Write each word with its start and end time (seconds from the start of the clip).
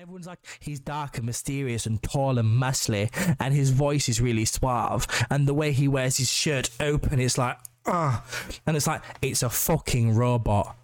Everyone's 0.00 0.26
like, 0.26 0.38
he's 0.60 0.80
dark 0.80 1.18
and 1.18 1.26
mysterious 1.26 1.84
and 1.84 2.02
tall 2.02 2.38
and 2.38 2.48
muscly, 2.48 3.10
and 3.38 3.52
his 3.52 3.68
voice 3.68 4.08
is 4.08 4.18
really 4.18 4.46
suave, 4.46 5.06
and 5.28 5.46
the 5.46 5.52
way 5.52 5.72
he 5.72 5.88
wears 5.88 6.16
his 6.16 6.32
shirt 6.32 6.70
open 6.80 7.20
is 7.20 7.36
like, 7.36 7.58
ah, 7.84 8.24
and 8.66 8.78
it's 8.78 8.86
like, 8.86 9.02
it's 9.20 9.42
a 9.42 9.50
fucking 9.50 10.14
robot. 10.14 10.74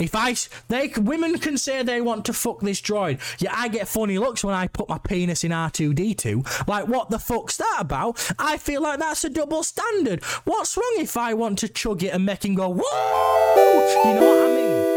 If 0.00 0.16
I, 0.16 0.34
they, 0.66 0.88
women 0.96 1.38
can 1.38 1.56
say 1.56 1.84
they 1.84 2.00
want 2.00 2.24
to 2.24 2.32
fuck 2.32 2.62
this 2.62 2.80
droid, 2.80 3.20
yeah, 3.40 3.54
I 3.56 3.68
get 3.68 3.86
funny 3.86 4.18
looks 4.18 4.42
when 4.42 4.56
I 4.56 4.66
put 4.66 4.88
my 4.88 4.98
penis 4.98 5.44
in 5.44 5.52
R2D2. 5.52 6.66
Like, 6.66 6.88
what 6.88 7.10
the 7.10 7.20
fuck's 7.20 7.58
that 7.58 7.76
about? 7.78 8.28
I 8.40 8.56
feel 8.56 8.82
like 8.82 8.98
that's 8.98 9.22
a 9.22 9.30
double 9.30 9.62
standard. 9.62 10.24
What's 10.42 10.76
wrong 10.76 10.94
if 10.98 11.16
I 11.16 11.32
want 11.34 11.60
to 11.60 11.68
chug 11.68 12.02
it 12.02 12.08
and 12.08 12.26
make 12.26 12.44
him 12.44 12.56
go, 12.56 12.70
whoa? 12.70 14.10
You 14.10 14.20
know 14.20 14.26
what 14.26 14.50
I 14.50 14.54
mean? 14.56 14.93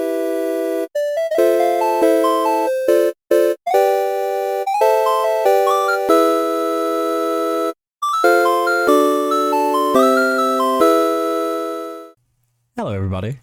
Hello, 12.87 12.95
everybody. 12.95 13.37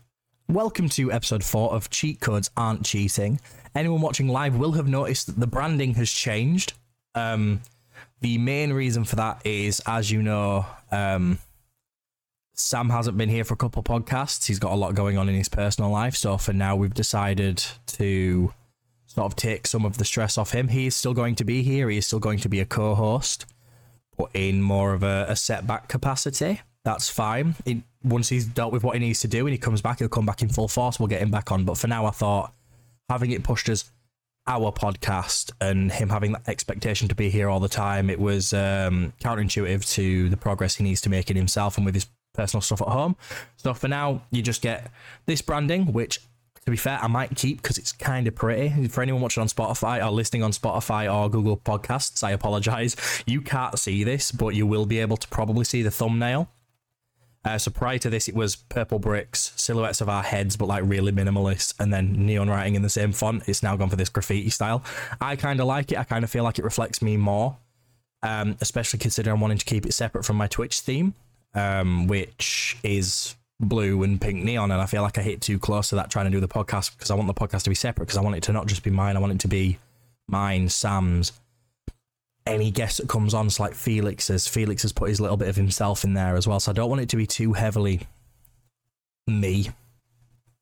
Welcome 0.48 0.88
to 0.88 1.12
episode 1.12 1.44
4 1.44 1.74
of 1.74 1.90
Cheat 1.90 2.18
Codes 2.18 2.50
Aren't 2.56 2.86
Cheating. 2.86 3.40
Anyone 3.74 4.00
watching 4.00 4.26
live 4.26 4.56
will 4.56 4.72
have 4.72 4.88
noticed 4.88 5.26
that 5.26 5.38
the 5.38 5.46
branding 5.46 5.92
has 5.96 6.10
changed. 6.10 6.72
Um, 7.14 7.60
the 8.22 8.38
main 8.38 8.72
reason 8.72 9.04
for 9.04 9.16
that 9.16 9.42
is, 9.44 9.82
as 9.86 10.10
you 10.10 10.22
know, 10.22 10.64
um, 10.90 11.40
Sam 12.54 12.88
hasn't 12.88 13.18
been 13.18 13.28
here 13.28 13.44
for 13.44 13.52
a 13.52 13.58
couple 13.58 13.80
of 13.80 13.84
podcasts. 13.84 14.46
He's 14.46 14.58
got 14.58 14.72
a 14.72 14.76
lot 14.76 14.94
going 14.94 15.18
on 15.18 15.28
in 15.28 15.34
his 15.34 15.50
personal 15.50 15.90
life. 15.90 16.16
So 16.16 16.38
for 16.38 16.54
now, 16.54 16.74
we've 16.74 16.95
decided 16.95 17.62
to 17.88 18.50
sort 19.04 19.30
of 19.30 19.36
take 19.36 19.66
some 19.66 19.84
of 19.84 19.98
the 19.98 20.06
stress 20.06 20.38
off 20.38 20.52
him. 20.52 20.68
He 20.68 20.86
is 20.86 20.96
still 20.96 21.12
going 21.12 21.34
to 21.34 21.45
be 21.45 21.62
here. 21.62 21.90
He 21.90 21.98
is 21.98 22.06
still 22.06 22.18
going 22.18 22.38
to 22.38 22.48
be 22.48 22.60
a 22.60 22.64
co 22.64 22.95
host, 22.95 23.45
but 24.16 24.30
in 24.32 24.62
more 24.62 24.95
of 24.95 25.02
a, 25.02 25.26
a 25.29 25.36
setback 25.36 25.88
capacity. 25.88 26.62
That's 26.85 27.09
fine. 27.09 27.54
It, 27.65 27.79
once 28.02 28.29
he's 28.29 28.45
dealt 28.45 28.73
with 28.73 28.85
what 28.85 28.95
he 28.95 29.01
needs 29.01 29.21
to 29.21 29.29
do 29.29 29.46
and 29.46 29.52
he 29.52 29.59
comes 29.59 29.80
back, 29.80 29.99
he'll 29.99 30.09
come 30.09 30.27
back 30.27 30.43
in 30.43 30.49
full 30.49 30.68
force. 30.68 30.99
We'll 30.99 31.09
get 31.09 31.23
him 31.23 31.30
back 31.30 31.51
on. 31.51 31.65
But 31.65 31.79
for 31.79 31.88
now, 31.88 32.07
I 32.07 32.10
thought 32.10 32.52
having 33.09 33.30
it 33.30 33.43
pushed 33.43 33.68
as 33.68 33.91
our 34.46 34.71
podcast 34.71 35.52
and 35.60 35.91
him 35.91 36.10
having 36.10 36.32
that 36.32 36.46
expectation 36.49 37.09
to 37.09 37.15
be 37.15 37.30
here 37.30 37.49
all 37.49 37.60
the 37.60 37.68
time, 37.68 38.10
it 38.10 38.21
was 38.21 38.52
um, 38.52 39.15
counterintuitive 39.21 39.91
to 39.95 40.29
the 40.29 40.37
progress 40.37 40.74
he 40.74 40.85
needs 40.85 41.01
to 41.01 41.09
make 41.09 41.30
in 41.30 41.37
himself 41.37 41.79
and 41.79 41.87
with 41.87 41.95
his 41.95 42.07
personal 42.35 42.60
stuff 42.60 42.82
at 42.82 42.88
home. 42.88 43.16
So 43.57 43.73
for 43.73 43.88
now, 43.88 44.23
you 44.30 44.43
just 44.43 44.60
get 44.60 44.91
this 45.24 45.41
branding, 45.41 45.93
which 45.93 46.21
to 46.65 46.71
be 46.71 46.76
fair, 46.76 46.98
I 47.01 47.09
might 47.09 47.35
keep 47.37 47.63
because 47.63 47.79
it's 47.79 47.93
kind 47.93 48.26
of 48.26 48.35
pretty. 48.35 48.88
For 48.88 49.02
anyone 49.02 49.21
watching 49.21 49.43
on 49.43 49.48
Spotify 49.48 50.04
or 50.04 50.10
listening 50.10 50.43
on 50.43 50.52
Spotify 50.52 51.13
or 51.13 51.29
Google 51.29 51.59
Podcasts, 51.59 52.24
I 52.24 52.30
apologize. 52.30 52.96
You 53.26 53.43
can't 53.43 53.79
see 53.79 54.02
this, 54.02 54.32
but 54.32 54.54
you 54.54 54.66
will 54.66 54.87
be 54.87 54.98
able 54.98 55.16
to 55.19 55.29
probably 55.29 55.65
see 55.65 55.82
the 55.82 55.91
thumbnail. 55.91 56.48
Uh, 57.45 57.59
so 57.59 57.70
prior 57.70 57.98
to 57.98 58.09
this, 58.09 58.26
it 58.28 58.34
was 58.34 58.56
purple 58.56 58.98
bricks, 58.98 59.52
silhouettes 59.56 60.00
of 60.00 60.09
our 60.09 60.23
heads, 60.23 60.56
but 60.56 60.66
like 60.66 60.82
really 60.87 61.12
minimalist, 61.12 61.74
and 61.78 61.92
then 61.92 62.12
neon 62.26 62.48
writing 62.48 62.74
in 62.74 62.82
the 62.82 62.88
same 62.88 63.12
font. 63.12 63.42
It's 63.46 63.62
now 63.62 63.76
gone 63.76 63.90
for 63.90 63.96
this 63.96 64.09
graffiti 64.09 64.50
style. 64.50 64.82
I 65.20 65.36
kind 65.36 65.60
of 65.60 65.66
like 65.66 65.92
it. 65.92 65.98
I 65.98 66.04
kind 66.04 66.25
of 66.25 66.31
feel 66.31 66.44
like 66.44 66.59
it 66.59 66.64
reflects 66.64 67.03
me 67.03 67.16
more, 67.16 67.59
um, 68.22 68.56
especially 68.60 68.98
considering 68.98 69.34
I'm 69.34 69.41
wanting 69.41 69.59
to 69.59 69.64
keep 69.64 69.84
it 69.84 69.92
separate 69.92 70.25
from 70.25 70.36
my 70.36 70.47
Twitch 70.47 70.81
theme, 70.81 71.14
um, 71.54 72.06
which 72.06 72.78
is 72.82 73.36
blue 73.60 74.03
and 74.03 74.20
pink 74.20 74.42
neon. 74.42 74.70
And 74.70 74.81
I 74.81 74.86
feel 74.86 75.03
like 75.03 75.19
I 75.19 75.22
hit 75.22 75.42
too 75.42 75.58
close 75.58 75.91
to 75.91 75.97
that 75.97 76.10
trying 76.10 76.25
to 76.25 76.31
do 76.31 76.41
the 76.41 76.48
podcast 76.48 76.97
because 76.97 77.10
I 77.10 77.14
want 77.14 77.26
the 77.26 77.34
podcast 77.34 77.64
to 77.64 77.70
be 77.70 77.76
separate 77.76 78.06
because 78.06 78.16
I 78.16 78.22
want 78.22 78.36
it 78.36 78.42
to 78.44 78.53
not 78.53 78.66
just 78.66 78.82
be 78.82 78.91
mine. 78.91 79.16
I 79.16 79.20
want 79.20 79.34
it 79.34 79.41
to 79.41 79.48
be 79.48 79.78
mine, 80.28 80.70
Sam's, 80.70 81.32
any 82.47 82.70
guest 82.70 82.98
that 82.98 83.09
comes 83.09 83.34
on, 83.34 83.47
it's 83.47 83.60
like 83.60 83.75
Felix's. 83.75 84.47
Felix 84.47 84.82
has 84.82 84.92
put 84.92 85.09
his 85.09 85.20
little 85.20 85.37
bit 85.37 85.48
of 85.48 85.56
himself 85.56 86.04
in 86.04 86.14
there 86.14 86.37
as 86.37 86.47
well. 86.47 86.60
So 86.60 86.70
I 86.70 86.75
don't 86.75 86.91
want 86.91 87.03
it 87.03 87.09
to 87.10 87.16
be 87.16 87.26
too 87.26 87.54
heavily 87.54 88.03
me, 89.26 89.70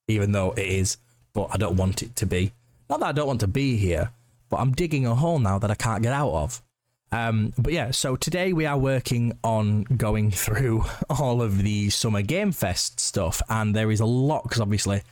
even 0.09 0.33
though 0.33 0.53
it 0.53 0.67
is, 0.67 0.97
but 1.33 1.49
I 1.53 1.57
don't 1.57 1.77
want 1.77 2.03
it 2.03 2.15
to 2.17 2.27
be. 2.27 2.53
Not 2.89 3.01
that 3.01 3.07
I 3.07 3.13
don't 3.13 3.27
want 3.27 3.41
to 3.41 3.49
be 3.49 3.77
here, 3.77 4.11
but 4.49 4.59
I'm 4.59 4.73
digging 4.73 5.07
a 5.07 5.15
hole 5.15 5.39
now 5.39 5.59
that 5.59 5.71
I 5.71 5.75
can't 5.75 6.03
get 6.03 6.13
out 6.13 6.33
of. 6.33 6.63
Um, 7.11 7.53
but 7.59 7.73
yeah, 7.73 7.91
so 7.91 8.17
today 8.17 8.53
we 8.53 8.65
are 8.65 8.79
working 8.79 9.39
on 9.45 9.83
going 9.83 10.31
through 10.31 10.85
all 11.11 11.43
of 11.43 11.63
the 11.63 11.91
Summer 11.91 12.23
Game 12.23 12.53
Fest 12.53 13.01
stuff, 13.01 13.43
and 13.49 13.75
there 13.75 13.91
is 13.91 14.01
a 14.01 14.07
lot 14.07 14.45
because 14.45 14.61
obviously 14.61 15.03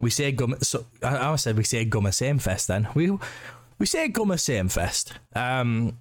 we 0.00 0.10
say 0.10 0.32
Gum. 0.32 0.56
So 0.60 0.84
I, 1.02 1.32
I 1.32 1.36
said 1.36 1.56
we 1.56 1.64
say 1.64 1.86
Gummer 1.86 2.12
Same 2.12 2.38
Fest. 2.38 2.68
Then 2.68 2.88
we 2.94 3.16
we 3.78 3.86
say 3.86 4.08
Gummer 4.08 4.38
Same 4.38 4.68
Fest. 4.68 5.14
Um, 5.34 5.98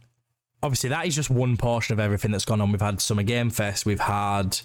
obviously, 0.61 0.89
that 0.89 1.05
is 1.05 1.15
just 1.15 1.29
one 1.29 1.57
portion 1.57 1.93
of 1.93 1.99
everything 1.99 2.31
that's 2.31 2.45
gone 2.45 2.61
on. 2.61 2.71
We've 2.71 2.81
had 2.81 3.01
Summer 3.01 3.23
Game 3.23 3.49
Fest, 3.49 3.85
we've 3.85 3.99
had 3.99 4.59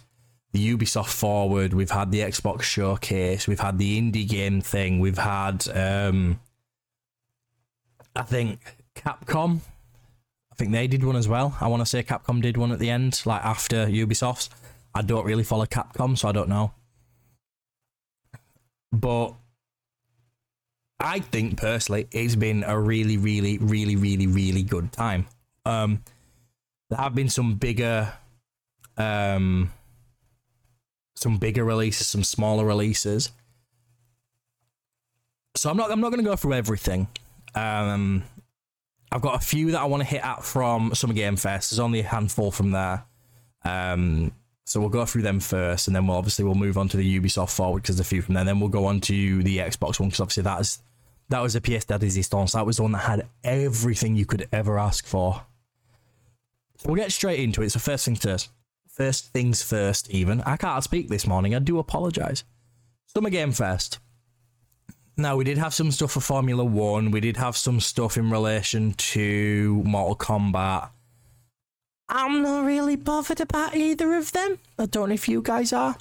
the 0.52 0.76
Ubisoft 0.76 1.10
Forward, 1.10 1.74
we've 1.74 1.90
had 1.90 2.10
the 2.10 2.20
Xbox 2.20 2.62
Showcase, 2.62 3.46
we've 3.46 3.60
had 3.60 3.78
the 3.78 4.00
indie 4.00 4.26
game 4.26 4.60
thing, 4.60 4.98
we've 5.00 5.18
had, 5.18 5.66
um, 5.74 6.40
I 8.16 8.22
think, 8.22 8.60
Capcom. 8.94 9.60
I 10.50 10.54
think 10.54 10.72
they 10.72 10.86
did 10.88 11.04
one 11.04 11.16
as 11.16 11.28
well. 11.28 11.56
I 11.60 11.68
want 11.68 11.82
to 11.82 11.86
say 11.86 12.02
Capcom 12.02 12.42
did 12.42 12.56
one 12.56 12.72
at 12.72 12.78
the 12.78 12.90
end, 12.90 13.22
like 13.24 13.44
after 13.44 13.86
Ubisoft's. 13.86 14.50
I 14.94 15.02
don't 15.02 15.24
really 15.24 15.44
follow 15.44 15.66
Capcom, 15.66 16.18
so 16.18 16.28
I 16.28 16.32
don't 16.32 16.48
know. 16.48 16.72
But 18.90 19.34
I 21.00 21.20
think 21.20 21.58
personally, 21.58 22.08
it's 22.10 22.34
been 22.34 22.64
a 22.64 22.78
really, 22.78 23.16
really, 23.16 23.58
really, 23.58 23.96
really, 23.96 24.26
really 24.26 24.62
good 24.62 24.92
time. 24.92 25.26
Um, 25.64 26.02
there 26.90 26.98
have 26.98 27.14
been 27.14 27.28
some 27.28 27.54
bigger, 27.54 28.12
um, 28.96 29.70
some 31.14 31.36
bigger 31.36 31.64
releases, 31.64 32.08
some 32.08 32.24
smaller 32.24 32.64
releases. 32.64 33.30
So 35.56 35.70
I'm 35.70 35.76
not, 35.76 35.90
I'm 35.92 36.00
not 36.00 36.10
going 36.10 36.24
to 36.24 36.28
go 36.28 36.36
through 36.36 36.54
everything. 36.54 37.06
Um, 37.54 38.24
I've 39.12 39.22
got 39.22 39.36
a 39.36 39.44
few 39.44 39.70
that 39.72 39.80
I 39.80 39.84
want 39.84 40.02
to 40.02 40.08
hit 40.08 40.24
at 40.24 40.44
from 40.44 40.94
Summer 40.94 41.14
Game 41.14 41.36
Fest. 41.36 41.70
There's 41.70 41.80
only 41.80 42.00
a 42.00 42.04
handful 42.04 42.50
from 42.50 42.72
there. 42.72 43.04
Um, 43.64 44.32
so 44.66 44.80
we'll 44.80 44.90
go 44.90 45.06
through 45.06 45.22
them 45.22 45.40
first, 45.40 45.86
and 45.86 45.96
then 45.96 46.06
we'll 46.06 46.18
obviously 46.18 46.44
we'll 46.44 46.54
move 46.54 46.76
on 46.76 46.88
to 46.90 46.96
the 46.96 47.20
Ubisoft 47.20 47.50
forward 47.54 47.82
because 47.82 47.96
there's 47.96 48.06
a 48.06 48.08
few 48.08 48.20
from 48.20 48.34
there. 48.34 48.44
Then 48.44 48.60
we'll 48.60 48.68
go 48.68 48.84
on 48.84 49.00
to 49.02 49.42
the 49.42 49.58
Xbox 49.58 49.98
one 49.98 50.10
because 50.10 50.20
obviously 50.20 50.42
that 50.42 50.60
is 50.60 50.82
that 51.28 51.42
was 51.42 51.54
a 51.56 51.60
pièce 51.60 51.86
de 51.86 51.98
résistance. 51.98 52.52
That 52.52 52.66
was 52.66 52.76
the 52.76 52.82
one 52.82 52.92
that 52.92 52.98
had 52.98 53.26
everything 53.44 54.16
you 54.16 54.26
could 54.26 54.48
ever 54.52 54.78
ask 54.78 55.06
for. 55.06 55.42
So 56.78 56.88
we'll 56.88 56.96
get 56.96 57.12
straight 57.12 57.40
into 57.40 57.62
it. 57.62 57.70
So 57.70 57.78
first 57.78 58.04
things 58.04 58.20
first. 58.20 58.50
First 58.88 59.32
things 59.32 59.62
first, 59.62 60.10
even. 60.10 60.40
I 60.42 60.56
can't 60.56 60.82
speak 60.82 61.08
this 61.08 61.26
morning. 61.26 61.54
I 61.54 61.60
do 61.60 61.78
apologise. 61.78 62.44
Summer 63.06 63.30
Game 63.30 63.52
Fest. 63.52 63.98
Now, 65.16 65.36
we 65.36 65.44
did 65.44 65.58
have 65.58 65.74
some 65.74 65.90
stuff 65.90 66.12
for 66.12 66.20
Formula 66.20 66.64
One. 66.64 67.10
We 67.10 67.20
did 67.20 67.36
have 67.36 67.56
some 67.56 67.80
stuff 67.80 68.16
in 68.16 68.30
relation 68.30 68.92
to 68.92 69.82
Mortal 69.84 70.16
Kombat. 70.16 70.90
I'm 72.08 72.42
not 72.42 72.64
really 72.64 72.96
bothered 72.96 73.40
about 73.40 73.76
either 73.76 74.14
of 74.14 74.32
them. 74.32 74.58
I 74.78 74.86
don't 74.86 75.08
know 75.08 75.14
if 75.14 75.28
you 75.28 75.42
guys 75.42 75.72
are. 75.72 75.96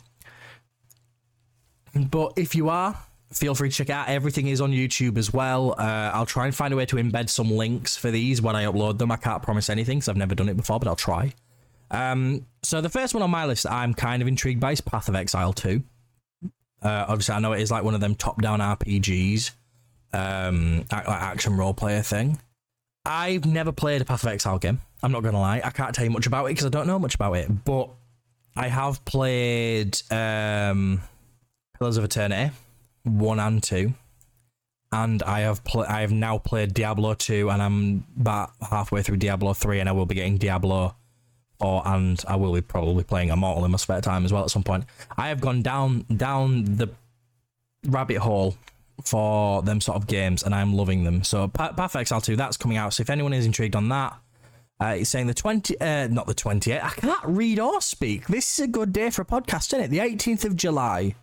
But 1.95 2.33
if 2.35 2.55
you 2.55 2.69
are, 2.69 2.97
feel 3.33 3.55
free 3.55 3.69
to 3.69 3.75
check 3.75 3.89
out. 3.89 4.07
Everything 4.07 4.47
is 4.47 4.61
on 4.61 4.71
YouTube 4.71 5.17
as 5.17 5.33
well. 5.33 5.75
Uh, 5.77 6.11
I'll 6.13 6.25
try 6.25 6.45
and 6.45 6.55
find 6.55 6.73
a 6.73 6.77
way 6.77 6.85
to 6.85 6.95
embed 6.95 7.29
some 7.29 7.51
links 7.51 7.97
for 7.97 8.11
these 8.11 8.41
when 8.41 8.55
I 8.55 8.65
upload 8.65 8.97
them. 8.97 9.11
I 9.11 9.17
can't 9.17 9.43
promise 9.43 9.69
anything 9.69 9.99
because 9.99 10.09
I've 10.09 10.17
never 10.17 10.35
done 10.35 10.49
it 10.49 10.57
before, 10.57 10.79
but 10.79 10.87
I'll 10.87 10.95
try. 10.95 11.33
Um, 11.91 12.45
so 12.63 12.81
the 12.81 12.89
first 12.89 13.13
one 13.13 13.23
on 13.23 13.31
my 13.31 13.45
list 13.45 13.65
I'm 13.69 13.93
kind 13.93 14.21
of 14.21 14.27
intrigued 14.27 14.59
by 14.59 14.73
is 14.73 14.81
Path 14.81 15.09
of 15.09 15.15
Exile 15.15 15.53
2. 15.53 15.81
Uh, 16.81 17.05
obviously, 17.07 17.35
I 17.35 17.39
know 17.39 17.53
it 17.53 17.61
is 17.61 17.71
like 17.71 17.83
one 17.83 17.95
of 17.95 18.01
them 18.01 18.15
top-down 18.15 18.59
RPGs, 18.59 19.51
um, 20.13 20.85
like 20.91 21.07
action 21.07 21.57
role-player 21.57 22.01
thing. 22.01 22.39
I've 23.05 23.45
never 23.45 23.71
played 23.71 24.01
a 24.01 24.05
Path 24.05 24.23
of 24.23 24.29
Exile 24.29 24.59
game. 24.59 24.81
I'm 25.01 25.11
not 25.11 25.23
gonna 25.23 25.39
lie. 25.39 25.61
I 25.63 25.69
can't 25.69 25.95
tell 25.95 26.03
you 26.03 26.11
much 26.11 26.27
about 26.27 26.45
it 26.45 26.49
because 26.49 26.65
I 26.65 26.69
don't 26.69 26.87
know 26.87 26.99
much 26.99 27.15
about 27.15 27.33
it. 27.33 27.63
But 27.63 27.89
I 28.55 28.67
have 28.67 29.03
played 29.05 30.01
um, 30.11 31.01
Pillars 31.77 31.97
of 31.97 32.03
Eternity 32.03 32.51
one 33.07 33.39
and 33.39 33.61
two, 33.61 33.93
and 34.91 35.21
I 35.23 35.41
have 35.41 35.63
pl- 35.63 35.85
I 35.87 36.01
have 36.01 36.11
now 36.11 36.37
played 36.37 36.73
Diablo 36.73 37.13
two, 37.13 37.49
and 37.49 37.61
I'm 37.61 38.05
about 38.19 38.51
halfway 38.61 39.01
through 39.01 39.17
Diablo 39.17 39.53
three, 39.53 39.79
and 39.79 39.89
I 39.89 39.91
will 39.91 40.05
be 40.05 40.15
getting 40.15 40.37
Diablo 40.37 40.95
four, 41.59 41.81
and 41.85 42.23
I 42.27 42.35
will 42.35 42.53
be 42.53 42.61
probably 42.61 43.03
playing 43.03 43.29
Immortal 43.29 43.65
in 43.65 43.71
my 43.71 43.77
spare 43.77 44.01
time 44.01 44.25
as 44.25 44.31
well 44.31 44.43
at 44.43 44.51
some 44.51 44.63
point. 44.63 44.85
I 45.17 45.29
have 45.29 45.41
gone 45.41 45.61
down 45.61 46.05
down 46.15 46.63
the 46.77 46.89
rabbit 47.85 48.17
hole 48.17 48.55
for 49.03 49.61
them 49.61 49.81
sort 49.81 49.97
of 49.97 50.07
games, 50.07 50.43
and 50.43 50.55
I'm 50.55 50.73
loving 50.73 51.03
them. 51.03 51.23
So 51.23 51.47
Path 51.47 51.77
of 51.77 51.95
Exile 51.95 52.21
two, 52.21 52.35
that's 52.35 52.57
coming 52.57 52.77
out. 52.77 52.93
So 52.93 53.01
if 53.01 53.09
anyone 53.09 53.33
is 53.33 53.45
intrigued 53.45 53.75
on 53.75 53.89
that. 53.89 54.17
Uh, 54.79 54.95
it's 54.99 55.09
saying 55.09 55.25
the 55.25 55.33
20, 55.33 55.81
uh, 55.81 56.05
not 56.05 56.27
the 56.27 56.35
28th. 56.35 56.83
I 56.83 56.89
can't 56.89 57.25
read 57.25 57.59
or 57.59 57.81
speak. 57.81 58.27
This 58.27 58.53
is 58.53 58.65
a 58.65 58.67
good 58.67 58.93
day 58.93 59.09
for 59.09 59.23
a 59.23 59.25
podcast, 59.25 59.73
isn't 59.73 59.81
it? 59.81 59.87
The 59.87 59.97
18th 59.97 60.45
of 60.45 60.55
July 60.55 61.15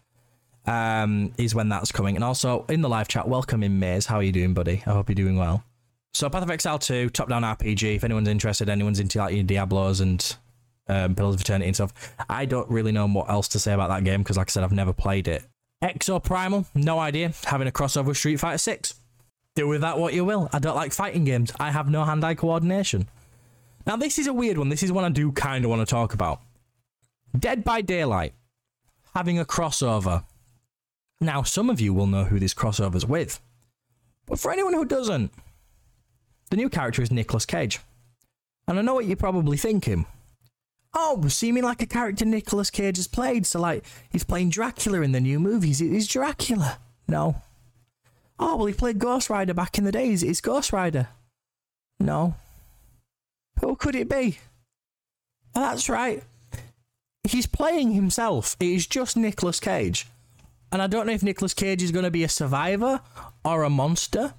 um, 0.67 1.33
is 1.39 1.55
when 1.55 1.69
that's 1.69 1.93
coming. 1.93 2.15
And 2.15 2.25
also 2.25 2.65
in 2.69 2.81
the 2.81 2.89
live 2.89 3.09
chat, 3.09 3.29
welcome 3.29 3.63
in 3.63 3.79
Maze. 3.79 4.07
How 4.07 4.17
are 4.17 4.23
you 4.23 4.33
doing, 4.33 4.55
buddy? 4.55 4.83
I 4.87 4.93
hope 4.93 5.09
you're 5.09 5.15
doing 5.15 5.37
well. 5.37 5.65
So 6.13 6.29
Path 6.31 6.43
of 6.43 6.51
Exile 6.51 6.79
2, 6.79 7.11
top 7.11 7.29
down 7.29 7.43
RPG. 7.43 7.97
If 7.97 8.05
anyone's 8.05 8.29
interested, 8.29 8.69
anyone's 8.69 9.01
into 9.01 9.19
like 9.19 9.35
your 9.35 9.43
Diablos 9.43 10.01
and 10.01 10.37
um, 10.89 11.15
Pillars 11.15 11.35
of 11.35 11.41
Eternity 11.41 11.67
and 11.67 11.77
stuff. 11.77 12.15
I 12.29 12.45
don't 12.45 12.71
really 12.71 12.93
know 12.93 13.09
what 13.09 13.29
else 13.29 13.49
to 13.49 13.59
say 13.59 13.73
about 13.73 13.89
that 13.89 14.05
game 14.05 14.23
because, 14.23 14.37
like 14.37 14.49
I 14.49 14.51
said, 14.51 14.63
I've 14.63 14.73
never 14.73 14.93
played 14.93 15.27
it. 15.27 15.45
Exoprimal, 15.83 16.67
no 16.75 16.99
idea. 16.99 17.33
Having 17.45 17.69
a 17.69 17.73
crossover 17.73 18.07
with 18.07 18.17
Street 18.17 18.37
Fighter 18.37 18.59
6. 18.59 18.95
Do 19.57 19.69
with 19.69 19.83
that 19.83 19.99
what 19.99 20.15
you 20.15 20.25
will. 20.25 20.49
I 20.53 20.59
don't 20.59 20.75
like 20.75 20.93
fighting 20.93 21.25
games. 21.25 21.53
I 21.61 21.71
have 21.71 21.89
no 21.89 22.05
hand 22.05 22.25
eye 22.25 22.35
coordination. 22.35 23.09
Now, 23.87 23.97
this 23.97 24.19
is 24.19 24.27
a 24.27 24.33
weird 24.33 24.57
one. 24.57 24.69
This 24.69 24.83
is 24.83 24.91
one 24.91 25.05
I 25.05 25.11
do 25.11 25.31
kind 25.33 25.65
of 25.65 25.71
want 25.71 25.81
to 25.81 25.87
talk 25.87 26.15
about. 26.15 26.41
Dead 27.39 27.65
by 27.65 27.81
Daylight 27.81 28.35
having 29.15 29.39
a 29.39 29.45
crossover. 29.45 30.25
Now, 31.21 31.43
some 31.43 31.71
of 31.71 31.81
you 31.81 31.95
will 31.95 32.07
know 32.07 32.25
who 32.25 32.39
this 32.39 32.55
crossover's 32.55 33.07
with. 33.07 33.41
But 34.27 34.39
for 34.39 34.51
anyone 34.51 34.75
who 34.75 34.85
doesn't, 34.85 35.33
the 36.51 36.57
new 36.57 36.69
character 36.69 37.03
is 37.03 37.11
Nicolas 37.11 37.47
Cage. 37.47 37.81
And 38.67 38.79
I 38.79 38.83
know 38.83 38.95
what 38.95 39.07
you're 39.07 39.17
probably 39.17 39.57
thinking. 39.57 40.07
Oh, 40.95 41.27
seeming 41.29 41.65
like 41.65 41.83
a 41.83 41.87
character 41.87 42.25
Nicolas 42.25 42.71
Cage 42.71 42.97
has 42.97 43.09
played. 43.09 43.47
So, 43.47 43.61
like, 43.61 43.85
he's 44.11 44.25
playing 44.25 44.51
Dracula 44.51 45.03
in 45.03 45.13
the 45.13 45.21
new 45.21 45.41
movies. 45.41 45.81
Is 45.81 46.07
Dracula. 46.07 46.79
No. 47.09 47.43
Oh, 48.39 48.57
well, 48.57 48.67
he 48.67 48.75
played 48.75 48.99
Ghost 48.99 49.29
Rider 49.29 49.55
back 49.55 49.79
in 49.79 49.85
the 49.85 49.93
days. 49.93 50.23
Is 50.23 50.41
Ghost 50.41 50.73
Rider. 50.73 51.09
No. 51.99 52.37
Who 53.61 53.77
could 53.77 53.95
it 53.95 54.09
be? 54.09 54.39
That's 55.55 55.89
right. 55.89 56.23
He's 57.25 57.47
playing 57.47 57.93
himself. 57.93 58.57
It 58.61 58.67
is 58.67 58.87
just 58.87 59.17
Nicolas 59.17 59.61
Cage. 59.61 60.07
And 60.75 60.83
I 60.83 60.89
don't 60.89 61.07
know 61.07 61.13
if 61.13 61.23
Nicolas 61.23 61.55
Cage 61.55 61.85
is 61.85 61.93
going 61.93 62.05
to 62.05 62.11
be 62.11 62.25
a 62.25 62.29
survivor 62.29 63.01
or 63.45 63.63
a 63.63 63.71
monster. 63.71 64.35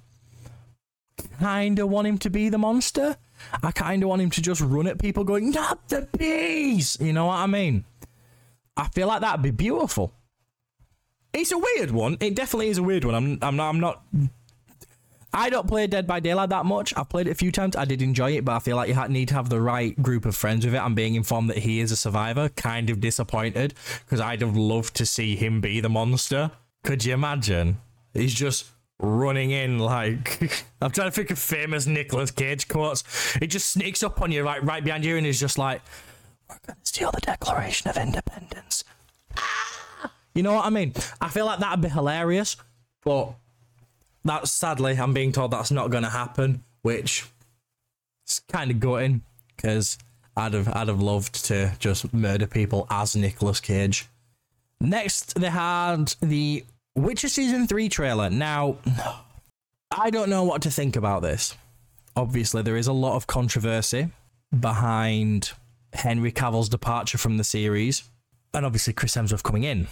Kinda 1.40 1.86
want 1.86 2.06
him 2.06 2.18
to 2.18 2.28
be 2.28 2.50
the 2.50 2.58
monster. 2.58 3.16
I 3.62 3.72
kinda 3.72 4.06
want 4.06 4.20
him 4.20 4.28
to 4.28 4.42
just 4.42 4.60
run 4.60 4.86
at 4.86 4.98
people 4.98 5.24
going, 5.24 5.50
not 5.50 5.88
the 5.88 6.06
bees! 6.18 6.98
You 7.00 7.14
know 7.14 7.26
what 7.26 7.38
I 7.38 7.46
mean? 7.46 7.86
I 8.76 8.88
feel 8.88 9.06
like 9.06 9.22
that'd 9.22 9.40
be 9.40 9.50
beautiful. 9.50 10.12
It's 11.32 11.52
a 11.52 11.58
weird 11.58 11.90
one. 11.90 12.18
It 12.20 12.34
definitely 12.34 12.68
is 12.68 12.76
a 12.76 12.82
weird 12.82 13.06
one. 13.06 13.14
I'm, 13.14 13.38
I'm 13.40 13.56
not, 13.56 13.70
I'm 13.70 13.80
not 13.80 14.02
I 15.36 15.50
don't 15.50 15.68
play 15.68 15.86
Dead 15.86 16.06
by 16.06 16.18
Daylight 16.18 16.48
that 16.48 16.64
much. 16.64 16.94
I've 16.96 17.10
played 17.10 17.26
it 17.26 17.32
a 17.32 17.34
few 17.34 17.52
times. 17.52 17.76
I 17.76 17.84
did 17.84 18.00
enjoy 18.00 18.32
it, 18.38 18.44
but 18.46 18.52
I 18.52 18.58
feel 18.58 18.74
like 18.74 18.88
you 18.88 19.08
need 19.08 19.28
to 19.28 19.34
have 19.34 19.50
the 19.50 19.60
right 19.60 19.94
group 20.02 20.24
of 20.24 20.34
friends 20.34 20.64
with 20.64 20.74
it. 20.74 20.78
I'm 20.78 20.94
being 20.94 21.14
informed 21.14 21.50
that 21.50 21.58
he 21.58 21.80
is 21.80 21.92
a 21.92 21.96
survivor. 21.96 22.48
Kind 22.48 22.88
of 22.88 23.00
disappointed 23.00 23.74
because 24.06 24.18
I'd 24.18 24.40
have 24.40 24.56
loved 24.56 24.96
to 24.96 25.04
see 25.04 25.36
him 25.36 25.60
be 25.60 25.80
the 25.80 25.90
monster. 25.90 26.52
Could 26.84 27.04
you 27.04 27.12
imagine? 27.12 27.76
He's 28.14 28.32
just 28.32 28.70
running 28.98 29.50
in 29.50 29.78
like 29.78 30.64
I'm 30.80 30.90
trying 30.90 31.08
to 31.08 31.12
think 31.12 31.30
of 31.30 31.38
famous 31.38 31.86
Nicolas 31.86 32.30
Cage 32.30 32.66
quotes. 32.66 33.04
It 33.36 33.48
just 33.48 33.70
sneaks 33.70 34.02
up 34.02 34.22
on 34.22 34.32
you 34.32 34.42
right 34.42 34.64
right 34.64 34.82
behind 34.82 35.04
you 35.04 35.18
and 35.18 35.26
he's 35.26 35.38
just 35.38 35.58
like, 35.58 35.82
"We're 36.48 36.56
gonna 36.66 36.78
steal 36.82 37.10
the 37.10 37.20
Declaration 37.20 37.90
of 37.90 37.98
Independence." 37.98 38.84
Ah! 39.36 40.10
You 40.34 40.42
know 40.42 40.54
what 40.54 40.64
I 40.64 40.70
mean? 40.70 40.94
I 41.20 41.28
feel 41.28 41.44
like 41.44 41.58
that'd 41.58 41.82
be 41.82 41.90
hilarious, 41.90 42.56
but 43.04 43.34
that's 44.26 44.52
sadly, 44.52 44.94
I'm 44.94 45.12
being 45.12 45.32
told 45.32 45.50
that's 45.50 45.70
not 45.70 45.90
going 45.90 46.02
to 46.02 46.10
happen, 46.10 46.64
which 46.82 47.26
is 48.26 48.40
kind 48.48 48.70
of 48.70 48.80
gutting 48.80 49.22
because 49.54 49.98
I'd 50.36 50.54
have 50.54 50.68
I'd 50.68 50.88
have 50.88 51.00
loved 51.00 51.46
to 51.46 51.72
just 51.78 52.12
murder 52.12 52.46
people 52.46 52.86
as 52.90 53.16
Nicolas 53.16 53.60
Cage. 53.60 54.06
Next, 54.80 55.34
they 55.34 55.48
had 55.48 56.14
the 56.20 56.64
Witcher 56.94 57.28
season 57.28 57.66
three 57.66 57.88
trailer. 57.88 58.28
Now, 58.28 58.76
I 59.90 60.10
don't 60.10 60.28
know 60.28 60.44
what 60.44 60.62
to 60.62 60.70
think 60.70 60.96
about 60.96 61.22
this. 61.22 61.56
Obviously, 62.14 62.62
there 62.62 62.76
is 62.76 62.86
a 62.86 62.92
lot 62.92 63.16
of 63.16 63.26
controversy 63.26 64.08
behind 64.58 65.52
Henry 65.92 66.32
Cavill's 66.32 66.68
departure 66.68 67.18
from 67.18 67.36
the 67.36 67.44
series, 67.44 68.04
and 68.52 68.66
obviously 68.66 68.92
Chris 68.92 69.16
Hemsworth 69.16 69.42
coming 69.42 69.64
in 69.64 69.88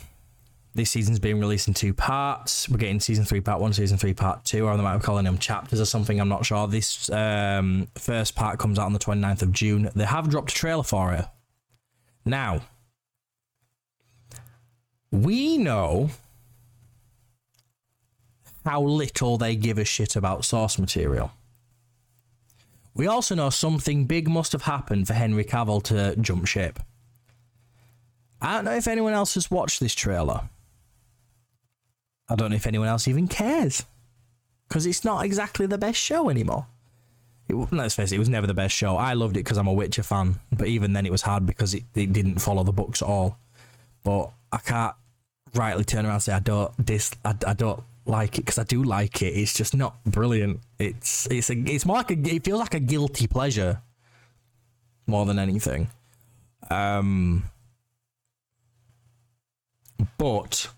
this 0.74 0.90
season's 0.90 1.20
being 1.20 1.38
released 1.38 1.68
in 1.68 1.74
two 1.74 1.94
parts. 1.94 2.68
We're 2.68 2.78
getting 2.78 2.98
season 2.98 3.24
three, 3.24 3.40
part 3.40 3.60
one, 3.60 3.72
season 3.72 3.96
three, 3.96 4.12
part 4.12 4.44
two, 4.44 4.66
or 4.66 4.76
they 4.76 4.82
might 4.82 4.96
be 4.98 5.04
calling 5.04 5.24
them 5.24 5.38
chapters 5.38 5.80
or 5.80 5.84
something. 5.84 6.20
I'm 6.20 6.28
not 6.28 6.44
sure. 6.44 6.66
This 6.66 7.08
um, 7.10 7.86
first 7.94 8.34
part 8.34 8.58
comes 8.58 8.78
out 8.78 8.86
on 8.86 8.92
the 8.92 8.98
29th 8.98 9.42
of 9.42 9.52
June. 9.52 9.88
They 9.94 10.04
have 10.04 10.28
dropped 10.28 10.50
a 10.50 10.54
trailer 10.54 10.82
for 10.82 11.12
it. 11.12 11.26
Now, 12.24 12.62
we 15.12 15.58
know 15.58 16.10
how 18.64 18.82
little 18.82 19.38
they 19.38 19.54
give 19.54 19.78
a 19.78 19.84
shit 19.84 20.16
about 20.16 20.44
source 20.44 20.78
material. 20.78 21.30
We 22.94 23.06
also 23.06 23.34
know 23.36 23.50
something 23.50 24.06
big 24.06 24.28
must 24.28 24.52
have 24.52 24.62
happened 24.62 25.06
for 25.06 25.14
Henry 25.14 25.44
Cavill 25.44 25.82
to 25.84 26.16
jump 26.16 26.46
ship. 26.46 26.80
I 28.40 28.54
don't 28.54 28.64
know 28.64 28.74
if 28.74 28.88
anyone 28.88 29.12
else 29.12 29.34
has 29.34 29.50
watched 29.50 29.80
this 29.80 29.94
trailer. 29.94 30.48
I 32.28 32.34
don't 32.34 32.50
know 32.50 32.56
if 32.56 32.66
anyone 32.66 32.88
else 32.88 33.06
even 33.06 33.28
cares 33.28 33.84
because 34.68 34.86
it's 34.86 35.04
not 35.04 35.24
exactly 35.24 35.66
the 35.66 35.78
best 35.78 35.98
show 35.98 36.28
anymore. 36.30 36.66
It, 37.48 37.54
let's 37.72 37.94
face 37.94 38.12
it, 38.12 38.16
it 38.16 38.18
was 38.18 38.30
never 38.30 38.46
the 38.46 38.54
best 38.54 38.74
show. 38.74 38.96
I 38.96 39.12
loved 39.12 39.36
it 39.36 39.44
because 39.44 39.58
I'm 39.58 39.66
a 39.66 39.72
Witcher 39.72 40.02
fan, 40.02 40.40
but 40.50 40.66
even 40.66 40.94
then 40.94 41.04
it 41.04 41.12
was 41.12 41.22
hard 41.22 41.44
because 41.44 41.74
it, 41.74 41.84
it 41.94 42.12
didn't 42.12 42.38
follow 42.38 42.64
the 42.64 42.72
books 42.72 43.02
at 43.02 43.08
all. 43.08 43.38
But 44.02 44.30
I 44.50 44.58
can't 44.58 44.94
rightly 45.54 45.84
turn 45.84 46.04
around 46.06 46.14
and 46.14 46.22
say 46.22 46.32
I 46.32 46.40
don't 46.40 46.84
dis 46.84 47.12
I, 47.24 47.34
I 47.46 47.52
don't 47.52 47.82
like 48.06 48.38
it 48.38 48.42
because 48.42 48.58
I 48.58 48.64
do 48.64 48.82
like 48.82 49.22
it. 49.22 49.34
It's 49.34 49.54
just 49.54 49.74
not 49.74 50.02
brilliant. 50.04 50.60
It's 50.78 51.26
it's 51.30 51.50
a 51.50 51.54
it's 51.54 51.86
more 51.86 51.98
like 51.98 52.10
a 52.10 52.34
it 52.34 52.44
feels 52.44 52.60
like 52.60 52.74
a 52.74 52.80
guilty 52.80 53.26
pleasure 53.26 53.82
more 55.06 55.26
than 55.26 55.38
anything. 55.38 55.88
Um, 56.70 57.44
but 60.18 60.68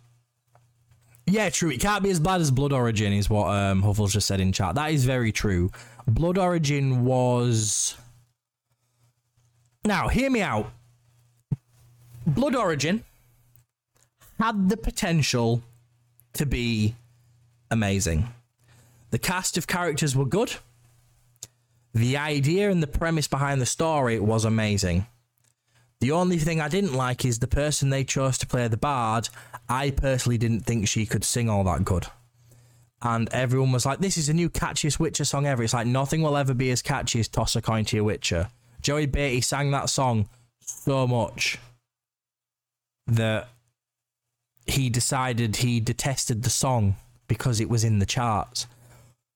yeah, 1.26 1.50
true. 1.50 1.70
It 1.70 1.80
can't 1.80 2.02
be 2.04 2.10
as 2.10 2.20
bad 2.20 2.40
as 2.40 2.50
Blood 2.50 2.72
Origin, 2.72 3.12
is 3.12 3.28
what 3.28 3.48
um, 3.48 3.82
Huffles 3.82 4.12
just 4.12 4.28
said 4.28 4.40
in 4.40 4.52
chat. 4.52 4.76
That 4.76 4.92
is 4.92 5.04
very 5.04 5.32
true. 5.32 5.70
Blood 6.06 6.38
Origin 6.38 7.04
was. 7.04 7.96
Now, 9.84 10.08
hear 10.08 10.30
me 10.30 10.42
out. 10.42 10.70
Blood 12.26 12.54
Origin 12.54 13.04
had 14.38 14.68
the 14.68 14.76
potential 14.76 15.62
to 16.34 16.46
be 16.46 16.94
amazing. 17.70 18.28
The 19.10 19.18
cast 19.18 19.56
of 19.56 19.66
characters 19.66 20.14
were 20.14 20.26
good. 20.26 20.54
The 21.94 22.16
idea 22.16 22.70
and 22.70 22.82
the 22.82 22.86
premise 22.86 23.26
behind 23.26 23.60
the 23.60 23.66
story 23.66 24.20
was 24.20 24.44
amazing. 24.44 25.06
The 26.00 26.12
only 26.12 26.38
thing 26.38 26.60
I 26.60 26.68
didn't 26.68 26.94
like 26.94 27.24
is 27.24 27.38
the 27.38 27.46
person 27.46 27.88
they 27.88 28.04
chose 28.04 28.36
to 28.38 28.46
play 28.46 28.68
the 28.68 28.76
bard. 28.76 29.28
I 29.68 29.90
personally 29.90 30.38
didn't 30.38 30.60
think 30.60 30.86
she 30.86 31.06
could 31.06 31.24
sing 31.24 31.48
all 31.48 31.64
that 31.64 31.84
good. 31.84 32.06
And 33.02 33.28
everyone 33.32 33.72
was 33.72 33.86
like, 33.86 34.00
this 34.00 34.16
is 34.16 34.26
the 34.26 34.34
new 34.34 34.50
catchiest 34.50 34.98
Witcher 34.98 35.24
song 35.24 35.46
ever. 35.46 35.62
It's 35.62 35.74
like, 35.74 35.86
nothing 35.86 36.22
will 36.22 36.36
ever 36.36 36.54
be 36.54 36.70
as 36.70 36.82
catchy 36.82 37.20
as 37.20 37.28
Toss 37.28 37.56
a 37.56 37.62
Coin 37.62 37.84
to 37.86 37.96
Your 37.96 38.04
Witcher. 38.04 38.48
Joey 38.80 39.06
Batey 39.06 39.42
sang 39.42 39.70
that 39.70 39.90
song 39.90 40.28
so 40.60 41.06
much 41.06 41.58
that 43.06 43.48
he 44.66 44.90
decided 44.90 45.56
he 45.56 45.80
detested 45.80 46.42
the 46.42 46.50
song 46.50 46.96
because 47.28 47.60
it 47.60 47.68
was 47.68 47.84
in 47.84 47.98
the 47.98 48.06
charts. 48.06 48.66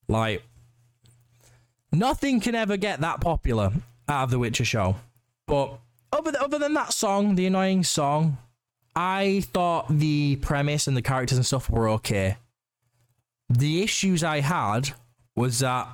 Like, 0.09 0.43
nothing 1.93 2.41
can 2.41 2.55
ever 2.55 2.77
get 2.77 3.01
that 3.01 3.21
popular 3.21 3.73
out 4.09 4.25
of 4.25 4.31
the 4.31 4.39
Witcher 4.39 4.65
show. 4.65 4.97
But 5.47 5.79
other, 6.13 6.33
other 6.41 6.59
than 6.59 6.75
that 6.75 6.93
song, 6.93 7.35
the 7.35 7.47
annoying 7.47 7.85
song, 7.85 8.39
I 8.95 9.43
thought 9.53 9.87
the 9.89 10.37
premise 10.37 10.87
and 10.87 10.97
the 10.97 11.03
characters 11.03 11.39
and 11.39 11.47
stuff 11.47 11.71
were 11.71 11.89
okay. 11.91 12.37
The 13.49 13.83
issues 13.83 14.23
I 14.25 14.41
had 14.41 14.91
was 15.37 15.61
that 15.61 15.89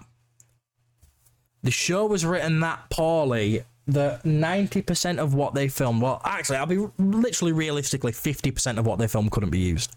the 1.63 1.71
show 1.71 2.07
was 2.07 2.25
written 2.25 2.61
that 2.61 2.91
poorly 2.91 3.65
that 3.89 4.25
90% 4.25 5.19
of 5.19 5.35
what 5.35 5.55
they 5.55 5.69
filmed, 5.69 6.03
well, 6.03 6.21
actually, 6.25 6.57
I'll 6.57 6.67
be 6.67 6.87
literally 6.99 7.53
realistically 7.53 8.13
50% 8.13 8.79
of 8.79 8.87
what 8.87 8.99
they 8.99 9.07
filmed 9.07 9.31
couldn't 9.31 9.51
be 9.51 9.61
used. 9.61 9.95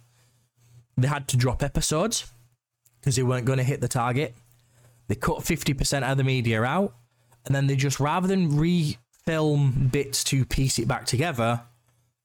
They 0.97 1.07
had 1.07 1.27
to 1.29 1.38
drop 1.38 1.63
episodes 1.63 2.25
because 2.99 3.15
they 3.15 3.23
weren't 3.23 3.45
going 3.45 3.57
to 3.57 3.63
hit 3.63 3.81
the 3.81 3.88
target. 3.88 4.35
They 5.07 5.15
cut 5.15 5.39
50% 5.39 6.03
of 6.03 6.17
the 6.17 6.23
media 6.23 6.61
out, 6.61 6.93
and 7.45 7.55
then 7.55 7.65
they 7.65 7.75
just, 7.75 7.99
rather 7.99 8.27
than 8.27 8.57
re 8.57 8.97
film 9.29 9.89
bits 9.91 10.24
to 10.24 10.43
piece 10.43 10.79
it 10.79 10.88
back 10.88 11.05
together, 11.05 11.62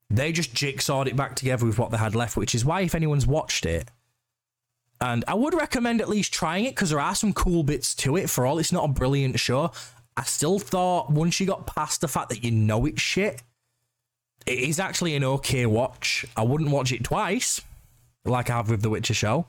they 0.08 0.32
just 0.32 0.54
jigsawed 0.54 1.06
it 1.06 1.14
back 1.14 1.37
together 1.37 1.66
with 1.66 1.78
what 1.78 1.90
they 1.90 1.99
had 1.99 2.14
left, 2.14 2.34
which 2.34 2.54
is 2.54 2.64
why, 2.64 2.80
if 2.80 2.94
anyone's 2.94 3.26
watched 3.26 3.66
it, 3.66 3.90
and 5.02 5.23
I 5.28 5.34
would 5.34 5.52
recommend 5.52 6.00
at 6.00 6.08
least 6.08 6.32
trying 6.32 6.64
it 6.64 6.75
because 6.75 6.88
there 6.88 7.00
are 7.00 7.14
some 7.14 7.34
cool 7.34 7.62
bits 7.62 7.94
to 7.96 8.16
it. 8.16 8.30
For 8.30 8.46
all 8.46 8.58
it's 8.58 8.73
not 8.73 8.88
a 8.88 8.92
brilliant 8.92 9.38
show, 9.38 9.70
I 10.16 10.23
still 10.23 10.58
thought 10.58 11.11
once 11.11 11.38
you 11.38 11.46
got 11.46 11.66
past 11.66 12.00
the 12.00 12.08
fact 12.08 12.30
that 12.30 12.42
you 12.42 12.50
know 12.50 12.87
it's 12.87 13.02
shit, 13.02 13.42
it 14.46 14.58
is 14.58 14.80
actually 14.80 15.14
an 15.14 15.25
okay 15.25 15.66
watch. 15.66 16.25
I 16.38 16.42
wouldn't 16.42 16.70
watch 16.70 16.90
it 16.90 17.04
twice, 17.04 17.61
like 18.25 18.49
I 18.49 18.56
have 18.56 18.70
with 18.70 18.80
The 18.80 18.88
Witcher 18.88 19.12
show, 19.12 19.46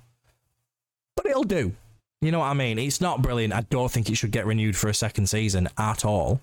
but 1.15 1.25
it'll 1.25 1.43
do. 1.45 1.71
You 2.19 2.31
know 2.31 2.39
what 2.39 2.47
I 2.47 2.53
mean? 2.53 2.79
It's 2.79 3.00
not 3.00 3.21
brilliant. 3.21 3.53
I 3.53 3.62
don't 3.62 3.89
think 3.89 4.09
it 4.09 4.15
should 4.15 4.31
get 4.31 4.45
renewed 4.45 4.75
for 4.75 4.89
a 4.89 4.93
second 4.93 5.29
season 5.29 5.69
at 5.77 6.03
all. 6.03 6.41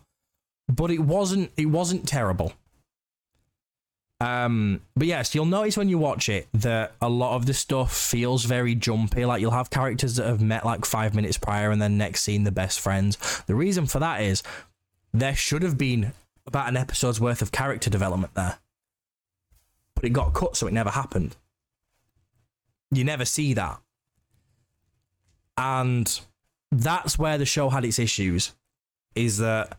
But 0.75 0.91
it 0.91 1.01
wasn't 1.01 1.53
it 1.57 1.67
wasn't 1.67 2.09
terrible. 2.09 2.53
Um, 4.21 4.83
but 4.95 5.09
yes, 5.09 5.35
you'll 5.35 5.47
notice 5.47 5.77
when 5.77 5.89
you 5.89 5.99
watch 5.99 6.29
it 6.29 6.47
that 6.55 6.93
a 7.03 7.09
lot 7.09 7.35
of 7.35 7.45
the 7.45 7.53
stuff 7.53 7.95
feels 7.95 8.45
very 8.45 8.75
jumpy. 8.77 9.25
Like 9.25 9.41
you'll 9.41 9.51
have 9.51 9.69
characters 9.69 10.17
that 10.17 10.27
have 10.27 10.41
met 10.41 10.65
like 10.65 10.85
five 10.85 11.15
minutes 11.15 11.37
prior 11.37 11.73
and 11.73 11.83
then 11.83 11.99
next 11.99 12.23
scene 12.23 12.45
the 12.45 12.53
best 12.53 12.79
friends. 12.79 13.43
The 13.47 13.57
reason 13.57 13.87
for 13.87 13.99
that 13.99 14.23
is 14.23 14.45
there 15.13 15.35
should 15.35 15.63
have 15.63 15.77
been 15.77 16.13
about 16.47 16.69
an 16.69 16.77
episode's 16.77 17.21
worth 17.21 17.43
of 17.43 17.53
character 17.53 17.91
development 17.91 18.35
there. 18.35 18.59
But 19.97 20.05
it 20.05 20.11
got 20.11 20.35
cut, 20.35 20.57
so 20.57 20.69
it 20.69 20.73
never 20.73 20.91
happened. 20.91 21.37
You 22.93 23.05
never 23.05 23.25
see 23.25 23.55
that. 23.55 23.81
And 25.57 26.21
that's 26.71 27.19
where 27.19 27.39
the 27.39 27.45
show 27.45 27.71
had 27.71 27.85
its 27.85 27.99
issues. 27.99 28.53
Is 29.15 29.39
that 29.39 29.79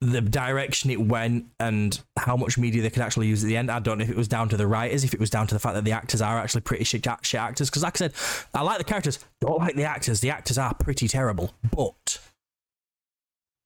the 0.00 0.20
direction 0.20 0.90
it 0.90 1.00
went 1.00 1.46
and 1.58 2.00
how 2.16 2.36
much 2.36 2.56
media 2.56 2.82
they 2.82 2.90
could 2.90 3.02
actually 3.02 3.26
use 3.26 3.42
at 3.42 3.48
the 3.48 3.56
end. 3.56 3.70
I 3.70 3.80
don't 3.80 3.98
know 3.98 4.04
if 4.04 4.10
it 4.10 4.16
was 4.16 4.28
down 4.28 4.48
to 4.50 4.56
the 4.56 4.66
writers, 4.66 5.02
if 5.02 5.12
it 5.12 5.18
was 5.18 5.30
down 5.30 5.48
to 5.48 5.54
the 5.54 5.58
fact 5.58 5.74
that 5.74 5.84
the 5.84 5.92
actors 5.92 6.22
are 6.22 6.38
actually 6.38 6.60
pretty 6.60 6.84
shit, 6.84 7.04
shit 7.22 7.40
actors. 7.40 7.68
Because, 7.68 7.82
like 7.82 7.96
I 7.96 7.98
said, 7.98 8.12
I 8.54 8.62
like 8.62 8.78
the 8.78 8.84
characters, 8.84 9.18
don't 9.40 9.58
like 9.58 9.74
the 9.74 9.84
actors. 9.84 10.20
The 10.20 10.30
actors 10.30 10.56
are 10.56 10.72
pretty 10.74 11.08
terrible, 11.08 11.52
but 11.72 12.20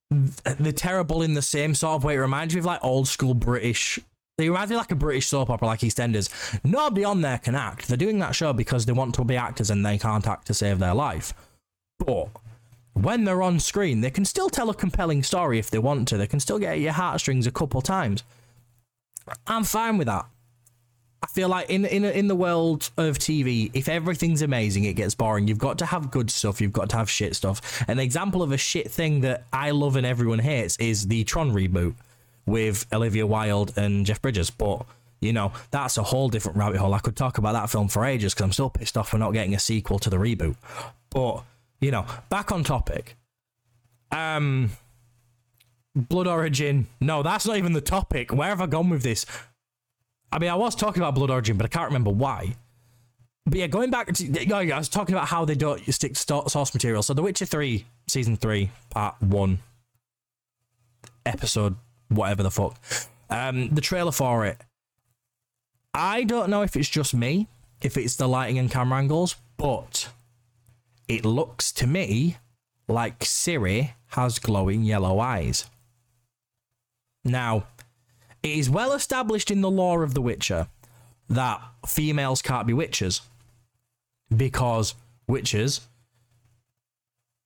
they're 0.09 0.71
terrible 0.71 1.21
in 1.21 1.35
the 1.35 1.41
same 1.41 1.75
sort 1.75 1.95
of 1.95 2.03
way. 2.03 2.15
It 2.15 2.19
reminds 2.19 2.55
me 2.55 2.59
of 2.59 2.65
like 2.65 2.83
old 2.83 3.07
school 3.07 3.35
British. 3.35 3.99
They 4.39 4.49
remind 4.49 4.71
me 4.71 4.75
like 4.75 4.91
a 4.91 4.95
British 4.95 5.27
soap 5.27 5.51
opera, 5.51 5.67
like 5.67 5.81
EastEnders. 5.81 6.29
Nobody 6.63 7.03
on 7.03 7.21
there 7.21 7.37
can 7.37 7.53
act. 7.53 7.87
They're 7.87 7.97
doing 7.97 8.17
that 8.19 8.33
show 8.33 8.53
because 8.53 8.87
they 8.87 8.93
want 8.93 9.13
to 9.15 9.23
be 9.23 9.37
actors 9.37 9.69
and 9.69 9.85
they 9.85 9.99
can't 9.99 10.27
act 10.27 10.47
to 10.47 10.55
save 10.55 10.79
their 10.79 10.95
life. 10.95 11.35
But 11.99 12.29
when 12.93 13.23
they're 13.23 13.41
on 13.41 13.59
screen, 13.59 14.01
they 14.01 14.11
can 14.11 14.25
still 14.25 14.49
tell 14.49 14.69
a 14.69 14.73
compelling 14.73 15.23
story 15.23 15.59
if 15.59 15.69
they 15.69 15.79
want 15.79 16.07
to. 16.09 16.17
They 16.17 16.27
can 16.27 16.39
still 16.39 16.59
get 16.59 16.73
at 16.73 16.79
your 16.79 16.93
heartstrings 16.93 17.47
a 17.47 17.51
couple 17.51 17.81
times. 17.81 18.23
I'm 19.47 19.63
fine 19.63 19.97
with 19.97 20.07
that. 20.07 20.25
I 21.23 21.27
feel 21.27 21.47
like 21.47 21.69
in 21.69 21.85
in 21.85 22.03
in 22.03 22.27
the 22.27 22.35
world 22.35 22.91
of 22.97 23.17
TV, 23.17 23.71
if 23.73 23.87
everything's 23.87 24.41
amazing, 24.41 24.83
it 24.83 24.93
gets 24.93 25.15
boring. 25.15 25.47
You've 25.47 25.57
got 25.57 25.77
to 25.77 25.85
have 25.85 26.11
good 26.11 26.29
stuff. 26.29 26.59
You've 26.59 26.73
got 26.73 26.89
to 26.89 26.97
have 26.97 27.09
shit 27.09 27.33
stuff. 27.35 27.81
An 27.87 27.97
example 27.97 28.43
of 28.43 28.51
a 28.51 28.57
shit 28.57 28.91
thing 28.91 29.21
that 29.21 29.45
I 29.53 29.71
love 29.71 29.95
and 29.95 30.05
everyone 30.05 30.39
hates 30.39 30.75
is 30.77 31.07
the 31.07 31.23
Tron 31.23 31.53
reboot 31.53 31.95
with 32.45 32.85
Olivia 32.91 33.25
Wilde 33.25 33.71
and 33.77 34.05
Jeff 34.05 34.21
Bridges. 34.21 34.49
But 34.49 34.85
you 35.21 35.31
know 35.31 35.53
that's 35.71 35.97
a 35.97 36.03
whole 36.03 36.27
different 36.27 36.57
rabbit 36.57 36.77
hole. 36.77 36.93
I 36.93 36.99
could 36.99 37.15
talk 37.15 37.37
about 37.37 37.53
that 37.53 37.69
film 37.69 37.87
for 37.87 38.03
ages 38.05 38.33
because 38.33 38.43
I'm 38.43 38.51
still 38.51 38.69
pissed 38.69 38.97
off 38.97 39.07
for 39.07 39.17
not 39.17 39.31
getting 39.31 39.55
a 39.55 39.59
sequel 39.59 39.99
to 39.99 40.09
the 40.09 40.17
reboot. 40.17 40.57
But 41.09 41.43
you 41.83 41.91
know, 41.91 42.05
back 42.29 42.51
on 42.51 42.63
topic. 42.63 43.15
Um, 44.11 44.71
Blood 45.95 46.27
Origin. 46.27 46.87
No, 46.99 47.23
that's 47.23 47.45
not 47.45 47.57
even 47.57 47.73
the 47.73 47.81
topic. 47.81 48.33
Where 48.33 48.49
have 48.49 48.61
I 48.61 48.67
gone 48.67 48.89
with 48.89 49.03
this? 49.03 49.25
I 50.31 50.39
mean, 50.39 50.49
I 50.49 50.55
was 50.55 50.75
talking 50.75 51.01
about 51.01 51.15
Blood 51.15 51.29
Origin, 51.29 51.57
but 51.57 51.65
I 51.65 51.69
can't 51.69 51.87
remember 51.87 52.09
why. 52.09 52.55
But 53.45 53.59
yeah, 53.59 53.67
going 53.67 53.91
back 53.91 54.11
to, 54.13 54.53
I 54.53 54.77
was 54.77 54.89
talking 54.89 55.13
about 55.13 55.27
how 55.27 55.45
they 55.45 55.55
don't 55.55 55.79
stick 55.93 56.15
source 56.15 56.73
material. 56.73 57.03
So 57.03 57.13
The 57.13 57.21
Witcher 57.21 57.45
3, 57.45 57.85
Season 58.07 58.37
3, 58.37 58.71
Part 58.89 59.21
1, 59.21 59.59
Episode, 61.25 61.75
whatever 62.07 62.43
the 62.43 62.51
fuck. 62.51 62.79
Um, 63.29 63.69
the 63.69 63.81
trailer 63.81 64.11
for 64.11 64.45
it. 64.45 64.57
I 65.93 66.23
don't 66.23 66.49
know 66.49 66.63
if 66.63 66.75
it's 66.75 66.89
just 66.89 67.13
me, 67.13 67.47
if 67.81 67.97
it's 67.97 68.15
the 68.15 68.27
lighting 68.27 68.57
and 68.57 68.71
camera 68.71 68.99
angles, 68.99 69.35
but 69.57 70.09
it 71.07 71.25
looks 71.25 71.71
to 71.73 71.87
me 71.87 72.37
like 72.87 73.19
Ciri 73.19 73.91
has 74.07 74.39
glowing 74.39 74.83
yellow 74.83 75.19
eyes. 75.19 75.65
Now, 77.23 77.65
it 78.41 78.51
is 78.51 78.69
well 78.69 78.93
established 78.93 79.49
in 79.51 79.61
the 79.61 79.71
lore 79.71 80.03
of 80.03 80.13
The 80.13 80.21
Witcher 80.21 80.67
that 81.29 81.61
females 81.87 82.41
can't 82.41 82.67
be 82.67 82.73
witches 82.73 83.21
because 84.35 84.93
witches, 85.27 85.81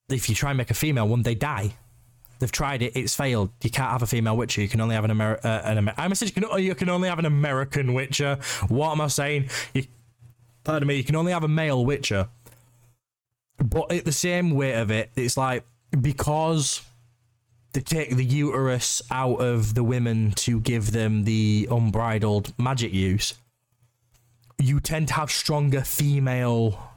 if 0.09 0.29
you 0.29 0.35
try 0.35 0.51
and 0.51 0.57
make 0.57 0.71
a 0.71 0.75
female 0.75 1.07
one, 1.07 1.21
they 1.21 1.35
die. 1.35 1.75
They've 2.39 2.51
tried 2.51 2.81
it; 2.81 2.95
it's 2.95 3.15
failed. 3.15 3.51
You 3.63 3.69
can't 3.69 3.91
have 3.91 4.03
a 4.03 4.07
female 4.07 4.37
Witcher. 4.37 4.61
You 4.61 4.67
can 4.67 4.81
only 4.81 4.95
have 4.95 5.03
an 5.03 5.11
Amer. 5.11 5.39
Uh, 5.43 5.61
Amer- 5.65 6.15
saying 6.15 6.31
you 6.35 6.41
can, 6.41 6.63
you 6.63 6.75
can 6.75 6.89
only 6.89 7.09
have 7.09 7.19
an 7.19 7.25
American 7.25 7.93
Witcher. 7.93 8.37
What 8.67 8.91
am 8.91 9.01
I 9.01 9.07
saying? 9.07 9.49
You, 9.73 9.85
pardon 10.63 10.87
me. 10.87 10.95
You 10.95 11.03
can 11.03 11.15
only 11.15 11.31
have 11.31 11.43
a 11.43 11.47
male 11.47 11.83
Witcher. 11.83 12.29
But 13.57 13.91
at 13.91 14.05
the 14.05 14.11
same 14.11 14.51
weight 14.51 14.75
of 14.75 14.91
it, 14.91 15.11
it's 15.15 15.37
like 15.37 15.65
because 15.99 16.81
they 17.73 17.81
take 17.81 18.15
the 18.15 18.25
uterus 18.25 19.01
out 19.11 19.35
of 19.41 19.73
the 19.73 19.83
women 19.83 20.31
to 20.31 20.59
give 20.59 20.91
them 20.91 21.23
the 21.23 21.67
unbridled 21.69 22.53
magic 22.57 22.93
use, 22.93 23.33
you 24.57 24.79
tend 24.79 25.09
to 25.09 25.13
have 25.15 25.31
stronger 25.31 25.81
female 25.81 26.91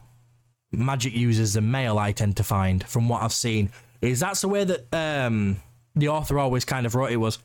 magic 0.72 1.14
users 1.14 1.54
than 1.54 1.70
male. 1.70 1.98
I 1.98 2.12
tend 2.12 2.36
to 2.38 2.44
find 2.44 2.84
from 2.84 3.08
what 3.08 3.22
I've 3.22 3.32
seen 3.32 3.70
is 4.00 4.20
that's 4.20 4.40
the 4.40 4.48
way 4.48 4.64
that 4.64 4.94
um, 4.94 5.56
the 5.94 6.08
author 6.08 6.38
always 6.38 6.64
kind 6.64 6.86
of 6.86 6.94
wrote 6.94 7.10
it 7.10 7.16
was. 7.16 7.38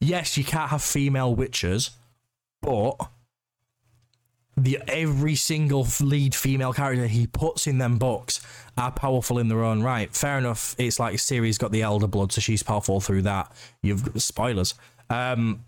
Yes, 0.00 0.36
you 0.36 0.44
can't 0.44 0.70
have 0.70 0.82
female 0.82 1.34
witches, 1.34 1.90
but 2.62 2.94
the 4.58 4.78
every 4.88 5.34
single 5.34 5.86
lead 6.00 6.34
female 6.34 6.72
character 6.72 7.06
he 7.06 7.26
puts 7.26 7.66
in 7.66 7.78
them 7.78 7.98
books 7.98 8.40
are 8.76 8.90
powerful 8.90 9.38
in 9.38 9.48
their 9.48 9.64
own 9.64 9.82
right. 9.82 10.14
Fair 10.14 10.38
enough. 10.38 10.74
It's 10.78 10.98
like 10.98 11.16
Ciri's 11.16 11.58
got 11.58 11.72
the 11.72 11.82
elder 11.82 12.06
blood, 12.06 12.32
so 12.32 12.40
she's 12.40 12.62
powerful 12.62 13.00
through 13.00 13.22
that. 13.22 13.52
You've 13.82 14.10
spoilers. 14.20 14.74
Um, 15.10 15.64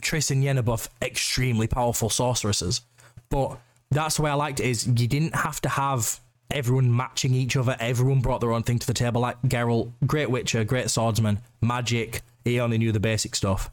Triss 0.00 0.30
and 0.30 0.42
Yennefer 0.42 0.88
extremely 1.02 1.66
powerful 1.66 2.08
sorceresses, 2.08 2.82
but 3.28 3.58
that's 3.90 4.16
the 4.16 4.22
way 4.22 4.30
I 4.30 4.34
liked 4.34 4.60
it. 4.60 4.66
Is 4.66 4.86
you 4.86 5.08
didn't 5.08 5.34
have 5.34 5.60
to 5.62 5.68
have 5.68 6.20
everyone 6.50 6.94
matching 6.94 7.34
each 7.34 7.56
other. 7.56 7.76
Everyone 7.80 8.20
brought 8.20 8.40
their 8.40 8.52
own 8.52 8.62
thing 8.62 8.78
to 8.78 8.86
the 8.86 8.94
table. 8.94 9.20
Like 9.20 9.40
Geralt, 9.42 9.92
great 10.06 10.30
witcher, 10.30 10.64
great 10.64 10.90
swordsman, 10.90 11.40
magic. 11.60 12.22
He 12.44 12.60
only 12.60 12.78
knew 12.78 12.92
the 12.92 13.00
basic 13.00 13.34
stuff. 13.34 13.70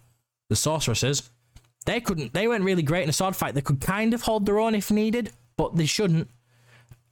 The 0.49 0.55
sorceresses 0.55 1.29
they 1.87 2.01
couldn't. 2.01 2.33
They 2.33 2.47
weren't 2.47 2.65
really 2.65 2.83
great 2.83 3.03
in 3.03 3.09
a 3.09 3.13
sword 3.13 3.35
fight. 3.35 3.55
They 3.55 3.61
could 3.61 3.79
kind 3.79 4.13
of 4.13 4.21
hold 4.21 4.45
their 4.45 4.59
own 4.59 4.75
if 4.75 4.91
needed, 4.91 5.31
but 5.55 5.77
they 5.77 5.85
shouldn't. 5.85 6.29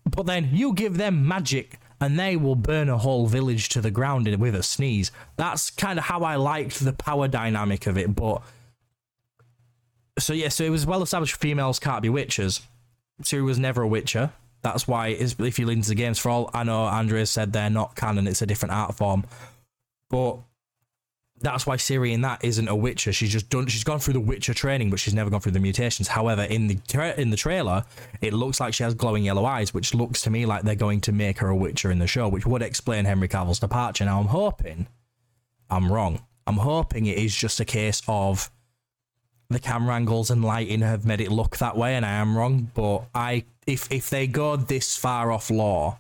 But 0.05 0.25
then 0.25 0.49
you 0.51 0.73
give 0.73 0.97
them 0.97 1.25
magic, 1.27 1.79
and 2.01 2.19
they 2.19 2.35
will 2.35 2.55
burn 2.55 2.89
a 2.89 2.97
whole 2.97 3.25
village 3.25 3.69
to 3.69 3.81
the 3.81 3.89
ground 3.89 4.27
with 4.35 4.53
a 4.53 4.61
sneeze. 4.61 5.11
That's 5.37 5.69
kind 5.69 5.97
of 5.97 6.05
how 6.05 6.23
I 6.23 6.35
liked 6.35 6.83
the 6.83 6.91
power 6.91 7.29
dynamic 7.29 7.87
of 7.87 7.97
it. 7.97 8.13
But 8.13 8.41
so 10.19 10.33
yeah, 10.33 10.49
so 10.49 10.65
it 10.65 10.69
was 10.69 10.85
well 10.85 11.01
established 11.01 11.37
females 11.37 11.79
can't 11.79 12.01
be 12.01 12.09
witches. 12.09 12.61
Ciri 13.23 13.45
was 13.45 13.57
never 13.57 13.81
a 13.81 13.87
witcher. 13.87 14.33
That's 14.61 14.87
why 14.87 15.07
if 15.07 15.57
you 15.57 15.65
listen 15.65 15.83
to 15.83 15.89
the 15.89 15.95
games 15.95 16.19
for 16.19 16.29
all 16.29 16.49
I 16.53 16.63
know, 16.63 16.83
Andrea 16.83 17.25
said 17.27 17.53
they're 17.53 17.69
not 17.69 17.95
canon. 17.95 18.27
It's 18.27 18.41
a 18.41 18.45
different 18.45 18.73
art 18.73 18.95
form. 18.95 19.23
But 20.09 20.39
that's 21.45 21.67
why 21.67 21.75
Ciri 21.77 22.11
in 22.11 22.21
that 22.21 22.43
isn't 22.43 22.67
a 22.67 22.75
Witcher. 22.75 23.13
She's 23.13 23.31
just 23.31 23.49
done. 23.49 23.67
She's 23.67 23.83
gone 23.83 23.99
through 23.99 24.13
the 24.13 24.19
Witcher 24.19 24.55
training, 24.55 24.89
but 24.89 24.99
she's 24.99 25.13
never 25.13 25.29
gone 25.29 25.41
through 25.41 25.51
the 25.51 25.59
mutations. 25.59 26.07
However, 26.07 26.41
in 26.41 26.65
the 26.65 26.75
tra- 26.87 27.13
in 27.13 27.29
the 27.29 27.37
trailer, 27.37 27.85
it 28.19 28.33
looks 28.33 28.59
like 28.59 28.73
she 28.73 28.83
has 28.83 28.95
glowing 28.95 29.23
yellow 29.23 29.45
eyes, 29.45 29.71
which 29.71 29.93
looks 29.93 30.23
to 30.23 30.31
me 30.31 30.47
like 30.47 30.63
they're 30.63 30.73
going 30.73 31.01
to 31.01 31.11
make 31.11 31.37
her 31.37 31.49
a 31.49 31.55
Witcher 31.55 31.91
in 31.91 31.99
the 31.99 32.07
show, 32.07 32.27
which 32.27 32.47
would 32.47 32.63
explain 32.63 33.05
Henry 33.05 33.27
Cavill's 33.27 33.59
departure. 33.59 34.05
Now, 34.05 34.19
I'm 34.19 34.27
hoping 34.27 34.87
I'm 35.69 35.91
wrong. 35.91 36.25
I'm 36.47 36.57
hoping 36.57 37.05
it 37.05 37.19
is 37.19 37.35
just 37.35 37.59
a 37.59 37.65
case 37.65 38.01
of 38.07 38.49
the 39.49 39.59
camera 39.59 39.93
angles 39.93 40.31
and 40.31 40.43
lighting 40.43 40.81
have 40.81 41.05
made 41.05 41.21
it 41.21 41.31
look 41.31 41.57
that 41.57 41.77
way, 41.77 41.95
and 41.95 42.05
I 42.05 42.13
am 42.13 42.35
wrong. 42.35 42.71
But 42.73 43.05
I, 43.13 43.45
if 43.67 43.91
if 43.91 44.09
they 44.09 44.25
go 44.25 44.55
this 44.55 44.97
far 44.97 45.31
off 45.31 45.51
lore, 45.51 45.99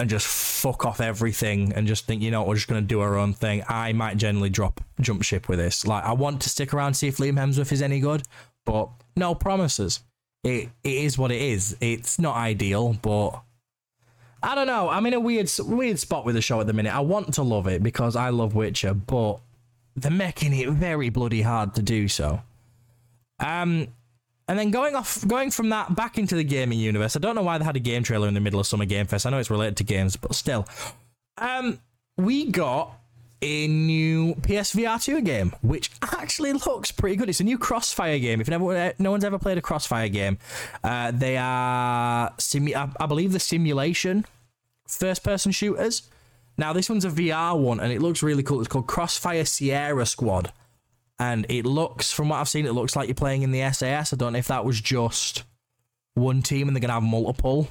and 0.00 0.08
just 0.08 0.26
fuck 0.26 0.86
off 0.86 1.00
everything 1.00 1.72
and 1.72 1.86
just 1.86 2.06
think, 2.06 2.22
you 2.22 2.30
know, 2.30 2.44
we're 2.44 2.54
just 2.54 2.68
going 2.68 2.80
to 2.80 2.86
do 2.86 3.00
our 3.00 3.16
own 3.16 3.32
thing, 3.34 3.64
I 3.68 3.92
might 3.92 4.16
generally 4.16 4.50
drop 4.50 4.80
jump 5.00 5.22
ship 5.22 5.48
with 5.48 5.58
this. 5.58 5.86
Like, 5.86 6.04
I 6.04 6.12
want 6.12 6.40
to 6.42 6.48
stick 6.48 6.72
around 6.72 6.94
see 6.94 7.08
if 7.08 7.16
Liam 7.16 7.34
Hemsworth 7.34 7.72
is 7.72 7.82
any 7.82 7.98
good, 8.00 8.22
but 8.64 8.88
no 9.16 9.34
promises. 9.34 10.00
It 10.44 10.68
it 10.84 10.92
is 10.92 11.18
what 11.18 11.32
it 11.32 11.42
is. 11.42 11.76
It's 11.80 12.18
not 12.18 12.36
ideal, 12.36 12.96
but 13.02 13.40
I 14.40 14.54
don't 14.54 14.68
know. 14.68 14.88
I'm 14.88 15.04
in 15.06 15.14
a 15.14 15.20
weird 15.20 15.50
weird 15.58 15.98
spot 15.98 16.24
with 16.24 16.36
the 16.36 16.42
show 16.42 16.60
at 16.60 16.68
the 16.68 16.72
minute. 16.72 16.94
I 16.94 17.00
want 17.00 17.34
to 17.34 17.42
love 17.42 17.66
it 17.66 17.82
because 17.82 18.14
I 18.14 18.30
love 18.30 18.54
Witcher, 18.54 18.94
but 18.94 19.40
they're 19.96 20.12
making 20.12 20.54
it 20.54 20.70
very 20.70 21.08
bloody 21.08 21.42
hard 21.42 21.74
to 21.74 21.82
do 21.82 22.06
so. 22.06 22.40
Um, 23.40 23.88
and 24.48 24.58
then 24.58 24.70
going 24.70 24.94
off, 24.94 25.26
going 25.26 25.50
from 25.50 25.68
that 25.68 25.94
back 25.94 26.18
into 26.18 26.34
the 26.34 26.44
gaming 26.44 26.78
universe. 26.78 27.14
I 27.14 27.18
don't 27.18 27.34
know 27.34 27.42
why 27.42 27.58
they 27.58 27.64
had 27.64 27.76
a 27.76 27.80
game 27.80 28.02
trailer 28.02 28.26
in 28.26 28.34
the 28.34 28.40
middle 28.40 28.58
of 28.58 28.66
Summer 28.66 28.86
Game 28.86 29.06
Fest. 29.06 29.26
I 29.26 29.30
know 29.30 29.38
it's 29.38 29.50
related 29.50 29.76
to 29.76 29.84
games, 29.84 30.16
but 30.16 30.34
still. 30.34 30.66
Um, 31.36 31.78
we 32.16 32.50
got 32.50 32.98
a 33.40 33.68
new 33.68 34.34
PSVR 34.36 35.02
2 35.02 35.20
game, 35.20 35.54
which 35.62 35.90
actually 36.02 36.52
looks 36.52 36.90
pretty 36.90 37.16
good. 37.16 37.28
It's 37.28 37.40
a 37.40 37.44
new 37.44 37.58
Crossfire 37.58 38.18
game. 38.18 38.40
If 38.40 38.48
never, 38.48 38.94
no 38.98 39.10
one's 39.10 39.24
ever 39.24 39.38
played 39.38 39.58
a 39.58 39.62
Crossfire 39.62 40.08
game, 40.08 40.38
uh, 40.82 41.12
they 41.12 41.36
are, 41.36 42.30
simu- 42.38 42.74
I, 42.74 42.90
I 42.98 43.06
believe 43.06 43.32
the 43.32 43.40
simulation 43.40 44.24
first 44.88 45.22
person 45.22 45.52
shooters. 45.52 46.08
Now, 46.56 46.72
this 46.72 46.88
one's 46.88 47.04
a 47.04 47.10
VR 47.10 47.56
one 47.56 47.78
and 47.78 47.92
it 47.92 48.02
looks 48.02 48.22
really 48.22 48.42
cool. 48.42 48.60
It's 48.60 48.68
called 48.68 48.88
Crossfire 48.88 49.44
Sierra 49.44 50.06
Squad. 50.06 50.52
And 51.18 51.46
it 51.48 51.66
looks, 51.66 52.12
from 52.12 52.28
what 52.28 52.36
I've 52.38 52.48
seen, 52.48 52.66
it 52.66 52.72
looks 52.72 52.94
like 52.94 53.08
you're 53.08 53.14
playing 53.14 53.42
in 53.42 53.50
the 53.50 53.72
SAS. 53.72 54.12
I 54.12 54.16
don't 54.16 54.34
know 54.34 54.38
if 54.38 54.48
that 54.48 54.64
was 54.64 54.80
just 54.80 55.44
one 56.14 56.42
team 56.42 56.68
and 56.68 56.76
they're 56.76 56.86
to 56.86 56.92
have 56.92 57.02
multiple. 57.02 57.68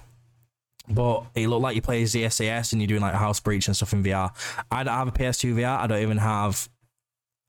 But 0.90 1.26
it 1.36 1.48
looked 1.48 1.64
like 1.64 1.76
you 1.76 1.82
play 1.82 2.04
as 2.04 2.14
the 2.14 2.30
SAS 2.30 2.72
and 2.72 2.82
you're 2.82 2.88
doing 2.88 3.02
like 3.02 3.14
house 3.14 3.40
breach 3.40 3.68
and 3.68 3.76
stuff 3.76 3.94
in 3.94 4.04
VR. 4.04 4.32
I 4.72 4.84
don't 4.84 4.94
have 4.94 5.08
a 5.08 5.12
PS2 5.12 5.56
VR. 5.56 5.80
I 5.80 5.88
don't 5.88 6.02
even 6.02 6.18
have 6.18 6.70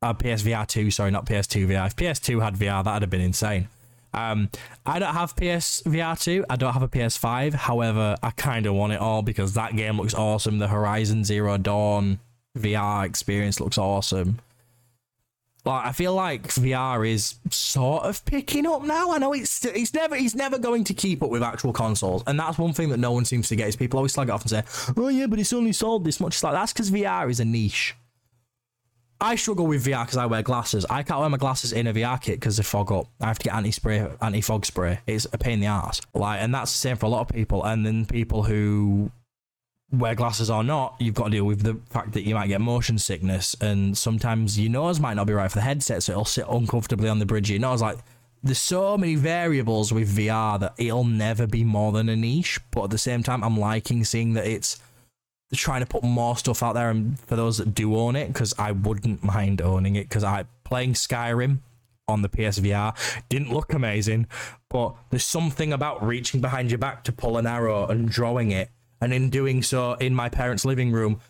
a 0.02 0.14
PSVR 0.14 0.66
2. 0.66 0.90
Sorry, 0.90 1.10
not 1.10 1.26
PS2 1.26 1.68
VR. 1.68 1.86
If 1.86 1.96
PS2 1.96 2.42
had 2.42 2.54
VR, 2.54 2.84
that'd 2.84 3.02
have 3.02 3.10
been 3.10 3.20
insane. 3.20 3.68
Um, 4.12 4.50
I 4.86 4.98
don't 4.98 5.14
have 5.14 5.36
PSVR 5.36 6.20
2. 6.20 6.46
I 6.50 6.56
don't 6.56 6.72
have 6.72 6.82
a 6.82 6.88
PS5. 6.88 7.54
However, 7.54 8.16
I 8.22 8.30
kind 8.30 8.66
of 8.66 8.74
want 8.74 8.92
it 8.92 9.00
all 9.00 9.22
because 9.22 9.54
that 9.54 9.76
game 9.76 9.98
looks 9.98 10.14
awesome. 10.14 10.58
The 10.58 10.68
Horizon 10.68 11.24
Zero 11.24 11.58
Dawn 11.58 12.18
VR 12.56 13.04
experience 13.06 13.60
looks 13.60 13.78
awesome. 13.78 14.40
Like, 15.68 15.84
I 15.84 15.92
feel 15.92 16.14
like 16.14 16.44
VR 16.48 17.06
is 17.06 17.34
sort 17.50 18.04
of 18.04 18.24
picking 18.24 18.66
up 18.66 18.84
now. 18.84 19.10
I 19.12 19.18
know 19.18 19.34
it's 19.34 19.66
it's 19.66 19.92
never 19.92 20.16
he's 20.16 20.34
never 20.34 20.58
going 20.58 20.82
to 20.84 20.94
keep 20.94 21.22
up 21.22 21.28
with 21.28 21.42
actual 21.42 21.74
consoles, 21.74 22.22
and 22.26 22.40
that's 22.40 22.56
one 22.56 22.72
thing 22.72 22.88
that 22.88 22.96
no 22.96 23.12
one 23.12 23.26
seems 23.26 23.50
to 23.50 23.56
get. 23.56 23.68
Is 23.68 23.76
people 23.76 23.98
always 23.98 24.14
slag 24.14 24.30
it 24.30 24.32
off 24.32 24.40
and 24.40 24.50
say, 24.50 24.62
"Oh 24.96 25.08
yeah, 25.08 25.26
but 25.26 25.38
it's 25.38 25.52
only 25.52 25.72
sold 25.72 26.06
this 26.06 26.20
much." 26.20 26.36
It's 26.36 26.42
like 26.42 26.54
that's 26.54 26.72
because 26.72 26.90
VR 26.90 27.28
is 27.28 27.38
a 27.38 27.44
niche. 27.44 27.94
I 29.20 29.34
struggle 29.36 29.66
with 29.66 29.84
VR 29.84 30.06
because 30.06 30.16
I 30.16 30.24
wear 30.24 30.42
glasses. 30.42 30.86
I 30.88 31.02
can't 31.02 31.20
wear 31.20 31.28
my 31.28 31.36
glasses 31.36 31.74
in 31.74 31.86
a 31.86 31.92
VR 31.92 32.18
kit 32.18 32.40
because 32.40 32.56
they 32.56 32.62
fog 32.62 32.90
up. 32.90 33.08
I 33.20 33.26
have 33.26 33.38
to 33.40 33.44
get 33.44 33.54
anti 33.54 33.70
spray, 33.70 34.08
anti 34.22 34.40
fog 34.40 34.64
spray. 34.64 35.00
It's 35.06 35.26
a 35.34 35.36
pain 35.36 35.54
in 35.54 35.60
the 35.60 35.66
ass. 35.66 36.00
Like, 36.14 36.40
and 36.40 36.54
that's 36.54 36.72
the 36.72 36.78
same 36.78 36.96
for 36.96 37.04
a 37.04 37.10
lot 37.10 37.20
of 37.20 37.28
people. 37.28 37.62
And 37.62 37.84
then 37.84 38.06
people 38.06 38.44
who 38.44 39.10
wear 39.90 40.14
glasses 40.14 40.50
or 40.50 40.62
not, 40.62 40.96
you've 40.98 41.14
got 41.14 41.24
to 41.24 41.30
deal 41.30 41.44
with 41.44 41.62
the 41.62 41.80
fact 41.90 42.12
that 42.12 42.22
you 42.22 42.34
might 42.34 42.48
get 42.48 42.60
motion 42.60 42.98
sickness, 42.98 43.56
and 43.60 43.96
sometimes 43.96 44.58
your 44.58 44.70
nose 44.70 45.00
might 45.00 45.14
not 45.14 45.26
be 45.26 45.32
right 45.32 45.50
for 45.50 45.58
the 45.58 45.62
headset, 45.62 46.02
so 46.02 46.12
it'll 46.12 46.24
sit 46.24 46.44
uncomfortably 46.48 47.08
on 47.08 47.18
the 47.18 47.26
bridge 47.26 47.48
of 47.48 47.54
your 47.54 47.60
nose. 47.60 47.80
Like, 47.80 47.98
there's 48.42 48.58
so 48.58 48.96
many 48.96 49.14
variables 49.14 49.92
with 49.92 50.16
VR 50.16 50.60
that 50.60 50.74
it'll 50.78 51.04
never 51.04 51.46
be 51.46 51.64
more 51.64 51.92
than 51.92 52.08
a 52.08 52.16
niche. 52.16 52.60
But 52.70 52.84
at 52.84 52.90
the 52.90 52.98
same 52.98 53.22
time, 53.22 53.42
I'm 53.42 53.58
liking 53.58 54.04
seeing 54.04 54.34
that 54.34 54.46
it's 54.46 54.78
trying 55.54 55.80
to 55.80 55.86
put 55.86 56.02
more 56.02 56.36
stuff 56.36 56.62
out 56.62 56.74
there 56.74 56.90
and 56.90 57.18
for 57.20 57.34
those 57.34 57.58
that 57.58 57.74
do 57.74 57.96
own 57.96 58.16
it 58.16 58.28
because 58.28 58.54
i 58.58 58.70
wouldn't 58.70 59.24
mind 59.24 59.62
owning 59.62 59.96
it 59.96 60.06
because 60.06 60.22
i 60.22 60.44
playing 60.64 60.92
skyrim 60.92 61.58
on 62.06 62.20
the 62.20 62.28
psvr 62.28 62.94
didn't 63.30 63.50
look 63.50 63.72
amazing 63.72 64.26
but 64.68 64.94
there's 65.08 65.24
something 65.24 65.72
about 65.72 66.04
reaching 66.06 66.40
behind 66.42 66.70
your 66.70 66.76
back 66.78 67.02
to 67.02 67.12
pull 67.12 67.38
an 67.38 67.46
arrow 67.46 67.86
and 67.86 68.10
drawing 68.10 68.50
it 68.50 68.68
and 69.00 69.12
in 69.12 69.30
doing 69.30 69.62
so 69.62 69.94
in 69.94 70.14
my 70.14 70.28
parents 70.28 70.64
living 70.64 70.92
room 70.92 71.20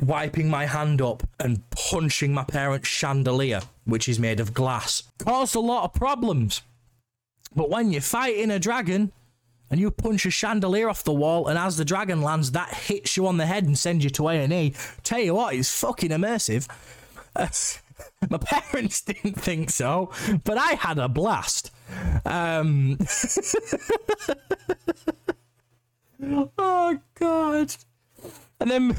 wiping 0.00 0.48
my 0.48 0.66
hand 0.66 1.02
up 1.02 1.22
and 1.40 1.62
punching 1.70 2.32
my 2.32 2.44
parents 2.44 2.88
chandelier 2.88 3.60
which 3.84 4.08
is 4.08 4.18
made 4.18 4.40
of 4.40 4.54
glass 4.54 5.02
caused 5.18 5.54
a 5.54 5.60
lot 5.60 5.84
of 5.84 5.92
problems 5.92 6.62
but 7.54 7.70
when 7.70 7.90
you're 7.90 8.00
fighting 8.00 8.50
a 8.50 8.58
dragon 8.58 9.12
and 9.70 9.80
you 9.80 9.90
punch 9.90 10.24
a 10.26 10.30
chandelier 10.30 10.88
off 10.88 11.04
the 11.04 11.12
wall, 11.12 11.48
and 11.48 11.58
as 11.58 11.76
the 11.76 11.84
dragon 11.84 12.22
lands, 12.22 12.52
that 12.52 12.72
hits 12.72 13.16
you 13.16 13.26
on 13.26 13.36
the 13.36 13.46
head 13.46 13.64
and 13.64 13.76
sends 13.78 14.04
you 14.04 14.10
to 14.10 14.28
A 14.28 14.34
and 14.42 14.52
E. 14.52 14.74
Tell 15.02 15.18
you 15.18 15.34
what, 15.34 15.54
it's 15.54 15.80
fucking 15.80 16.10
immersive. 16.10 16.68
My 18.30 18.38
parents 18.38 19.02
didn't 19.02 19.40
think 19.40 19.70
so, 19.70 20.10
but 20.44 20.58
I 20.58 20.72
had 20.72 20.98
a 20.98 21.08
blast. 21.08 21.70
Um... 22.24 22.98
oh 26.22 26.98
god! 27.14 27.74
And 28.60 28.70
then 28.70 28.96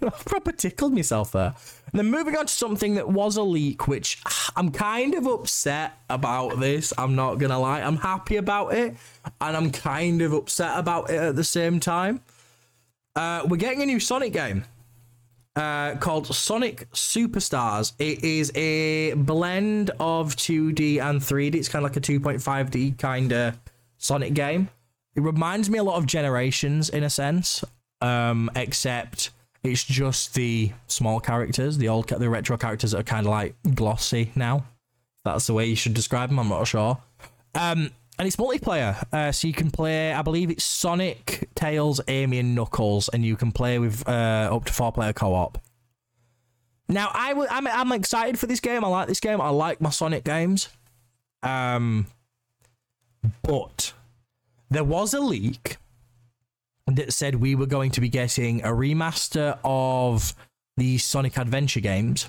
proper 0.26 0.52
tickled 0.52 0.94
myself 0.94 1.32
there. 1.32 1.54
And 1.92 1.98
then 1.98 2.10
moving 2.10 2.36
on 2.36 2.46
to 2.46 2.52
something 2.52 2.94
that 2.96 3.08
was 3.08 3.36
a 3.36 3.42
leak, 3.42 3.88
which 3.88 4.22
I'm 4.56 4.70
kind 4.70 5.14
of 5.14 5.26
upset 5.26 5.98
about 6.10 6.60
this. 6.60 6.92
I'm 6.98 7.14
not 7.14 7.36
gonna 7.36 7.58
lie. 7.58 7.80
I'm 7.80 7.96
happy 7.96 8.36
about 8.36 8.74
it, 8.74 8.96
and 9.40 9.56
I'm 9.56 9.70
kind 9.70 10.22
of 10.22 10.32
upset 10.32 10.78
about 10.78 11.10
it 11.10 11.16
at 11.16 11.36
the 11.36 11.44
same 11.44 11.80
time. 11.80 12.20
Uh, 13.16 13.44
we're 13.48 13.56
getting 13.56 13.82
a 13.82 13.86
new 13.86 14.00
Sonic 14.00 14.32
game. 14.32 14.64
Uh, 15.56 15.96
called 15.96 16.28
Sonic 16.28 16.88
Superstars. 16.92 17.92
It 17.98 18.22
is 18.22 18.52
a 18.54 19.14
blend 19.14 19.90
of 19.98 20.36
2D 20.36 21.00
and 21.00 21.20
3D. 21.20 21.56
It's 21.56 21.68
kind 21.68 21.84
of 21.84 21.90
like 21.90 21.96
a 21.96 22.00
2.5D 22.00 22.96
kind 22.96 23.32
of 23.32 23.58
Sonic 23.96 24.34
game. 24.34 24.68
It 25.18 25.22
reminds 25.22 25.68
me 25.68 25.80
a 25.80 25.82
lot 25.82 25.96
of 25.96 26.06
Generations 26.06 26.90
in 26.90 27.02
a 27.02 27.10
sense, 27.10 27.64
um, 28.00 28.52
except 28.54 29.30
it's 29.64 29.82
just 29.82 30.34
the 30.34 30.70
small 30.86 31.18
characters, 31.18 31.76
the 31.76 31.88
old, 31.88 32.06
the 32.06 32.30
retro 32.30 32.56
characters 32.56 32.92
that 32.92 33.00
are 33.00 33.02
kind 33.02 33.26
of 33.26 33.32
like 33.32 33.56
glossy 33.74 34.30
now. 34.36 34.64
That's 35.24 35.48
the 35.48 35.54
way 35.54 35.66
you 35.66 35.74
should 35.74 35.94
describe 35.94 36.28
them. 36.28 36.38
I'm 36.38 36.48
not 36.48 36.68
sure. 36.68 36.98
Um, 37.56 37.90
and 38.16 38.28
it's 38.28 38.36
multiplayer, 38.36 39.04
uh, 39.12 39.32
so 39.32 39.48
you 39.48 39.54
can 39.54 39.72
play. 39.72 40.12
I 40.12 40.22
believe 40.22 40.50
it's 40.50 40.62
Sonic, 40.62 41.48
Tails, 41.56 42.00
Amy, 42.06 42.38
and 42.38 42.54
Knuckles, 42.54 43.08
and 43.08 43.24
you 43.24 43.34
can 43.34 43.50
play 43.50 43.80
with 43.80 44.08
uh, 44.08 44.50
up 44.52 44.66
to 44.66 44.72
four 44.72 44.92
player 44.92 45.12
co 45.12 45.34
op. 45.34 45.58
Now, 46.88 47.10
I 47.12 47.30
w- 47.30 47.48
I'm 47.50 47.66
I'm 47.66 47.90
excited 47.90 48.38
for 48.38 48.46
this 48.46 48.60
game. 48.60 48.84
I 48.84 48.88
like 48.88 49.08
this 49.08 49.18
game. 49.18 49.40
I 49.40 49.48
like 49.48 49.80
my 49.80 49.90
Sonic 49.90 50.22
games. 50.22 50.68
Um, 51.42 52.06
but 53.42 53.94
there 54.70 54.84
was 54.84 55.14
a 55.14 55.20
leak 55.20 55.76
that 56.86 57.12
said 57.12 57.36
we 57.36 57.54
were 57.54 57.66
going 57.66 57.90
to 57.92 58.00
be 58.00 58.08
getting 58.08 58.62
a 58.62 58.68
remaster 58.68 59.58
of 59.64 60.34
the 60.76 60.98
Sonic 60.98 61.36
Adventure 61.36 61.80
games 61.80 62.28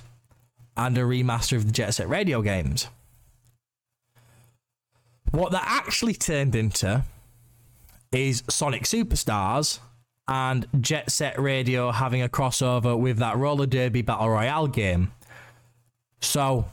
and 0.76 0.98
a 0.98 1.02
remaster 1.02 1.56
of 1.56 1.66
the 1.66 1.72
Jet 1.72 1.94
Set 1.94 2.10
Radio 2.10 2.42
games. 2.42 2.88
What 5.32 5.52
that 5.52 5.64
actually 5.66 6.14
turned 6.14 6.56
into 6.56 7.04
is 8.12 8.44
Sonic 8.50 8.84
Superstars 8.84 9.80
and 10.28 10.68
Jet 10.80 11.12
Set 11.12 11.40
Radio 11.40 11.92
having 11.92 12.22
a 12.22 12.30
crossover 12.30 12.98
with 12.98 13.18
that 13.18 13.38
roller 13.38 13.66
derby 13.66 14.02
battle 14.02 14.30
royale 14.30 14.68
game. 14.68 15.12
So, 16.22 16.66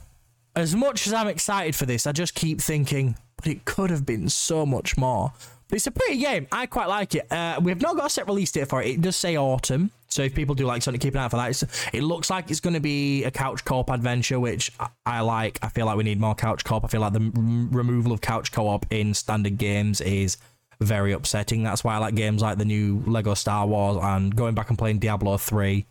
as 0.55 0.75
much 0.75 1.05
as 1.07 1.13
I'm 1.13 1.27
excited 1.27 1.75
for 1.75 1.85
this, 1.85 2.07
I 2.07 2.11
just 2.11 2.33
keep 2.33 2.59
thinking, 2.59 3.15
but 3.35 3.47
it 3.47 3.65
could 3.65 3.89
have 3.91 4.05
been 4.05 4.29
so 4.29 4.65
much 4.65 4.97
more. 4.97 5.33
It's 5.69 5.85
a 5.85 5.91
pretty 5.91 6.17
game. 6.17 6.47
I 6.51 6.65
quite 6.65 6.87
like 6.87 7.15
it. 7.15 7.29
Uh, 7.31 7.59
we've 7.61 7.81
not 7.81 7.97
got 7.97 8.05
a 8.05 8.09
set 8.09 8.25
release 8.27 8.51
date 8.51 8.69
for 8.69 8.81
it. 8.81 8.87
It 8.87 9.01
does 9.01 9.15
say 9.17 9.37
autumn. 9.37 9.91
So 10.07 10.23
if 10.23 10.33
people 10.33 10.55
do 10.55 10.65
like 10.65 10.81
something, 10.81 10.99
keep 10.99 11.13
an 11.13 11.19
eye 11.19 11.27
for 11.27 11.35
that. 11.35 11.49
It's, 11.49 11.63
it 11.93 12.03
looks 12.03 12.29
like 12.29 12.49
it's 12.49 12.61
going 12.61 12.73
to 12.73 12.79
be 12.79 13.25
a 13.25 13.31
couch 13.31 13.65
co-op 13.65 13.89
adventure, 13.89 14.39
which 14.39 14.71
I, 14.79 14.87
I, 15.05 15.21
like. 15.21 15.59
I 15.61 15.67
feel 15.67 15.85
like 15.85 15.97
we 15.97 16.03
need 16.03 16.19
more 16.21 16.35
couch 16.35 16.63
co-op. 16.63 16.85
I 16.85 16.87
feel 16.87 17.01
like 17.01 17.11
the 17.13 17.19
m- 17.19 17.69
removal 17.71 18.13
of 18.13 18.21
couch 18.21 18.53
co-op 18.53 18.85
in 18.91 19.13
standard 19.13 19.57
games 19.57 19.99
is 19.99 20.37
very 20.79 21.11
upsetting. 21.11 21.63
That's 21.63 21.83
why 21.83 21.95
I 21.95 21.97
like 21.97 22.15
games 22.15 22.41
like 22.41 22.57
the 22.57 22.65
new 22.65 23.03
Lego 23.05 23.33
Star 23.33 23.67
Wars 23.67 23.97
and 24.01 24.33
going 24.33 24.55
back 24.55 24.69
and 24.69 24.77
playing 24.77 24.99
Diablo 24.99 25.37
3 25.37 25.85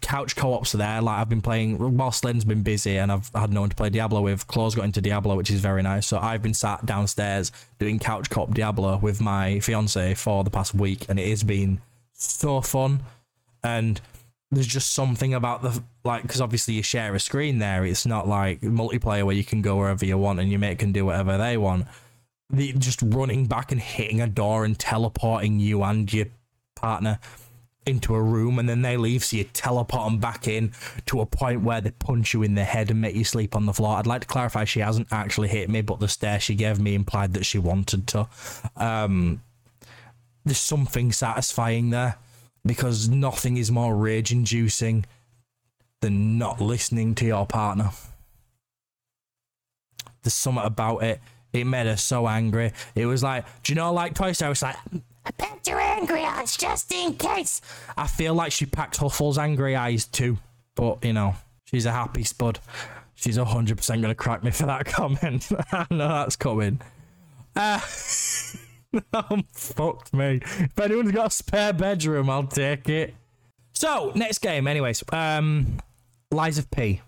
couch 0.00 0.36
co-ops 0.36 0.74
are 0.74 0.78
there. 0.78 1.00
Like 1.00 1.18
I've 1.18 1.28
been 1.28 1.42
playing 1.42 1.96
while 1.96 2.12
Slen's 2.12 2.44
been 2.44 2.62
busy 2.62 2.98
and 2.98 3.10
I've 3.10 3.30
had 3.34 3.52
no 3.52 3.60
one 3.60 3.70
to 3.70 3.76
play 3.76 3.90
Diablo 3.90 4.22
with. 4.22 4.46
Claw's 4.46 4.74
got 4.74 4.84
into 4.84 5.00
Diablo, 5.00 5.36
which 5.36 5.50
is 5.50 5.60
very 5.60 5.82
nice. 5.82 6.06
So 6.06 6.18
I've 6.18 6.42
been 6.42 6.54
sat 6.54 6.84
downstairs 6.86 7.52
doing 7.78 7.98
couch 7.98 8.30
co-op 8.30 8.54
Diablo 8.54 8.98
with 8.98 9.20
my 9.20 9.60
fiance 9.60 10.14
for 10.14 10.44
the 10.44 10.50
past 10.50 10.74
week, 10.74 11.06
and 11.08 11.18
it 11.18 11.28
has 11.28 11.42
been 11.42 11.80
so 12.12 12.60
fun. 12.60 13.02
And 13.62 14.00
there's 14.50 14.66
just 14.66 14.92
something 14.92 15.34
about 15.34 15.62
the 15.62 15.82
like 16.04 16.22
because 16.22 16.40
obviously 16.40 16.74
you 16.74 16.82
share 16.82 17.14
a 17.14 17.20
screen 17.20 17.58
there. 17.58 17.84
It's 17.84 18.06
not 18.06 18.26
like 18.26 18.60
multiplayer 18.62 19.24
where 19.24 19.36
you 19.36 19.44
can 19.44 19.62
go 19.62 19.76
wherever 19.76 20.04
you 20.04 20.18
want 20.18 20.40
and 20.40 20.50
your 20.50 20.58
mate 20.58 20.78
can 20.78 20.92
do 20.92 21.04
whatever 21.04 21.38
they 21.38 21.56
want. 21.56 21.86
The, 22.52 22.72
just 22.72 23.00
running 23.02 23.46
back 23.46 23.70
and 23.70 23.80
hitting 23.80 24.20
a 24.20 24.26
door 24.26 24.64
and 24.64 24.76
teleporting 24.76 25.60
you 25.60 25.84
and 25.84 26.12
your 26.12 26.26
partner 26.74 27.20
into 27.86 28.14
a 28.14 28.22
room 28.22 28.58
and 28.58 28.68
then 28.68 28.82
they 28.82 28.96
leave, 28.96 29.24
so 29.24 29.38
you 29.38 29.44
teleport 29.44 30.10
them 30.10 30.18
back 30.18 30.46
in 30.46 30.72
to 31.06 31.20
a 31.20 31.26
point 31.26 31.62
where 31.62 31.80
they 31.80 31.90
punch 31.90 32.34
you 32.34 32.42
in 32.42 32.54
the 32.54 32.64
head 32.64 32.90
and 32.90 33.00
make 33.00 33.14
you 33.14 33.24
sleep 33.24 33.56
on 33.56 33.66
the 33.66 33.72
floor. 33.72 33.96
I'd 33.96 34.06
like 34.06 34.22
to 34.22 34.26
clarify 34.26 34.64
she 34.64 34.80
hasn't 34.80 35.08
actually 35.10 35.48
hit 35.48 35.70
me, 35.70 35.80
but 35.80 35.98
the 35.98 36.08
stare 36.08 36.40
she 36.40 36.54
gave 36.54 36.78
me 36.78 36.94
implied 36.94 37.32
that 37.34 37.46
she 37.46 37.58
wanted 37.58 38.06
to. 38.08 38.28
Um, 38.76 39.42
there's 40.44 40.58
something 40.58 41.12
satisfying 41.12 41.90
there 41.90 42.16
because 42.64 43.08
nothing 43.08 43.56
is 43.56 43.70
more 43.70 43.96
rage 43.96 44.32
inducing 44.32 45.06
than 46.00 46.38
not 46.38 46.60
listening 46.60 47.14
to 47.16 47.26
your 47.26 47.46
partner. 47.46 47.90
There's 50.22 50.34
something 50.34 50.64
about 50.64 51.02
it. 51.02 51.20
It 51.52 51.64
made 51.64 51.86
her 51.86 51.96
so 51.96 52.28
angry. 52.28 52.72
It 52.94 53.06
was 53.06 53.22
like, 53.22 53.44
do 53.62 53.72
you 53.72 53.76
know, 53.76 53.92
like 53.92 54.14
Toy 54.14 54.32
Story? 54.32 54.52
It's 54.52 54.62
like, 54.62 54.76
I 55.24 55.30
bet 55.32 55.66
your 55.66 55.80
angry 55.80 56.24
eyes 56.24 56.56
just 56.56 56.92
in 56.92 57.14
case. 57.14 57.60
I 57.96 58.06
feel 58.06 58.34
like 58.34 58.52
she 58.52 58.66
packed 58.66 58.96
Huffle's 58.96 59.38
angry 59.38 59.76
eyes 59.76 60.06
too, 60.06 60.38
but 60.74 61.04
you 61.04 61.12
know, 61.12 61.34
she's 61.64 61.86
a 61.86 61.92
happy 61.92 62.24
spud. 62.24 62.58
She's 63.14 63.36
100% 63.36 63.88
going 63.88 64.02
to 64.02 64.14
crack 64.14 64.42
me 64.42 64.50
for 64.50 64.64
that 64.66 64.84
comment. 64.86 65.48
I 65.72 65.86
know 65.90 66.08
that's 66.08 66.36
coming. 66.36 66.80
Uh, 67.54 67.80
oh, 69.12 69.42
fucked 69.52 70.14
me. 70.14 70.40
If 70.42 70.80
anyone's 70.80 71.12
got 71.12 71.26
a 71.26 71.30
spare 71.30 71.74
bedroom, 71.74 72.30
I'll 72.30 72.46
take 72.46 72.88
it. 72.88 73.14
So, 73.74 74.12
next 74.14 74.38
game, 74.38 74.66
anyways. 74.66 75.04
Um, 75.12 75.78
Lies 76.30 76.56
of 76.56 76.70
P. 76.70 77.02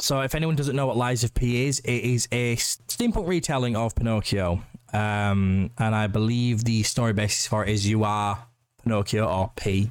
So, 0.00 0.22
if 0.22 0.34
anyone 0.34 0.56
doesn't 0.56 0.74
know 0.74 0.86
what 0.86 0.96
Lies 0.96 1.24
of 1.24 1.34
P 1.34 1.66
is, 1.66 1.80
it 1.80 1.92
is 1.92 2.26
a 2.32 2.56
steampunk 2.56 3.26
retelling 3.26 3.76
of 3.76 3.94
Pinocchio. 3.94 4.62
Um, 4.92 5.70
and 5.78 5.94
I 5.94 6.06
believe 6.06 6.64
the 6.64 6.82
story 6.82 7.12
basis 7.12 7.46
for 7.46 7.64
it 7.64 7.70
is 7.70 7.88
you 7.88 8.04
are 8.04 8.46
Pinocchio 8.82 9.26
or 9.26 9.52
P, 9.56 9.90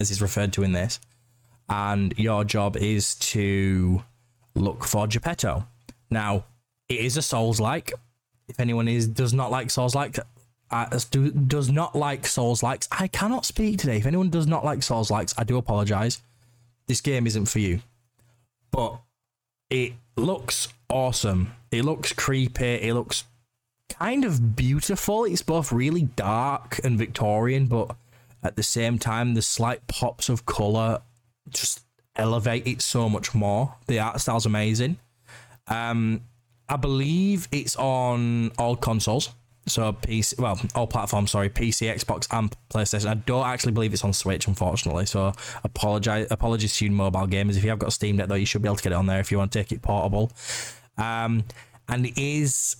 as 0.00 0.10
is 0.10 0.20
referred 0.20 0.52
to 0.54 0.62
in 0.62 0.72
this, 0.72 0.98
and 1.68 2.12
your 2.18 2.44
job 2.44 2.76
is 2.76 3.14
to 3.16 4.02
look 4.54 4.84
for 4.84 5.06
Geppetto. 5.06 5.66
Now, 6.10 6.44
it 6.88 6.98
is 7.00 7.16
a 7.16 7.22
Souls 7.22 7.60
like. 7.60 7.92
If 8.48 8.58
anyone 8.58 8.88
is 8.88 9.06
does 9.06 9.32
not 9.32 9.50
like 9.50 9.70
Souls 9.70 9.94
like, 9.94 10.18
uh, 10.70 10.98
do, 11.10 11.30
does 11.30 11.70
not 11.70 11.94
like 11.94 12.26
Souls 12.26 12.62
likes, 12.62 12.88
I 12.90 13.06
cannot 13.06 13.46
speak 13.46 13.78
today. 13.78 13.98
If 13.98 14.06
anyone 14.06 14.30
does 14.30 14.46
not 14.46 14.64
like 14.64 14.82
Souls 14.82 15.10
likes, 15.10 15.34
I 15.38 15.44
do 15.44 15.56
apologize. 15.56 16.20
This 16.86 17.00
game 17.00 17.26
isn't 17.26 17.46
for 17.46 17.60
you, 17.60 17.80
but 18.72 19.00
it 19.70 19.92
looks 20.16 20.68
awesome. 20.90 21.52
It 21.70 21.84
looks 21.84 22.12
creepy. 22.12 22.74
It 22.74 22.94
looks 22.94 23.24
kind 23.94 24.24
of 24.24 24.56
beautiful. 24.56 25.24
It's 25.24 25.42
both 25.42 25.72
really 25.72 26.02
dark 26.02 26.80
and 26.84 26.98
Victorian, 26.98 27.66
but 27.66 27.96
at 28.42 28.56
the 28.56 28.62
same 28.62 28.98
time, 28.98 29.34
the 29.34 29.42
slight 29.42 29.86
pops 29.86 30.28
of 30.28 30.46
color 30.46 31.00
just 31.48 31.80
elevate 32.16 32.66
it 32.66 32.82
so 32.82 33.08
much 33.08 33.34
more. 33.34 33.74
The 33.86 34.00
art 34.00 34.20
style's 34.20 34.46
amazing. 34.46 34.98
Um, 35.68 36.22
I 36.68 36.76
believe 36.76 37.48
it's 37.52 37.76
on 37.76 38.52
all 38.58 38.76
consoles. 38.76 39.30
So 39.66 39.92
PC, 39.92 40.40
well, 40.40 40.60
all 40.74 40.88
platforms. 40.88 41.30
Sorry, 41.30 41.48
PC, 41.48 41.92
Xbox, 41.94 42.26
and 42.32 42.54
PlayStation. 42.68 43.06
I 43.06 43.14
don't 43.14 43.46
actually 43.46 43.72
believe 43.72 43.92
it's 43.92 44.02
on 44.02 44.12
Switch, 44.12 44.48
unfortunately. 44.48 45.06
So 45.06 45.32
apologize, 45.62 46.26
apologies 46.30 46.76
to 46.78 46.86
you 46.86 46.90
mobile 46.90 47.28
gamers. 47.28 47.56
If 47.56 47.62
you 47.62 47.70
have 47.70 47.78
got 47.78 47.92
Steam 47.92 48.16
Deck, 48.16 48.28
though, 48.28 48.34
you 48.34 48.46
should 48.46 48.62
be 48.62 48.68
able 48.68 48.76
to 48.76 48.82
get 48.82 48.92
it 48.92 48.96
on 48.96 49.06
there 49.06 49.20
if 49.20 49.30
you 49.30 49.38
want 49.38 49.52
to 49.52 49.58
take 49.58 49.70
it 49.70 49.82
portable. 49.82 50.32
Um, 50.98 51.44
and 51.88 52.06
it 52.06 52.20
is, 52.20 52.76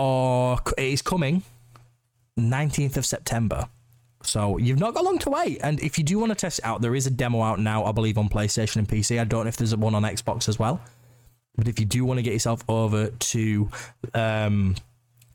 or 0.00 0.58
it 0.78 0.84
is 0.84 1.02
coming, 1.02 1.42
nineteenth 2.36 2.96
of 2.96 3.04
September. 3.04 3.68
So 4.22 4.56
you've 4.56 4.78
not 4.78 4.94
got 4.94 5.04
long 5.04 5.18
to 5.18 5.30
wait. 5.30 5.58
And 5.62 5.78
if 5.80 5.98
you 5.98 6.04
do 6.04 6.18
want 6.18 6.30
to 6.30 6.36
test 6.36 6.58
it 6.60 6.64
out, 6.64 6.80
there 6.80 6.94
is 6.94 7.06
a 7.06 7.10
demo 7.10 7.42
out 7.42 7.58
now, 7.58 7.84
I 7.84 7.92
believe, 7.92 8.16
on 8.16 8.28
PlayStation 8.28 8.76
and 8.76 8.88
PC. 8.88 9.20
I 9.20 9.24
don't 9.24 9.44
know 9.44 9.48
if 9.48 9.56
there's 9.56 9.76
one 9.76 9.94
on 9.94 10.02
Xbox 10.02 10.48
as 10.48 10.58
well. 10.58 10.80
But 11.56 11.68
if 11.68 11.78
you 11.78 11.84
do 11.84 12.04
want 12.04 12.18
to 12.18 12.22
get 12.22 12.32
yourself 12.32 12.62
over 12.68 13.08
to 13.08 13.68
um, 14.14 14.76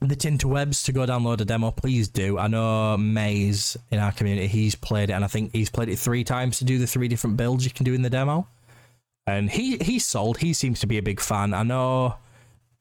the 0.02 0.16
Tinterwebs 0.16 0.86
to 0.86 0.92
go 0.92 1.06
download 1.06 1.42
a 1.42 1.46
demo, 1.46 1.72
please 1.72 2.08
do. 2.08 2.40
I 2.40 2.48
know 2.48 2.98
Maze 2.98 3.78
in 3.92 4.00
our 4.00 4.12
community, 4.12 4.48
he's 4.48 4.76
played 4.76 5.10
it, 5.10 5.14
and 5.14 5.24
I 5.24 5.28
think 5.28 5.52
he's 5.52 5.70
played 5.70 5.90
it 5.90 5.98
three 5.98 6.24
times 6.24 6.58
to 6.60 6.66
do 6.66 6.80
the 6.80 6.88
three 6.88 7.08
different 7.08 7.38
builds 7.38 7.66
you 7.66 7.72
can 7.72 7.84
do 7.84 7.94
in 7.94 8.02
the 8.02 8.10
demo. 8.10 8.48
And 9.28 9.50
he 9.50 9.78
he's 9.78 10.06
sold. 10.06 10.38
He 10.38 10.54
seems 10.54 10.80
to 10.82 10.88
be 10.88 10.98
a 10.98 11.04
big 11.04 11.20
fan. 11.20 11.54
I 11.54 11.64
know 11.64 12.16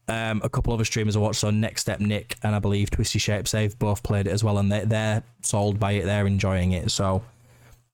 um, 0.08 0.40
a 0.44 0.48
couple 0.48 0.72
of 0.72 0.78
other 0.78 0.84
streamers 0.84 1.16
I 1.16 1.20
watched, 1.20 1.40
so 1.40 1.50
Next 1.50 1.82
Step 1.82 2.00
Nick 2.00 2.36
and 2.42 2.54
I 2.54 2.58
believe 2.58 2.90
Twisty 2.90 3.18
Shapes, 3.18 3.52
they've 3.52 3.78
both 3.78 4.02
played 4.02 4.26
it 4.26 4.30
as 4.30 4.44
well, 4.44 4.58
and 4.58 4.70
they, 4.70 4.80
they're 4.80 5.22
sold 5.42 5.80
by 5.80 5.92
it. 5.92 6.04
They're 6.04 6.26
enjoying 6.26 6.72
it, 6.72 6.90
so 6.90 7.22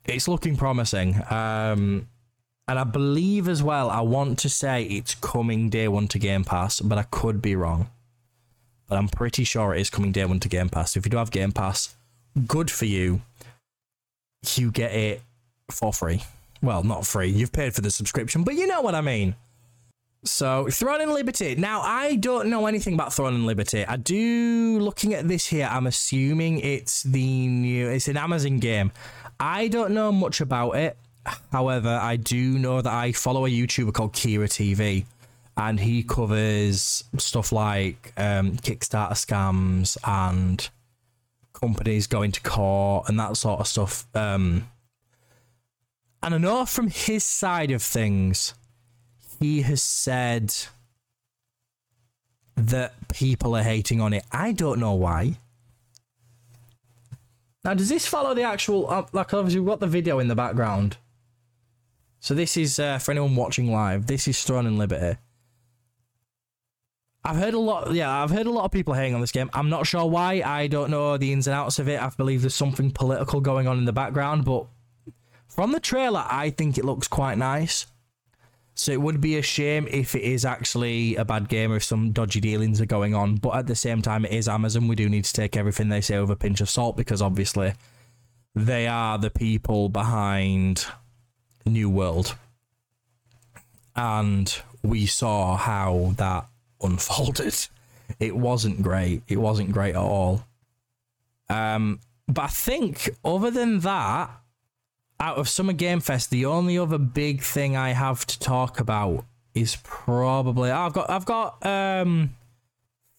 it's 0.04 0.28
looking 0.28 0.56
promising. 0.56 1.16
Um, 1.30 2.08
and 2.66 2.78
I 2.78 2.84
believe 2.84 3.48
as 3.48 3.62
well, 3.62 3.90
I 3.90 4.00
want 4.00 4.38
to 4.40 4.48
say 4.48 4.84
it's 4.84 5.14
coming 5.14 5.70
day 5.70 5.88
one 5.88 6.08
to 6.08 6.18
Game 6.18 6.44
Pass, 6.44 6.80
but 6.80 6.98
I 6.98 7.02
could 7.04 7.42
be 7.42 7.56
wrong. 7.56 7.88
But 8.88 8.98
I'm 8.98 9.08
pretty 9.08 9.44
sure 9.44 9.74
it 9.74 9.80
is 9.80 9.90
coming 9.90 10.12
day 10.12 10.24
one 10.24 10.40
to 10.40 10.48
Game 10.48 10.68
Pass. 10.68 10.96
If 10.96 11.04
you 11.04 11.10
do 11.10 11.16
have 11.16 11.30
Game 11.30 11.52
Pass, 11.52 11.94
good 12.46 12.70
for 12.70 12.86
you. 12.86 13.22
You 14.54 14.70
get 14.70 14.92
it 14.92 15.22
for 15.70 15.92
free. 15.92 16.22
Well, 16.62 16.82
not 16.82 17.06
free. 17.06 17.28
You've 17.28 17.52
paid 17.52 17.74
for 17.74 17.80
the 17.80 17.90
subscription, 17.90 18.42
but 18.42 18.54
you 18.54 18.66
know 18.66 18.80
what 18.80 18.94
I 18.94 19.00
mean. 19.00 19.34
So, 20.22 20.68
Throne 20.70 21.00
and 21.00 21.12
Liberty. 21.12 21.54
Now, 21.54 21.80
I 21.80 22.16
don't 22.16 22.50
know 22.50 22.66
anything 22.66 22.92
about 22.92 23.12
Throne 23.12 23.34
and 23.34 23.46
Liberty. 23.46 23.86
I 23.86 23.96
do, 23.96 24.78
looking 24.78 25.14
at 25.14 25.26
this 25.26 25.46
here, 25.46 25.66
I'm 25.70 25.86
assuming 25.86 26.60
it's 26.60 27.02
the 27.04 27.46
new, 27.46 27.88
it's 27.88 28.06
an 28.06 28.18
Amazon 28.18 28.58
game. 28.58 28.92
I 29.38 29.68
don't 29.68 29.92
know 29.92 30.12
much 30.12 30.42
about 30.42 30.72
it. 30.72 30.98
However, 31.50 31.88
I 31.88 32.16
do 32.16 32.58
know 32.58 32.82
that 32.82 32.92
I 32.92 33.12
follow 33.12 33.46
a 33.46 33.48
YouTuber 33.48 33.94
called 33.94 34.12
Kira 34.12 34.46
TV, 34.46 35.06
and 35.56 35.80
he 35.80 36.02
covers 36.02 37.04
stuff 37.16 37.50
like 37.50 38.12
um, 38.18 38.56
Kickstarter 38.56 39.12
scams 39.12 39.96
and 40.04 40.68
companies 41.54 42.06
going 42.06 42.32
to 42.32 42.40
court 42.42 43.08
and 43.08 43.18
that 43.18 43.36
sort 43.38 43.60
of 43.60 43.66
stuff. 43.66 44.06
Um, 44.14 44.68
and 46.22 46.34
I 46.34 46.38
know 46.38 46.66
from 46.66 46.88
his 46.88 47.24
side 47.24 47.70
of 47.70 47.82
things, 47.82 48.52
he 49.40 49.62
has 49.62 49.82
said 49.82 50.54
that 52.56 52.92
people 53.08 53.56
are 53.56 53.62
hating 53.62 54.00
on 54.00 54.12
it. 54.12 54.24
I 54.30 54.52
don't 54.52 54.78
know 54.78 54.94
why. 54.94 55.38
Now, 57.64 57.74
does 57.74 57.88
this 57.88 58.06
follow 58.06 58.34
the 58.34 58.42
actual? 58.42 58.88
Uh, 58.88 59.06
like, 59.12 59.34
obviously, 59.34 59.60
we've 59.60 59.68
got 59.68 59.80
the 59.80 59.86
video 59.86 60.18
in 60.18 60.28
the 60.28 60.34
background. 60.34 60.98
So 62.20 62.34
this 62.34 62.56
is 62.56 62.78
uh, 62.78 62.98
for 62.98 63.12
anyone 63.12 63.34
watching 63.34 63.72
live. 63.72 64.06
This 64.06 64.28
is 64.28 64.42
Throne 64.44 64.66
and 64.66 64.78
Liberty. 64.78 65.18
I've 67.24 67.36
heard 67.36 67.54
a 67.54 67.58
lot. 67.58 67.92
Yeah, 67.92 68.22
I've 68.22 68.30
heard 68.30 68.46
a 68.46 68.50
lot 68.50 68.64
of 68.64 68.70
people 68.70 68.94
hating 68.94 69.14
on 69.14 69.20
this 69.20 69.32
game. 69.32 69.50
I'm 69.52 69.70
not 69.70 69.86
sure 69.86 70.06
why. 70.06 70.42
I 70.44 70.66
don't 70.66 70.90
know 70.90 71.16
the 71.16 71.32
ins 71.32 71.46
and 71.46 71.54
outs 71.54 71.78
of 71.78 71.88
it. 71.88 72.00
I 72.00 72.10
believe 72.10 72.42
there's 72.42 72.54
something 72.54 72.90
political 72.90 73.40
going 73.40 73.66
on 73.66 73.78
in 73.78 73.84
the 73.86 73.92
background, 73.92 74.44
but 74.44 74.66
from 75.48 75.72
the 75.72 75.80
trailer, 75.80 76.24
I 76.28 76.50
think 76.50 76.78
it 76.78 76.84
looks 76.84 77.08
quite 77.08 77.36
nice. 77.36 77.86
So 78.80 78.92
it 78.92 79.02
would 79.02 79.20
be 79.20 79.36
a 79.36 79.42
shame 79.42 79.86
if 79.90 80.14
it 80.14 80.22
is 80.22 80.46
actually 80.46 81.14
a 81.16 81.24
bad 81.26 81.50
game 81.50 81.70
or 81.70 81.76
if 81.76 81.84
some 81.84 82.12
dodgy 82.12 82.40
dealings 82.40 82.80
are 82.80 82.86
going 82.86 83.14
on. 83.14 83.34
But 83.34 83.50
at 83.56 83.66
the 83.66 83.74
same 83.74 84.00
time, 84.00 84.24
it 84.24 84.32
is 84.32 84.48
Amazon. 84.48 84.88
We 84.88 84.96
do 84.96 85.06
need 85.06 85.26
to 85.26 85.32
take 85.34 85.54
everything 85.54 85.90
they 85.90 86.00
say 86.00 86.18
with 86.18 86.30
a 86.30 86.34
pinch 86.34 86.62
of 86.62 86.70
salt 86.70 86.96
because 86.96 87.20
obviously 87.20 87.74
they 88.54 88.86
are 88.86 89.18
the 89.18 89.28
people 89.28 89.90
behind 89.90 90.86
New 91.66 91.90
World. 91.90 92.36
And 93.94 94.50
we 94.82 95.04
saw 95.04 95.58
how 95.58 96.14
that 96.16 96.48
unfolded. 96.82 97.54
It 98.18 98.34
wasn't 98.34 98.82
great. 98.82 99.22
It 99.28 99.36
wasn't 99.36 99.72
great 99.72 99.94
at 99.94 100.00
all. 100.00 100.42
Um, 101.48 102.00
but 102.26 102.42
I 102.42 102.48
think 102.48 103.10
other 103.24 103.50
than 103.50 103.80
that, 103.80 104.39
out 105.20 105.36
of 105.36 105.48
Summer 105.48 105.72
Game 105.72 106.00
Fest, 106.00 106.30
the 106.30 106.46
only 106.46 106.78
other 106.78 106.98
big 106.98 107.42
thing 107.42 107.76
I 107.76 107.90
have 107.90 108.26
to 108.26 108.38
talk 108.38 108.80
about 108.80 109.24
is 109.54 109.76
probably 109.82 110.70
I've 110.70 110.92
got 110.92 111.10
I've 111.10 111.26
got 111.26 111.64
um 111.64 112.34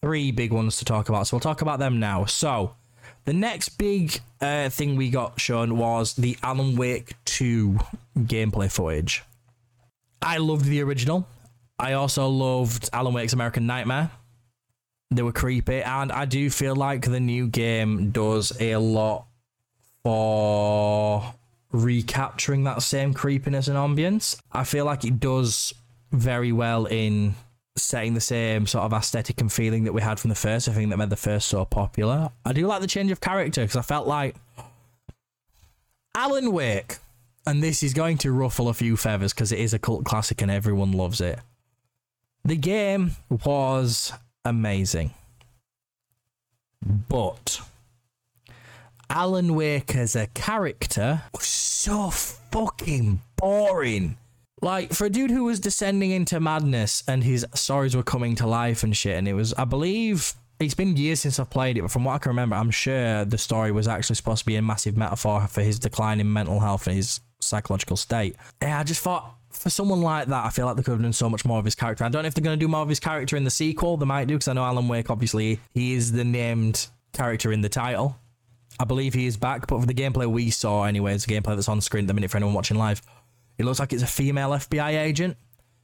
three 0.01 0.31
big 0.31 0.51
ones 0.51 0.77
to 0.77 0.85
talk 0.85 1.09
about, 1.09 1.27
so 1.27 1.35
we'll 1.35 1.41
talk 1.41 1.61
about 1.61 1.79
them 1.79 1.99
now. 1.99 2.25
So 2.25 2.75
the 3.25 3.33
next 3.33 3.69
big 3.77 4.19
uh, 4.39 4.69
thing 4.69 4.95
we 4.95 5.09
got 5.09 5.39
shown 5.39 5.77
was 5.77 6.15
the 6.15 6.37
Alan 6.41 6.75
Wake 6.75 7.13
2 7.25 7.77
gameplay 8.17 8.71
footage. 8.71 9.23
I 10.21 10.37
loved 10.37 10.65
the 10.65 10.81
original. 10.81 11.27
I 11.77 11.93
also 11.93 12.27
loved 12.27 12.89
Alan 12.93 13.13
Wake's 13.13 13.33
American 13.33 13.67
Nightmare. 13.67 14.11
They 15.11 15.21
were 15.21 15.31
creepy, 15.31 15.81
and 15.81 16.11
I 16.11 16.25
do 16.25 16.49
feel 16.49 16.75
like 16.75 17.03
the 17.03 17.19
new 17.19 17.47
game 17.47 18.11
does 18.11 18.53
a 18.59 18.77
lot 18.77 19.25
for 20.03 21.33
recapturing 21.71 22.63
that 22.65 22.81
same 22.81 23.13
creepiness 23.13 23.67
and 23.67 23.77
ambience. 23.77 24.39
I 24.51 24.63
feel 24.63 24.85
like 24.85 25.03
it 25.05 25.19
does 25.19 25.73
very 26.11 26.51
well 26.51 26.85
in 26.85 27.35
setting 27.77 28.13
the 28.13 28.21
same 28.21 28.67
sort 28.67 28.83
of 28.83 28.93
aesthetic 28.93 29.39
and 29.39 29.51
feeling 29.51 29.85
that 29.85 29.93
we 29.93 30.01
had 30.01 30.19
from 30.19 30.29
the 30.29 30.35
first. 30.35 30.67
I 30.67 30.73
think 30.73 30.89
that 30.89 30.97
made 30.97 31.09
the 31.09 31.15
first 31.15 31.47
so 31.47 31.63
popular. 31.65 32.29
I 32.45 32.53
do 32.53 32.67
like 32.67 32.81
the 32.81 32.87
change 32.87 33.11
of 33.11 33.21
character 33.21 33.61
because 33.61 33.77
I 33.77 33.81
felt 33.81 34.07
like 34.07 34.35
Alan 36.13 36.51
Wake, 36.51 36.97
and 37.47 37.63
this 37.63 37.81
is 37.81 37.93
going 37.93 38.17
to 38.19 38.31
ruffle 38.31 38.67
a 38.67 38.73
few 38.73 38.97
feathers 38.97 39.33
because 39.33 39.51
it 39.51 39.59
is 39.59 39.73
a 39.73 39.79
cult 39.79 40.03
classic 40.03 40.41
and 40.41 40.51
everyone 40.51 40.91
loves 40.91 41.21
it. 41.21 41.39
The 42.43 42.57
game 42.57 43.11
was 43.29 44.11
amazing. 44.43 45.13
But 47.07 47.61
Alan 49.13 49.55
Wake 49.55 49.93
as 49.93 50.15
a 50.15 50.27
character 50.27 51.21
was 51.33 51.45
so 51.45 52.09
fucking 52.09 53.19
boring. 53.35 54.17
Like 54.61 54.93
for 54.93 55.03
a 55.03 55.09
dude 55.09 55.31
who 55.31 55.43
was 55.43 55.59
descending 55.59 56.11
into 56.11 56.39
madness 56.39 57.03
and 57.09 57.21
his 57.21 57.45
stories 57.53 57.93
were 57.93 58.03
coming 58.03 58.35
to 58.35 58.47
life 58.47 58.83
and 58.83 58.95
shit, 58.95 59.17
and 59.17 59.27
it 59.27 59.33
was, 59.33 59.53
I 59.55 59.65
believe, 59.65 60.33
it's 60.61 60.75
been 60.75 60.95
years 60.95 61.19
since 61.19 61.39
I've 61.39 61.49
played 61.49 61.77
it, 61.77 61.81
but 61.81 61.91
from 61.91 62.05
what 62.05 62.13
I 62.13 62.17
can 62.19 62.29
remember, 62.29 62.55
I'm 62.55 62.71
sure 62.71 63.25
the 63.25 63.37
story 63.37 63.73
was 63.73 63.85
actually 63.85 64.15
supposed 64.15 64.39
to 64.39 64.45
be 64.45 64.55
a 64.55 64.61
massive 64.61 64.95
metaphor 64.95 65.45
for 65.47 65.61
his 65.61 65.77
decline 65.77 66.21
in 66.21 66.31
mental 66.31 66.61
health 66.61 66.87
and 66.87 66.95
his 66.95 67.19
psychological 67.41 67.97
state. 67.97 68.37
Yeah, 68.61 68.79
I 68.79 68.83
just 68.83 69.01
thought 69.01 69.35
for 69.49 69.69
someone 69.69 70.01
like 70.01 70.27
that, 70.27 70.45
I 70.45 70.51
feel 70.51 70.67
like 70.67 70.77
they 70.77 70.83
could 70.83 70.91
have 70.91 71.01
done 71.01 71.11
so 71.11 71.29
much 71.29 71.43
more 71.43 71.59
of 71.59 71.65
his 71.65 71.75
character. 71.75 72.05
I 72.05 72.09
don't 72.09 72.21
know 72.21 72.27
if 72.27 72.33
they're 72.33 72.43
going 72.43 72.57
to 72.57 72.65
do 72.65 72.69
more 72.69 72.81
of 72.81 72.87
his 72.87 73.01
character 73.01 73.35
in 73.35 73.43
the 73.43 73.51
sequel. 73.51 73.97
They 73.97 74.05
might 74.05 74.29
do 74.29 74.35
because 74.35 74.47
I 74.47 74.53
know 74.53 74.63
Alan 74.63 74.87
Wake, 74.87 75.09
obviously, 75.09 75.59
he 75.73 75.95
is 75.95 76.13
the 76.13 76.23
named 76.23 76.87
character 77.11 77.51
in 77.51 77.59
the 77.59 77.67
title. 77.67 78.15
I 78.81 78.83
believe 78.83 79.13
he 79.13 79.27
is 79.27 79.37
back, 79.37 79.67
but 79.67 79.79
for 79.79 79.85
the 79.85 79.93
gameplay 79.93 80.25
we 80.25 80.49
saw, 80.49 80.85
anyways, 80.85 81.25
the 81.25 81.35
gameplay 81.35 81.55
that's 81.55 81.69
on 81.69 81.81
screen 81.81 82.05
at 82.05 82.07
the 82.07 82.15
minute 82.15 82.31
for 82.31 82.37
anyone 82.37 82.55
watching 82.55 82.79
live, 82.79 82.99
it 83.59 83.65
looks 83.65 83.79
like 83.79 83.93
it's 83.93 84.01
a 84.01 84.07
female 84.07 84.49
FBI 84.49 84.99
agent. 84.99 85.37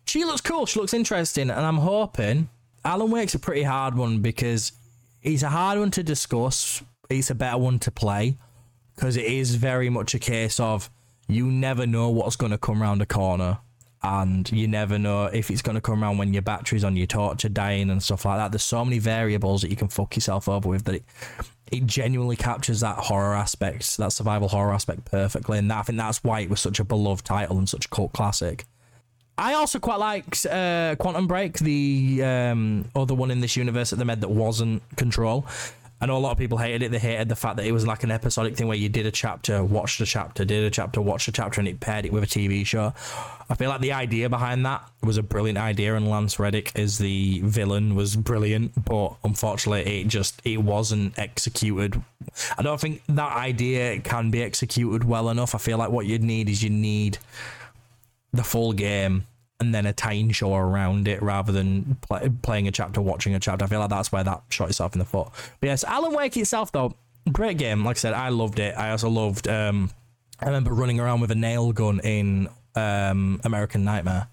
She 0.07 0.25
looks 0.25 0.41
cool. 0.41 0.65
She 0.65 0.79
looks 0.79 0.95
interesting, 0.95 1.51
and 1.51 1.59
I'm 1.63 1.77
hoping 1.77 2.49
Alan 2.83 3.11
Wake's 3.11 3.35
a 3.35 3.39
pretty 3.39 3.61
hard 3.61 3.95
one 3.95 4.23
because 4.23 4.71
he's 5.21 5.43
a 5.43 5.49
hard 5.49 5.77
one 5.77 5.91
to 5.91 6.01
discuss. 6.01 6.81
It's 7.07 7.29
a 7.29 7.35
better 7.35 7.59
one 7.59 7.77
to 7.79 7.91
play 7.91 8.35
because 8.95 9.15
it 9.15 9.25
is 9.25 9.53
very 9.53 9.91
much 9.91 10.15
a 10.15 10.19
case 10.19 10.59
of 10.59 10.89
you 11.27 11.51
never 11.51 11.85
know 11.85 12.09
what's 12.09 12.35
going 12.35 12.51
to 12.51 12.57
come 12.57 12.81
around 12.81 12.97
the 12.97 13.05
corner 13.05 13.59
and 14.01 14.51
you 14.51 14.67
never 14.67 14.97
know 14.97 15.25
if 15.25 15.51
it's 15.51 15.61
going 15.61 15.75
to 15.75 15.81
come 15.81 16.03
around 16.03 16.17
when 16.17 16.33
your 16.33 16.41
battery's 16.41 16.83
on 16.83 16.95
your 16.95 17.05
torch 17.05 17.45
are 17.45 17.49
dying 17.49 17.91
and 17.91 18.01
stuff 18.01 18.25
like 18.25 18.39
that. 18.39 18.51
There's 18.51 18.63
so 18.63 18.83
many 18.83 18.97
variables 18.97 19.61
that 19.61 19.69
you 19.69 19.75
can 19.75 19.87
fuck 19.87 20.15
yourself 20.15 20.49
over 20.49 20.67
with 20.67 20.85
that 20.85 20.95
it, 20.95 21.03
it 21.71 21.85
genuinely 21.85 22.35
captures 22.35 22.79
that 22.81 22.97
horror 22.97 23.35
aspect, 23.35 23.97
that 23.97 24.11
survival 24.11 24.47
horror 24.47 24.73
aspect 24.73 25.05
perfectly. 25.05 25.57
And 25.57 25.69
that, 25.71 25.79
I 25.79 25.81
think 25.83 25.97
that's 25.97 26.23
why 26.23 26.41
it 26.41 26.49
was 26.49 26.59
such 26.59 26.79
a 26.79 26.83
beloved 26.83 27.25
title 27.25 27.57
and 27.57 27.67
such 27.67 27.85
a 27.85 27.89
cult 27.89 28.13
classic. 28.13 28.65
I 29.37 29.53
also 29.53 29.77
quite 29.77 29.99
liked 29.99 30.45
uh, 30.47 30.95
Quantum 30.97 31.27
Break, 31.27 31.59
the 31.59 32.23
um, 32.23 32.85
other 32.95 33.13
one 33.13 33.29
in 33.29 33.39
this 33.39 33.55
universe 33.55 33.93
at 33.93 33.99
the 33.99 34.05
med 34.05 34.21
that 34.21 34.29
wasn't 34.29 34.81
Control. 34.95 35.45
I 35.99 36.05
know 36.05 36.17
a 36.17 36.19
lot 36.19 36.31
of 36.31 36.37
people 36.37 36.59
hated 36.59 36.83
it. 36.83 36.91
They 36.91 36.99
hated 36.99 37.27
the 37.27 37.35
fact 37.35 37.57
that 37.57 37.65
it 37.65 37.71
was 37.71 37.87
like 37.87 38.03
an 38.03 38.11
episodic 38.11 38.55
thing 38.55 38.67
where 38.67 38.77
you 38.77 38.87
did 38.87 39.07
a 39.07 39.11
chapter, 39.11 39.63
watched 39.63 39.99
a 39.99 40.05
chapter, 40.05 40.45
did 40.45 40.63
a 40.63 40.69
chapter, 40.69 41.01
watched 41.01 41.27
a 41.27 41.31
chapter, 41.31 41.59
and 41.59 41.67
it 41.67 41.79
paired 41.79 42.05
it 42.05 42.13
with 42.13 42.23
a 42.23 42.27
TV 42.27 42.63
show. 42.63 42.93
I 43.49 43.55
feel 43.55 43.69
like 43.69 43.81
the 43.81 43.93
idea 43.93 44.29
behind 44.29 44.63
that 44.67 44.87
was 45.01 45.17
a 45.17 45.23
brilliant 45.23 45.57
idea, 45.57 45.95
and 45.95 46.07
Lance 46.07 46.37
Reddick 46.37 46.71
as 46.75 46.99
the 46.99 47.41
villain 47.41 47.95
was 47.95 48.15
brilliant, 48.15 48.85
but 48.85 49.15
unfortunately, 49.23 50.01
it 50.01 50.07
just 50.07 50.39
it 50.43 50.57
wasn't 50.57 51.17
executed. 51.17 51.99
I 52.57 52.61
don't 52.61 52.79
think 52.79 53.01
that 53.09 53.35
idea 53.35 53.99
can 53.99 54.29
be 54.29 54.43
executed 54.43 55.03
well 55.03 55.29
enough. 55.29 55.55
I 55.55 55.57
feel 55.57 55.79
like 55.79 55.89
what 55.89 56.05
you'd 56.05 56.23
need 56.23 56.47
is 56.47 56.61
you 56.61 56.69
need 56.69 57.17
the 58.33 58.43
full 58.43 58.73
game 58.73 59.25
and 59.59 59.73
then 59.73 59.85
a 59.85 59.93
time 59.93 60.31
show 60.31 60.53
around 60.55 61.07
it 61.07 61.21
rather 61.21 61.51
than 61.51 61.97
play, 62.01 62.29
playing 62.41 62.67
a 62.67 62.71
chapter, 62.71 63.01
watching 63.01 63.33
a 63.33 63.39
chapter. 63.39 63.65
I 63.65 63.67
feel 63.67 63.79
like 63.79 63.89
that's 63.89 64.11
where 64.11 64.23
that 64.23 64.43
shot 64.49 64.69
itself 64.69 64.93
in 64.93 64.99
the 64.99 65.05
foot. 65.05 65.29
But 65.59 65.67
yes, 65.67 65.83
Alan 65.83 66.13
Wake 66.13 66.37
itself, 66.37 66.71
though, 66.71 66.95
great 67.31 67.57
game. 67.57 67.83
Like 67.83 67.97
I 67.97 67.99
said, 67.99 68.13
I 68.13 68.29
loved 68.29 68.59
it. 68.59 68.77
I 68.77 68.91
also 68.91 69.09
loved. 69.09 69.47
Um, 69.47 69.89
I 70.39 70.45
remember 70.45 70.71
running 70.71 70.99
around 70.99 71.21
with 71.21 71.31
a 71.31 71.35
nail 71.35 71.71
gun 71.71 71.99
in 72.03 72.49
um, 72.75 73.41
American 73.43 73.83
Nightmare. 73.83 74.27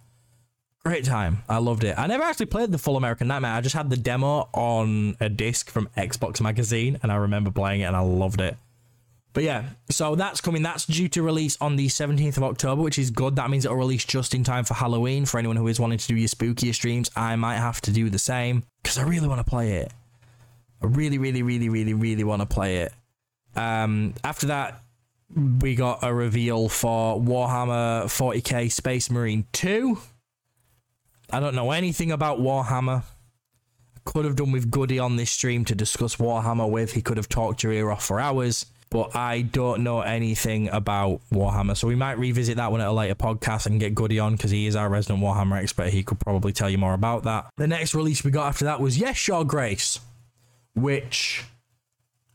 Great 0.84 1.04
time. 1.06 1.38
I 1.48 1.58
loved 1.58 1.82
it. 1.82 1.98
I 1.98 2.06
never 2.06 2.22
actually 2.24 2.46
played 2.46 2.70
the 2.70 2.76
full 2.76 2.98
American 2.98 3.26
Nightmare. 3.26 3.52
I 3.52 3.62
just 3.62 3.74
had 3.74 3.88
the 3.88 3.96
demo 3.96 4.50
on 4.52 5.16
a 5.18 5.30
disc 5.30 5.70
from 5.70 5.88
Xbox 5.96 6.42
Magazine, 6.42 6.98
and 7.02 7.10
I 7.10 7.16
remember 7.16 7.50
playing 7.50 7.80
it, 7.80 7.84
and 7.84 7.96
I 7.96 8.00
loved 8.00 8.42
it. 8.42 8.58
But 9.34 9.42
yeah, 9.42 9.64
so 9.90 10.14
that's 10.14 10.40
coming. 10.40 10.62
That's 10.62 10.86
due 10.86 11.08
to 11.08 11.22
release 11.22 11.58
on 11.60 11.74
the 11.74 11.88
17th 11.88 12.36
of 12.36 12.44
October, 12.44 12.82
which 12.82 13.00
is 13.00 13.10
good. 13.10 13.34
That 13.34 13.50
means 13.50 13.64
it'll 13.64 13.76
release 13.76 14.04
just 14.04 14.32
in 14.32 14.44
time 14.44 14.64
for 14.64 14.74
Halloween. 14.74 15.26
For 15.26 15.38
anyone 15.38 15.56
who 15.56 15.66
is 15.66 15.80
wanting 15.80 15.98
to 15.98 16.06
do 16.06 16.14
your 16.14 16.28
spookier 16.28 16.72
streams, 16.72 17.10
I 17.16 17.34
might 17.34 17.56
have 17.56 17.80
to 17.82 17.90
do 17.90 18.08
the 18.08 18.18
same 18.18 18.62
because 18.82 18.96
I 18.96 19.02
really 19.02 19.26
want 19.26 19.40
to 19.40 19.44
play 19.44 19.72
it. 19.72 19.92
I 20.80 20.86
really, 20.86 21.18
really, 21.18 21.42
really, 21.42 21.68
really, 21.68 21.94
really 21.94 22.22
want 22.22 22.42
to 22.42 22.46
play 22.46 22.78
it. 22.78 22.92
Um, 23.56 24.14
after 24.22 24.46
that, 24.46 24.82
we 25.60 25.74
got 25.74 26.04
a 26.04 26.14
reveal 26.14 26.68
for 26.68 27.20
Warhammer 27.20 28.04
40k 28.04 28.70
Space 28.70 29.10
Marine 29.10 29.46
2. 29.52 29.98
I 31.30 31.40
don't 31.40 31.56
know 31.56 31.72
anything 31.72 32.12
about 32.12 32.38
Warhammer. 32.38 33.02
I 33.02 34.00
could 34.04 34.26
have 34.26 34.36
done 34.36 34.52
with 34.52 34.70
Goody 34.70 35.00
on 35.00 35.16
this 35.16 35.32
stream 35.32 35.64
to 35.64 35.74
discuss 35.74 36.16
Warhammer 36.16 36.70
with. 36.70 36.92
He 36.92 37.02
could 37.02 37.16
have 37.16 37.28
talked 37.28 37.64
your 37.64 37.72
ear 37.72 37.90
off 37.90 38.04
for 38.04 38.20
hours 38.20 38.66
but 38.94 39.16
I 39.16 39.42
don't 39.42 39.82
know 39.82 40.02
anything 40.02 40.68
about 40.68 41.20
Warhammer. 41.32 41.76
So 41.76 41.88
we 41.88 41.96
might 41.96 42.16
revisit 42.16 42.58
that 42.58 42.70
one 42.70 42.80
at 42.80 42.86
a 42.86 42.92
later 42.92 43.16
podcast 43.16 43.66
and 43.66 43.80
get 43.80 43.92
Goody 43.92 44.20
on 44.20 44.36
because 44.36 44.52
he 44.52 44.68
is 44.68 44.76
our 44.76 44.88
resident 44.88 45.20
Warhammer 45.20 45.60
expert. 45.60 45.88
He 45.88 46.04
could 46.04 46.20
probably 46.20 46.52
tell 46.52 46.70
you 46.70 46.78
more 46.78 46.94
about 46.94 47.24
that. 47.24 47.46
The 47.56 47.66
next 47.66 47.96
release 47.96 48.22
we 48.22 48.30
got 48.30 48.46
after 48.46 48.66
that 48.66 48.80
was 48.80 48.96
Yes, 48.96 49.26
Your 49.26 49.44
Grace, 49.44 49.98
which 50.76 51.42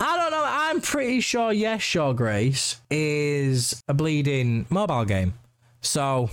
I 0.02 0.18
don't 0.18 0.32
know. 0.32 0.44
I'm 0.46 0.82
pretty 0.82 1.22
sure 1.22 1.54
Yes, 1.54 1.96
Your 1.96 2.14
Grace 2.14 2.82
is 2.92 3.82
a 3.88 3.94
bleeding 3.94 4.66
mobile 4.70 5.06
game. 5.06 5.36
So 5.80 6.30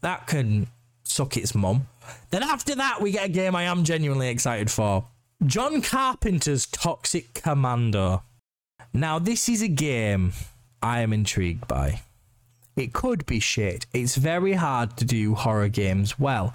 that 0.00 0.26
can 0.26 0.68
suck 1.02 1.36
its 1.36 1.54
mum. 1.54 1.86
Then 2.30 2.42
after 2.42 2.74
that, 2.74 3.02
we 3.02 3.10
get 3.10 3.26
a 3.26 3.28
game 3.28 3.54
I 3.54 3.64
am 3.64 3.84
genuinely 3.84 4.30
excited 4.30 4.70
for. 4.70 5.04
John 5.44 5.82
Carpenter's 5.82 6.64
Toxic 6.64 7.34
Commando. 7.34 8.22
Now, 8.92 9.18
this 9.18 9.48
is 9.48 9.62
a 9.62 9.68
game 9.68 10.32
I 10.82 11.00
am 11.00 11.12
intrigued 11.12 11.68
by. 11.68 12.02
It 12.76 12.92
could 12.92 13.26
be 13.26 13.40
shit. 13.40 13.86
It's 13.92 14.16
very 14.16 14.54
hard 14.54 14.96
to 14.98 15.04
do 15.04 15.34
horror 15.34 15.68
games 15.68 16.18
well. 16.18 16.54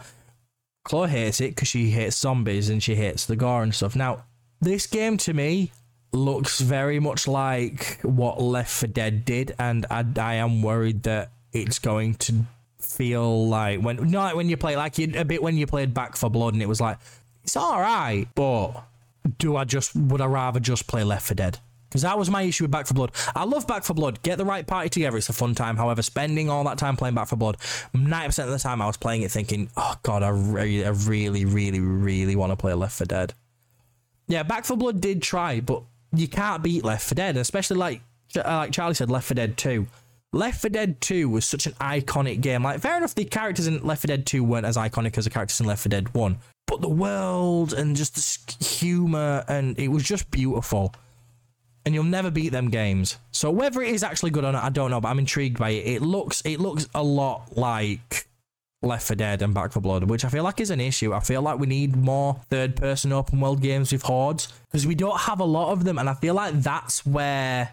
Chloe 0.83 1.09
hates 1.09 1.41
it 1.41 1.51
because 1.51 1.67
she 1.67 1.91
hates 1.91 2.17
zombies 2.17 2.69
and 2.69 2.81
she 2.81 2.95
hates 2.95 3.25
the 3.25 3.35
gore 3.35 3.63
and 3.63 3.73
stuff. 3.73 3.95
Now, 3.95 4.23
this 4.61 4.87
game 4.87 5.17
to 5.17 5.33
me 5.33 5.71
looks 6.13 6.59
very 6.59 6.99
much 6.99 7.27
like 7.27 7.99
what 8.03 8.41
Left 8.41 8.71
4 8.71 8.87
Dead 8.87 9.25
did, 9.25 9.55
and 9.59 9.85
I, 9.89 10.05
I 10.17 10.35
am 10.35 10.61
worried 10.61 11.03
that 11.03 11.31
it's 11.51 11.79
going 11.79 12.15
to 12.15 12.45
feel 12.79 13.47
like 13.47 13.81
when 13.81 14.11
not 14.11 14.35
when 14.35 14.49
you 14.49 14.57
play 14.57 14.75
like 14.75 14.97
you, 14.97 15.11
a 15.15 15.23
bit 15.23 15.41
when 15.41 15.57
you 15.57 15.65
played 15.65 15.93
Back 15.93 16.15
4 16.15 16.29
Blood 16.29 16.53
and 16.53 16.61
it 16.61 16.67
was 16.67 16.81
like 16.81 16.97
it's 17.43 17.55
all 17.55 17.79
right, 17.79 18.27
but 18.35 18.83
do 19.37 19.55
I 19.55 19.63
just 19.63 19.95
would 19.95 20.21
I 20.21 20.25
rather 20.25 20.59
just 20.59 20.87
play 20.87 21.03
Left 21.03 21.27
4 21.27 21.35
Dead? 21.35 21.59
Because 21.93 22.01
that 22.01 22.17
was 22.17 22.27
my 22.27 22.41
issue 22.41 22.63
with 22.63 22.71
Back 22.71 22.87
4 22.87 22.95
Blood. 22.95 23.11
I 23.35 23.43
love 23.43 23.67
Back 23.67 23.83
4 23.83 23.93
Blood. 23.93 24.23
Get 24.23 24.39
the 24.39 24.45
right 24.45 24.65
party 24.65 24.89
together. 24.89 25.15
It's 25.15 25.29
a 25.29 25.33
fun 25.33 25.53
time. 25.53 25.77
However, 25.77 26.01
spending 26.01 26.49
all 26.49 26.63
that 26.63 26.79
time 26.79 26.97
playing 26.97 27.13
Back 27.13 27.27
4 27.27 27.37
Blood, 27.37 27.57
90% 27.93 28.45
of 28.45 28.49
the 28.49 28.57
time 28.57 28.81
I 28.81 28.87
was 28.87 28.97
playing 28.97 29.21
it 29.21 29.29
thinking, 29.29 29.69
oh, 29.77 29.93
God, 30.01 30.23
I 30.23 30.29
really, 30.29 30.83
I 30.83 30.89
really, 30.89 31.45
really, 31.45 31.79
really 31.79 32.35
want 32.35 32.51
to 32.51 32.55
play 32.55 32.73
Left 32.73 32.97
4 32.97 33.05
Dead. 33.05 33.35
Yeah, 34.27 34.41
Back 34.41 34.65
4 34.65 34.75
Blood 34.75 35.01
did 35.01 35.21
try, 35.21 35.59
but 35.59 35.83
you 36.15 36.27
can't 36.27 36.63
beat 36.63 36.83
Left 36.83 37.07
4 37.07 37.13
Dead, 37.13 37.37
especially 37.37 37.77
like, 37.77 38.01
uh, 38.37 38.41
like 38.43 38.71
Charlie 38.71 38.95
said, 38.95 39.11
Left 39.11 39.27
4 39.27 39.35
Dead 39.35 39.55
2. 39.55 39.85
Left 40.31 40.61
4 40.61 40.69
Dead 40.69 40.99
2 40.99 41.29
was 41.29 41.45
such 41.45 41.67
an 41.67 41.73
iconic 41.73 42.41
game. 42.41 42.63
Like, 42.63 42.79
fair 42.79 42.97
enough, 42.97 43.13
the 43.13 43.25
characters 43.25 43.67
in 43.67 43.85
Left 43.85 44.01
4 44.01 44.07
Dead 44.07 44.25
2 44.25 44.43
weren't 44.43 44.65
as 44.65 44.77
iconic 44.77 45.15
as 45.19 45.25
the 45.25 45.29
characters 45.29 45.59
in 45.59 45.67
Left 45.67 45.83
4 45.83 45.91
Dead 45.91 46.11
1, 46.15 46.37
but 46.65 46.81
the 46.81 46.89
world 46.89 47.71
and 47.71 47.95
just 47.95 48.15
the 48.15 48.65
humor, 48.65 49.45
and 49.47 49.77
it 49.77 49.89
was 49.89 50.01
just 50.01 50.31
beautiful 50.31 50.95
and 51.85 51.93
you'll 51.93 52.03
never 52.03 52.31
beat 52.31 52.49
them 52.49 52.69
games. 52.69 53.17
So 53.31 53.51
whether 53.51 53.81
it 53.81 53.93
is 53.93 54.03
actually 54.03 54.31
good 54.31 54.45
or 54.45 54.51
not, 54.51 54.63
I 54.63 54.69
don't 54.69 54.91
know, 54.91 55.01
but 55.01 55.09
I'm 55.09 55.19
intrigued 55.19 55.59
by 55.59 55.71
it. 55.71 55.87
It 55.87 56.01
looks 56.01 56.41
it 56.45 56.59
looks 56.59 56.87
a 56.95 57.03
lot 57.03 57.57
like 57.57 58.27
Left 58.81 59.07
4 59.07 59.15
Dead 59.15 59.41
and 59.41 59.53
Back 59.53 59.71
4 59.71 59.81
Blood, 59.81 60.03
which 60.09 60.25
I 60.25 60.29
feel 60.29 60.43
like 60.43 60.59
is 60.59 60.69
an 60.69 60.81
issue. 60.81 61.13
I 61.13 61.19
feel 61.19 61.41
like 61.41 61.59
we 61.59 61.67
need 61.67 61.95
more 61.95 62.41
third 62.49 62.75
person 62.75 63.11
open 63.11 63.39
world 63.39 63.61
games 63.61 63.91
with 63.91 64.03
hordes 64.03 64.47
because 64.71 64.87
we 64.87 64.95
don't 64.95 65.19
have 65.21 65.39
a 65.39 65.45
lot 65.45 65.71
of 65.71 65.83
them, 65.83 65.97
and 65.97 66.09
I 66.09 66.13
feel 66.13 66.33
like 66.33 66.61
that's 66.61 67.05
where 67.05 67.71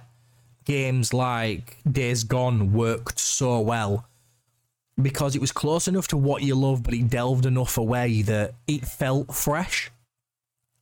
games 0.64 1.12
like 1.12 1.78
Days 1.90 2.24
Gone 2.24 2.72
worked 2.72 3.18
so 3.18 3.60
well 3.60 4.06
because 5.00 5.34
it 5.34 5.40
was 5.40 5.50
close 5.52 5.88
enough 5.88 6.08
to 6.08 6.16
what 6.16 6.42
you 6.42 6.54
love, 6.54 6.82
but 6.82 6.94
it 6.94 7.08
delved 7.08 7.46
enough 7.46 7.78
away 7.78 8.22
that 8.22 8.54
it 8.66 8.84
felt 8.84 9.34
fresh 9.34 9.90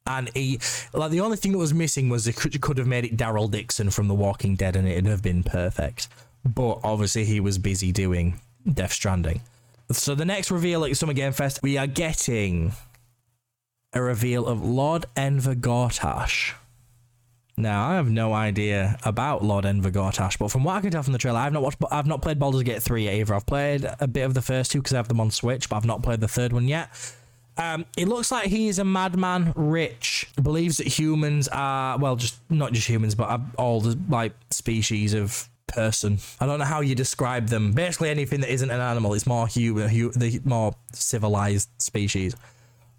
and 0.09 0.31
he 0.35 0.59
like 0.93 1.11
the 1.11 1.21
only 1.21 1.37
thing 1.37 1.53
that 1.53 1.59
was 1.59 1.75
missing 1.75 2.09
was 2.09 2.25
they 2.25 2.33
could, 2.33 2.61
could 2.61 2.79
have 2.79 2.87
made 2.87 3.05
it 3.05 3.17
Daryl 3.17 3.51
Dixon 3.51 3.91
from 3.91 4.09
The 4.09 4.15
Walking 4.15 4.57
Dead, 4.57 4.75
and 4.75 4.89
it'd 4.89 5.07
have 5.07 5.23
been 5.23 5.45
perfect. 5.45 6.09
But 6.45 6.81
obviously, 6.83 7.25
he 7.25 7.41
was 7.41 7.59
busy 7.59 7.93
doing 7.93 8.41
Death 8.73 8.93
Stranding. 8.93 9.43
So 9.93 10.15
the 10.15 10.25
next 10.25 10.51
reveal 10.51 10.85
at 10.85 10.97
Summer 10.97 11.13
Game 11.13 11.33
Fest, 11.33 11.61
we 11.63 11.79
are 11.79 11.87
getting 11.87 12.73
a 13.93 14.03
reveal 14.03 14.47
of 14.47 14.65
Lord 14.65 15.07
Enver 15.17 15.55
Gortash. 15.55 16.53
Now 17.57 17.89
I 17.89 17.95
have 17.95 18.09
no 18.09 18.33
idea 18.35 18.99
about 19.05 19.43
Lord 19.43 19.65
Enver 19.65 19.91
Gortash, 19.91 20.39
but 20.39 20.51
from 20.53 20.63
what 20.63 20.77
I 20.77 20.81
can 20.81 20.91
tell 20.91 21.03
from 21.03 21.13
the 21.13 21.19
trailer, 21.19 21.41
I've 21.41 21.53
not 21.53 21.63
watched, 21.63 21.79
I've 21.91 22.07
not 22.07 22.23
played 22.23 22.39
Baldur's 22.39 22.63
Gate 22.63 22.83
three 22.83 23.09
either. 23.09 23.35
I've 23.35 23.47
played 23.47 23.89
a 23.99 24.07
bit 24.07 24.23
of 24.23 24.35
the 24.35 24.43
first 24.43 24.71
two 24.71 24.79
because 24.79 24.93
I 24.93 24.99
have 24.99 25.09
them 25.09 25.21
on 25.21 25.31
Switch, 25.31 25.69
but 25.69 25.77
I've 25.77 25.85
not 25.85 26.03
played 26.03 26.21
the 26.21 26.29
third 26.29 26.53
one 26.53 26.69
yet. 26.69 26.91
Um, 27.59 27.85
it 27.97 28.07
looks 28.07 28.31
like 28.31 28.47
he 28.47 28.69
is 28.69 28.79
a 28.79 28.85
madman 28.85 29.53
rich, 29.57 30.29
believes 30.41 30.77
that 30.79 30.87
humans 30.87 31.49
are, 31.49 31.99
well, 31.99 32.15
just 32.15 32.39
not 32.49 32.73
just 32.73 32.89
humans, 32.89 33.17
but 33.17 33.41
all 33.59 33.81
the 33.81 33.99
like 34.09 34.33
species 34.51 35.13
of 35.13 35.49
person. 35.67 36.19
I 36.41 36.47
don't 36.47 36.61
know 36.61 36.65
how 36.65 36.81
you 36.81 36.95
describe 36.95 37.49
them. 37.49 37.73
Basically, 37.73 38.11
anything 38.11 38.41
that 38.41 38.53
isn't 38.53 38.71
an 38.71 38.81
animal 38.81 39.13
is 39.15 39.27
more 39.27 39.49
human, 39.49 39.89
hu- 39.89 40.13
the 40.13 40.41
more 40.45 40.75
civilized 40.93 41.69
species. 41.79 42.37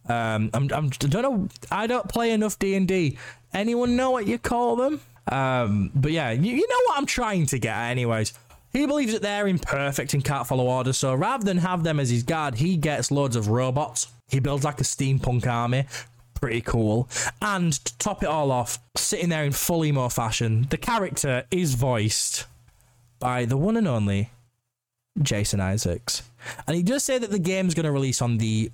Um, 0.07 0.49
I'm, 0.53 0.69
I'm, 0.73 0.85
I 0.87 1.07
don't 1.07 1.21
know. 1.21 1.49
I 1.71 1.87
don't 1.87 2.09
play 2.09 2.31
enough 2.31 2.59
D 2.59 2.75
and 2.75 2.87
D. 2.87 3.17
Anyone 3.53 3.95
know 3.95 4.11
what 4.11 4.27
you 4.27 4.37
call 4.37 4.75
them? 4.75 5.01
Um, 5.31 5.91
but 5.95 6.11
yeah, 6.11 6.31
you, 6.31 6.53
you 6.55 6.67
know 6.67 6.79
what 6.87 6.97
I'm 6.97 7.05
trying 7.05 7.45
to 7.47 7.59
get 7.59 7.75
at, 7.75 7.91
anyways. 7.91 8.33
He 8.71 8.85
believes 8.85 9.13
that 9.13 9.21
they're 9.21 9.47
imperfect 9.47 10.13
and 10.13 10.23
can't 10.23 10.47
follow 10.47 10.67
orders, 10.67 10.97
so 10.97 11.13
rather 11.13 11.43
than 11.43 11.57
have 11.57 11.83
them 11.83 11.99
as 11.99 12.09
his 12.09 12.23
guard, 12.23 12.55
he 12.55 12.77
gets 12.77 13.11
loads 13.11 13.35
of 13.35 13.47
robots 13.47 14.07
he 14.29 14.39
builds 14.39 14.63
like 14.63 14.79
a 14.79 14.83
steampunk 14.83 15.47
army, 15.47 15.85
pretty 16.35 16.61
cool. 16.61 17.09
And 17.41 17.73
to 17.73 17.97
top 17.97 18.23
it 18.23 18.29
all 18.29 18.51
off, 18.51 18.79
sitting 18.95 19.29
there 19.29 19.43
in 19.43 19.51
full 19.51 19.83
emo 19.83 20.07
fashion, 20.09 20.67
the 20.69 20.77
character 20.77 21.45
is 21.51 21.73
voiced 21.73 22.45
by 23.19 23.45
the 23.45 23.57
one 23.57 23.75
and 23.75 23.87
only 23.87 24.29
Jason 25.21 25.59
Isaacs. 25.59 26.21
And 26.67 26.75
he 26.75 26.83
does 26.83 27.03
say 27.03 27.17
that 27.17 27.31
the 27.31 27.39
game's 27.39 27.73
going 27.73 27.85
to 27.85 27.91
release 27.91 28.21
on 28.21 28.37
the 28.37 28.71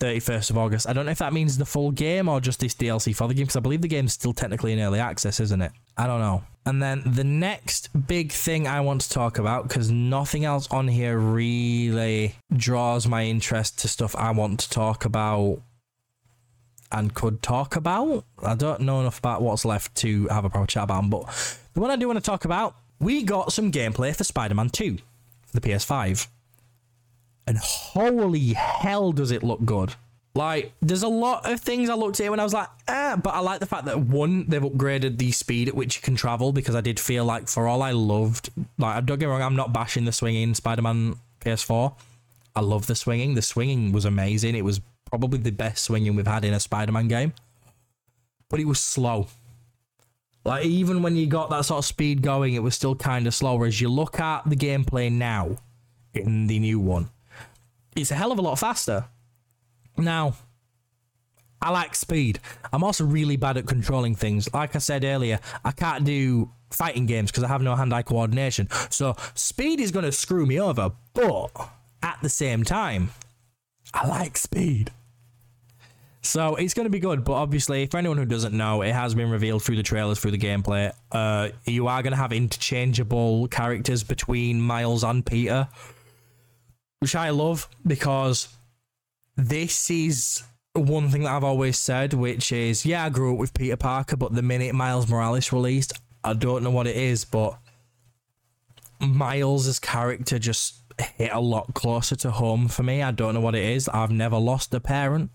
31st 0.00 0.50
of 0.50 0.58
August. 0.58 0.88
I 0.88 0.92
don't 0.92 1.06
know 1.06 1.12
if 1.12 1.18
that 1.18 1.32
means 1.32 1.56
the 1.56 1.64
full 1.64 1.92
game 1.92 2.28
or 2.28 2.40
just 2.40 2.60
this 2.60 2.74
DLC 2.74 3.14
for 3.14 3.28
the 3.28 3.34
game, 3.34 3.44
because 3.44 3.56
I 3.56 3.60
believe 3.60 3.82
the 3.82 3.88
game's 3.88 4.12
still 4.12 4.32
technically 4.32 4.72
in 4.72 4.80
early 4.80 4.98
access, 4.98 5.38
isn't 5.38 5.62
it? 5.62 5.72
I 5.96 6.06
don't 6.06 6.20
know. 6.20 6.42
And 6.66 6.82
then 6.82 7.02
the 7.06 7.22
next 7.22 7.90
big 8.08 8.32
thing 8.32 8.66
I 8.66 8.80
want 8.80 9.02
to 9.02 9.08
talk 9.10 9.38
about, 9.38 9.68
because 9.68 9.88
nothing 9.88 10.44
else 10.44 10.66
on 10.68 10.88
here 10.88 11.16
really 11.16 12.34
draws 12.52 13.06
my 13.06 13.24
interest 13.24 13.78
to 13.80 13.88
stuff 13.88 14.16
I 14.16 14.32
want 14.32 14.58
to 14.60 14.70
talk 14.70 15.04
about 15.04 15.62
and 16.90 17.14
could 17.14 17.40
talk 17.40 17.76
about. 17.76 18.24
I 18.42 18.56
don't 18.56 18.80
know 18.80 19.00
enough 19.00 19.20
about 19.20 19.42
what's 19.42 19.64
left 19.64 19.94
to 19.98 20.26
have 20.26 20.44
a 20.44 20.50
proper 20.50 20.66
chat 20.66 20.84
about, 20.84 21.08
but 21.08 21.58
the 21.72 21.80
one 21.80 21.92
I 21.92 21.96
do 21.96 22.08
want 22.08 22.18
to 22.18 22.30
talk 22.30 22.44
about, 22.44 22.74
we 22.98 23.22
got 23.22 23.52
some 23.52 23.70
gameplay 23.70 24.14
for 24.14 24.24
Spider 24.24 24.54
Man 24.56 24.68
2 24.68 24.96
for 25.46 25.60
the 25.60 25.60
PS5. 25.60 26.26
And 27.46 27.58
holy 27.58 28.54
hell, 28.54 29.12
does 29.12 29.30
it 29.30 29.44
look 29.44 29.64
good! 29.64 29.94
Like, 30.36 30.74
there's 30.82 31.02
a 31.02 31.08
lot 31.08 31.50
of 31.50 31.60
things 31.60 31.88
I 31.88 31.94
looked 31.94 32.20
at 32.20 32.30
when 32.30 32.40
I 32.40 32.44
was 32.44 32.52
like, 32.52 32.68
ah, 32.88 33.18
but 33.22 33.30
I 33.30 33.40
like 33.40 33.58
the 33.58 33.66
fact 33.66 33.86
that 33.86 33.98
one, 33.98 34.46
they've 34.46 34.60
upgraded 34.60 35.16
the 35.16 35.32
speed 35.32 35.66
at 35.66 35.74
which 35.74 35.96
you 35.96 36.02
can 36.02 36.14
travel 36.14 36.52
because 36.52 36.74
I 36.74 36.82
did 36.82 37.00
feel 37.00 37.24
like 37.24 37.48
for 37.48 37.66
all 37.66 37.80
I 37.80 37.92
loved, 37.92 38.50
like, 38.76 38.96
I 38.96 39.00
don't 39.00 39.18
get 39.18 39.26
me 39.26 39.32
wrong, 39.32 39.40
I'm 39.40 39.56
not 39.56 39.72
bashing 39.72 40.04
the 40.04 40.12
swinging 40.12 40.52
Spider 40.52 40.82
Man 40.82 41.16
PS4. 41.40 41.94
I 42.54 42.60
love 42.60 42.86
the 42.86 42.94
swinging. 42.94 43.34
The 43.34 43.40
swinging 43.40 43.92
was 43.92 44.04
amazing. 44.04 44.54
It 44.54 44.62
was 44.62 44.82
probably 45.06 45.38
the 45.38 45.52
best 45.52 45.84
swinging 45.84 46.14
we've 46.16 46.26
had 46.26 46.44
in 46.44 46.52
a 46.52 46.60
Spider 46.60 46.92
Man 46.92 47.08
game, 47.08 47.32
but 48.50 48.60
it 48.60 48.66
was 48.66 48.78
slow. 48.78 49.28
Like, 50.44 50.66
even 50.66 51.00
when 51.00 51.16
you 51.16 51.26
got 51.26 51.48
that 51.48 51.64
sort 51.64 51.78
of 51.78 51.86
speed 51.86 52.20
going, 52.20 52.52
it 52.52 52.62
was 52.62 52.74
still 52.74 52.94
kind 52.94 53.26
of 53.26 53.34
slow. 53.34 53.56
Whereas 53.56 53.80
you 53.80 53.88
look 53.88 54.20
at 54.20 54.42
the 54.46 54.54
gameplay 54.54 55.10
now 55.10 55.56
in 56.12 56.46
the 56.46 56.58
new 56.58 56.78
one, 56.78 57.08
it's 57.96 58.10
a 58.10 58.14
hell 58.14 58.32
of 58.32 58.38
a 58.38 58.42
lot 58.42 58.58
faster 58.58 59.06
now, 60.04 60.34
I 61.60 61.70
like 61.70 61.94
speed. 61.94 62.40
I'm 62.72 62.84
also 62.84 63.04
really 63.04 63.36
bad 63.36 63.56
at 63.56 63.66
controlling 63.66 64.14
things. 64.14 64.52
Like 64.52 64.76
I 64.76 64.78
said 64.78 65.04
earlier, 65.04 65.40
I 65.64 65.72
can't 65.72 66.04
do 66.04 66.50
fighting 66.70 67.06
games 67.06 67.30
because 67.30 67.44
I 67.44 67.48
have 67.48 67.62
no 67.62 67.74
hand 67.74 67.94
eye 67.94 68.02
coordination. 68.02 68.68
So, 68.90 69.16
speed 69.34 69.80
is 69.80 69.90
going 69.90 70.04
to 70.04 70.12
screw 70.12 70.46
me 70.46 70.60
over. 70.60 70.92
But 71.14 71.50
at 72.02 72.18
the 72.22 72.28
same 72.28 72.62
time, 72.62 73.10
I 73.94 74.06
like 74.06 74.36
speed. 74.36 74.90
So 76.26 76.56
it's 76.56 76.74
going 76.74 76.86
to 76.86 76.90
be 76.90 76.98
good, 76.98 77.24
but 77.24 77.34
obviously, 77.34 77.86
for 77.86 77.98
anyone 77.98 78.18
who 78.18 78.24
doesn't 78.24 78.52
know, 78.52 78.82
it 78.82 78.92
has 78.92 79.14
been 79.14 79.30
revealed 79.30 79.62
through 79.62 79.76
the 79.76 79.84
trailers, 79.84 80.18
through 80.18 80.32
the 80.32 80.38
gameplay. 80.38 80.92
Uh, 81.12 81.50
you 81.64 81.86
are 81.86 82.02
going 82.02 82.10
to 82.10 82.16
have 82.16 82.32
interchangeable 82.32 83.46
characters 83.46 84.02
between 84.02 84.60
Miles 84.60 85.04
and 85.04 85.24
Peter, 85.24 85.68
which 86.98 87.14
I 87.14 87.30
love 87.30 87.68
because 87.86 88.48
this 89.36 89.90
is 89.90 90.42
one 90.72 91.10
thing 91.10 91.22
that 91.22 91.32
I've 91.32 91.44
always 91.44 91.78
said, 91.78 92.12
which 92.12 92.52
is, 92.52 92.84
yeah, 92.84 93.04
I 93.04 93.08
grew 93.08 93.34
up 93.34 93.38
with 93.38 93.54
Peter 93.54 93.76
Parker, 93.76 94.16
but 94.16 94.34
the 94.34 94.42
minute 94.42 94.74
Miles 94.74 95.08
Morales 95.08 95.52
released, 95.52 95.92
I 96.24 96.34
don't 96.34 96.62
know 96.62 96.70
what 96.70 96.86
it 96.86 96.96
is, 96.96 97.24
but 97.24 97.58
Miles's 99.00 99.78
character 99.78 100.38
just 100.38 100.82
hit 101.16 101.30
a 101.32 101.40
lot 101.40 101.74
closer 101.74 102.16
to 102.16 102.30
home 102.30 102.68
for 102.68 102.82
me. 102.82 103.02
I 103.02 103.10
don't 103.10 103.34
know 103.34 103.40
what 103.40 103.54
it 103.54 103.64
is. 103.64 103.88
I've 103.88 104.10
never 104.10 104.38
lost 104.38 104.74
a 104.74 104.80
parent. 104.80 105.30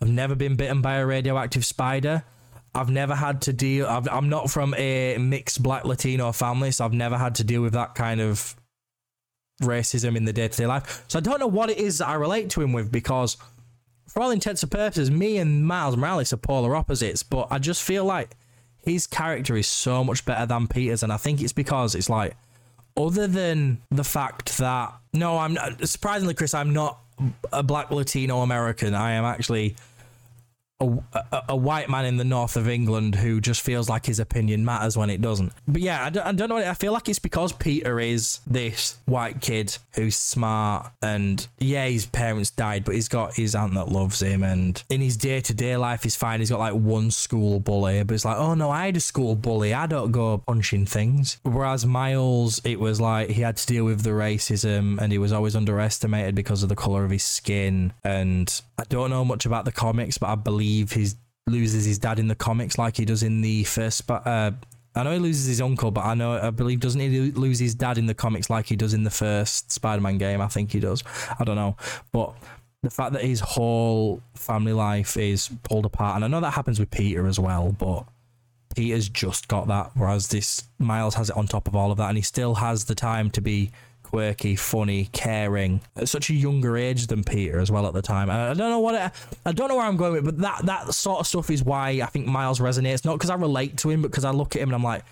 I've 0.00 0.10
never 0.10 0.34
been 0.34 0.56
bitten 0.56 0.82
by 0.82 0.96
a 0.96 1.06
radioactive 1.06 1.64
spider. 1.64 2.24
I've 2.74 2.90
never 2.90 3.14
had 3.14 3.42
to 3.42 3.52
deal. 3.52 3.86
i 3.86 4.02
am 4.10 4.28
not 4.28 4.50
from 4.50 4.74
a 4.74 5.16
mixed 5.18 5.62
black 5.62 5.84
Latino 5.84 6.32
family, 6.32 6.72
so 6.72 6.84
I've 6.84 6.92
never 6.92 7.18
had 7.18 7.36
to 7.36 7.44
deal 7.44 7.62
with 7.62 7.74
that 7.74 7.94
kind 7.94 8.20
of 8.20 8.56
racism 9.62 10.16
in 10.16 10.24
the 10.24 10.32
day 10.32 10.48
to 10.48 10.56
day 10.56 10.66
life. 10.66 11.04
So 11.08 11.18
I 11.18 11.22
don't 11.22 11.40
know 11.40 11.46
what 11.46 11.70
it 11.70 11.78
is 11.78 11.98
that 11.98 12.08
I 12.08 12.14
relate 12.14 12.50
to 12.50 12.60
him 12.60 12.72
with 12.72 12.90
because, 12.92 13.36
for 14.08 14.22
all 14.22 14.30
intents 14.30 14.62
and 14.62 14.70
purposes, 14.70 15.10
me 15.10 15.38
and 15.38 15.66
Miles 15.66 15.96
Morales 15.96 16.32
are 16.32 16.38
polar 16.38 16.76
opposites. 16.76 17.22
But 17.22 17.48
I 17.50 17.58
just 17.58 17.82
feel 17.82 18.04
like 18.04 18.36
his 18.78 19.06
character 19.06 19.56
is 19.56 19.66
so 19.66 20.02
much 20.04 20.24
better 20.24 20.44
than 20.46 20.68
Peter's, 20.68 21.02
and 21.02 21.12
I 21.12 21.16
think 21.16 21.40
it's 21.40 21.52
because 21.52 21.94
it's 21.94 22.10
like, 22.10 22.36
other 22.96 23.26
than 23.26 23.80
the 23.90 24.04
fact 24.04 24.58
that 24.58 24.92
no, 25.14 25.38
I'm 25.38 25.56
surprisingly, 25.84 26.34
Chris, 26.34 26.54
I'm 26.54 26.72
not 26.72 26.98
a 27.52 27.62
black 27.62 27.90
Latino 27.90 28.40
American. 28.40 28.94
I 28.94 29.12
am 29.12 29.24
actually 29.24 29.76
a, 31.12 31.42
a, 31.50 31.56
white 31.56 31.88
man 31.88 32.04
in 32.04 32.16
the 32.16 32.24
north 32.24 32.56
of 32.56 32.68
England 32.68 33.14
who 33.14 33.40
just 33.40 33.62
feels 33.62 33.88
like 33.88 34.06
his 34.06 34.18
opinion 34.18 34.64
matters 34.64 34.96
when 34.96 35.10
it 35.10 35.20
doesn't. 35.20 35.52
But 35.68 35.82
yeah, 35.82 36.04
I 36.04 36.10
don't, 36.10 36.26
I 36.26 36.32
don't 36.32 36.48
know. 36.48 36.56
I 36.56 36.74
feel 36.74 36.92
like 36.92 37.08
it's 37.08 37.18
because 37.18 37.52
Peter 37.52 38.00
is 38.00 38.40
this 38.46 38.98
white 39.04 39.40
kid 39.40 39.76
who's 39.94 40.16
smart 40.16 40.90
and 41.02 41.46
yeah, 41.58 41.86
his 41.86 42.06
parents 42.06 42.50
died, 42.50 42.84
but 42.84 42.94
he's 42.94 43.08
got 43.08 43.34
his 43.34 43.54
aunt 43.54 43.74
that 43.74 43.88
loves 43.88 44.20
him. 44.20 44.42
And 44.42 44.82
in 44.88 45.00
his 45.00 45.16
day 45.16 45.40
to 45.40 45.54
day 45.54 45.76
life, 45.76 46.02
he's 46.02 46.16
fine. 46.16 46.40
He's 46.40 46.50
got 46.50 46.58
like 46.58 46.74
one 46.74 47.10
school 47.10 47.60
bully, 47.60 48.02
but 48.02 48.14
it's 48.14 48.24
like, 48.24 48.36
oh 48.36 48.54
no, 48.54 48.70
I 48.70 48.86
had 48.86 48.96
a 48.96 49.00
school 49.00 49.34
bully. 49.34 49.74
I 49.74 49.86
don't 49.86 50.12
go 50.12 50.38
punching 50.38 50.86
things. 50.86 51.38
Whereas 51.42 51.86
Miles, 51.86 52.60
it 52.64 52.80
was 52.80 53.00
like 53.00 53.30
he 53.30 53.42
had 53.42 53.56
to 53.56 53.66
deal 53.66 53.84
with 53.84 54.02
the 54.02 54.10
racism 54.10 54.98
and 55.00 55.12
he 55.12 55.18
was 55.18 55.32
always 55.32 55.56
underestimated 55.56 56.34
because 56.34 56.62
of 56.62 56.68
the 56.68 56.76
color 56.76 57.04
of 57.04 57.10
his 57.10 57.24
skin. 57.24 57.92
And 58.04 58.60
I 58.78 58.84
don't 58.84 59.10
know 59.10 59.24
much 59.24 59.46
about 59.46 59.64
the 59.64 59.72
comics, 59.72 60.18
but 60.18 60.28
I 60.28 60.34
believe 60.34 60.71
he 60.80 61.06
loses 61.46 61.84
his 61.84 61.98
dad 61.98 62.18
in 62.18 62.28
the 62.28 62.34
comics 62.34 62.78
like 62.78 62.96
he 62.96 63.04
does 63.04 63.22
in 63.22 63.40
the 63.40 63.64
first. 63.64 64.10
Uh, 64.10 64.52
I 64.94 65.02
know 65.02 65.12
he 65.12 65.18
loses 65.18 65.46
his 65.46 65.60
uncle, 65.60 65.90
but 65.90 66.04
I 66.04 66.14
know 66.14 66.32
I 66.32 66.50
believe 66.50 66.80
doesn't 66.80 67.00
he 67.00 67.30
lose 67.32 67.58
his 67.58 67.74
dad 67.74 67.98
in 67.98 68.06
the 68.06 68.14
comics 68.14 68.50
like 68.50 68.66
he 68.66 68.76
does 68.76 68.94
in 68.94 69.04
the 69.04 69.10
first 69.10 69.72
Spider-Man 69.72 70.18
game? 70.18 70.40
I 70.40 70.48
think 70.48 70.72
he 70.72 70.80
does. 70.80 71.02
I 71.38 71.44
don't 71.44 71.56
know, 71.56 71.76
but 72.12 72.34
the 72.82 72.90
fact 72.90 73.12
that 73.12 73.22
his 73.22 73.40
whole 73.40 74.20
family 74.34 74.72
life 74.72 75.16
is 75.16 75.50
pulled 75.62 75.86
apart, 75.86 76.16
and 76.16 76.24
I 76.24 76.28
know 76.28 76.40
that 76.40 76.50
happens 76.52 76.78
with 76.78 76.90
Peter 76.90 77.26
as 77.26 77.38
well, 77.38 77.72
but 77.72 78.04
Peter's 78.74 79.08
just 79.08 79.48
got 79.48 79.68
that, 79.68 79.92
whereas 79.94 80.28
this 80.28 80.64
Miles 80.78 81.14
has 81.14 81.30
it 81.30 81.36
on 81.36 81.46
top 81.46 81.68
of 81.68 81.76
all 81.76 81.90
of 81.90 81.98
that, 81.98 82.08
and 82.08 82.18
he 82.18 82.22
still 82.22 82.56
has 82.56 82.84
the 82.84 82.94
time 82.94 83.30
to 83.30 83.40
be 83.40 83.70
quirky, 84.12 84.54
funny, 84.56 85.08
caring 85.12 85.80
at 85.96 86.06
such 86.06 86.28
a 86.28 86.34
younger 86.34 86.76
age 86.76 87.06
than 87.06 87.24
Peter 87.24 87.58
as 87.58 87.70
well 87.70 87.86
at 87.86 87.94
the 87.94 88.02
time. 88.02 88.28
I, 88.28 88.48
don't 88.48 88.58
know 88.58 88.78
what 88.78 88.94
it, 88.94 89.10
I 89.46 89.52
don't 89.52 89.68
know 89.68 89.76
where 89.76 89.86
I'm 89.86 89.96
going 89.96 90.12
with, 90.12 90.24
but 90.26 90.38
that 90.38 90.66
that 90.66 90.92
sort 90.92 91.20
of 91.20 91.26
stuff 91.26 91.48
is 91.48 91.64
why 91.64 91.88
I 92.02 92.06
think 92.06 92.26
Miles 92.26 92.60
resonates. 92.60 93.06
Not 93.06 93.14
because 93.14 93.30
I 93.30 93.36
relate 93.36 93.78
to 93.78 93.88
him, 93.88 94.02
but 94.02 94.10
because 94.10 94.26
I 94.26 94.30
look 94.30 94.54
at 94.54 94.60
him 94.60 94.68
and 94.68 94.76
I'm 94.76 94.82
like, 94.82 95.02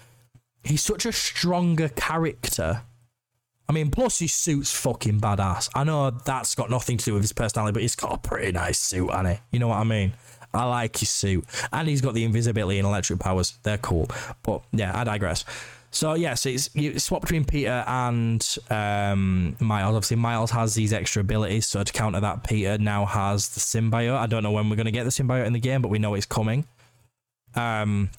he's 0.62 0.82
such 0.82 1.06
a 1.06 1.12
stronger 1.12 1.88
character. 1.88 2.82
I 3.70 3.72
mean, 3.72 3.90
plus 3.90 4.18
his 4.18 4.34
suit's 4.34 4.74
fucking 4.74 5.20
badass. 5.20 5.70
I 5.74 5.84
know 5.84 6.10
that's 6.10 6.54
got 6.54 6.68
nothing 6.68 6.98
to 6.98 7.04
do 7.06 7.14
with 7.14 7.22
his 7.22 7.32
personality, 7.32 7.72
but 7.72 7.82
he's 7.82 7.96
got 7.96 8.12
a 8.12 8.18
pretty 8.18 8.52
nice 8.52 8.78
suit, 8.78 9.10
he? 9.10 9.38
You 9.50 9.60
know 9.60 9.68
what 9.68 9.78
I 9.78 9.84
mean? 9.84 10.12
I 10.52 10.64
like 10.64 10.98
his 10.98 11.08
suit. 11.08 11.44
And 11.72 11.88
he's 11.88 12.02
got 12.02 12.12
the 12.12 12.24
invisibility 12.24 12.78
and 12.78 12.86
electric 12.86 13.20
powers. 13.20 13.56
They're 13.62 13.78
cool. 13.78 14.10
But 14.42 14.62
yeah, 14.72 14.98
I 14.98 15.04
digress. 15.04 15.44
So 15.92 16.14
yeah, 16.14 16.34
so 16.34 16.50
it's 16.50 16.74
you 16.74 16.98
swap 17.00 17.22
between 17.22 17.44
Peter 17.44 17.84
and 17.86 18.56
um, 18.70 19.56
Miles. 19.58 19.96
Obviously, 19.96 20.16
Miles 20.16 20.50
has 20.52 20.74
these 20.74 20.92
extra 20.92 21.20
abilities, 21.20 21.66
so 21.66 21.82
to 21.82 21.92
counter 21.92 22.20
that, 22.20 22.44
Peter 22.44 22.78
now 22.78 23.04
has 23.06 23.48
the 23.48 23.60
symbiote. 23.60 24.16
I 24.16 24.26
don't 24.26 24.44
know 24.44 24.52
when 24.52 24.70
we're 24.70 24.76
gonna 24.76 24.92
get 24.92 25.04
the 25.04 25.10
symbiote 25.10 25.46
in 25.46 25.52
the 25.52 25.58
game, 25.58 25.82
but 25.82 25.88
we 25.88 25.98
know 25.98 26.14
it's 26.14 26.26
coming. 26.26 26.64
Um, 27.56 28.10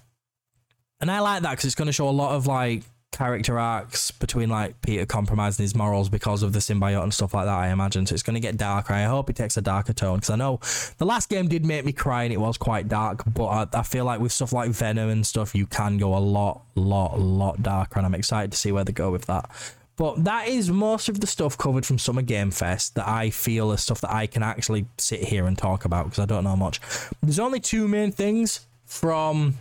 and 1.00 1.10
I 1.10 1.20
like 1.20 1.44
that 1.44 1.52
because 1.52 1.66
it's 1.66 1.76
gonna 1.76 1.94
show 1.94 2.10
a 2.10 2.12
lot 2.12 2.36
of 2.36 2.46
like 2.46 2.84
character 3.12 3.60
arcs 3.60 4.10
between 4.12 4.50
like 4.50 4.82
Peter 4.82 5.06
compromising 5.06 5.64
his 5.64 5.76
morals 5.76 6.10
because 6.10 6.44
of 6.44 6.54
the 6.54 6.60
symbiote 6.60 7.04
and 7.04 7.14
stuff 7.14 7.34
like 7.34 7.46
that. 7.46 7.58
I 7.58 7.70
imagine 7.70 8.06
so. 8.06 8.14
It's 8.14 8.24
going 8.24 8.36
to 8.36 8.40
get 8.40 8.58
darker. 8.58 8.94
I 8.94 9.04
hope 9.04 9.30
it 9.30 9.36
takes 9.36 9.58
a 9.58 9.62
darker 9.62 9.94
tone 9.94 10.18
because 10.18 10.30
I 10.30 10.38
know 10.38 10.60
the 10.98 11.06
last 11.06 11.30
game 11.30 11.48
did 11.48 11.66
make 11.66 11.86
me 11.86 11.92
cry 11.92 12.24
and 12.24 12.34
it 12.34 12.40
was 12.40 12.58
quite 12.58 12.88
dark. 12.88 13.24
But 13.26 13.48
I, 13.48 13.68
I, 13.80 13.84
feel 13.84 14.06
like 14.06 14.20
with 14.20 14.32
stuff 14.32 14.54
like 14.54 14.72
Venom 14.72 15.10
and 15.10 15.26
stuff, 15.26 15.54
you 15.54 15.66
can 15.68 15.98
go 15.98 16.16
a 16.16 16.20
lot, 16.20 16.64
lot, 16.76 17.20
lot 17.20 17.62
darker, 17.62 18.00
and 18.00 18.06
I'm 18.06 18.16
excited 18.16 18.52
to 18.52 18.58
see 18.58 18.72
where 18.72 18.84
they 18.84 18.94
go 18.94 19.12
with 19.12 19.26
that. 19.26 19.50
But 19.98 20.24
that 20.24 20.48
is 20.48 20.72
most 20.72 21.10
of 21.10 21.20
the 21.20 21.28
stuff 21.28 21.58
covered 21.58 21.86
from 21.86 22.00
Summer 22.00 22.22
Game 22.22 22.50
Fest 22.50 22.96
that 22.96 23.08
I 23.08 23.30
feel 23.30 23.72
is 23.72 23.82
stuff 23.82 24.02
that 24.02 24.12
I 24.12 24.26
can 24.26 24.42
actually 24.42 24.88
sit 24.98 25.24
here 25.24 25.46
and 25.46 25.58
talk 25.58 25.86
about 25.86 26.06
because 26.06 26.20
I 26.20 26.26
don't 26.26 26.44
know 26.44 26.56
much. 26.56 26.80
There's 27.22 27.40
only 27.40 27.60
two 27.60 27.88
main 27.88 28.12
things 28.12 28.66
from 28.86 29.60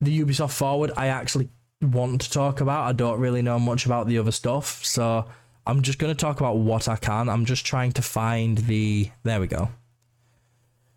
the 0.00 0.20
Ubisoft 0.20 0.52
Forward 0.52 0.90
I 0.96 1.08
actually 1.08 1.48
want 1.80 2.22
to 2.22 2.30
talk 2.30 2.60
about. 2.60 2.88
I 2.88 2.92
don't 2.92 3.20
really 3.20 3.42
know 3.42 3.58
much 3.58 3.86
about 3.86 4.06
the 4.06 4.18
other 4.18 4.32
stuff, 4.32 4.84
so 4.84 5.26
I'm 5.66 5.82
just 5.82 5.98
going 5.98 6.14
to 6.14 6.18
talk 6.18 6.40
about 6.40 6.56
what 6.56 6.88
I 6.88 6.96
can. 6.96 7.28
I'm 7.28 7.44
just 7.44 7.64
trying 7.64 7.92
to 7.92 8.02
find 8.02 8.58
the. 8.58 9.10
There 9.22 9.40
we 9.40 9.46
go. 9.46 9.70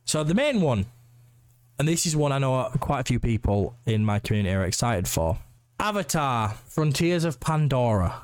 So 0.05 0.23
the 0.23 0.33
main 0.33 0.61
one, 0.61 0.87
and 1.77 1.87
this 1.87 2.05
is 2.05 2.15
one 2.15 2.31
I 2.31 2.39
know 2.39 2.69
quite 2.79 3.01
a 3.01 3.03
few 3.03 3.19
people 3.19 3.75
in 3.85 4.03
my 4.03 4.19
community 4.19 4.53
are 4.55 4.63
excited 4.65 5.07
for 5.07 5.37
Avatar 5.79 6.55
Frontiers 6.67 7.23
of 7.23 7.39
Pandora. 7.39 8.23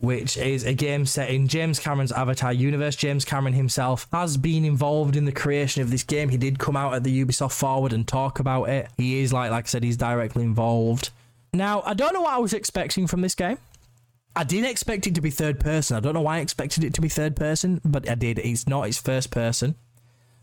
which 0.00 0.36
is 0.36 0.64
a 0.64 0.72
game 0.72 1.04
set 1.04 1.28
in 1.28 1.48
James 1.48 1.80
Cameron's 1.80 2.12
Avatar 2.12 2.52
universe. 2.52 2.94
James 2.94 3.24
Cameron 3.24 3.54
himself 3.54 4.06
has 4.12 4.36
been 4.36 4.64
involved 4.64 5.16
in 5.16 5.24
the 5.24 5.32
creation 5.32 5.82
of 5.82 5.90
this 5.90 6.04
game. 6.04 6.28
He 6.28 6.36
did 6.36 6.58
come 6.58 6.76
out 6.76 6.94
at 6.94 7.02
the 7.02 7.24
Ubisoft 7.24 7.52
Forward 7.52 7.92
and 7.92 8.06
talk 8.06 8.38
about 8.38 8.68
it. 8.68 8.88
He 8.96 9.20
is, 9.20 9.32
like, 9.32 9.50
like 9.50 9.64
I 9.64 9.68
said, 9.68 9.82
he's 9.82 9.96
directly 9.96 10.44
involved. 10.44 11.10
Now, 11.52 11.82
I 11.84 11.94
don't 11.94 12.12
know 12.12 12.22
what 12.22 12.34
I 12.34 12.38
was 12.38 12.52
expecting 12.52 13.06
from 13.06 13.20
this 13.22 13.34
game. 13.34 13.58
I 14.36 14.44
did 14.44 14.64
expect 14.64 15.06
it 15.06 15.14
to 15.16 15.20
be 15.20 15.30
third 15.30 15.58
person. 15.58 15.96
I 15.96 16.00
don't 16.00 16.14
know 16.14 16.20
why 16.20 16.36
I 16.36 16.40
expected 16.40 16.84
it 16.84 16.94
to 16.94 17.00
be 17.00 17.08
third 17.08 17.34
person, 17.34 17.80
but 17.84 18.08
I 18.08 18.14
did. 18.14 18.38
It's 18.38 18.68
not, 18.68 18.86
it's 18.86 18.98
first 18.98 19.30
person. 19.30 19.74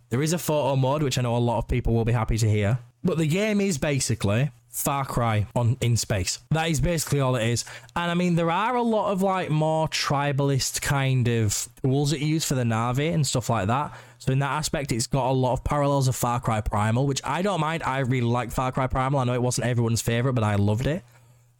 There 0.09 0.21
is 0.21 0.33
a 0.33 0.37
photo 0.37 0.75
mode, 0.75 1.03
which 1.03 1.17
I 1.17 1.21
know 1.21 1.35
a 1.35 1.37
lot 1.37 1.59
of 1.59 1.67
people 1.67 1.93
will 1.93 2.05
be 2.05 2.11
happy 2.11 2.37
to 2.37 2.49
hear. 2.49 2.79
But 3.03 3.17
the 3.17 3.27
game 3.27 3.61
is 3.61 3.77
basically 3.77 4.51
Far 4.75 5.05
Cry 5.05 5.47
on 5.55 5.77
in 5.79 5.95
space. 5.95 6.39
That 6.51 6.69
is 6.69 6.81
basically 6.81 7.21
all 7.21 7.37
it 7.37 7.47
is. 7.47 7.63
And 7.95 8.11
I 8.11 8.13
mean, 8.13 8.35
there 8.35 8.51
are 8.51 8.75
a 8.75 8.81
lot 8.81 9.13
of 9.13 9.21
like 9.21 9.49
more 9.49 9.87
tribalist 9.87 10.81
kind 10.81 11.29
of 11.29 11.69
tools 11.81 12.11
that 12.11 12.19
you 12.19 12.27
use 12.27 12.43
for 12.43 12.55
the 12.55 12.63
Na'vi 12.63 13.13
and 13.13 13.25
stuff 13.25 13.49
like 13.49 13.67
that. 13.67 13.97
So 14.19 14.33
in 14.33 14.39
that 14.39 14.51
aspect, 14.51 14.91
it's 14.91 15.07
got 15.07 15.29
a 15.29 15.31
lot 15.31 15.53
of 15.53 15.63
parallels 15.63 16.09
of 16.09 16.15
Far 16.17 16.41
Cry 16.41 16.59
Primal, 16.59 17.07
which 17.07 17.21
I 17.23 17.41
don't 17.41 17.61
mind. 17.61 17.83
I 17.83 17.99
really 17.99 18.27
like 18.27 18.51
Far 18.51 18.73
Cry 18.73 18.87
Primal. 18.87 19.21
I 19.21 19.23
know 19.23 19.33
it 19.33 19.41
wasn't 19.41 19.65
everyone's 19.65 20.01
favorite, 20.01 20.33
but 20.33 20.43
I 20.43 20.55
loved 20.55 20.87
it. 20.87 21.03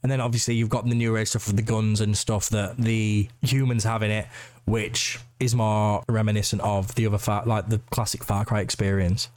And 0.04 0.12
then 0.12 0.20
obviously 0.20 0.56
you've 0.56 0.70
got 0.70 0.86
the 0.86 0.94
new 0.94 1.16
age 1.16 1.30
stuff 1.30 1.48
with 1.48 1.56
the 1.56 1.62
guns 1.62 2.02
and 2.02 2.18
stuff 2.18 2.50
that 2.50 2.78
the 2.78 3.30
humans 3.42 3.86
have 3.86 4.04
in 4.04 4.12
it, 4.12 4.28
which 4.66 5.20
is 5.40 5.56
more 5.56 6.04
reminiscent 6.10 6.62
of 6.64 6.94
the 6.96 7.08
other 7.08 7.18
far, 7.18 7.46
like 7.46 7.70
the 7.70 7.80
classic 7.92 8.26
Far 8.26 8.44
Cry 8.44 8.60
experience. 8.60 9.30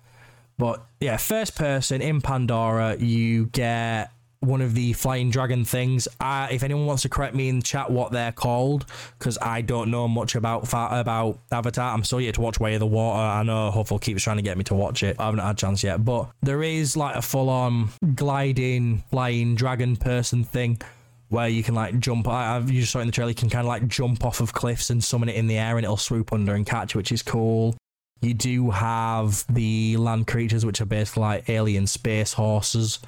But 0.59 0.85
yeah, 1.01 1.17
first 1.17 1.57
person 1.57 2.03
in 2.03 2.21
Pandora, 2.21 2.97
you 2.97 3.47
get 3.47 4.11
one 4.41 4.61
of 4.61 4.75
the 4.75 4.93
flying 4.93 5.31
dragon 5.31 5.65
things. 5.65 6.07
Uh, 6.21 6.49
if 6.51 6.63
anyone 6.63 6.87
wants 6.87 7.03
to 7.03 7.09
correct 7.09 7.35
me 7.35 7.49
in 7.49 7.63
chat 7.63 7.91
what 7.91 8.13
they're 8.13 8.33
called, 8.33 8.87
because 9.19 9.39
I 9.41 9.63
don't 9.63 9.91
know 9.91 10.07
much 10.09 10.35
about 10.35 10.73
about 10.73 11.39
Avatar. 11.51 11.95
I'm 11.95 12.05
still 12.05 12.21
yet 12.21 12.35
to 12.35 12.41
watch 12.41 12.61
Way 12.61 12.75
of 12.75 12.81
the 12.81 12.87
Water. 12.87 13.21
I 13.21 13.43
know 13.43 13.71
Huffle 13.71 14.01
keeps 14.01 14.23
trying 14.23 14.37
to 14.37 14.43
get 14.43 14.59
me 14.59 14.65
to 14.65 14.75
watch 14.75 15.03
it. 15.03 15.17
I 15.19 15.27
haven't 15.27 15.41
had 15.41 15.51
a 15.51 15.59
chance 15.59 15.83
yet. 15.83 16.05
But 16.05 16.31
there 16.43 16.63
is 16.63 16.97
like 16.97 17.17
a 17.17 17.23
full 17.23 17.49
on 17.49 17.91
gliding, 18.15 19.03
flying 19.11 19.55
dragon 19.55 19.97
person 19.97 20.45
thing 20.45 20.81
where 21.29 21.49
you 21.49 21.63
can 21.63 21.75
like 21.75 21.99
jump. 21.99 22.29
I, 22.29 22.55
have 22.55 22.71
you 22.71 22.85
saw 22.85 22.99
it 22.99 23.03
in 23.03 23.09
the 23.09 23.13
trailer. 23.13 23.31
You 23.31 23.35
can 23.35 23.51
kind 23.51 23.67
of 23.67 23.69
like 23.69 23.87
jump 23.89 24.25
off 24.25 24.41
of 24.41 24.53
cliffs 24.53 24.91
and 24.91 25.03
summon 25.03 25.29
it 25.29 25.37
in 25.37 25.47
the 25.47 25.59
air, 25.59 25.77
and 25.77 25.85
it'll 25.85 25.97
swoop 25.97 26.33
under 26.33 26.55
and 26.55 26.67
catch, 26.67 26.95
which 26.95 27.13
is 27.13 27.23
cool. 27.23 27.77
You 28.21 28.35
do 28.35 28.71
have 28.71 29.45
the 29.49 29.97
land 29.97 30.27
creatures, 30.27 30.67
which 30.67 30.81
are 30.81 30.87
basically 30.87 31.23
like 31.23 31.49
alien 31.49 31.87
space 31.87 32.33
horses, 32.33 32.99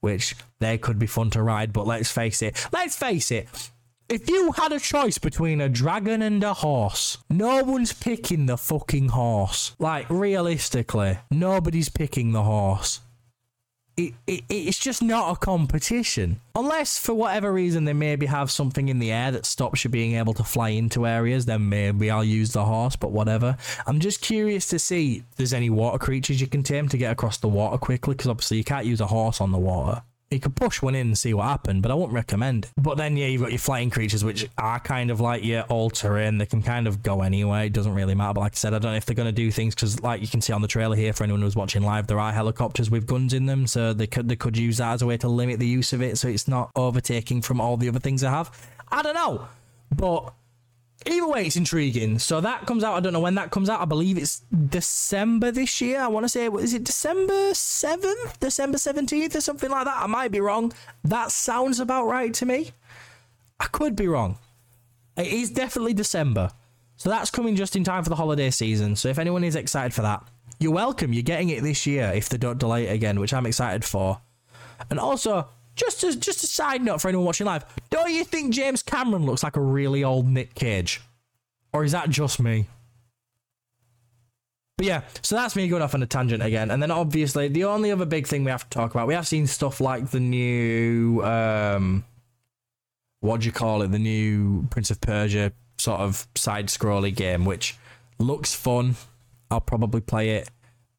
which 0.00 0.36
they 0.58 0.78
could 0.78 0.98
be 0.98 1.06
fun 1.06 1.30
to 1.30 1.42
ride. 1.42 1.72
But 1.72 1.86
let's 1.86 2.10
face 2.10 2.42
it, 2.42 2.66
let's 2.72 2.96
face 2.96 3.30
it. 3.30 3.48
If 4.08 4.28
you 4.28 4.50
had 4.52 4.72
a 4.72 4.80
choice 4.80 5.18
between 5.18 5.60
a 5.60 5.68
dragon 5.68 6.20
and 6.22 6.42
a 6.42 6.52
horse, 6.52 7.18
no 7.28 7.62
one's 7.62 7.92
picking 7.92 8.46
the 8.46 8.56
fucking 8.56 9.10
horse. 9.10 9.76
Like, 9.78 10.10
realistically, 10.10 11.18
nobody's 11.30 11.88
picking 11.88 12.32
the 12.32 12.42
horse 12.42 13.00
it, 14.08 14.14
it, 14.26 14.44
it's 14.48 14.78
just 14.78 15.02
not 15.02 15.32
a 15.32 15.36
competition. 15.36 16.40
Unless, 16.54 16.98
for 16.98 17.14
whatever 17.14 17.52
reason, 17.52 17.84
they 17.84 17.92
maybe 17.92 18.26
have 18.26 18.50
something 18.50 18.88
in 18.88 18.98
the 18.98 19.12
air 19.12 19.30
that 19.32 19.46
stops 19.46 19.84
you 19.84 19.90
being 19.90 20.14
able 20.14 20.34
to 20.34 20.44
fly 20.44 20.70
into 20.70 21.06
areas, 21.06 21.46
then 21.46 21.68
maybe 21.68 22.10
I'll 22.10 22.24
use 22.24 22.52
the 22.52 22.64
horse, 22.64 22.96
but 22.96 23.12
whatever. 23.12 23.56
I'm 23.86 24.00
just 24.00 24.20
curious 24.20 24.66
to 24.68 24.78
see 24.78 25.18
if 25.18 25.36
there's 25.36 25.52
any 25.52 25.70
water 25.70 25.98
creatures 25.98 26.40
you 26.40 26.46
can 26.46 26.62
tame 26.62 26.88
to 26.88 26.96
get 26.96 27.12
across 27.12 27.38
the 27.38 27.48
water 27.48 27.78
quickly, 27.78 28.14
because 28.14 28.28
obviously 28.28 28.58
you 28.58 28.64
can't 28.64 28.86
use 28.86 29.00
a 29.00 29.06
horse 29.06 29.40
on 29.40 29.52
the 29.52 29.58
water 29.58 30.02
you 30.30 30.38
could 30.38 30.54
push 30.54 30.80
one 30.80 30.94
in 30.94 31.08
and 31.08 31.18
see 31.18 31.34
what 31.34 31.44
happened, 31.44 31.82
but 31.82 31.90
I 31.90 31.94
wouldn't 31.94 32.12
recommend 32.12 32.66
it. 32.66 32.70
But 32.76 32.96
then, 32.96 33.16
yeah, 33.16 33.26
you've 33.26 33.42
got 33.42 33.50
your 33.50 33.58
flying 33.58 33.90
creatures, 33.90 34.24
which 34.24 34.48
are 34.58 34.78
kind 34.78 35.10
of 35.10 35.20
like 35.20 35.42
your 35.42 35.62
all 35.62 35.90
terrain. 35.90 36.38
They 36.38 36.46
can 36.46 36.62
kind 36.62 36.86
of 36.86 37.02
go 37.02 37.22
anyway. 37.22 37.66
It 37.66 37.72
doesn't 37.72 37.94
really 37.94 38.14
matter. 38.14 38.34
But 38.34 38.40
like 38.42 38.52
I 38.52 38.56
said, 38.56 38.72
I 38.72 38.78
don't 38.78 38.92
know 38.92 38.96
if 38.96 39.06
they're 39.06 39.16
going 39.16 39.26
to 39.26 39.32
do 39.32 39.50
things 39.50 39.74
because, 39.74 40.00
like 40.02 40.20
you 40.20 40.28
can 40.28 40.40
see 40.40 40.52
on 40.52 40.62
the 40.62 40.68
trailer 40.68 40.94
here, 40.94 41.12
for 41.12 41.24
anyone 41.24 41.42
who's 41.42 41.56
watching 41.56 41.82
live, 41.82 42.06
there 42.06 42.20
are 42.20 42.32
helicopters 42.32 42.90
with 42.90 43.06
guns 43.06 43.34
in 43.34 43.46
them. 43.46 43.66
So 43.66 43.92
they 43.92 44.06
could, 44.06 44.28
they 44.28 44.36
could 44.36 44.56
use 44.56 44.76
that 44.76 44.92
as 44.92 45.02
a 45.02 45.06
way 45.06 45.16
to 45.16 45.28
limit 45.28 45.58
the 45.58 45.66
use 45.66 45.92
of 45.92 46.00
it 46.00 46.16
so 46.16 46.28
it's 46.28 46.46
not 46.46 46.70
overtaking 46.76 47.42
from 47.42 47.60
all 47.60 47.76
the 47.76 47.88
other 47.88 48.00
things 48.00 48.22
I 48.22 48.30
have. 48.30 48.50
I 48.92 49.02
don't 49.02 49.14
know. 49.14 49.48
But 49.94 50.32
Either 51.06 51.26
way, 51.26 51.46
it's 51.46 51.56
intriguing. 51.56 52.18
So 52.18 52.40
that 52.42 52.66
comes 52.66 52.84
out. 52.84 52.94
I 52.94 53.00
don't 53.00 53.14
know 53.14 53.20
when 53.20 53.36
that 53.36 53.50
comes 53.50 53.70
out. 53.70 53.80
I 53.80 53.86
believe 53.86 54.18
it's 54.18 54.40
December 54.68 55.50
this 55.50 55.80
year. 55.80 56.00
I 56.00 56.08
want 56.08 56.24
to 56.24 56.28
say, 56.28 56.46
is 56.46 56.74
it 56.74 56.84
December 56.84 57.52
7th? 57.52 58.38
December 58.38 58.76
17th 58.76 59.34
or 59.34 59.40
something 59.40 59.70
like 59.70 59.86
that? 59.86 60.02
I 60.02 60.06
might 60.06 60.30
be 60.30 60.40
wrong. 60.40 60.72
That 61.02 61.32
sounds 61.32 61.80
about 61.80 62.06
right 62.06 62.34
to 62.34 62.44
me. 62.44 62.72
I 63.58 63.66
could 63.66 63.96
be 63.96 64.08
wrong. 64.08 64.36
It 65.16 65.28
is 65.28 65.50
definitely 65.50 65.94
December. 65.94 66.50
So 66.96 67.08
that's 67.08 67.30
coming 67.30 67.56
just 67.56 67.76
in 67.76 67.84
time 67.84 68.04
for 68.04 68.10
the 68.10 68.16
holiday 68.16 68.50
season. 68.50 68.94
So 68.94 69.08
if 69.08 69.18
anyone 69.18 69.42
is 69.42 69.56
excited 69.56 69.94
for 69.94 70.02
that, 70.02 70.22
you're 70.58 70.72
welcome. 70.72 71.14
You're 71.14 71.22
getting 71.22 71.48
it 71.48 71.62
this 71.62 71.86
year 71.86 72.12
if 72.14 72.28
they 72.28 72.36
don't 72.36 72.58
delay 72.58 72.88
it 72.88 72.92
again, 72.92 73.18
which 73.18 73.32
I'm 73.32 73.46
excited 73.46 73.86
for. 73.86 74.20
And 74.90 75.00
also, 75.00 75.48
just 75.80 76.20
just 76.20 76.44
a 76.44 76.46
side 76.46 76.82
note 76.82 77.00
for 77.00 77.08
anyone 77.08 77.26
watching 77.26 77.46
live, 77.46 77.64
don't 77.90 78.10
you 78.10 78.24
think 78.24 78.52
James 78.52 78.82
Cameron 78.82 79.26
looks 79.26 79.42
like 79.42 79.56
a 79.56 79.60
really 79.60 80.04
old 80.04 80.26
Nick 80.26 80.54
Cage? 80.54 81.00
Or 81.72 81.84
is 81.84 81.92
that 81.92 82.10
just 82.10 82.40
me? 82.40 82.66
But 84.76 84.86
yeah, 84.86 85.02
so 85.22 85.36
that's 85.36 85.56
me 85.56 85.68
going 85.68 85.82
off 85.82 85.94
on 85.94 86.02
a 86.02 86.06
tangent 86.06 86.42
again. 86.42 86.70
And 86.70 86.82
then 86.82 86.90
obviously 86.90 87.48
the 87.48 87.64
only 87.64 87.92
other 87.92 88.06
big 88.06 88.26
thing 88.26 88.44
we 88.44 88.50
have 88.50 88.68
to 88.68 88.70
talk 88.70 88.92
about, 88.92 89.06
we 89.06 89.14
have 89.14 89.26
seen 89.26 89.46
stuff 89.46 89.80
like 89.80 90.10
the 90.10 90.20
new 90.20 91.22
um 91.22 92.04
what 93.20 93.40
do 93.40 93.46
you 93.46 93.52
call 93.52 93.82
it? 93.82 93.92
The 93.92 93.98
new 93.98 94.66
Prince 94.70 94.90
of 94.90 95.00
Persia 95.00 95.52
sort 95.78 96.00
of 96.00 96.26
side 96.34 96.68
scrolly 96.68 97.14
game, 97.14 97.44
which 97.44 97.76
looks 98.18 98.54
fun. 98.54 98.96
I'll 99.50 99.60
probably 99.60 100.00
play 100.00 100.30
it, 100.36 100.50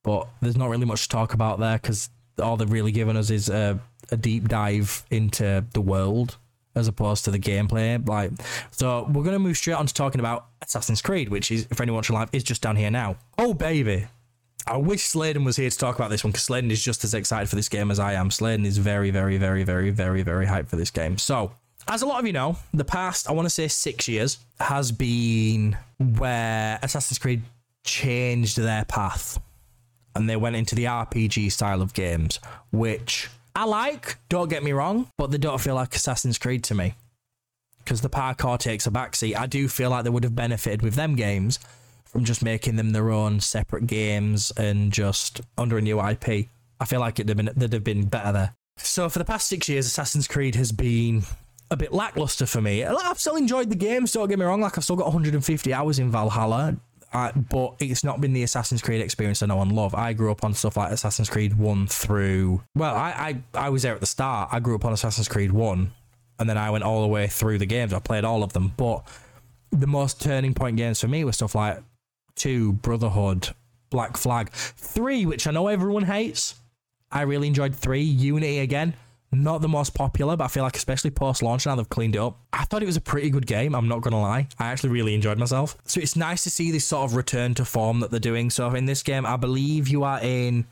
but 0.03 0.27
there's 0.41 0.57
not 0.57 0.69
really 0.69 0.85
much 0.85 1.03
to 1.03 1.09
talk 1.09 1.33
about 1.33 1.59
there 1.59 1.77
because 1.77 2.09
all 2.41 2.57
they've 2.57 2.71
really 2.71 2.91
given 2.91 3.17
us 3.17 3.29
is 3.29 3.49
a, 3.49 3.79
a 4.11 4.17
deep 4.17 4.47
dive 4.47 5.03
into 5.09 5.65
the 5.73 5.81
world 5.81 6.37
as 6.75 6.87
opposed 6.87 7.25
to 7.25 7.31
the 7.31 7.39
gameplay. 7.39 8.05
Like, 8.07 8.31
so 8.71 9.07
we're 9.11 9.23
gonna 9.23 9.39
move 9.39 9.57
straight 9.57 9.73
on 9.73 9.85
to 9.85 9.93
talking 9.93 10.19
about 10.19 10.47
Assassin's 10.61 11.01
Creed, 11.01 11.29
which 11.29 11.51
is, 11.51 11.67
if 11.69 11.81
anyone 11.81 11.97
watching 11.97 12.15
live, 12.15 12.29
is 12.31 12.43
just 12.43 12.61
down 12.61 12.75
here 12.75 12.91
now. 12.91 13.17
Oh 13.37 13.53
baby, 13.53 14.07
I 14.67 14.77
wish 14.77 15.03
Sladen 15.03 15.43
was 15.43 15.57
here 15.57 15.69
to 15.69 15.77
talk 15.77 15.95
about 15.95 16.09
this 16.09 16.23
one 16.23 16.31
because 16.31 16.43
Sladen 16.43 16.71
is 16.71 16.83
just 16.83 17.03
as 17.03 17.13
excited 17.13 17.49
for 17.49 17.55
this 17.55 17.69
game 17.69 17.91
as 17.91 17.99
I 17.99 18.13
am. 18.13 18.31
Sladen 18.31 18.65
is 18.65 18.77
very, 18.77 19.11
very, 19.11 19.37
very, 19.37 19.63
very, 19.63 19.89
very, 19.89 20.21
very 20.21 20.45
hyped 20.45 20.67
for 20.67 20.75
this 20.75 20.91
game. 20.91 21.17
So, 21.17 21.51
as 21.87 22.03
a 22.03 22.05
lot 22.05 22.19
of 22.19 22.27
you 22.27 22.33
know, 22.33 22.57
the 22.73 22.85
past, 22.85 23.27
I 23.29 23.33
want 23.33 23.47
to 23.47 23.49
say 23.49 23.67
six 23.67 24.07
years, 24.07 24.37
has 24.59 24.91
been 24.91 25.77
where 25.97 26.79
Assassin's 26.83 27.17
Creed 27.17 27.41
changed 27.83 28.57
their 28.57 28.85
path 28.85 29.39
and 30.15 30.29
they 30.29 30.35
went 30.35 30.55
into 30.55 30.75
the 30.75 30.85
RPG 30.85 31.51
style 31.51 31.81
of 31.81 31.93
games, 31.93 32.39
which 32.71 33.29
I 33.55 33.65
like, 33.65 34.17
don't 34.29 34.49
get 34.49 34.63
me 34.63 34.71
wrong, 34.71 35.09
but 35.17 35.31
they 35.31 35.37
don't 35.37 35.59
feel 35.59 35.75
like 35.75 35.95
Assassin's 35.95 36.37
Creed 36.37 36.63
to 36.65 36.75
me. 36.75 36.95
Because 37.79 38.01
the 38.01 38.09
parkour 38.09 38.59
takes 38.59 38.85
a 38.87 38.91
backseat. 38.91 39.35
I 39.35 39.47
do 39.47 39.67
feel 39.67 39.89
like 39.89 40.03
they 40.03 40.09
would 40.09 40.23
have 40.23 40.35
benefited 40.35 40.81
with 40.81 40.95
them 40.95 41.15
games 41.15 41.59
from 42.05 42.23
just 42.23 42.43
making 42.43 42.75
them 42.75 42.91
their 42.91 43.09
own 43.09 43.39
separate 43.39 43.87
games 43.87 44.51
and 44.57 44.91
just 44.91 45.41
under 45.57 45.77
a 45.77 45.81
new 45.81 45.99
IP. 45.99 46.47
I 46.79 46.85
feel 46.85 46.99
like 46.99 47.19
it'd 47.19 47.29
have 47.29 47.37
been, 47.37 47.49
they'd 47.55 47.73
have 47.73 47.83
been 47.83 48.05
better 48.05 48.31
there. 48.31 48.55
So 48.77 49.09
for 49.09 49.19
the 49.19 49.25
past 49.25 49.47
six 49.47 49.67
years, 49.69 49.85
Assassin's 49.85 50.27
Creed 50.27 50.55
has 50.55 50.71
been 50.71 51.23
a 51.69 51.77
bit 51.77 51.93
lackluster 51.93 52.45
for 52.45 52.61
me. 52.61 52.83
I've 52.83 53.19
still 53.19 53.35
enjoyed 53.35 53.69
the 53.69 53.75
games, 53.75 54.11
don't 54.11 54.27
get 54.27 54.37
me 54.37 54.45
wrong. 54.45 54.61
Like 54.61 54.77
I've 54.77 54.83
still 54.83 54.95
got 54.95 55.05
150 55.05 55.73
hours 55.73 55.99
in 55.99 56.11
Valhalla. 56.11 56.75
I, 57.13 57.31
but 57.31 57.75
it's 57.79 58.03
not 58.03 58.21
been 58.21 58.33
the 58.33 58.43
Assassin's 58.43 58.81
Creed 58.81 59.01
experience 59.01 59.43
I 59.43 59.47
know 59.47 59.61
and 59.61 59.71
love. 59.73 59.93
I 59.93 60.13
grew 60.13 60.31
up 60.31 60.43
on 60.43 60.53
stuff 60.53 60.77
like 60.77 60.91
Assassin's 60.91 61.29
Creed 61.29 61.57
1 61.57 61.87
through. 61.87 62.63
Well, 62.75 62.95
I, 62.95 63.41
I, 63.53 63.65
I 63.65 63.69
was 63.69 63.83
there 63.83 63.93
at 63.93 63.99
the 63.99 64.05
start. 64.05 64.49
I 64.51 64.59
grew 64.59 64.75
up 64.75 64.85
on 64.85 64.93
Assassin's 64.93 65.27
Creed 65.27 65.51
1, 65.51 65.91
and 66.39 66.49
then 66.49 66.57
I 66.57 66.69
went 66.69 66.85
all 66.85 67.01
the 67.01 67.07
way 67.07 67.27
through 67.27 67.57
the 67.57 67.65
games. 67.65 67.93
I 67.93 67.99
played 67.99 68.23
all 68.23 68.43
of 68.43 68.53
them. 68.53 68.73
But 68.77 69.05
the 69.71 69.87
most 69.87 70.21
turning 70.21 70.53
point 70.53 70.77
games 70.77 71.01
for 71.01 71.07
me 71.09 71.25
were 71.25 71.33
stuff 71.33 71.53
like 71.53 71.83
2, 72.35 72.73
Brotherhood, 72.73 73.49
Black 73.89 74.15
Flag, 74.15 74.49
3, 74.51 75.25
which 75.25 75.47
I 75.47 75.51
know 75.51 75.67
everyone 75.67 76.03
hates. 76.03 76.55
I 77.11 77.23
really 77.23 77.47
enjoyed 77.47 77.75
3, 77.75 78.01
Unity 78.01 78.59
again. 78.59 78.93
Not 79.33 79.61
the 79.61 79.69
most 79.69 79.93
popular, 79.93 80.35
but 80.35 80.43
I 80.43 80.47
feel 80.49 80.63
like 80.63 80.75
especially 80.75 81.09
post 81.09 81.41
launch 81.41 81.65
now 81.65 81.75
they've 81.75 81.89
cleaned 81.89 82.15
it 82.15 82.19
up. 82.19 82.37
I 82.51 82.65
thought 82.65 82.83
it 82.83 82.85
was 82.85 82.97
a 82.97 83.01
pretty 83.01 83.29
good 83.29 83.47
game. 83.47 83.73
I'm 83.73 83.87
not 83.87 84.01
gonna 84.01 84.19
lie. 84.19 84.47
I 84.59 84.67
actually 84.67 84.89
really 84.89 85.15
enjoyed 85.15 85.37
myself. 85.37 85.77
So 85.85 86.01
it's 86.01 86.17
nice 86.17 86.43
to 86.43 86.49
see 86.49 86.69
this 86.71 86.85
sort 86.85 87.09
of 87.09 87.15
return 87.15 87.53
to 87.55 87.65
form 87.65 88.01
that 88.01 88.11
they're 88.11 88.19
doing. 88.19 88.49
So 88.49 88.69
in 88.75 88.85
this 88.85 89.03
game, 89.03 89.25
I 89.25 89.37
believe 89.37 89.87
you 89.87 90.03
are 90.03 90.19
in, 90.21 90.65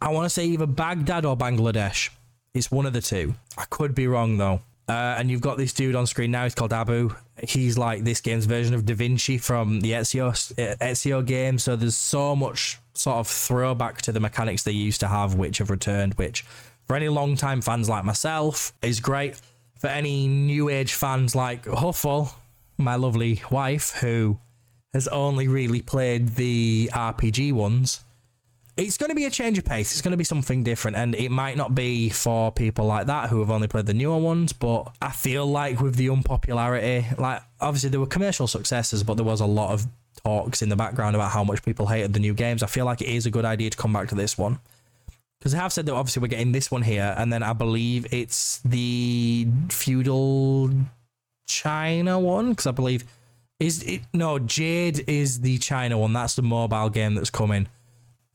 I 0.00 0.10
want 0.10 0.26
to 0.26 0.30
say 0.30 0.46
either 0.46 0.66
Baghdad 0.66 1.24
or 1.24 1.36
Bangladesh. 1.36 2.10
It's 2.54 2.70
one 2.70 2.86
of 2.86 2.92
the 2.92 3.02
two. 3.02 3.34
I 3.58 3.64
could 3.70 3.94
be 3.94 4.06
wrong 4.06 4.36
though. 4.36 4.60
Uh, 4.88 5.16
and 5.18 5.28
you've 5.28 5.40
got 5.40 5.58
this 5.58 5.72
dude 5.72 5.96
on 5.96 6.06
screen 6.06 6.30
now. 6.30 6.44
He's 6.44 6.54
called 6.54 6.72
Abu. 6.72 7.12
He's 7.42 7.76
like 7.76 8.04
this 8.04 8.20
game's 8.20 8.46
version 8.46 8.72
of 8.72 8.86
Da 8.86 8.94
Vinci 8.94 9.36
from 9.36 9.80
the 9.80 9.92
Ezio 9.92 10.30
Ezio 10.78 11.26
game. 11.26 11.58
So 11.58 11.74
there's 11.74 11.96
so 11.96 12.36
much 12.36 12.78
sort 12.94 13.16
of 13.16 13.26
throwback 13.26 14.00
to 14.02 14.12
the 14.12 14.20
mechanics 14.20 14.62
they 14.62 14.70
used 14.70 15.00
to 15.00 15.08
have, 15.08 15.34
which 15.34 15.58
have 15.58 15.70
returned, 15.70 16.14
which 16.14 16.44
for 16.86 16.96
any 16.96 17.08
long-time 17.08 17.60
fans 17.60 17.88
like 17.88 18.04
myself 18.04 18.72
is 18.82 19.00
great. 19.00 19.40
For 19.78 19.88
any 19.88 20.26
new 20.26 20.68
age 20.68 20.94
fans 20.94 21.34
like 21.34 21.64
Huffle, 21.64 22.32
my 22.78 22.96
lovely 22.96 23.42
wife, 23.50 23.92
who 24.00 24.38
has 24.94 25.08
only 25.08 25.48
really 25.48 25.82
played 25.82 26.28
the 26.36 26.90
RPG 26.92 27.52
ones, 27.52 28.00
it's 28.76 28.98
going 28.98 29.08
to 29.08 29.14
be 29.14 29.24
a 29.24 29.30
change 29.30 29.58
of 29.58 29.64
pace. 29.64 29.92
It's 29.92 30.02
going 30.02 30.12
to 30.12 30.18
be 30.18 30.24
something 30.24 30.62
different, 30.62 30.96
and 30.96 31.14
it 31.14 31.30
might 31.30 31.56
not 31.56 31.74
be 31.74 32.08
for 32.10 32.52
people 32.52 32.86
like 32.86 33.06
that 33.06 33.30
who 33.30 33.40
have 33.40 33.50
only 33.50 33.68
played 33.68 33.86
the 33.86 33.94
newer 33.94 34.18
ones. 34.18 34.52
But 34.52 34.94
I 35.02 35.10
feel 35.10 35.46
like 35.46 35.80
with 35.80 35.96
the 35.96 36.10
unpopularity, 36.10 37.06
like 37.18 37.42
obviously 37.60 37.90
there 37.90 38.00
were 38.00 38.06
commercial 38.06 38.46
successes, 38.46 39.02
but 39.02 39.14
there 39.14 39.24
was 39.24 39.40
a 39.40 39.46
lot 39.46 39.72
of 39.72 39.86
talks 40.24 40.62
in 40.62 40.68
the 40.68 40.76
background 40.76 41.16
about 41.16 41.32
how 41.32 41.44
much 41.44 41.62
people 41.64 41.86
hated 41.86 42.12
the 42.12 42.20
new 42.20 42.34
games. 42.34 42.62
I 42.62 42.66
feel 42.66 42.84
like 42.84 43.00
it 43.00 43.08
is 43.08 43.26
a 43.26 43.30
good 43.30 43.44
idea 43.44 43.70
to 43.70 43.76
come 43.76 43.92
back 43.92 44.08
to 44.08 44.14
this 44.14 44.38
one 44.38 44.58
because 45.38 45.54
I 45.54 45.58
have 45.58 45.72
said 45.72 45.86
that 45.86 45.94
obviously 45.94 46.22
we're 46.22 46.28
getting 46.28 46.52
this 46.52 46.70
one 46.70 46.82
here, 46.82 47.14
and 47.16 47.32
then 47.32 47.42
I 47.42 47.52
believe 47.52 48.06
it's 48.12 48.60
the 48.64 49.46
feudal 49.70 50.70
China 51.46 52.18
one 52.18 52.50
because 52.50 52.66
I 52.66 52.72
believe 52.72 53.04
is 53.60 53.82
it 53.84 54.02
no 54.12 54.38
Jade 54.38 55.08
is 55.08 55.40
the 55.40 55.58
China 55.58 55.98
one. 55.98 56.12
That's 56.12 56.34
the 56.34 56.42
mobile 56.42 56.90
game 56.90 57.14
that's 57.14 57.30
coming 57.30 57.68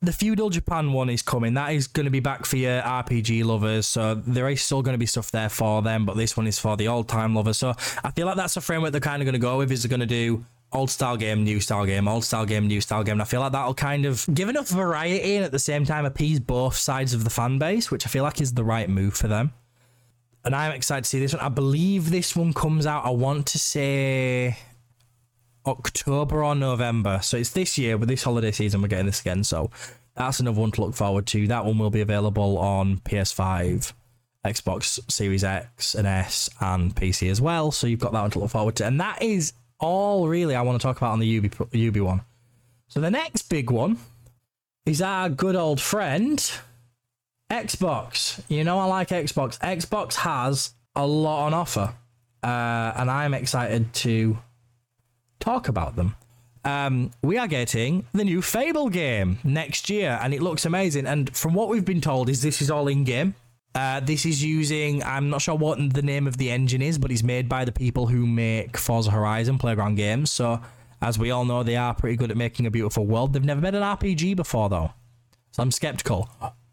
the 0.02 0.12
feudal 0.12 0.50
Japan 0.50 0.94
one 0.94 1.10
is 1.10 1.22
coming. 1.22 1.54
That 1.54 1.74
is 1.74 1.88
going 1.88 2.06
to 2.06 2.12
be 2.12 2.20
back 2.20 2.46
for 2.46 2.58
your 2.58 2.82
RPG 2.82 3.46
lovers. 3.46 3.86
So 3.86 4.16
there 4.16 4.50
is 4.50 4.62
still 4.62 4.82
going 4.82 4.96
to 4.96 5.00
be 5.00 5.06
stuff 5.06 5.30
there 5.30 5.50
for 5.50 5.82
them, 5.84 6.06
but 6.06 6.18
this 6.18 6.36
one 6.36 6.48
is 6.48 6.58
for 6.58 6.76
the 6.76 6.88
old 6.88 7.08
time 7.08 7.36
lovers. 7.36 7.58
So 7.58 7.76
I 8.04 8.12
feel 8.12 8.26
like 8.26 8.36
that's 8.36 8.58
a 8.58 8.62
framework 8.62 8.92
they're 8.92 9.02
kind 9.02 9.22
of 9.22 9.26
going 9.26 9.34
to 9.34 9.40
go 9.40 9.60
with. 9.60 9.72
Is 9.72 9.84
they're 9.84 9.90
going 9.90 10.00
to 10.00 10.06
do 10.08 10.44
old 10.74 10.90
style 10.90 11.18
game, 11.18 11.44
new 11.44 11.60
style 11.60 11.86
game, 11.86 12.08
old 12.08 12.24
style 12.24 12.46
game, 12.46 12.68
new 12.68 12.82
style 12.82 13.04
game. 13.04 13.14
And 13.14 13.22
I 13.22 13.26
feel 13.26 13.42
like 13.42 13.52
that'll 13.52 13.74
kind 13.74 14.06
of 14.06 14.26
give 14.34 14.50
enough 14.50 14.70
variety 14.70 15.36
and 15.36 15.46
at 15.46 15.52
the 15.52 15.60
same 15.60 15.86
time 15.86 16.06
appease 16.06 16.40
both 16.40 16.76
sides 16.76 17.14
of 17.14 17.24
the 17.24 17.30
fan 17.30 17.60
base, 17.60 17.92
which 17.92 18.06
I 18.06 18.10
feel 18.10 18.24
like 18.24 18.40
is 18.40 18.54
the 18.54 18.64
right 18.64 18.90
move 18.90 19.14
for 19.14 19.28
them. 19.28 19.52
And 20.44 20.56
I'm 20.56 20.72
excited 20.72 21.04
to 21.04 21.10
see 21.10 21.20
this 21.20 21.34
one. 21.34 21.42
I 21.42 21.50
believe 21.50 22.10
this 22.10 22.36
one 22.36 22.54
comes 22.54 22.88
out. 22.88 23.06
I 23.06 23.12
want 23.12 23.46
to 23.48 23.60
say 23.60 24.58
October 25.66 26.44
or 26.44 26.56
November. 26.56 27.20
So 27.22 27.38
it's 27.38 27.52
this 27.52 27.78
year 27.78 27.98
with 27.98 28.10
this 28.10 28.24
holiday 28.24 28.52
season. 28.52 28.82
We're 28.82 28.88
getting 28.88 29.06
this 29.06 29.22
again. 29.22 29.44
So 29.44 29.70
that's 30.16 30.40
another 30.40 30.60
one 30.60 30.72
to 30.72 30.82
look 30.82 30.96
forward 30.96 31.28
to. 31.28 31.48
That 31.48 31.66
one 31.66 31.78
will 31.78 31.92
be 31.92 32.02
available 32.02 32.58
on 32.58 32.98
PS5, 33.00 33.94
Xbox 34.46 35.00
Series 35.12 35.44
X 35.44 35.94
and 35.94 36.08
S, 36.08 36.50
and 36.60 36.96
PC 36.96 37.30
as 37.30 37.40
well. 37.40 37.72
So 37.72 37.86
you've 37.86 38.00
got 38.00 38.14
that 38.14 38.22
one 38.22 38.32
to 38.32 38.40
look 38.40 38.50
forward 38.50 38.76
to. 38.78 38.86
And 38.86 39.00
that 39.00 39.22
is 39.22 39.54
all 39.82 40.28
really 40.28 40.56
I 40.56 40.62
want 40.62 40.80
to 40.80 40.84
talk 40.86 40.98
about 40.98 41.12
on 41.12 41.20
the 41.20 41.28
Ubi, 41.28 41.52
Ubi 41.72 42.00
one. 42.00 42.22
So 42.88 43.02
the 43.02 43.12
next 43.12 43.50
big 43.50 43.70
one 43.70 43.98
is 44.86 45.02
our 45.02 45.28
good 45.28 45.56
old 45.56 45.82
friend 45.82 46.52
Xbox. 47.50 48.42
You 48.48 48.64
know 48.64 48.80
I 48.80 48.86
like 48.86 49.10
Xbox. 49.10 49.60
Xbox 49.60 50.16
has 50.16 50.74
a 50.96 51.06
lot 51.06 51.48
on 51.48 51.54
offer, 51.54 51.94
uh, 52.44 52.94
and 52.96 53.12
I'm 53.12 53.34
excited 53.34 53.94
to 53.96 54.38
talk 55.40 55.68
about 55.68 55.96
them. 55.96 56.16
Um, 56.64 57.12
we 57.24 57.38
are 57.38 57.48
getting 57.48 58.06
the 58.14 58.24
new 58.24 58.42
Fable 58.42 58.90
game 58.90 59.40
next 59.44 59.90
year, 59.90 60.20
and 60.22 60.34
it 60.34 60.42
looks 60.42 60.66
amazing. 60.66 61.08
And 61.08 61.36
from 61.36 61.54
what 61.54 61.70
we've 61.70 61.86
been 61.86 62.02
told, 62.02 62.30
is 62.30 62.42
this 62.42 62.62
is 62.62 62.70
all 62.70 62.88
in 62.88 63.04
game. 63.04 63.36
Uh, 63.74 64.02
this 64.02 64.26
is 64.26 64.44
using 64.44 65.02
I'm 65.04 65.30
not 65.30 65.42
sure 65.42 65.56
what 65.56 65.94
the 65.94 66.02
name 66.02 66.28
of 66.28 66.38
the 66.38 66.52
engine 66.52 66.82
is, 66.82 66.98
but 66.98 67.12
it's 67.12 67.24
made 67.24 67.48
by 67.48 67.64
the 67.64 67.72
people 67.72 68.08
who 68.08 68.28
make 68.28 68.78
Forza 68.78 69.12
Horizon 69.12 69.58
Playground 69.58 69.96
games. 69.96 70.30
So 70.32 70.62
as 71.02 71.18
we 71.18 71.32
all 71.32 71.46
know, 71.46 71.64
they 71.64 71.78
are 71.78 71.94
pretty 71.94 72.18
good 72.18 72.32
at 72.32 72.38
making 72.38 72.66
a 72.66 72.72
beautiful 72.72 73.06
world. 73.06 73.34
They've 73.34 73.44
never 73.44 73.62
made 73.62 73.76
an 73.76 73.82
RPG 73.82 74.36
before 74.36 74.70
though, 74.70 74.92
so 75.52 75.64
I'm 75.64 75.72
skeptical. 75.72 76.30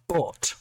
But 0.08 0.54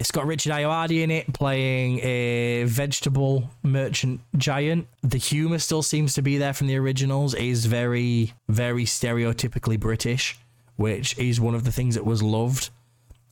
it's 0.00 0.10
got 0.10 0.26
Richard 0.26 0.52
Ayoade 0.52 1.02
in 1.02 1.10
it 1.10 1.32
playing 1.32 2.00
a 2.00 2.64
vegetable 2.64 3.50
merchant 3.62 4.20
giant. 4.36 4.88
The 5.02 5.18
humor 5.18 5.58
still 5.58 5.82
seems 5.82 6.14
to 6.14 6.22
be 6.22 6.38
there 6.38 6.52
from 6.52 6.66
the 6.66 6.76
originals. 6.76 7.34
Is 7.34 7.66
very, 7.66 8.32
very 8.48 8.84
stereotypically 8.84 9.78
British, 9.78 10.38
which 10.76 11.16
is 11.18 11.40
one 11.40 11.54
of 11.54 11.64
the 11.64 11.72
things 11.72 11.94
that 11.94 12.04
was 12.04 12.22
loved. 12.22 12.70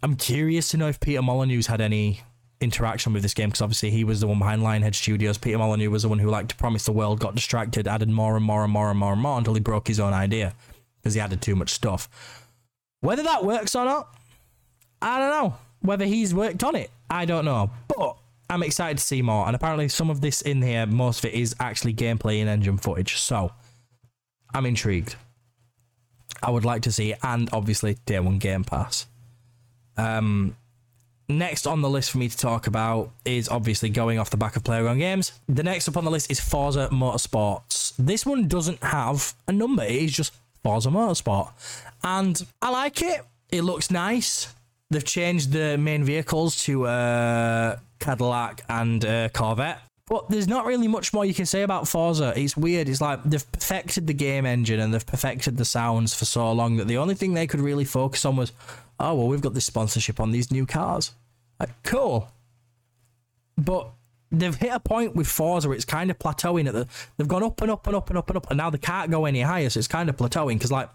I'm 0.03 0.17
curious 0.17 0.71
to 0.71 0.77
know 0.77 0.89
if 0.89 0.99
Peter 0.99 1.23
Molyneux's 1.23 1.69
had 1.69 1.81
any 1.81 2.21
interaction 2.61 3.13
with 3.13 3.23
this 3.23 3.35
game 3.35 3.51
because 3.51 3.63
obviously 3.63 3.91
he 3.91 4.05
was 4.05 4.21
the 4.21 4.27
one 4.27 4.39
behind 4.39 4.63
Lionhead 4.63 4.95
Studios. 4.95 5.39
Peter 5.39 5.59
Molyneux 5.59 5.91
was 5.91 6.03
the 6.03 6.09
one 6.09 6.19
who 6.19 6.31
liked 6.31 6.51
to 6.51 6.57
promise 6.57 6.85
the 6.85 6.93
world, 6.93 7.21
got 7.21 7.35
distracted, 7.35 7.87
added 7.87 8.09
more 8.09 8.37
and 8.37 8.45
more 8.45 8.65
and 8.65 8.73
more 8.73 8.91
and 8.91 8.99
more 8.99 9.13
and 9.13 9.21
more 9.21 9.39
until 9.39 9.55
he 9.55 9.61
broke 9.61 9.89
his 9.89 10.01
own 10.01 10.13
idea 10.13 10.55
because 11.01 11.15
he 11.15 11.21
added 11.21 11.43
too 11.43 11.57
much 11.57 11.71
stuff. 11.71 12.09
Whether 13.01 13.23
that 13.25 13.45
works 13.45 13.75
or 13.75 13.85
not, 13.85 14.15
I 15.01 15.19
don't 15.19 15.31
know. 15.31 15.57
Whether 15.81 16.05
he's 16.05 16.33
worked 16.33 16.63
on 16.63 16.77
it, 16.77 16.91
I 17.11 17.25
don't 17.25 17.45
know. 17.45 17.71
But 17.89 18.17
I'm 18.49 18.63
excited 18.63 18.99
to 18.99 19.05
see 19.05 19.23
more. 19.23 19.47
And 19.47 19.57
apparently, 19.57 19.89
some 19.89 20.11
of 20.11 20.21
this 20.21 20.43
in 20.43 20.63
here, 20.63 20.87
most 20.87 21.25
of 21.25 21.33
it 21.33 21.35
is 21.35 21.57
actually 21.59 21.95
gameplay 21.95 22.41
and 22.41 22.49
engine 22.49 22.79
footage. 22.79 23.17
So 23.17 23.53
I'm 24.55 24.67
intrigued. 24.67 25.17
I 26.43 26.51
would 26.51 26.65
like 26.65 26.83
to 26.83 26.93
see, 26.93 27.15
and 27.23 27.49
obviously, 27.53 27.99
day 28.07 28.21
one 28.21 28.39
Game 28.39 28.63
Pass. 28.63 29.07
Um, 29.97 30.57
next 31.29 31.67
on 31.67 31.81
the 31.81 31.89
list 31.89 32.11
for 32.11 32.19
me 32.19 32.29
to 32.29 32.37
talk 32.37 32.67
about 32.67 33.11
is 33.25 33.49
obviously 33.49 33.89
going 33.89 34.19
off 34.19 34.31
the 34.31 34.37
back 34.37 34.57
of 34.57 34.65
Playground 34.65 34.99
Games. 34.99 35.33
The 35.49 35.63
next 35.63 35.89
up 35.89 35.97
on 35.97 36.05
the 36.05 36.11
list 36.11 36.31
is 36.31 36.41
Forza 36.41 36.89
Motorsports. 36.93 37.95
This 37.99 38.27
one 38.27 38.49
doesn't 38.49 38.83
have 38.83 39.35
a 39.49 39.53
number, 39.53 39.83
it 39.85 39.93
is 39.93 40.13
just 40.13 40.35
Forza 40.63 40.91
Motorsport. 40.91 41.51
And 42.05 42.41
I 42.61 42.71
like 42.71 43.03
it. 43.03 43.23
It 43.51 43.63
looks 43.63 43.91
nice. 43.91 44.53
They've 44.91 45.05
changed 45.05 45.53
the 45.53 45.79
main 45.79 46.05
vehicles 46.05 46.63
to 46.65 46.87
uh, 46.87 47.79
Cadillac 47.99 48.63
and 48.69 49.05
uh, 49.05 49.29
Corvette. 49.31 49.81
But 50.07 50.29
there's 50.29 50.49
not 50.49 50.67
really 50.67 50.89
much 50.89 51.15
more 51.15 51.25
you 51.25 51.33
can 51.33 51.47
say 51.47 51.63
about 51.63 51.89
Forza. 51.89 52.35
It's 52.37 52.57
weird. 52.57 52.89
It's 52.89 53.01
like 53.01 53.23
they've 53.25 53.53
perfected 53.53 54.07
the 54.07 54.13
game 54.13 54.45
engine 54.45 54.81
and 54.81 54.93
they've 54.93 55.07
perfected 55.07 55.57
the 55.57 55.65
sounds 55.65 56.13
for 56.13 56.27
so 56.27 56.53
long 56.53 56.77
that 56.77 56.89
the 56.89 56.99
only 56.99 57.15
thing 57.15 57.33
they 57.33 57.47
could 57.47 57.61
really 57.61 57.85
focus 57.85 58.25
on 58.25 58.37
was, 58.37 58.53
oh, 59.03 59.15
well, 59.15 59.29
we've 59.29 59.41
got 59.41 59.55
this 59.55 59.67
sponsorship 59.67 60.21
on 60.21 60.31
these 60.31 60.51
new 60.51 60.65
cars. 60.65 61.13
Like, 61.61 61.71
cool. 61.83 62.29
But 63.59 63.91
they've 64.31 64.55
hit 64.55 64.73
a 64.73 64.81
point 64.81 65.15
with 65.15 65.27
Forza 65.27 65.69
where 65.69 65.77
it's 65.77 65.85
kind 65.85 66.11
of 66.11 66.19
plateauing 66.19 66.67
at 66.67 66.73
the. 66.73 66.87
They've 67.17 67.29
gone 67.29 67.43
up 67.43 67.61
and 67.61 67.71
up 67.71 67.87
and 67.87 67.97
up 67.97 68.09
and 68.09 68.19
up 68.19 68.29
and 68.31 68.37
up, 68.37 68.51
and 68.51 68.57
now 68.57 68.71
they 68.71 68.79
can't 68.79 69.11
go 69.11 69.27
any 69.27 69.43
higher. 69.43 69.69
So 69.69 69.79
it's 69.79 69.89
kind 69.89 70.09
of 70.09 70.17
plateauing 70.17 70.55
because, 70.55 70.73
like, 70.73 70.89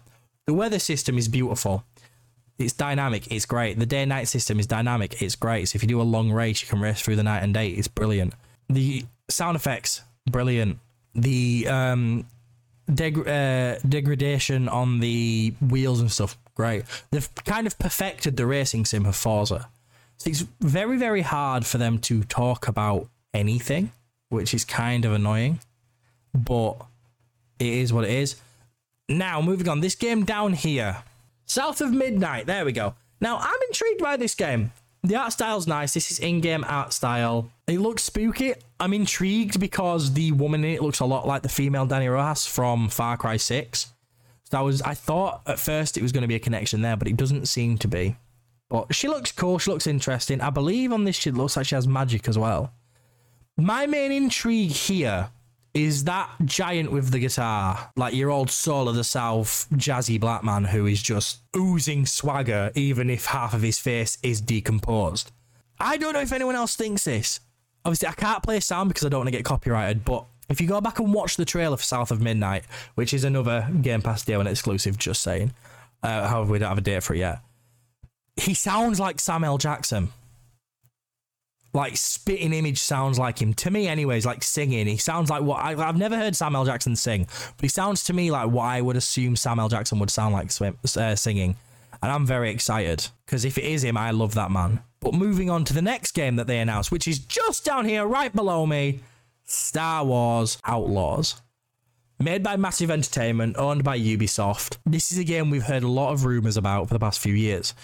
the 0.46 0.54
weather 0.54 0.78
system 0.78 1.18
is 1.18 1.28
beautiful. 1.28 1.84
It's 2.58 2.72
dynamic. 2.72 3.30
It's 3.30 3.46
great. 3.46 3.78
The 3.78 3.86
day 3.86 4.04
night 4.04 4.26
system 4.26 4.58
is 4.58 4.66
dynamic. 4.66 5.22
It's 5.22 5.36
great. 5.36 5.68
So 5.68 5.76
if 5.76 5.82
you 5.82 5.88
do 5.88 6.00
a 6.00 6.02
long 6.02 6.32
race, 6.32 6.60
you 6.60 6.66
can 6.66 6.80
race 6.80 7.00
through 7.00 7.16
the 7.16 7.22
night 7.22 7.42
and 7.42 7.54
day. 7.54 7.68
It's 7.68 7.86
brilliant. 7.86 8.34
The 8.68 9.04
sound 9.30 9.56
effects, 9.56 10.02
brilliant. 10.28 10.78
The 11.14 11.68
um, 11.68 12.26
deg- 12.92 13.26
uh, 13.26 13.78
degradation 13.88 14.68
on 14.68 15.00
the 15.00 15.54
wheels 15.60 16.00
and 16.00 16.10
stuff, 16.10 16.38
great. 16.54 16.84
They've 17.10 17.34
kind 17.44 17.66
of 17.66 17.78
perfected 17.78 18.36
the 18.36 18.46
racing 18.46 18.84
sim 18.84 19.06
of 19.06 19.16
Forza. 19.16 19.68
So 20.18 20.30
it's 20.30 20.44
very, 20.60 20.98
very 20.98 21.22
hard 21.22 21.64
for 21.64 21.78
them 21.78 21.98
to 22.00 22.24
talk 22.24 22.66
about 22.66 23.08
anything, 23.32 23.92
which 24.30 24.52
is 24.52 24.64
kind 24.64 25.04
of 25.04 25.12
annoying. 25.12 25.60
But 26.34 26.74
it 27.58 27.66
is 27.66 27.92
what 27.92 28.04
it 28.04 28.10
is. 28.10 28.36
Now, 29.08 29.40
moving 29.40 29.68
on. 29.68 29.80
This 29.80 29.94
game 29.94 30.24
down 30.24 30.52
here 30.52 31.02
South 31.46 31.80
of 31.80 31.92
Midnight. 31.92 32.46
There 32.46 32.64
we 32.64 32.72
go. 32.72 32.94
Now, 33.20 33.38
I'm 33.38 33.58
intrigued 33.68 34.02
by 34.02 34.16
this 34.16 34.34
game. 34.34 34.72
The 35.04 35.16
art 35.16 35.32
style's 35.32 35.66
nice. 35.66 35.94
This 35.94 36.10
is 36.10 36.18
in-game 36.18 36.64
art 36.66 36.92
style. 36.92 37.50
It 37.66 37.80
looks 37.80 38.04
spooky. 38.04 38.54
I'm 38.80 38.92
intrigued 38.92 39.60
because 39.60 40.12
the 40.12 40.32
woman 40.32 40.64
in 40.64 40.70
it 40.70 40.82
looks 40.82 41.00
a 41.00 41.04
lot 41.04 41.26
like 41.26 41.42
the 41.42 41.48
female 41.48 41.86
Dani 41.86 42.12
Rojas 42.12 42.46
from 42.46 42.88
Far 42.88 43.16
Cry 43.16 43.36
6. 43.36 43.92
So 44.50 44.64
was 44.64 44.82
I 44.82 44.94
thought 44.94 45.42
at 45.46 45.58
first 45.58 45.96
it 45.96 46.02
was 46.02 46.12
going 46.12 46.22
to 46.22 46.28
be 46.28 46.34
a 46.34 46.40
connection 46.40 46.80
there, 46.80 46.96
but 46.96 47.08
it 47.08 47.16
doesn't 47.16 47.46
seem 47.46 47.78
to 47.78 47.88
be. 47.88 48.16
But 48.70 48.94
she 48.94 49.08
looks 49.08 49.32
cool, 49.32 49.58
she 49.58 49.70
looks 49.70 49.86
interesting. 49.86 50.40
I 50.40 50.50
believe 50.50 50.92
on 50.92 51.04
this 51.04 51.16
she 51.16 51.30
looks 51.30 51.56
like 51.56 51.66
she 51.66 51.74
has 51.74 51.86
magic 51.86 52.28
as 52.28 52.38
well. 52.38 52.72
My 53.56 53.86
main 53.86 54.12
intrigue 54.12 54.70
here 54.70 55.30
is 55.78 56.04
that 56.04 56.28
giant 56.44 56.90
with 56.90 57.12
the 57.12 57.20
guitar, 57.20 57.90
like 57.94 58.12
your 58.12 58.30
old 58.30 58.50
Soul 58.50 58.88
of 58.88 58.96
the 58.96 59.04
South 59.04 59.68
jazzy 59.74 60.18
black 60.18 60.42
man 60.42 60.64
who 60.64 60.86
is 60.86 61.00
just 61.00 61.38
oozing 61.56 62.04
swagger, 62.04 62.72
even 62.74 63.08
if 63.08 63.26
half 63.26 63.54
of 63.54 63.62
his 63.62 63.78
face 63.78 64.18
is 64.24 64.40
decomposed. 64.40 65.30
I 65.78 65.96
don't 65.96 66.14
know 66.14 66.20
if 66.20 66.32
anyone 66.32 66.56
else 66.56 66.74
thinks 66.74 67.04
this. 67.04 67.38
Obviously, 67.84 68.08
I 68.08 68.12
can't 68.12 68.42
play 68.42 68.58
sound 68.58 68.88
because 68.88 69.04
I 69.04 69.08
don't 69.08 69.20
want 69.20 69.28
to 69.28 69.36
get 69.36 69.44
copyrighted, 69.44 70.04
but 70.04 70.24
if 70.48 70.60
you 70.60 70.66
go 70.66 70.80
back 70.80 70.98
and 70.98 71.14
watch 71.14 71.36
the 71.36 71.44
trailer 71.44 71.76
for 71.76 71.84
South 71.84 72.10
of 72.10 72.20
Midnight, 72.20 72.64
which 72.96 73.14
is 73.14 73.22
another 73.22 73.68
Game 73.80 74.02
Pass 74.02 74.24
Day 74.24 74.36
One 74.36 74.48
exclusive, 74.48 74.98
just 74.98 75.22
saying, 75.22 75.52
uh, 76.02 76.26
however, 76.26 76.50
we 76.50 76.58
don't 76.58 76.70
have 76.70 76.78
a 76.78 76.80
date 76.80 77.04
for 77.04 77.14
it 77.14 77.18
yet, 77.18 77.38
he 78.34 78.52
sounds 78.52 78.98
like 78.98 79.20
Samuel 79.20 79.58
Jackson 79.58 80.08
like 81.72 81.96
spitting 81.96 82.52
image 82.52 82.78
sounds 82.78 83.18
like 83.18 83.40
him 83.40 83.52
to 83.54 83.70
me 83.70 83.86
anyways 83.86 84.24
like 84.24 84.42
singing 84.42 84.86
he 84.86 84.96
sounds 84.96 85.28
like 85.28 85.42
what 85.42 85.60
I, 85.60 85.74
have 85.74 85.96
never 85.96 86.16
heard 86.16 86.34
samuel 86.34 86.64
jackson 86.64 86.96
sing 86.96 87.26
but 87.56 87.60
he 87.60 87.68
sounds 87.68 88.04
to 88.04 88.12
me 88.12 88.30
like 88.30 88.50
what 88.50 88.64
i 88.64 88.80
would 88.80 88.96
assume 88.96 89.36
samuel 89.36 89.68
jackson 89.68 89.98
would 89.98 90.10
sound 90.10 90.32
like 90.32 90.50
swim, 90.50 90.78
uh, 90.82 91.14
singing 91.14 91.56
and 92.02 92.10
i'm 92.10 92.24
very 92.24 92.50
excited 92.50 93.08
because 93.26 93.44
if 93.44 93.58
it 93.58 93.64
is 93.64 93.84
him 93.84 93.96
i 93.96 94.10
love 94.10 94.34
that 94.34 94.50
man 94.50 94.80
but 95.00 95.12
moving 95.12 95.50
on 95.50 95.64
to 95.64 95.74
the 95.74 95.82
next 95.82 96.12
game 96.12 96.36
that 96.36 96.46
they 96.46 96.58
announced 96.58 96.90
which 96.90 97.06
is 97.06 97.18
just 97.18 97.64
down 97.64 97.84
here 97.84 98.06
right 98.06 98.34
below 98.34 98.64
me 98.64 99.00
Star 99.48 100.04
Wars 100.04 100.58
Outlaws. 100.64 101.40
Made 102.20 102.42
by 102.42 102.56
Massive 102.56 102.90
Entertainment, 102.90 103.56
owned 103.56 103.82
by 103.82 103.98
Ubisoft. 103.98 104.76
This 104.84 105.10
is 105.10 105.18
a 105.18 105.24
game 105.24 105.50
we've 105.50 105.62
heard 105.62 105.84
a 105.84 105.88
lot 105.88 106.12
of 106.12 106.24
rumours 106.24 106.56
about 106.56 106.88
for 106.88 106.94
the 106.94 107.00
past 107.00 107.18
few 107.18 107.32
years. 107.32 107.74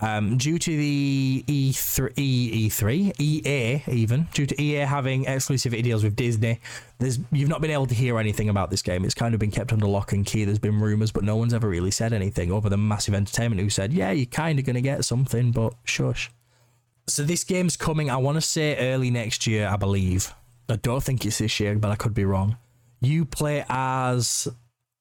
Um, 0.00 0.36
due 0.36 0.58
to 0.58 0.76
the 0.76 1.44
E3, 1.46 2.12
E, 2.18 2.68
E3, 2.68 3.20
EA 3.20 3.82
even, 3.90 4.28
due 4.34 4.44
to 4.44 4.60
EA 4.60 4.80
having 4.80 5.24
exclusivity 5.24 5.82
deals 5.84 6.02
with 6.02 6.16
Disney, 6.16 6.60
there's 6.98 7.20
you've 7.30 7.48
not 7.48 7.60
been 7.60 7.70
able 7.70 7.86
to 7.86 7.94
hear 7.94 8.18
anything 8.18 8.48
about 8.48 8.70
this 8.70 8.82
game. 8.82 9.04
It's 9.04 9.14
kind 9.14 9.34
of 9.34 9.40
been 9.40 9.52
kept 9.52 9.72
under 9.72 9.86
lock 9.86 10.12
and 10.12 10.26
key. 10.26 10.44
There's 10.44 10.58
been 10.58 10.80
rumours, 10.80 11.12
but 11.12 11.22
no 11.22 11.36
one's 11.36 11.54
ever 11.54 11.68
really 11.68 11.92
said 11.92 12.12
anything 12.12 12.52
other 12.52 12.68
than 12.68 12.86
Massive 12.86 13.14
Entertainment, 13.14 13.60
who 13.60 13.70
said, 13.70 13.92
"Yeah, 13.92 14.10
you're 14.10 14.26
kind 14.26 14.58
of 14.58 14.64
going 14.64 14.74
to 14.74 14.82
get 14.82 15.04
something, 15.04 15.52
but 15.52 15.74
shush." 15.84 16.30
So 17.06 17.22
this 17.22 17.44
game's 17.44 17.76
coming. 17.76 18.10
I 18.10 18.16
want 18.16 18.36
to 18.36 18.40
say 18.40 18.76
early 18.76 19.10
next 19.10 19.46
year, 19.46 19.68
I 19.68 19.76
believe. 19.76 20.34
I 20.68 20.76
don't 20.76 21.02
think 21.02 21.24
it's 21.24 21.38
this 21.38 21.60
year, 21.60 21.76
but 21.76 21.90
I 21.90 21.96
could 21.96 22.14
be 22.14 22.24
wrong. 22.24 22.56
You 23.00 23.24
play 23.26 23.64
as 23.68 24.48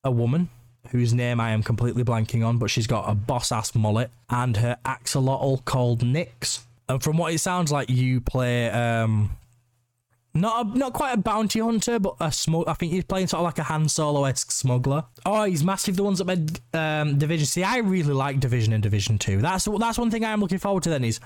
a 0.03 0.11
woman 0.11 0.49
whose 0.89 1.13
name 1.13 1.39
I 1.39 1.51
am 1.51 1.63
completely 1.63 2.03
blanking 2.03 2.45
on, 2.45 2.57
but 2.57 2.69
she's 2.69 2.87
got 2.87 3.09
a 3.09 3.15
boss 3.15 3.51
ass 3.51 3.73
mullet 3.75 4.11
and 4.29 4.57
her 4.57 4.77
axolotl 4.85 5.63
called 5.65 6.03
Nix. 6.03 6.65
And 6.89 7.01
from 7.01 7.17
what 7.17 7.33
it 7.33 7.39
sounds 7.39 7.71
like, 7.71 7.89
you 7.89 8.21
play 8.21 8.69
um 8.69 9.37
not 10.35 10.65
a, 10.65 10.77
not 10.77 10.93
quite 10.93 11.13
a 11.13 11.17
bounty 11.17 11.59
hunter, 11.59 11.99
but 11.99 12.15
a 12.19 12.31
smug. 12.31 12.67
I 12.67 12.73
think 12.73 12.91
he's 12.91 13.03
playing 13.03 13.27
sort 13.27 13.41
of 13.41 13.45
like 13.45 13.59
a 13.59 13.63
Han 13.63 13.87
Solo 13.87 14.25
esque 14.25 14.51
smuggler. 14.51 15.03
Oh, 15.25 15.43
he's 15.43 15.63
massive. 15.63 15.95
The 15.95 16.03
ones 16.03 16.17
that 16.17 16.25
made 16.25 16.59
um, 16.73 17.19
Division. 17.19 17.45
See, 17.45 17.63
I 17.63 17.77
really 17.77 18.13
like 18.13 18.39
Division 18.39 18.73
and 18.73 18.81
Division 18.81 19.19
Two. 19.19 19.41
That's 19.41 19.65
that's 19.65 19.97
one 19.97 20.09
thing 20.09 20.25
I'm 20.25 20.41
looking 20.41 20.57
forward 20.57 20.83
to. 20.83 20.89
Then 20.89 21.03
is 21.03 21.19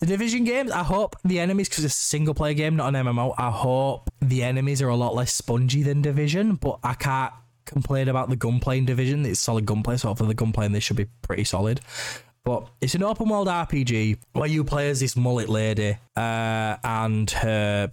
the 0.00 0.06
Division 0.06 0.44
games. 0.44 0.70
I 0.70 0.82
hope 0.82 1.16
the 1.24 1.40
enemies, 1.40 1.70
because 1.70 1.84
it's 1.84 1.98
a 1.98 2.02
single 2.02 2.34
player 2.34 2.52
game, 2.52 2.76
not 2.76 2.94
an 2.94 3.06
MMO. 3.06 3.34
I 3.38 3.50
hope 3.50 4.10
the 4.20 4.42
enemies 4.42 4.82
are 4.82 4.88
a 4.88 4.96
lot 4.96 5.14
less 5.14 5.32
spongy 5.32 5.82
than 5.82 6.02
Division, 6.02 6.56
but 6.56 6.78
I 6.82 6.94
can't 6.94 7.32
complain 7.64 8.08
about 8.08 8.30
the 8.30 8.36
gunplay 8.36 8.78
in 8.78 8.84
Division. 8.84 9.24
It's 9.26 9.40
solid 9.40 9.66
gunplay, 9.66 9.96
so 9.96 10.14
for 10.14 10.24
the 10.24 10.34
gunplay 10.34 10.68
this 10.68 10.84
should 10.84 10.96
be 10.96 11.06
pretty 11.22 11.44
solid. 11.44 11.80
But 12.44 12.68
it's 12.80 12.94
an 12.94 13.02
open 13.02 13.28
world 13.28 13.48
RPG 13.48 14.18
where 14.34 14.48
you 14.48 14.64
play 14.64 14.90
as 14.90 15.00
this 15.00 15.16
mullet 15.16 15.48
lady 15.48 15.96
uh, 16.14 16.76
and 16.84 17.30
her 17.30 17.90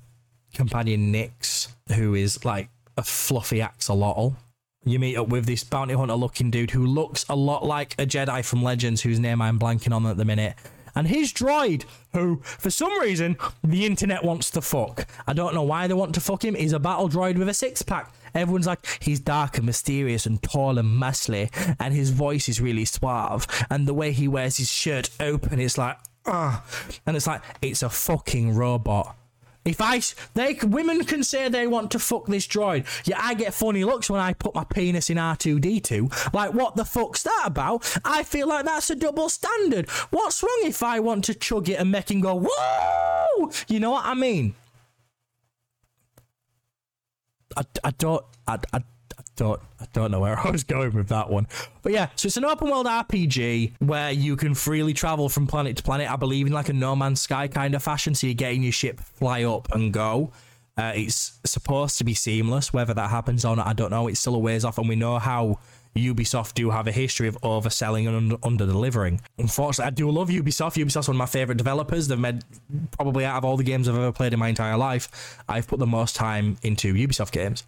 companion 0.54 1.12
Nix, 1.12 1.70
who 1.96 2.16
is 2.16 2.44
like 2.44 2.70
a 2.98 3.04
fluffy 3.04 3.60
axolotl. 3.60 4.36
You 4.84 5.00
meet 5.00 5.16
up 5.16 5.30
with 5.30 5.46
this 5.46 5.64
bounty 5.64 5.94
hunter 5.94 6.16
looking 6.16 6.52
dude 6.52 6.72
who 6.72 6.86
looks 6.86 7.24
a 7.30 7.36
lot 7.36 7.66
like 7.66 7.94
a 7.94 8.06
Jedi 8.06 8.44
from 8.44 8.64
Legends, 8.64 9.02
whose 9.02 9.20
name 9.20 9.42
I'm 9.42 9.60
blanking 9.60 9.94
on 9.94 10.06
at 10.06 10.18
the 10.18 10.26
minute. 10.26 10.56
And 10.96 11.08
his 11.08 11.32
droid, 11.32 11.86
who, 12.14 12.42
for 12.44 12.70
some 12.70 13.00
reason, 13.00 13.38
the 13.64 13.86
internet 13.86 14.24
wants 14.26 14.50
to 14.52 14.62
fuck. 14.62 15.08
I 15.28 15.34
don't 15.34 15.54
know 15.54 15.64
why 15.64 15.88
they 15.88 15.94
want 15.94 16.14
to 16.16 16.20
fuck 16.20 16.44
him. 16.44 16.56
He's 16.56 16.74
a 16.74 16.80
battle 16.80 17.08
droid 17.08 17.38
with 17.38 17.48
a 17.48 17.54
six 17.54 17.82
pack. 17.82 18.14
Everyone's 18.34 18.68
like, 18.68 18.86
he's 19.00 19.20
dark 19.20 19.58
and 19.58 19.66
mysterious 19.66 20.26
and 20.26 20.42
tall 20.42 20.78
and 20.78 21.02
muscly, 21.02 21.50
and 21.80 21.94
his 21.94 22.10
voice 22.10 22.50
is 22.50 22.62
really 22.62 22.86
suave. 22.86 23.48
And 23.70 23.88
the 23.88 23.94
way 23.94 24.12
he 24.12 24.28
wears 24.28 24.58
his 24.58 24.72
shirt 24.72 25.10
open, 25.20 25.60
it's 25.60 25.78
like, 25.78 25.98
ah. 26.26 26.64
And 27.06 27.16
it's 27.16 27.28
like, 27.28 27.42
it's 27.62 27.84
a 27.84 27.90
fucking 27.90 28.56
robot. 28.56 29.16
If 29.64 29.80
I, 29.80 30.02
they 30.34 30.58
women 30.64 31.04
can 31.04 31.24
say 31.24 31.48
they 31.48 31.68
want 31.68 31.92
to 31.92 32.00
fuck 32.00 32.26
this 32.26 32.48
droid, 32.48 32.88
yeah, 33.06 33.20
I 33.22 33.36
get 33.36 33.54
funny 33.54 33.84
looks 33.84 34.10
when 34.10 34.20
I 34.20 34.34
put 34.34 34.56
my 34.56 34.64
penis 34.64 35.12
in 35.12 35.20
R 35.20 35.36
two 35.36 35.60
D 35.60 35.80
two. 35.80 36.10
Like, 36.34 36.56
what 36.56 36.76
the 36.76 36.84
fuck's 36.84 37.22
that 37.22 37.44
about? 37.46 37.96
I 38.04 38.24
feel 38.24 38.48
like 38.48 38.66
that's 38.66 38.90
a 38.90 38.96
double 38.96 39.30
standard. 39.30 39.88
What's 40.10 40.42
wrong 40.42 40.62
if 40.64 40.82
I 40.82 41.00
want 41.00 41.26
to 41.26 41.36
chug 41.36 41.70
it 41.70 41.76
and 41.76 41.92
make 41.92 42.10
him 42.10 42.22
go 42.22 42.44
whoa? 42.44 43.52
You 43.68 43.80
know 43.80 43.92
what 43.92 44.06
I 44.06 44.16
mean? 44.16 44.56
I, 47.58 47.64
I 47.84 47.92
don't 47.92 48.24
I, 48.48 48.60
I, 48.74 48.78
I 48.78 49.24
don't 49.36 49.62
I 49.80 49.86
don't 49.94 50.12
know 50.12 50.20
where 50.20 50.38
I 50.48 50.50
was 50.50 50.64
going 50.64 50.94
with 50.94 51.10
that 51.10 51.30
one. 51.30 51.48
But 51.82 51.94
yeah, 51.94 52.10
so 52.16 52.28
it's 52.28 52.38
an 52.38 52.46
open 52.46 52.70
world 52.70 52.86
RPG 52.86 53.74
where 53.80 54.12
you 54.12 54.36
can 54.36 54.54
freely 54.54 54.94
travel 54.94 55.30
from 55.30 55.48
planet 55.48 55.78
to 55.78 55.84
planet. 55.84 56.12
I 56.12 56.16
believe 56.16 56.48
in 56.48 56.54
like 56.54 56.70
a 56.70 56.74
No 56.74 56.96
Man's 56.96 57.22
Sky 57.22 57.48
kind 57.48 57.76
of 57.76 57.84
fashion. 57.84 58.16
So 58.16 58.28
you're 58.28 58.34
getting 58.34 58.64
your 58.64 58.72
ship, 58.72 59.00
fly 59.00 59.44
up, 59.44 59.74
and 59.74 59.92
go. 59.92 60.32
Uh, 60.78 60.94
it's 60.96 61.40
supposed 61.46 61.98
to 61.98 62.04
be 62.04 62.14
seamless. 62.14 62.72
Whether 62.74 62.94
that 62.94 63.10
happens 63.10 63.44
or 63.46 63.56
not, 63.56 63.68
I 63.68 63.74
don't 63.74 63.92
know. 63.92 64.08
It's 64.08 64.20
still 64.20 64.36
a 64.36 64.40
ways 64.40 64.64
off, 64.64 64.78
and 64.78 64.88
we 64.88 64.96
know 64.96 65.20
how 65.20 65.60
Ubisoft 65.96 66.54
do 66.54 66.70
have 66.70 66.88
a 66.88 66.92
history 66.92 67.28
of 67.28 67.40
overselling 67.42 68.08
and 68.08 68.38
under 68.44 68.66
delivering. 68.66 69.22
Unfortunately, 69.38 69.88
I 69.88 69.90
do 69.90 70.10
love 70.10 70.30
Ubisoft. 70.30 70.82
Ubisoft's 70.82 71.08
one 71.08 71.16
of 71.16 71.20
my 71.20 71.26
favorite 71.26 71.58
developers. 71.58 72.08
They've 72.08 72.18
made 72.18 72.44
probably 72.92 73.26
out 73.26 73.38
of 73.38 73.46
all 73.46 73.58
the 73.58 73.64
games 73.64 73.90
I've 73.90 73.96
ever 73.96 74.12
played 74.12 74.34
in 74.34 74.40
my 74.40 74.48
entire 74.48 74.78
life, 74.78 75.38
I've 75.50 75.68
put 75.68 75.80
the 75.80 75.88
most 75.88 76.16
time 76.16 76.58
into 76.64 76.94
Ubisoft 76.94 77.32
games. 77.32 77.64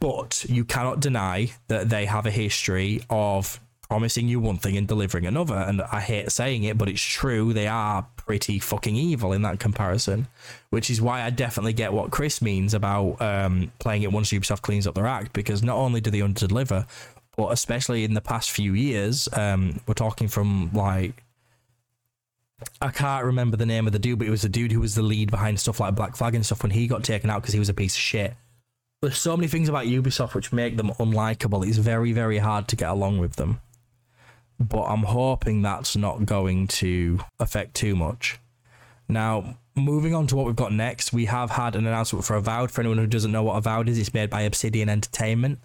But 0.00 0.46
you 0.48 0.64
cannot 0.64 1.00
deny 1.00 1.52
that 1.68 1.90
they 1.90 2.06
have 2.06 2.24
a 2.24 2.30
history 2.30 3.02
of 3.10 3.60
promising 3.88 4.26
you 4.26 4.40
one 4.40 4.56
thing 4.56 4.76
and 4.76 4.88
delivering 4.88 5.26
another. 5.26 5.56
And 5.56 5.82
I 5.82 6.00
hate 6.00 6.32
saying 6.32 6.64
it, 6.64 6.78
but 6.78 6.88
it's 6.88 7.02
true. 7.02 7.52
They 7.52 7.66
are 7.66 8.06
pretty 8.16 8.58
fucking 8.58 8.96
evil 8.96 9.32
in 9.32 9.42
that 9.42 9.60
comparison, 9.60 10.26
which 10.70 10.88
is 10.88 11.02
why 11.02 11.22
I 11.22 11.30
definitely 11.30 11.74
get 11.74 11.92
what 11.92 12.10
Chris 12.10 12.40
means 12.40 12.72
about 12.72 13.20
um, 13.20 13.70
playing 13.78 14.02
it 14.02 14.10
once 14.10 14.32
Ubisoft 14.32 14.62
cleans 14.62 14.86
up 14.86 14.94
their 14.94 15.06
act, 15.06 15.34
because 15.34 15.62
not 15.62 15.76
only 15.76 16.00
do 16.00 16.10
they 16.10 16.22
under 16.22 16.46
deliver, 16.46 16.86
but 17.36 17.52
especially 17.52 18.04
in 18.04 18.14
the 18.14 18.20
past 18.20 18.50
few 18.50 18.74
years, 18.74 19.28
um, 19.32 19.80
we're 19.86 19.94
talking 19.94 20.28
from 20.28 20.70
like 20.72 21.24
I 22.80 22.90
can't 22.90 23.24
remember 23.24 23.56
the 23.56 23.66
name 23.66 23.86
of 23.86 23.92
the 23.92 23.98
dude, 23.98 24.18
but 24.18 24.26
it 24.26 24.30
was 24.30 24.42
the 24.42 24.48
dude 24.48 24.72
who 24.72 24.80
was 24.80 24.94
the 24.94 25.02
lead 25.02 25.30
behind 25.30 25.58
stuff 25.60 25.80
like 25.80 25.94
Black 25.94 26.16
Flag 26.16 26.34
and 26.34 26.44
stuff 26.44 26.62
when 26.62 26.70
he 26.70 26.86
got 26.86 27.04
taken 27.04 27.30
out 27.30 27.42
because 27.42 27.52
he 27.52 27.58
was 27.58 27.68
a 27.68 27.74
piece 27.74 27.94
of 27.94 28.00
shit. 28.00 28.34
There's 29.02 29.18
so 29.18 29.36
many 29.36 29.48
things 29.48 29.68
about 29.68 29.86
Ubisoft 29.86 30.34
which 30.34 30.52
make 30.52 30.76
them 30.76 30.90
unlikable. 30.98 31.66
It's 31.66 31.76
very, 31.76 32.12
very 32.12 32.38
hard 32.38 32.68
to 32.68 32.76
get 32.76 32.88
along 32.88 33.18
with 33.18 33.36
them. 33.36 33.60
But 34.58 34.84
I'm 34.84 35.02
hoping 35.02 35.62
that's 35.62 35.96
not 35.96 36.24
going 36.24 36.68
to 36.68 37.20
affect 37.38 37.74
too 37.74 37.96
much. 37.96 38.38
Now, 39.08 39.58
moving 39.74 40.14
on 40.14 40.26
to 40.28 40.36
what 40.36 40.46
we've 40.46 40.56
got 40.56 40.72
next, 40.72 41.12
we 41.12 41.26
have 41.26 41.50
had 41.50 41.76
an 41.76 41.86
announcement 41.86 42.24
for 42.24 42.36
Avowed. 42.36 42.70
For 42.70 42.80
anyone 42.80 42.98
who 42.98 43.06
doesn't 43.06 43.32
know 43.32 43.42
what 43.42 43.56
Avowed 43.56 43.88
is, 43.88 43.98
it's 43.98 44.14
made 44.14 44.30
by 44.30 44.42
Obsidian 44.42 44.88
Entertainment. 44.88 45.58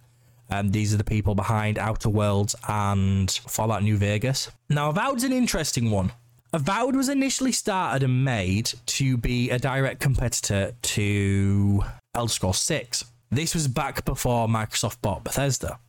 Um, 0.50 0.72
these 0.72 0.93
are 0.93 0.97
the 0.97 1.04
people 1.04 1.36
behind 1.36 1.78
Outer 1.78 2.10
Worlds 2.10 2.56
and 2.68 3.30
Fallout 3.30 3.84
New 3.84 3.97
Vegas. 3.97 4.50
Now, 4.70 4.89
Avowed's 4.89 5.24
an 5.24 5.34
interesting 5.34 5.91
one. 5.91 6.12
Avowed 6.52 6.95
was 6.95 7.10
initially 7.10 7.52
started 7.52 8.02
and 8.04 8.26
made 8.26 8.72
to 8.88 9.18
be 9.18 9.52
a 9.52 9.60
direct 9.60 10.00
competitor 10.02 10.74
to 10.82 11.84
Elder 12.16 12.32
Scrolls 12.32 12.60
6. 12.60 13.06
This 13.30 13.54
was 13.54 13.68
back 13.68 14.04
before 14.04 14.47
Microsoft 14.47 15.02
bought 15.02 15.24
Bethesda. 15.24 15.80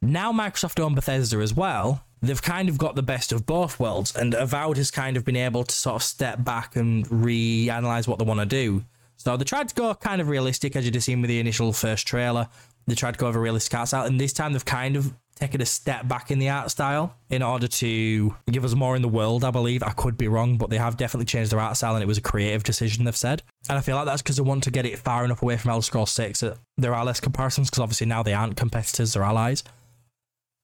Now 0.00 0.32
Microsoft 0.32 0.80
own 0.80 0.94
Bethesda 0.94 1.38
as 1.38 1.52
well. 1.52 2.04
They've 2.22 2.40
kind 2.40 2.70
of 2.70 2.78
got 2.78 2.94
the 2.94 3.02
best 3.02 3.32
of 3.32 3.44
both 3.44 3.78
worlds, 3.78 4.16
and 4.16 4.34
Avowed 4.34 4.78
has 4.78 4.90
kind 4.90 5.16
of 5.16 5.24
been 5.24 5.36
able 5.36 5.64
to 5.64 5.74
sort 5.74 5.96
of 5.96 6.02
step 6.02 6.42
back 6.42 6.74
and 6.74 7.06
reanalyze 7.08 8.08
what 8.08 8.18
they 8.18 8.24
want 8.24 8.40
to 8.40 8.46
do. 8.46 8.84
So 9.18 9.36
they 9.36 9.44
tried 9.44 9.68
to 9.68 9.74
go 9.74 9.94
kind 9.94 10.20
of 10.20 10.28
realistic, 10.28 10.74
as 10.74 10.84
you'd 10.84 10.94
have 10.94 11.04
seen 11.04 11.20
with 11.20 11.28
the 11.28 11.38
initial 11.38 11.72
first 11.72 12.06
trailer, 12.06 12.48
they 12.88 12.94
tried 12.94 13.12
to 13.12 13.18
go 13.18 13.26
over 13.26 13.40
realistic 13.40 13.74
art 13.74 13.88
style, 13.88 14.04
and 14.04 14.20
this 14.20 14.32
time 14.32 14.52
they've 14.52 14.64
kind 14.64 14.96
of 14.96 15.14
taken 15.38 15.60
a 15.60 15.66
step 15.66 16.08
back 16.08 16.30
in 16.30 16.38
the 16.38 16.48
art 16.48 16.70
style 16.70 17.14
in 17.30 17.42
order 17.42 17.68
to 17.68 18.34
give 18.50 18.64
us 18.64 18.74
more 18.74 18.96
in 18.96 19.02
the 19.02 19.08
world, 19.08 19.44
I 19.44 19.50
believe. 19.50 19.82
I 19.82 19.90
could 19.90 20.18
be 20.18 20.26
wrong, 20.26 20.56
but 20.56 20.68
they 20.68 20.78
have 20.78 20.96
definitely 20.96 21.26
changed 21.26 21.52
their 21.52 21.60
art 21.60 21.76
style 21.76 21.94
and 21.94 22.02
it 22.02 22.06
was 22.06 22.18
a 22.18 22.22
creative 22.22 22.64
decision, 22.64 23.04
they've 23.04 23.16
said. 23.16 23.42
And 23.68 23.78
I 23.78 23.80
feel 23.80 23.94
like 23.94 24.06
that's 24.06 24.20
because 24.20 24.36
they 24.36 24.42
want 24.42 24.64
to 24.64 24.70
get 24.70 24.84
it 24.84 24.98
far 24.98 25.24
enough 25.24 25.42
away 25.42 25.56
from 25.56 25.70
Elder 25.70 25.82
Scrolls 25.82 26.10
6 26.10 26.40
that 26.40 26.58
there 26.76 26.94
are 26.94 27.04
less 27.04 27.20
comparisons 27.20 27.70
because 27.70 27.82
obviously 27.82 28.06
now 28.08 28.22
they 28.22 28.34
aren't 28.34 28.56
competitors, 28.56 29.12
they're 29.12 29.22
allies. 29.22 29.62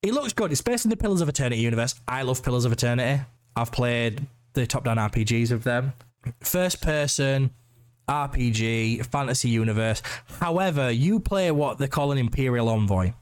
It 0.02 0.12
looks 0.12 0.32
good. 0.32 0.50
It's 0.50 0.60
based 0.60 0.84
in 0.84 0.90
the 0.90 0.96
Pillars 0.96 1.20
of 1.20 1.28
Eternity 1.28 1.62
universe. 1.62 1.94
I 2.08 2.22
love 2.22 2.42
Pillars 2.42 2.64
of 2.64 2.72
Eternity. 2.72 3.22
I've 3.56 3.70
played 3.70 4.26
the 4.54 4.66
top 4.66 4.84
down 4.84 4.96
RPGs 4.96 5.50
of 5.52 5.64
them. 5.64 5.92
First 6.40 6.82
person, 6.82 7.50
RPG, 8.08 9.06
fantasy 9.06 9.48
universe. 9.48 10.02
However, 10.40 10.90
you 10.90 11.20
play 11.20 11.50
what 11.50 11.78
they 11.78 11.88
call 11.88 12.12
an 12.12 12.18
Imperial 12.18 12.68
Envoy, 12.68 13.12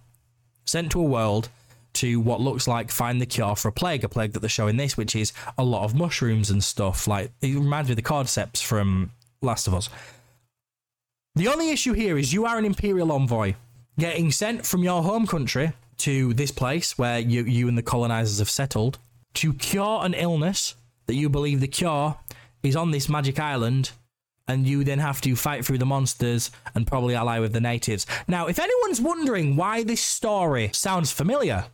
sent 0.64 0.92
to 0.92 1.00
a 1.00 1.04
world 1.04 1.48
to 1.94 2.20
what 2.20 2.40
looks 2.40 2.66
like 2.66 2.90
find 2.90 3.20
the 3.20 3.26
cure 3.26 3.54
for 3.54 3.68
a 3.68 3.72
plague, 3.72 4.04
a 4.04 4.08
plague 4.08 4.32
that 4.32 4.40
they're 4.40 4.48
showing 4.48 4.76
this, 4.76 4.96
which 4.96 5.14
is 5.14 5.32
a 5.58 5.64
lot 5.64 5.84
of 5.84 5.94
mushrooms 5.94 6.50
and 6.50 6.64
stuff. 6.64 7.06
Like 7.06 7.30
it 7.40 7.54
reminds 7.54 7.88
me 7.88 7.92
of 7.92 7.96
the 7.96 8.02
cordyceps 8.02 8.62
from 8.62 9.10
Last 9.40 9.66
of 9.66 9.74
Us. 9.74 9.88
The 11.34 11.48
only 11.48 11.70
issue 11.70 11.92
here 11.92 12.18
is 12.18 12.32
you 12.32 12.46
are 12.46 12.58
an 12.58 12.64
Imperial 12.64 13.12
Envoy 13.12 13.54
getting 13.98 14.30
sent 14.30 14.66
from 14.66 14.82
your 14.82 15.02
home 15.02 15.26
country 15.26 15.72
to 15.98 16.34
this 16.34 16.50
place 16.50 16.98
where 16.98 17.18
you, 17.18 17.44
you 17.44 17.68
and 17.68 17.76
the 17.76 17.82
colonizers 17.82 18.38
have 18.38 18.50
settled 18.50 18.98
to 19.34 19.52
cure 19.54 20.00
an 20.02 20.14
illness 20.14 20.74
that 21.06 21.14
you 21.14 21.28
believe 21.28 21.60
the 21.60 21.68
cure 21.68 22.16
is 22.62 22.76
on 22.76 22.90
this 22.90 23.08
magic 23.08 23.38
island 23.38 23.92
and 24.48 24.66
you 24.66 24.84
then 24.84 24.98
have 24.98 25.20
to 25.22 25.36
fight 25.36 25.64
through 25.64 25.78
the 25.78 25.86
monsters 25.86 26.50
and 26.74 26.86
probably 26.86 27.14
ally 27.14 27.38
with 27.38 27.52
the 27.52 27.60
natives. 27.60 28.06
Now, 28.26 28.46
if 28.46 28.58
anyone's 28.58 29.00
wondering 29.00 29.56
why 29.56 29.84
this 29.84 30.00
story 30.00 30.70
sounds 30.72 31.12
familiar, 31.12 31.66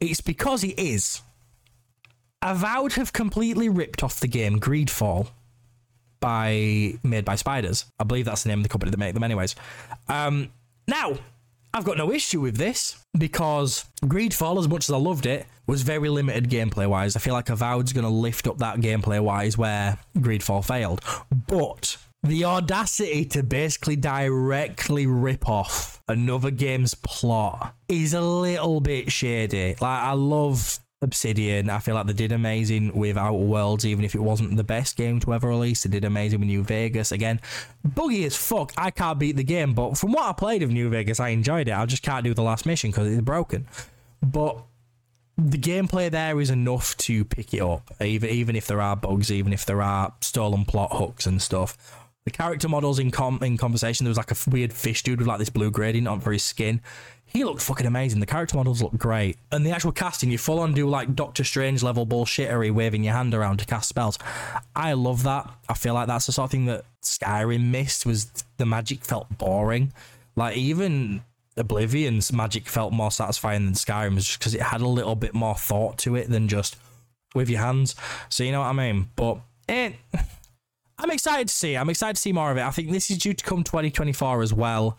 it's 0.00 0.20
because 0.20 0.64
it 0.64 0.78
is. 0.78 1.22
Avowed 2.42 2.92
have 2.92 3.12
completely 3.12 3.68
ripped 3.68 4.02
off 4.02 4.20
the 4.20 4.28
game 4.28 4.60
Greedfall. 4.60 5.28
by 6.20 6.94
made 7.02 7.24
by 7.24 7.36
Spiders. 7.36 7.84
I 7.98 8.04
believe 8.04 8.24
that's 8.24 8.42
the 8.42 8.48
name 8.48 8.60
of 8.60 8.62
the 8.64 8.68
company 8.68 8.90
that 8.90 8.98
make 8.98 9.14
them, 9.14 9.22
anyways. 9.24 9.54
Um, 10.08 10.50
now, 10.86 11.18
I've 11.72 11.84
got 11.84 11.96
no 11.98 12.10
issue 12.12 12.40
with 12.40 12.56
this 12.56 13.04
because 13.16 13.84
Greedfall, 14.02 14.58
as 14.58 14.68
much 14.68 14.88
as 14.88 14.92
I 14.92 14.96
loved 14.98 15.26
it, 15.26 15.46
was 15.66 15.82
very 15.82 16.08
limited 16.08 16.48
gameplay 16.48 16.88
wise. 16.88 17.14
I 17.14 17.20
feel 17.20 17.34
like 17.34 17.50
Avowed's 17.50 17.92
going 17.92 18.04
to 18.04 18.10
lift 18.10 18.48
up 18.48 18.58
that 18.58 18.78
gameplay 18.78 19.20
wise 19.20 19.58
where 19.58 19.98
Greedfall 20.16 20.64
failed. 20.64 21.02
But 21.46 21.98
the 22.28 22.44
audacity 22.44 23.24
to 23.26 23.42
basically 23.42 23.96
directly 23.96 25.06
rip 25.06 25.48
off 25.48 26.02
another 26.08 26.50
game's 26.50 26.94
plot 26.94 27.74
is 27.88 28.14
a 28.14 28.20
little 28.20 28.80
bit 28.80 29.10
shady. 29.10 29.76
Like, 29.80 30.02
I 30.02 30.12
love 30.12 30.78
Obsidian. 31.00 31.70
I 31.70 31.78
feel 31.78 31.94
like 31.94 32.06
they 32.06 32.12
did 32.12 32.32
amazing 32.32 32.96
with 32.96 33.16
Outer 33.16 33.36
Worlds, 33.36 33.86
even 33.86 34.04
if 34.04 34.14
it 34.14 34.20
wasn't 34.20 34.56
the 34.56 34.64
best 34.64 34.96
game 34.96 35.20
to 35.20 35.34
ever 35.34 35.48
release. 35.48 35.82
They 35.82 35.90
did 35.90 36.04
amazing 36.04 36.40
with 36.40 36.48
New 36.48 36.62
Vegas. 36.62 37.12
Again, 37.12 37.40
buggy 37.84 38.24
as 38.24 38.36
fuck. 38.36 38.72
I 38.76 38.90
can't 38.90 39.18
beat 39.18 39.36
the 39.36 39.44
game, 39.44 39.74
but 39.74 39.96
from 39.96 40.12
what 40.12 40.24
I 40.24 40.32
played 40.32 40.62
of 40.62 40.70
New 40.70 40.88
Vegas, 40.90 41.20
I 41.20 41.28
enjoyed 41.28 41.68
it. 41.68 41.72
I 41.72 41.86
just 41.86 42.02
can't 42.02 42.24
do 42.24 42.34
the 42.34 42.42
last 42.42 42.66
mission 42.66 42.90
because 42.90 43.06
it's 43.12 43.22
broken. 43.22 43.66
But 44.22 44.58
the 45.36 45.58
gameplay 45.58 46.10
there 46.10 46.40
is 46.40 46.50
enough 46.50 46.96
to 46.96 47.24
pick 47.24 47.54
it 47.54 47.60
up, 47.60 47.92
even 48.00 48.28
even 48.30 48.56
if 48.56 48.66
there 48.66 48.80
are 48.80 48.96
bugs, 48.96 49.30
even 49.30 49.52
if 49.52 49.64
there 49.64 49.80
are 49.80 50.12
stolen 50.20 50.64
plot 50.64 50.90
hooks 50.94 51.26
and 51.26 51.40
stuff. 51.40 51.76
The 52.28 52.36
character 52.36 52.68
models 52.68 52.98
in 52.98 53.10
com- 53.10 53.38
in 53.40 53.56
conversation, 53.56 54.04
there 54.04 54.10
was 54.10 54.18
like 54.18 54.30
a 54.30 54.36
weird 54.50 54.70
fish 54.70 55.02
dude 55.02 55.18
with 55.18 55.26
like 55.26 55.38
this 55.38 55.48
blue 55.48 55.70
gradient 55.70 56.06
on 56.06 56.20
for 56.20 56.30
his 56.30 56.42
skin 56.42 56.82
he 57.30 57.44
looked 57.44 57.60
fucking 57.60 57.86
amazing. 57.86 58.20
The 58.20 58.26
character 58.26 58.56
models 58.56 58.82
look 58.82 58.96
great. 58.96 59.36
And 59.52 59.64
the 59.64 59.70
actual 59.70 59.92
casting, 59.92 60.30
you 60.30 60.38
full 60.38 60.60
on 60.60 60.72
do 60.72 60.88
like 60.88 61.14
Doctor 61.14 61.44
Strange 61.44 61.82
level 61.82 62.06
bullshittery, 62.06 62.72
waving 62.72 63.04
your 63.04 63.12
hand 63.12 63.34
around 63.34 63.58
to 63.58 63.66
cast 63.66 63.88
spells. 63.88 64.18
I 64.74 64.94
love 64.94 65.24
that. 65.24 65.48
I 65.68 65.74
feel 65.74 65.92
like 65.94 66.06
that's 66.06 66.26
the 66.26 66.32
sort 66.32 66.46
of 66.46 66.50
thing 66.50 66.64
that 66.66 66.84
Skyrim 67.02 67.70
missed 67.70 68.06
was 68.06 68.30
the 68.56 68.64
magic 68.64 69.04
felt 69.04 69.26
boring. 69.36 69.92
Like 70.36 70.56
even 70.56 71.22
Oblivion's 71.56 72.32
magic 72.32 72.66
felt 72.66 72.94
more 72.94 73.10
satisfying 73.10 73.66
than 73.66 73.74
Skyrim's 73.74 74.24
just 74.24 74.38
because 74.38 74.54
it 74.54 74.62
had 74.62 74.80
a 74.80 74.88
little 74.88 75.14
bit 75.14 75.34
more 75.34 75.54
thought 75.54 75.98
to 75.98 76.16
it 76.16 76.30
than 76.30 76.48
just 76.48 76.76
with 77.34 77.50
your 77.50 77.60
hands. 77.60 77.94
So 78.30 78.42
you 78.42 78.52
know 78.52 78.60
what 78.60 78.68
I 78.68 78.72
mean? 78.72 79.10
But 79.16 79.40
it 79.68 79.96
eh, 80.14 80.18
I'm 80.98 81.10
excited 81.10 81.48
to 81.48 81.54
see. 81.54 81.76
I'm 81.76 81.90
excited 81.90 82.16
to 82.16 82.20
see 82.20 82.32
more 82.32 82.50
of 82.50 82.56
it. 82.56 82.62
I 82.62 82.70
think 82.70 82.90
this 82.90 83.10
is 83.10 83.18
due 83.18 83.32
to 83.32 83.44
come 83.44 83.62
2024 83.62 84.42
as 84.42 84.52
well. 84.52 84.98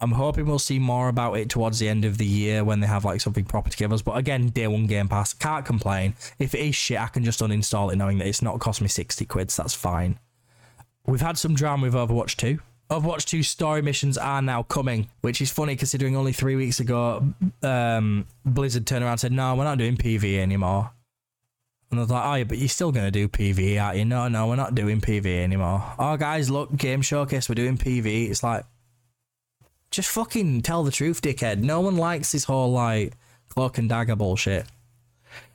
I'm 0.00 0.12
hoping 0.12 0.46
we'll 0.46 0.58
see 0.58 0.80
more 0.80 1.08
about 1.08 1.34
it 1.34 1.48
towards 1.48 1.78
the 1.78 1.88
end 1.88 2.04
of 2.04 2.18
the 2.18 2.26
year 2.26 2.64
when 2.64 2.80
they 2.80 2.88
have 2.88 3.04
like 3.04 3.20
something 3.20 3.44
proper 3.44 3.70
to 3.70 3.76
give 3.76 3.92
us. 3.92 4.02
But 4.02 4.16
again, 4.16 4.48
day 4.48 4.66
one 4.66 4.86
Game 4.86 5.06
Pass, 5.06 5.32
can't 5.32 5.64
complain. 5.64 6.14
If 6.40 6.54
it 6.54 6.60
is 6.60 6.74
shit, 6.74 7.00
I 7.00 7.06
can 7.06 7.22
just 7.22 7.40
uninstall 7.40 7.92
it 7.92 7.96
knowing 7.96 8.18
that 8.18 8.26
it's 8.26 8.42
not 8.42 8.58
cost 8.58 8.80
me 8.80 8.88
60 8.88 9.24
quid, 9.26 9.50
so 9.52 9.62
that's 9.62 9.74
fine. 9.74 10.18
We've 11.06 11.20
had 11.20 11.38
some 11.38 11.54
drama 11.54 11.84
with 11.84 11.94
Overwatch 11.94 12.36
2. 12.36 12.58
Overwatch 12.90 13.26
2 13.26 13.44
story 13.44 13.80
missions 13.80 14.18
are 14.18 14.42
now 14.42 14.64
coming, 14.64 15.08
which 15.20 15.40
is 15.40 15.50
funny 15.50 15.76
considering 15.76 16.16
only 16.16 16.32
three 16.32 16.56
weeks 16.56 16.80
ago, 16.80 17.32
um, 17.62 18.26
Blizzard 18.44 18.86
turned 18.86 19.04
around 19.04 19.12
and 19.12 19.20
said, 19.20 19.32
No, 19.32 19.54
we're 19.54 19.64
not 19.64 19.78
doing 19.78 19.96
PvE 19.96 20.38
anymore. 20.38 20.90
And 21.92 22.00
I 22.00 22.02
was 22.02 22.10
like, 22.10 22.24
Oh, 22.24 22.34
yeah, 22.34 22.44
but 22.44 22.58
you're 22.58 22.68
still 22.68 22.90
going 22.90 23.04
to 23.04 23.10
do 23.10 23.28
PvE, 23.28 23.80
aren't 23.80 23.98
you? 23.98 24.04
No, 24.04 24.26
no, 24.26 24.48
we're 24.48 24.56
not 24.56 24.74
doing 24.74 25.00
PvE 25.00 25.44
anymore. 25.44 25.84
Oh, 25.98 26.16
guys, 26.16 26.50
look, 26.50 26.74
Game 26.76 27.02
Showcase, 27.02 27.48
we're 27.48 27.54
doing 27.54 27.78
PvE. 27.78 28.30
It's 28.30 28.42
like, 28.42 28.64
just 29.92 30.08
fucking 30.08 30.62
tell 30.62 30.82
the 30.82 30.90
truth, 30.90 31.22
dickhead. 31.22 31.58
No 31.58 31.80
one 31.80 31.96
likes 31.96 32.32
this 32.32 32.44
whole 32.44 32.72
like 32.72 33.12
cloak 33.50 33.78
and 33.78 33.88
dagger 33.88 34.16
bullshit. 34.16 34.66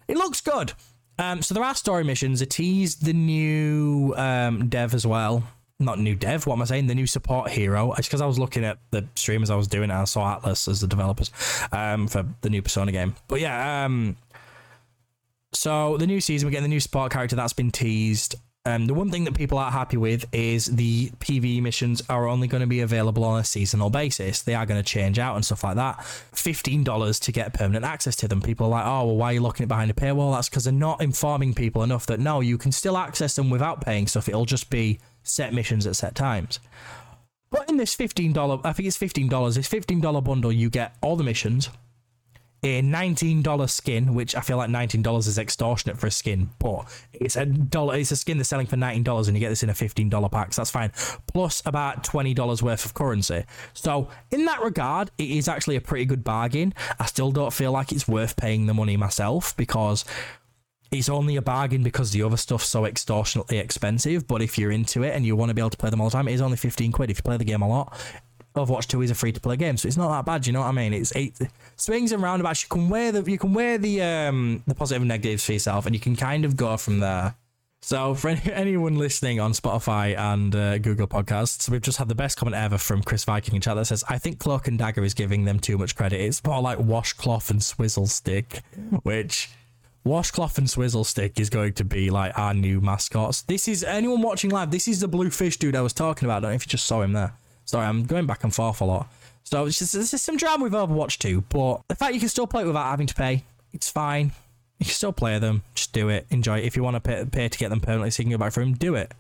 It 0.08 0.16
looks 0.16 0.40
good. 0.40 0.74
Um, 1.20 1.42
so 1.42 1.54
there 1.54 1.64
are 1.64 1.76
story 1.76 2.04
missions. 2.04 2.42
It 2.42 2.52
teased 2.52 3.04
the 3.04 3.14
new 3.14 4.14
um, 4.16 4.70
dev 4.70 4.94
as 4.94 5.06
well. 5.06 5.44
Not 5.80 6.00
new 6.00 6.16
dev. 6.16 6.46
What 6.48 6.56
am 6.56 6.62
I 6.62 6.66
saying? 6.66 6.88
The 6.88 6.96
new 6.96 7.08
support 7.08 7.50
hero. 7.50 7.94
It's 7.94 8.08
because 8.08 8.22
I 8.22 8.26
was 8.26 8.40
looking 8.40 8.64
at 8.64 8.80
the 8.92 9.08
streamers 9.16 9.50
I 9.50 9.56
was 9.56 9.68
doing, 9.68 9.92
and 9.92 9.94
I 9.94 10.04
saw 10.06 10.40
Atlus 10.40 10.68
as 10.68 10.82
the 10.82 10.88
developers 10.88 11.32
um, 11.72 12.08
for 12.08 12.26
the 12.42 12.50
new 12.50 12.62
Persona 12.62 12.92
game. 12.92 13.16
But 13.28 13.42
yeah, 13.42 13.86
um, 13.86 14.16
so 15.58 15.98
the 15.98 16.06
new 16.06 16.22
season, 16.22 16.46
we're 16.46 16.52
getting 16.52 16.64
the 16.64 16.70
new 16.70 16.80
support 16.80 17.12
character 17.12 17.36
that's 17.36 17.54
been 17.54 17.72
teased. 17.72 18.36
Um, 18.66 18.86
the 18.86 18.94
one 18.94 19.10
thing 19.10 19.24
that 19.24 19.34
people 19.34 19.58
are 19.58 19.72
happy 19.72 19.98
with 19.98 20.26
is 20.32 20.66
the 20.68 21.10
PvE 21.20 21.64
missions 21.64 22.04
are 22.10 22.28
only 22.28 22.48
going 22.48 22.62
to 22.62 22.68
be 22.68 22.82
available 22.82 23.24
on 23.24 23.40
a 23.40 23.44
seasonal 23.44 23.90
basis. 23.90 24.44
They 24.44 24.54
are 24.54 24.68
going 24.68 24.80
to 24.80 24.88
change 24.88 25.18
out 25.18 25.36
and 25.36 25.44
stuff 25.44 25.64
like 25.64 25.78
that. 25.78 25.98
$15 25.98 27.22
to 27.22 27.32
get 27.32 27.54
permanent 27.54 27.86
access 27.86 28.16
to 28.18 28.28
them. 28.28 28.42
People 28.42 28.68
are 28.68 28.70
like, 28.70 28.86
oh, 28.86 29.06
well, 29.08 29.16
why 29.16 29.32
are 29.32 29.34
you 29.34 29.42
looking 29.42 29.68
behind 29.68 29.90
a 29.90 29.96
paywall? 29.96 30.36
That's 30.36 30.48
because 30.48 30.66
they're 30.66 30.74
not 30.74 31.02
informing 31.02 31.56
people 31.56 31.82
enough 31.82 32.06
that 32.06 32.20
no, 32.20 32.42
you 32.42 32.58
can 32.58 32.72
still 32.72 32.98
access 32.98 33.36
them 33.36 33.50
without 33.50 33.82
paying 33.82 34.06
stuff. 34.06 34.30
It'll 34.30 34.46
just 34.46 34.70
be 34.70 35.00
set 35.24 35.54
missions 35.54 35.88
at 35.88 35.96
set 35.96 36.14
times. 36.14 36.60
But 37.50 37.70
in 37.70 37.78
this 37.78 37.96
$15, 37.96 38.62
I 38.64 38.74
think 38.74 38.88
it's 38.88 38.98
$15, 38.98 39.56
this 39.56 39.70
$15 39.70 40.24
bundle, 40.24 40.52
you 40.52 40.70
get 40.70 40.96
all 41.02 41.16
the 41.16 41.24
missions, 41.24 41.70
a 42.64 42.82
$19 42.82 43.70
skin, 43.70 44.14
which 44.14 44.36
I 44.36 44.42
feel 44.42 44.58
like 44.58 44.70
$19 44.70 45.28
is 45.28 45.38
extortionate 45.38 45.98
for 45.98 46.08
a 46.08 46.12
skin, 46.12 46.50
but 46.60 46.86
it's 47.14 47.36
a 47.36 47.46
dollar 47.46 47.96
it's 47.96 48.12
a 48.12 48.16
skin 48.16 48.38
that's 48.38 48.50
selling 48.50 48.68
for 48.68 48.78
$19 48.78 49.28
and 49.28 49.36
you 49.36 49.40
get 49.40 49.50
this 49.50 49.64
in 49.64 49.70
a 49.70 49.74
$15 49.74 50.32
pack, 50.32 50.54
so 50.54 50.62
that's 50.62 50.72
fine. 50.72 50.92
Plus 51.28 51.62
about 51.66 52.04
$20 52.04 52.62
worth 52.62 52.86
of 52.86 52.94
currency. 52.94 53.46
So 53.74 54.10
in 54.32 54.46
that 54.46 54.62
regard, 54.62 55.12
it 55.18 55.30
is 55.30 55.48
actually 55.48 55.76
a 55.76 55.82
pretty 55.82 56.06
good 56.06 56.24
bargain. 56.24 56.74
I 57.00 57.06
still 57.06 57.32
don't 57.32 57.54
feel 57.54 57.72
like 57.72 57.92
it's 57.92 58.08
worth 58.08 58.36
paying 58.36 58.66
the 58.66 58.74
money 58.74 58.98
myself 58.98 59.56
because 59.56 60.04
it's 60.92 61.10
only 61.10 61.36
a 61.36 61.42
bargain 61.42 61.84
because 61.84 62.12
the 62.12 62.24
other 62.24 62.38
stuff's 62.38 62.68
so 62.68 62.86
extortionately 62.86 63.58
expensive. 63.58 64.28
But 64.28 64.42
if 64.42 64.58
you're 64.58 64.72
into 64.72 65.04
it 65.04 65.14
and 65.14 65.26
you 65.26 65.36
want 65.36 65.50
to 65.50 65.54
be 65.54 65.62
able 65.62 65.70
to 65.72 65.78
play 65.78 65.90
them 65.90 66.02
all 66.02 66.10
the 66.10 66.14
time, 66.14 66.28
it 66.28 66.34
is 66.34 66.42
only 66.42 66.58
15 66.58 66.92
quid. 66.92 67.12
If 67.12 67.18
you 67.18 67.24
play 67.24 67.38
the 67.38 67.44
game 67.44 67.62
a 67.62 67.68
lot, 67.68 67.98
Overwatch 68.58 68.88
2 68.88 69.02
is 69.02 69.12
a 69.12 69.16
free 69.16 69.32
to 69.32 69.40
play 69.40 69.56
game, 69.56 69.78
so 69.78 69.88
it's 69.88 69.98
not 69.98 70.10
that 70.10 70.26
bad. 70.26 70.48
You 70.48 70.54
know 70.54 70.62
what 70.62 70.68
I 70.68 70.72
mean? 70.72 70.94
It's 70.94 71.16
eight 71.16 71.38
swings 71.76 72.12
and 72.12 72.22
roundabouts. 72.22 72.64
You 72.64 72.70
can 72.70 72.90
wear 72.90 73.12
the 73.12 73.30
you 73.30 73.38
can 73.38 73.54
wear 73.54 73.78
the 73.78 74.02
um 74.02 74.64
the 74.68 74.76
positive 74.76 75.02
and 75.02 75.10
negatives 75.10 75.46
for 75.46 75.54
yourself, 75.54 75.86
and 75.86 75.96
you 75.96 76.00
can 76.00 76.16
kind 76.16 76.46
of 76.46 76.56
go 76.56 76.78
from 76.78 77.00
there. 77.00 77.36
So 77.82 78.16
for 78.16 78.30
any, 78.30 78.42
anyone 78.52 78.98
listening 78.98 79.40
on 79.40 79.54
Spotify 79.54 80.18
and 80.18 80.54
uh, 80.56 80.78
Google 80.80 81.08
Podcasts, 81.08 81.70
we've 81.70 81.82
just 81.82 82.00
had 82.00 82.10
the 82.10 82.16
best 82.16 82.38
comment 82.38 82.56
ever 82.56 82.78
from 82.78 83.04
Chris 83.04 83.24
Viking 83.24 83.56
in 83.56 83.62
chat 83.62 83.76
that 83.76 83.86
says, 83.86 84.04
"I 84.10 84.18
think 84.18 84.40
Cloak 84.40 84.68
and 84.68 84.78
Dagger 84.78 85.04
is 85.04 85.14
giving 85.14 85.46
them 85.46 85.60
too 85.60 85.78
much 85.78 85.96
credit. 85.96 86.20
It's 86.20 86.44
more 86.44 86.62
like 86.62 86.80
washcloth 86.80 87.50
and 87.50 87.64
swizzle 87.64 88.08
stick, 88.08 88.62
which." 89.04 89.50
Washcloth 90.04 90.58
and 90.58 90.70
Swizzle 90.70 91.04
Stick 91.04 91.38
is 91.38 91.50
going 91.50 91.74
to 91.74 91.84
be 91.84 92.10
like 92.10 92.32
our 92.38 92.54
new 92.54 92.80
mascots. 92.80 93.42
This 93.42 93.68
is 93.68 93.84
anyone 93.84 94.22
watching 94.22 94.50
live. 94.50 94.72
This 94.72 94.88
is 94.88 95.02
the 95.02 95.08
blue 95.10 95.30
fish 95.30 95.58
dude 95.58 95.76
I 95.76 95.82
was 95.82 95.92
talking 95.92 96.26
about. 96.26 96.38
I 96.38 96.40
don't 96.40 96.52
know 96.52 96.56
if 96.56 96.66
you 96.66 96.70
just 96.70 96.86
saw 96.86 97.02
him 97.02 97.12
there. 97.12 97.34
Sorry, 97.68 97.86
I'm 97.86 98.06
going 98.06 98.26
back 98.26 98.44
and 98.44 98.54
forth 98.54 98.82
a 98.82 98.86
lot. 98.86 99.08
So 99.44 99.66
it's 99.66 99.78
just 99.78 99.94
there's 99.94 100.22
some 100.22 100.38
drama 100.38 100.64
with 100.64 100.74
Overwatch 100.74 101.20
2, 101.20 101.42
but 101.50 101.82
the 101.88 101.96
fact 101.96 102.14
you 102.14 102.20
can 102.20 102.30
still 102.30 102.48
play 102.48 102.64
it 102.64 102.66
without 102.68 102.90
having 102.90 103.08
to 103.08 103.14
pay, 103.14 103.44
it's 103.72 103.90
fine. 103.90 104.32
You 104.80 104.86
can 104.86 104.94
still 104.94 105.14
play 105.14 105.38
them. 105.38 105.64
Just 105.76 105.94
do 105.94 106.10
it. 106.10 106.26
Enjoy 106.30 106.60
it. 106.60 106.66
If 106.66 106.76
you 106.76 106.84
want 106.84 106.96
to 106.96 107.00
pay, 107.00 107.26
pay 107.26 107.50
to 107.50 107.58
get 107.58 107.70
them 107.70 107.80
permanently 107.80 108.12
so 108.12 108.22
you 108.22 108.26
can 108.26 108.32
go 108.32 108.38
back 108.38 108.54
through 108.54 108.66
them, 108.66 108.74
do 108.74 108.96
it. 108.96 109.14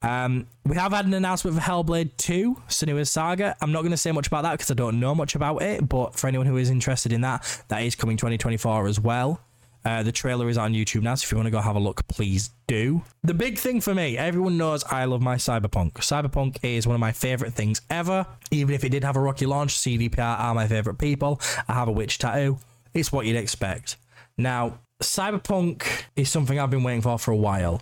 Um, 0.00 0.46
we 0.64 0.76
have 0.76 0.92
had 0.92 1.06
an 1.06 1.14
announcement 1.14 1.56
for 1.56 1.62
Hellblade 1.62 2.10
2, 2.18 2.62
Senua's 2.68 3.10
Saga. 3.10 3.56
I'm 3.60 3.72
not 3.72 3.80
going 3.80 3.90
to 3.90 3.96
say 3.96 4.12
much 4.12 4.28
about 4.28 4.42
that 4.42 4.52
because 4.52 4.70
I 4.70 4.74
don't 4.74 5.00
know 5.00 5.14
much 5.14 5.34
about 5.34 5.60
it, 5.60 5.88
but 5.88 6.14
for 6.14 6.28
anyone 6.28 6.46
who 6.46 6.56
is 6.56 6.70
interested 6.70 7.12
in 7.12 7.22
that, 7.22 7.64
that 7.68 7.82
is 7.82 7.96
coming 7.96 8.16
2024 8.16 8.86
as 8.86 9.00
well. 9.00 9.40
Uh, 9.84 10.02
the 10.02 10.12
trailer 10.12 10.48
is 10.48 10.58
on 10.58 10.74
YouTube 10.74 11.02
now, 11.02 11.14
so 11.14 11.24
if 11.24 11.32
you 11.32 11.36
want 11.36 11.46
to 11.46 11.50
go 11.50 11.60
have 11.60 11.76
a 11.76 11.80
look, 11.80 12.06
please 12.08 12.50
do. 12.66 13.02
The 13.22 13.34
big 13.34 13.58
thing 13.58 13.80
for 13.80 13.94
me, 13.94 14.18
everyone 14.18 14.58
knows 14.58 14.84
I 14.84 15.04
love 15.04 15.22
my 15.22 15.36
Cyberpunk. 15.36 15.92
Cyberpunk 15.94 16.58
is 16.62 16.86
one 16.86 16.94
of 16.94 17.00
my 17.00 17.12
favorite 17.12 17.54
things 17.54 17.80
ever. 17.88 18.26
Even 18.50 18.74
if 18.74 18.84
it 18.84 18.90
did 18.90 19.04
have 19.04 19.16
a 19.16 19.20
rocky 19.20 19.46
launch, 19.46 19.76
CDPR 19.78 20.38
are 20.38 20.54
my 20.54 20.66
favorite 20.66 20.98
people. 20.98 21.40
I 21.68 21.74
have 21.74 21.88
a 21.88 21.92
witch 21.92 22.18
tattoo. 22.18 22.58
It's 22.94 23.12
what 23.12 23.26
you'd 23.26 23.36
expect. 23.36 23.96
Now, 24.36 24.80
Cyberpunk 25.02 25.86
is 26.16 26.30
something 26.30 26.58
I've 26.58 26.70
been 26.70 26.82
waiting 26.82 27.02
for 27.02 27.18
for 27.18 27.30
a 27.30 27.36
while 27.36 27.80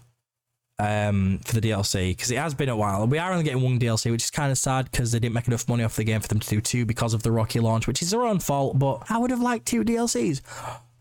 um, 0.78 1.40
for 1.44 1.59
the 1.59 1.61
DLC 1.61 2.11
because 2.11 2.30
it 2.30 2.38
has 2.38 2.55
been 2.55 2.68
a 2.68 2.76
while. 2.76 3.07
We 3.07 3.18
are 3.18 3.32
only 3.32 3.44
getting 3.44 3.62
one 3.62 3.78
DLC, 3.78 4.11
which 4.11 4.24
is 4.24 4.30
kind 4.30 4.53
of 4.53 4.59
sad 4.59 4.90
because 4.90 5.12
they 5.12 5.18
didn't 5.18 5.34
make 5.34 5.47
enough 5.47 5.68
money 5.68 5.84
off 5.84 5.97
the 5.97 6.05
game 6.05 6.20
for 6.20 6.28
them 6.28 6.40
to 6.40 6.49
do 6.49 6.61
two 6.61 6.84
because 6.84 7.14
of 7.14 7.22
the 7.22 7.32
rocky 7.32 7.61
launch, 7.61 7.86
which 7.86 8.03
is 8.03 8.11
their 8.11 8.22
own 8.22 8.40
fault. 8.40 8.78
But 8.78 9.11
I 9.11 9.18
would 9.18 9.30
have 9.30 9.40
liked 9.40 9.66
two 9.66 9.84
DLCs. 9.84 10.42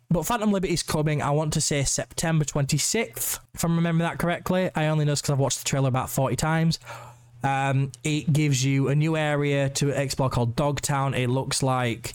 But 0.09 0.25
Phantom 0.25 0.51
Liberty 0.51 0.73
is 0.73 0.83
coming, 0.83 1.21
I 1.21 1.31
want 1.31 1.53
to 1.53 1.61
say 1.61 1.83
September 1.83 2.45
26th, 2.45 3.39
if 3.53 3.63
I'm 3.63 3.75
remembering 3.75 4.07
that 4.07 4.19
correctly. 4.19 4.69
I 4.75 4.87
only 4.87 5.05
know 5.05 5.15
because 5.15 5.29
I've 5.29 5.39
watched 5.39 5.59
the 5.59 5.65
trailer 5.65 5.89
about 5.89 6.09
40 6.09 6.35
times. 6.35 6.79
Um, 7.43 7.91
it 8.03 8.31
gives 8.31 8.63
you 8.63 8.87
a 8.89 8.95
new 8.95 9.17
area 9.17 9.69
to 9.69 9.89
explore 9.89 10.29
called 10.29 10.55
Dogtown. 10.55 11.13
It 11.13 11.29
looks 11.29 11.61
like 11.61 12.13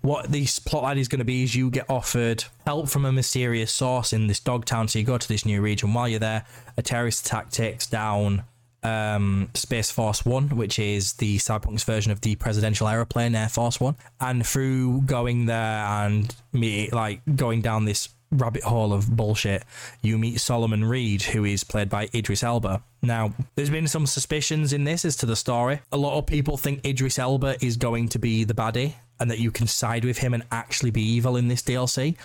what 0.00 0.30
this 0.30 0.58
plotline 0.58 0.98
is 0.98 1.08
going 1.08 1.20
to 1.20 1.24
be 1.24 1.44
is 1.44 1.54
you 1.54 1.70
get 1.70 1.88
offered 1.88 2.44
help 2.66 2.88
from 2.88 3.04
a 3.04 3.12
mysterious 3.12 3.72
source 3.72 4.12
in 4.12 4.26
this 4.26 4.40
Dogtown. 4.40 4.88
So 4.88 4.98
you 4.98 5.04
go 5.04 5.16
to 5.16 5.28
this 5.28 5.46
new 5.46 5.62
region. 5.62 5.94
While 5.94 6.08
you're 6.08 6.20
there, 6.20 6.44
a 6.76 6.82
terrorist 6.82 7.26
attack 7.26 7.50
takes 7.50 7.86
down 7.86 8.44
um, 8.84 9.50
Space 9.54 9.90
Force 9.90 10.24
One, 10.24 10.50
which 10.50 10.78
is 10.78 11.14
the 11.14 11.38
Cyberpunk's 11.38 11.84
version 11.84 12.12
of 12.12 12.20
the 12.20 12.36
presidential 12.36 12.86
aeroplane 12.86 13.34
Air 13.34 13.48
Force 13.48 13.80
One, 13.80 13.96
and 14.20 14.46
through 14.46 15.02
going 15.02 15.46
there 15.46 15.84
and 15.84 16.34
me 16.52 16.90
like 16.90 17.22
going 17.34 17.62
down 17.62 17.84
this 17.84 18.10
rabbit 18.30 18.62
hole 18.62 18.92
of 18.92 19.16
bullshit, 19.16 19.64
you 20.02 20.18
meet 20.18 20.40
Solomon 20.40 20.84
Reed, 20.84 21.22
who 21.22 21.44
is 21.44 21.64
played 21.64 21.88
by 21.88 22.08
Idris 22.14 22.42
Elba. 22.42 22.82
Now, 23.02 23.32
there's 23.54 23.70
been 23.70 23.88
some 23.88 24.06
suspicions 24.06 24.72
in 24.72 24.84
this 24.84 25.04
as 25.04 25.16
to 25.16 25.26
the 25.26 25.36
story. 25.36 25.80
A 25.92 25.96
lot 25.96 26.18
of 26.18 26.26
people 26.26 26.56
think 26.56 26.84
Idris 26.84 27.18
Elba 27.18 27.64
is 27.64 27.76
going 27.76 28.08
to 28.10 28.18
be 28.18 28.44
the 28.44 28.54
baddie 28.54 28.94
and 29.20 29.30
that 29.30 29.38
you 29.38 29.50
can 29.50 29.66
side 29.66 30.04
with 30.04 30.18
him 30.18 30.34
and 30.34 30.42
actually 30.50 30.90
be 30.90 31.02
evil 31.02 31.36
in 31.36 31.48
this 31.48 31.62
DLC. 31.62 32.16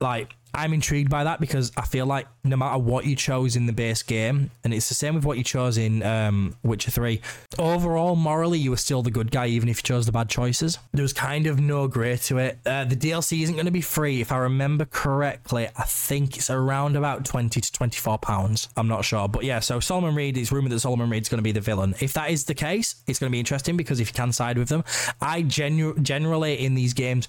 Like, 0.00 0.34
I'm 0.54 0.72
intrigued 0.72 1.10
by 1.10 1.24
that 1.24 1.40
because 1.40 1.72
I 1.76 1.82
feel 1.82 2.06
like 2.06 2.26
no 2.44 2.56
matter 2.56 2.78
what 2.78 3.06
you 3.06 3.16
chose 3.16 3.56
in 3.56 3.66
the 3.66 3.72
base 3.72 4.02
game, 4.02 4.50
and 4.64 4.74
it's 4.74 4.88
the 4.88 4.94
same 4.94 5.14
with 5.14 5.24
what 5.24 5.38
you 5.38 5.44
chose 5.44 5.78
in 5.78 6.02
um, 6.02 6.56
Witcher 6.62 6.90
3, 6.90 7.20
overall, 7.58 8.16
morally, 8.16 8.58
you 8.58 8.70
were 8.70 8.76
still 8.76 9.02
the 9.02 9.10
good 9.10 9.30
guy, 9.30 9.46
even 9.46 9.68
if 9.68 9.78
you 9.78 9.82
chose 9.82 10.06
the 10.06 10.12
bad 10.12 10.28
choices. 10.28 10.78
There 10.92 11.02
was 11.02 11.12
kind 11.12 11.46
of 11.46 11.60
no 11.60 11.88
grey 11.88 12.16
to 12.16 12.38
it. 12.38 12.58
Uh, 12.66 12.84
the 12.84 12.96
DLC 12.96 13.42
isn't 13.42 13.54
going 13.54 13.66
to 13.66 13.72
be 13.72 13.80
free. 13.80 14.20
If 14.20 14.32
I 14.32 14.38
remember 14.38 14.84
correctly, 14.84 15.68
I 15.76 15.84
think 15.84 16.36
it's 16.36 16.50
around 16.50 16.96
about 16.96 17.24
20 17.24 17.60
to 17.60 17.72
24 17.72 18.18
pounds. 18.18 18.68
I'm 18.76 18.88
not 18.88 19.04
sure. 19.04 19.28
But 19.28 19.44
yeah, 19.44 19.60
so 19.60 19.80
Solomon 19.80 20.14
Reed, 20.14 20.36
it's 20.36 20.52
rumored 20.52 20.72
that 20.72 20.80
Solomon 20.80 21.08
Reed's 21.08 21.28
going 21.28 21.38
to 21.38 21.42
be 21.42 21.52
the 21.52 21.60
villain. 21.60 21.94
If 22.00 22.12
that 22.14 22.30
is 22.30 22.44
the 22.44 22.54
case, 22.54 22.96
it's 23.06 23.18
going 23.18 23.30
to 23.30 23.32
be 23.32 23.40
interesting 23.40 23.76
because 23.76 24.00
if 24.00 24.08
you 24.08 24.14
can 24.14 24.32
side 24.32 24.58
with 24.58 24.68
them, 24.68 24.84
I 25.20 25.42
genu- 25.42 25.98
generally 26.00 26.64
in 26.64 26.74
these 26.74 26.92
games 26.92 27.28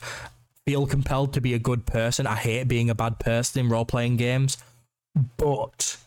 feel 0.66 0.86
compelled 0.88 1.34
to 1.34 1.42
be 1.42 1.54
a 1.54 1.60
good 1.60 1.86
person. 1.86 2.28
I 2.28 2.36
hate 2.36 2.68
being 2.68 2.90
a 2.90 2.96
bad 2.96 3.20
person 3.20 3.66
in 3.66 3.70
role 3.70 3.86
playing 3.86 4.18
games, 4.18 4.58
but 5.38 5.98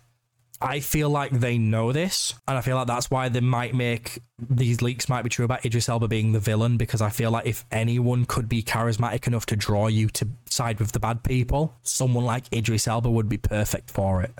I 0.61 0.81
feel 0.81 1.11
like 1.11 1.33
they 1.33 1.59
know 1.59 1.93
this, 1.93 2.35
and 2.49 2.57
I 2.57 2.63
feel 2.63 2.77
like 2.77 2.87
that's 2.87 3.11
why 3.11 3.29
they 3.29 3.41
might 3.41 3.75
make 3.75 4.21
these 4.39 4.81
leaks 4.81 5.09
might 5.09 5.23
be 5.23 5.29
true 5.29 5.45
about 5.45 5.65
Idris 5.65 5.89
Elba 5.89 6.09
being 6.09 6.33
the 6.33 6.41
villain 6.41 6.77
because 6.77 7.03
I 7.03 7.11
feel 7.11 7.31
like 7.31 7.47
if 7.47 7.65
anyone 7.71 8.25
could 8.25 8.49
be 8.49 8.63
charismatic 8.63 9.27
enough 9.27 9.47
to 9.47 9.57
draw 9.57 9.89
you 9.89 10.09
to 10.11 10.29
side 10.49 10.79
with 10.79 10.93
the 10.93 11.01
bad 11.01 11.23
people, 11.23 11.75
someone 11.83 12.25
like 12.25 12.53
Idris 12.53 12.89
Elba 12.89 13.11
would 13.11 13.29
be 13.29 13.39
perfect 13.39 13.91
for 13.91 14.23
it. 14.23 14.33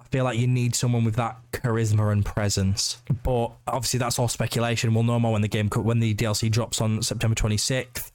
I 0.00 0.04
feel 0.12 0.24
like 0.24 0.38
you 0.38 0.46
need 0.46 0.74
someone 0.74 1.04
with 1.04 1.16
that 1.16 1.38
charisma 1.52 2.12
and 2.12 2.24
presence, 2.24 3.00
but 3.22 3.52
obviously 3.66 3.98
that's 3.98 4.18
all 4.18 4.28
speculation. 4.28 4.92
We'll 4.94 5.04
know 5.04 5.20
more 5.20 5.32
when 5.32 5.42
the 5.42 5.48
game 5.48 5.68
when 5.68 6.00
the 6.00 6.14
DLC 6.14 6.50
drops 6.50 6.80
on 6.80 7.02
September 7.02 7.34
26th. 7.34 8.11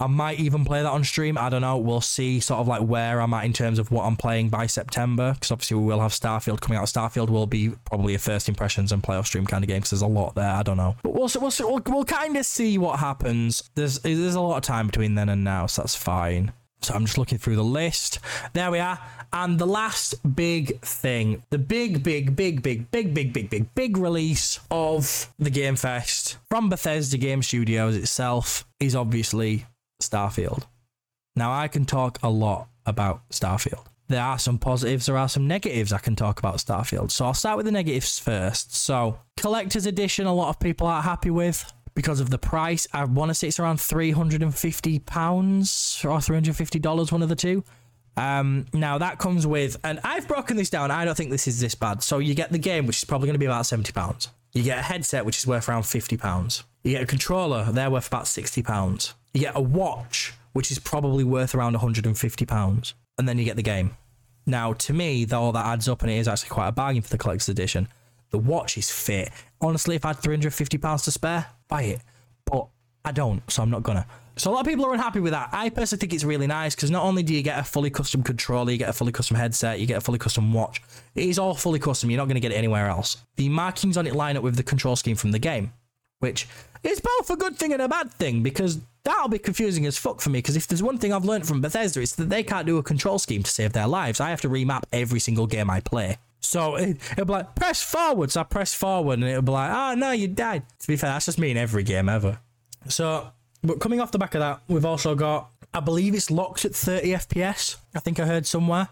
I 0.00 0.06
might 0.06 0.40
even 0.40 0.64
play 0.64 0.82
that 0.82 0.90
on 0.90 1.04
stream. 1.04 1.36
I 1.36 1.50
don't 1.50 1.60
know. 1.60 1.76
We'll 1.76 2.00
see 2.00 2.40
sort 2.40 2.60
of 2.60 2.68
like 2.68 2.80
where 2.80 3.20
I'm 3.20 3.34
at 3.34 3.44
in 3.44 3.52
terms 3.52 3.78
of 3.78 3.90
what 3.90 4.04
I'm 4.04 4.16
playing 4.16 4.48
by 4.48 4.66
September. 4.66 5.34
Because 5.34 5.50
obviously 5.50 5.76
we 5.76 5.84
will 5.84 6.00
have 6.00 6.12
Starfield 6.12 6.60
coming 6.60 6.78
out. 6.78 6.86
Starfield 6.86 7.28
will 7.28 7.46
be 7.46 7.72
probably 7.84 8.14
a 8.14 8.18
first 8.18 8.48
impressions 8.48 8.92
and 8.92 9.02
playoff 9.02 9.26
stream 9.26 9.44
kind 9.44 9.62
of 9.62 9.68
game. 9.68 9.78
Because 9.78 9.90
there's 9.90 10.02
a 10.02 10.06
lot 10.06 10.34
there. 10.34 10.50
I 10.50 10.62
don't 10.62 10.78
know. 10.78 10.96
But 11.02 11.12
we'll 11.12 11.28
we'll 11.38 11.52
we'll, 11.60 11.82
we'll 11.86 12.04
kind 12.04 12.36
of 12.36 12.46
see 12.46 12.78
what 12.78 12.98
happens. 12.98 13.70
There's 13.74 13.98
there's 13.98 14.34
a 14.34 14.40
lot 14.40 14.56
of 14.56 14.62
time 14.62 14.86
between 14.86 15.14
then 15.14 15.28
and 15.28 15.44
now, 15.44 15.66
so 15.66 15.82
that's 15.82 15.96
fine. 15.96 16.52
So 16.82 16.94
I'm 16.94 17.04
just 17.04 17.18
looking 17.18 17.36
through 17.36 17.56
the 17.56 17.64
list. 17.64 18.20
There 18.54 18.70
we 18.70 18.78
are. 18.78 18.98
And 19.32 19.58
the 19.58 19.66
last 19.66 20.14
big 20.34 20.80
thing, 20.80 21.42
the 21.50 21.58
big, 21.58 22.02
big, 22.02 22.34
big, 22.34 22.62
big, 22.62 22.90
big, 22.90 23.14
big, 23.14 23.32
big, 23.32 23.50
big, 23.50 23.74
big 23.74 23.96
release 23.96 24.58
of 24.70 25.28
the 25.38 25.50
Game 25.50 25.76
Fest 25.76 26.38
from 26.48 26.68
Bethesda 26.68 27.18
Game 27.18 27.42
Studios 27.42 27.96
itself 27.96 28.64
is 28.80 28.96
obviously 28.96 29.66
Starfield. 30.00 30.64
Now, 31.36 31.52
I 31.52 31.68
can 31.68 31.84
talk 31.84 32.18
a 32.22 32.28
lot 32.28 32.68
about 32.86 33.28
Starfield. 33.30 33.86
There 34.08 34.22
are 34.22 34.38
some 34.38 34.58
positives, 34.58 35.06
there 35.06 35.16
are 35.16 35.28
some 35.28 35.46
negatives 35.46 35.92
I 35.92 35.98
can 35.98 36.16
talk 36.16 36.40
about 36.40 36.56
Starfield. 36.56 37.12
So 37.12 37.26
I'll 37.26 37.34
start 37.34 37.56
with 37.56 37.66
the 37.66 37.72
negatives 37.72 38.18
first. 38.18 38.74
So, 38.74 39.20
Collector's 39.36 39.86
Edition, 39.86 40.26
a 40.26 40.34
lot 40.34 40.48
of 40.48 40.58
people 40.58 40.88
aren't 40.88 41.04
happy 41.04 41.30
with 41.30 41.72
because 41.94 42.18
of 42.18 42.30
the 42.30 42.38
price. 42.38 42.88
I 42.92 43.04
want 43.04 43.30
to 43.30 43.34
say 43.34 43.48
it's 43.48 43.60
around 43.60 43.76
£350 43.76 46.04
or 46.04 46.18
$350, 46.18 47.12
one 47.12 47.22
of 47.22 47.28
the 47.28 47.36
two. 47.36 47.62
Um, 48.16 48.66
now 48.74 48.98
that 48.98 49.18
comes 49.18 49.46
with, 49.46 49.78
and 49.84 50.00
I've 50.04 50.28
broken 50.28 50.56
this 50.56 50.70
down. 50.70 50.90
I 50.90 51.04
don't 51.04 51.16
think 51.16 51.30
this 51.30 51.46
is 51.46 51.60
this 51.60 51.74
bad. 51.74 52.02
So 52.02 52.18
you 52.18 52.34
get 52.34 52.50
the 52.50 52.58
game, 52.58 52.86
which 52.86 52.98
is 52.98 53.04
probably 53.04 53.26
going 53.26 53.34
to 53.34 53.38
be 53.38 53.46
about 53.46 53.66
seventy 53.66 53.92
pounds. 53.92 54.28
You 54.52 54.62
get 54.62 54.78
a 54.78 54.82
headset, 54.82 55.24
which 55.24 55.38
is 55.38 55.46
worth 55.46 55.68
around 55.68 55.84
fifty 55.84 56.16
pounds. 56.16 56.64
You 56.82 56.92
get 56.92 57.02
a 57.02 57.06
controller, 57.06 57.70
they're 57.70 57.90
worth 57.90 58.08
about 58.08 58.26
sixty 58.26 58.62
pounds. 58.62 59.14
You 59.32 59.40
get 59.40 59.56
a 59.56 59.60
watch, 59.60 60.32
which 60.52 60.70
is 60.70 60.78
probably 60.78 61.24
worth 61.24 61.54
around 61.54 61.74
150 61.74 62.46
pounds, 62.46 62.94
and 63.18 63.28
then 63.28 63.38
you 63.38 63.44
get 63.44 63.56
the 63.56 63.62
game. 63.62 63.96
Now, 64.46 64.72
to 64.72 64.92
me, 64.92 65.26
all 65.32 65.52
that 65.52 65.66
adds 65.66 65.88
up, 65.88 66.02
and 66.02 66.10
it 66.10 66.16
is 66.16 66.26
actually 66.26 66.48
quite 66.48 66.68
a 66.68 66.72
bargain 66.72 67.02
for 67.02 67.10
the 67.10 67.18
collector's 67.18 67.48
edition. 67.48 67.88
The 68.30 68.38
watch 68.38 68.78
is 68.78 68.90
fit. 68.90 69.30
Honestly, 69.60 69.96
if 69.96 70.04
I 70.04 70.08
had 70.08 70.18
350 70.18 70.78
pounds 70.78 71.02
to 71.02 71.10
spare, 71.10 71.46
buy 71.68 71.82
it. 71.82 72.00
But 72.46 72.66
I 73.04 73.12
don't, 73.12 73.48
so 73.50 73.62
I'm 73.62 73.70
not 73.70 73.82
gonna. 73.82 74.06
So 74.36 74.50
a 74.50 74.52
lot 74.52 74.60
of 74.60 74.66
people 74.66 74.86
are 74.86 74.94
unhappy 74.94 75.20
with 75.20 75.32
that. 75.32 75.50
I 75.52 75.68
personally 75.68 76.00
think 76.00 76.14
it's 76.14 76.24
really 76.24 76.46
nice 76.46 76.74
because 76.74 76.90
not 76.90 77.04
only 77.04 77.22
do 77.22 77.34
you 77.34 77.42
get 77.42 77.58
a 77.58 77.62
fully 77.62 77.90
custom 77.90 78.22
controller, 78.22 78.70
you 78.72 78.78
get 78.78 78.88
a 78.88 78.92
fully 78.92 79.12
custom 79.12 79.36
headset, 79.36 79.80
you 79.80 79.86
get 79.86 79.98
a 79.98 80.00
fully 80.00 80.18
custom 80.18 80.52
watch. 80.54 80.80
It 81.14 81.28
is 81.28 81.38
all 81.38 81.54
fully 81.54 81.78
custom. 81.78 82.10
You're 82.10 82.16
not 82.18 82.24
going 82.24 82.36
to 82.36 82.40
get 82.40 82.52
it 82.52 82.54
anywhere 82.54 82.88
else. 82.88 83.18
The 83.36 83.50
markings 83.50 83.98
on 83.98 84.06
it 84.06 84.14
line 84.14 84.38
up 84.38 84.42
with 84.42 84.56
the 84.56 84.62
control 84.62 84.96
scheme 84.96 85.16
from 85.16 85.32
the 85.32 85.38
game, 85.38 85.74
which 86.20 86.46
is 86.82 87.00
both 87.00 87.30
a 87.30 87.36
good 87.36 87.56
thing 87.56 87.72
and 87.72 87.82
a 87.82 87.88
bad 87.88 88.10
thing 88.12 88.42
because 88.42 88.78
that'll 89.04 89.28
be 89.28 89.38
confusing 89.38 89.86
as 89.86 89.98
fuck 89.98 90.20
for 90.20 90.30
me 90.30 90.38
because 90.38 90.56
if 90.56 90.66
there's 90.66 90.82
one 90.82 90.98
thing 90.98 91.12
I've 91.12 91.24
learned 91.24 91.46
from 91.46 91.60
Bethesda, 91.60 92.00
it's 92.00 92.14
that 92.16 92.30
they 92.30 92.42
can't 92.42 92.66
do 92.66 92.78
a 92.78 92.82
control 92.82 93.18
scheme 93.18 93.42
to 93.42 93.50
save 93.50 93.72
their 93.72 93.86
lives. 93.86 94.20
I 94.20 94.30
have 94.30 94.40
to 94.42 94.48
remap 94.48 94.84
every 94.92 95.20
single 95.20 95.46
game 95.46 95.68
I 95.68 95.80
play. 95.80 96.18
So 96.40 96.76
it, 96.76 96.98
will 97.16 97.24
be 97.24 97.32
like, 97.32 97.54
press 97.54 97.82
forward. 97.82 98.30
So 98.30 98.40
I 98.40 98.44
press 98.44 98.72
forward 98.72 99.14
and 99.14 99.24
it'll 99.24 99.42
be 99.42 99.52
like, 99.52 99.70
oh 99.70 99.94
no, 99.94 100.12
you 100.12 100.28
died. 100.28 100.62
To 100.80 100.86
be 100.86 100.96
fair, 100.96 101.10
that's 101.10 101.26
just 101.26 101.38
me 101.38 101.50
in 101.50 101.56
every 101.56 101.82
game 101.82 102.08
ever. 102.08 102.38
So, 102.88 103.30
but 103.62 103.80
coming 103.80 104.00
off 104.00 104.12
the 104.12 104.18
back 104.18 104.34
of 104.34 104.40
that, 104.40 104.60
we've 104.68 104.86
also 104.86 105.14
got, 105.14 105.50
I 105.74 105.80
believe 105.80 106.14
it's 106.14 106.30
locked 106.30 106.64
at 106.64 106.74
30 106.74 107.08
FPS. 107.08 107.76
I 107.94 108.00
think 108.00 108.18
I 108.18 108.26
heard 108.26 108.46
somewhere. 108.46 108.88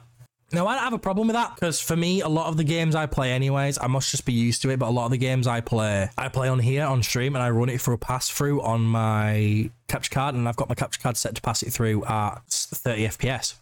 Now, 0.51 0.67
I 0.67 0.77
don't 0.77 0.85
have 0.85 0.95
a 0.95 0.99
problem 0.99 1.27
with 1.29 1.35
that 1.35 1.55
because 1.55 1.79
for 1.79 1.95
me, 1.95 2.23
a 2.23 2.29
lot 2.29 2.47
of 2.47 2.57
the 2.57 2.65
games 2.65 2.95
I 2.95 3.05
play, 3.05 3.33
anyways, 3.33 3.79
I 3.79 3.87
must 3.87 4.11
just 4.11 4.25
be 4.25 4.33
used 4.33 4.63
to 4.63 4.71
it. 4.71 4.79
But 4.79 4.89
a 4.89 4.91
lot 4.91 5.05
of 5.05 5.11
the 5.11 5.19
games 5.19 5.47
I 5.47 5.61
play, 5.61 6.09
I 6.17 6.29
play 6.29 6.49
on 6.49 6.59
here 6.59 6.87
on 6.87 7.03
stream 7.03 7.37
and 7.37 7.43
I 7.43 7.51
run 7.51 7.69
it 7.69 7.81
through 7.83 7.95
a 7.95 7.99
pass 7.99 8.31
through 8.31 8.63
on 8.63 8.83
my 8.83 9.71
capture 9.89 10.11
card, 10.11 10.35
and 10.35 10.49
I've 10.49 10.57
got 10.57 10.71
my 10.71 10.75
capture 10.75 11.01
card 11.01 11.19
set 11.19 11.35
to 11.35 11.43
pass 11.43 11.63
it 11.63 11.71
through 11.71 12.05
at 12.07 12.41
30 12.49 13.09
FPS. 13.09 13.57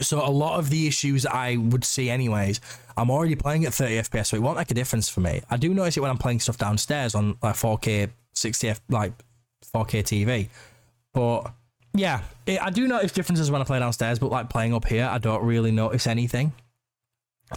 So 0.00 0.24
a 0.24 0.30
lot 0.30 0.58
of 0.58 0.70
the 0.70 0.86
issues 0.86 1.26
I 1.26 1.56
would 1.56 1.84
see, 1.84 2.08
anyways, 2.08 2.60
I'm 2.96 3.10
already 3.10 3.34
playing 3.34 3.66
at 3.66 3.74
30 3.74 3.96
FPS, 3.96 4.26
so 4.28 4.36
it 4.36 4.42
won't 4.42 4.56
make 4.56 4.70
a 4.70 4.74
difference 4.74 5.08
for 5.10 5.20
me. 5.20 5.42
I 5.50 5.58
do 5.58 5.74
notice 5.74 5.96
it 5.96 6.00
when 6.00 6.10
I'm 6.10 6.18
playing 6.18 6.40
stuff 6.40 6.56
downstairs 6.56 7.14
on 7.14 7.36
like 7.42 7.56
4K 7.56 8.10
60 8.32 8.68
F, 8.68 8.80
like 8.88 9.12
4K 9.74 10.02
TV, 10.04 10.48
but 11.12 11.52
yeah, 11.94 12.22
it, 12.46 12.62
I 12.62 12.70
do 12.70 12.86
notice 12.86 13.12
differences 13.12 13.50
when 13.50 13.60
I 13.60 13.64
play 13.64 13.78
downstairs, 13.78 14.18
but 14.18 14.30
like 14.30 14.48
playing 14.48 14.74
up 14.74 14.86
here, 14.86 15.08
I 15.10 15.18
don't 15.18 15.44
really 15.44 15.70
notice 15.70 16.06
anything. 16.06 16.52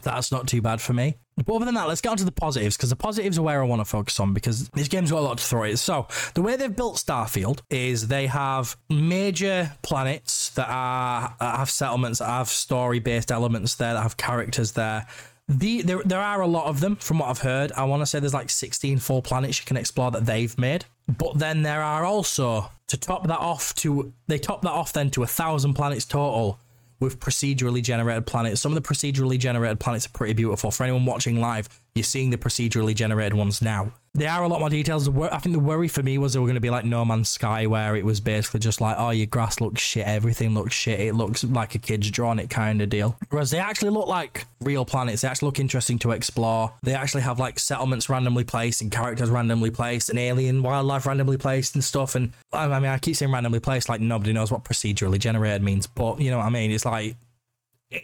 That's 0.02 0.32
not 0.32 0.48
too 0.48 0.62
bad 0.62 0.82
for 0.82 0.94
me. 0.94 1.18
But 1.38 1.56
other 1.56 1.66
than 1.66 1.76
that, 1.76 1.88
let's 1.88 2.02
get 2.02 2.10
on 2.10 2.18
to 2.18 2.26
the 2.26 2.32
positives 2.32 2.78
because 2.78 2.90
the 2.90 2.96
positives 2.96 3.38
are 3.38 3.42
where 3.44 3.62
I 3.62 3.66
want 3.66 3.80
to 3.80 3.86
focus 3.86 4.20
on 4.20 4.34
because 4.34 4.70
this 4.70 4.88
game's 4.88 5.12
got 5.12 5.20
a 5.20 5.22
lot 5.22 5.38
to 5.38 5.44
throw 5.44 5.64
at. 5.64 5.80
So, 5.80 6.08
the 6.34 6.42
way 6.42 6.56
they've 6.56 6.76
built 6.76 6.96
Starfield 6.98 7.62
is 7.70 8.08
they 8.08 8.28
have 8.28 8.76
major 8.90 9.72
planets 9.82 10.50
that 10.52 10.68
are 10.70 11.36
that 11.40 11.58
have 11.58 11.70
settlements, 11.70 12.20
that 12.20 12.28
have 12.28 12.50
story 12.50 13.00
based 13.00 13.32
elements 13.32 13.76
there, 13.76 13.94
that 13.94 14.02
have 14.02 14.18
characters 14.18 14.74
there. 14.74 15.08
The, 15.54 15.82
there, 15.82 16.02
there 16.04 16.20
are 16.20 16.42
a 16.42 16.48
lot 16.48 16.68
of 16.68 16.80
them 16.80 16.96
from 16.96 17.20
what 17.20 17.30
I've 17.30 17.40
heard. 17.40 17.72
I 17.74 17.84
want 17.86 18.02
to 18.02 18.06
say 18.06 18.20
there's 18.20 18.34
like 18.34 18.50
16 18.50 19.00
full 19.00 19.22
planets 19.22 19.60
you 19.60 19.66
can 19.66 19.78
explore 19.78 20.12
that 20.12 20.26
they've 20.26 20.58
made. 20.58 20.86
But 21.08 21.38
then 21.38 21.64
there 21.64 21.82
are 21.82 22.06
also 22.06 22.72
to 22.88 22.98
top 22.98 23.28
that 23.28 23.40
off 23.40 23.74
to 23.76 24.14
they 24.28 24.38
top 24.38 24.62
that 24.62 24.72
off 24.72 24.94
then 24.94 25.10
to 25.12 25.24
a 25.24 25.28
thousand 25.28 25.74
planets 25.74 26.06
total 26.06 26.60
with 27.00 27.20
procedurally 27.20 27.84
generated 27.84 28.26
planets. 28.26 28.62
Some 28.62 28.76
of 28.76 28.82
the 28.82 28.88
procedurally 28.88 29.38
generated 29.38 29.80
planets 29.80 30.06
are 30.06 30.10
pretty 30.10 30.34
beautiful. 30.34 30.72
For 30.72 30.84
anyone 30.84 31.06
watching 31.06 31.40
live, 31.40 31.68
you're 31.96 32.04
seeing 32.04 32.32
the 32.32 32.38
procedurally 32.38 32.96
generated 32.96 33.34
ones 33.36 33.62
now. 33.62 33.92
There 34.16 34.30
are 34.30 34.44
a 34.44 34.48
lot 34.48 34.60
more 34.60 34.70
details. 34.70 35.10
I 35.10 35.40
think 35.40 35.54
the 35.54 35.60
worry 35.60 35.88
for 35.88 36.04
me 36.04 36.20
was 36.20 36.34
they 36.34 36.40
were 36.40 36.46
going 36.46 36.54
to 36.56 36.62
be 36.62 36.70
like 36.70 36.86
No 36.86 37.04
Man's 37.04 37.30
Sky, 37.30 37.66
where 37.66 37.96
it 37.96 38.06
was 38.06 38.20
basically 38.20 38.60
just 38.60 38.80
like, 38.80 38.96
oh, 39.00 39.10
your 39.10 39.26
grass 39.26 39.60
looks 39.60 39.82
shit, 39.82 40.06
everything 40.06 40.54
looks 40.54 40.74
shit, 40.74 41.00
it 41.00 41.14
looks 41.14 41.44
like 41.44 41.74
a 41.74 41.80
kid's 41.80 42.12
drawn 42.12 42.38
it 42.38 42.50
kind 42.50 42.82
of 42.82 42.90
deal. 42.90 43.18
Whereas 43.30 43.50
they 43.50 43.58
actually 43.58 43.90
look 43.90 44.08
like 44.08 44.46
real 44.62 44.86
planets. 44.86 45.22
They 45.22 45.28
actually 45.28 45.48
look 45.48 45.60
interesting 45.60 45.98
to 46.00 46.12
explore. 46.12 46.72
They 46.84 46.94
actually 46.94 47.24
have 47.24 47.40
like 47.40 47.58
settlements 47.58 48.08
randomly 48.08 48.44
placed 48.44 48.82
and 48.82 48.92
characters 48.92 49.32
randomly 49.32 49.72
placed 49.72 50.10
and 50.10 50.20
alien 50.20 50.62
wildlife 50.62 51.08
randomly 51.08 51.38
placed 51.38 51.74
and 51.74 51.84
stuff. 51.84 52.14
And 52.14 52.34
I 52.52 52.68
mean, 52.68 52.90
I 52.92 53.00
keep 53.00 53.16
saying 53.16 53.32
randomly 53.32 53.62
placed, 53.62 53.90
like 53.90 54.02
nobody 54.02 54.32
knows 54.32 54.52
what 54.52 54.64
procedurally 54.64 55.18
generated 55.20 55.64
means, 55.64 55.88
but 55.88 56.20
you 56.20 56.30
know 56.30 56.38
what 56.38 56.46
I 56.46 56.50
mean? 56.50 56.70
It's 56.70 56.86
like 56.86 57.16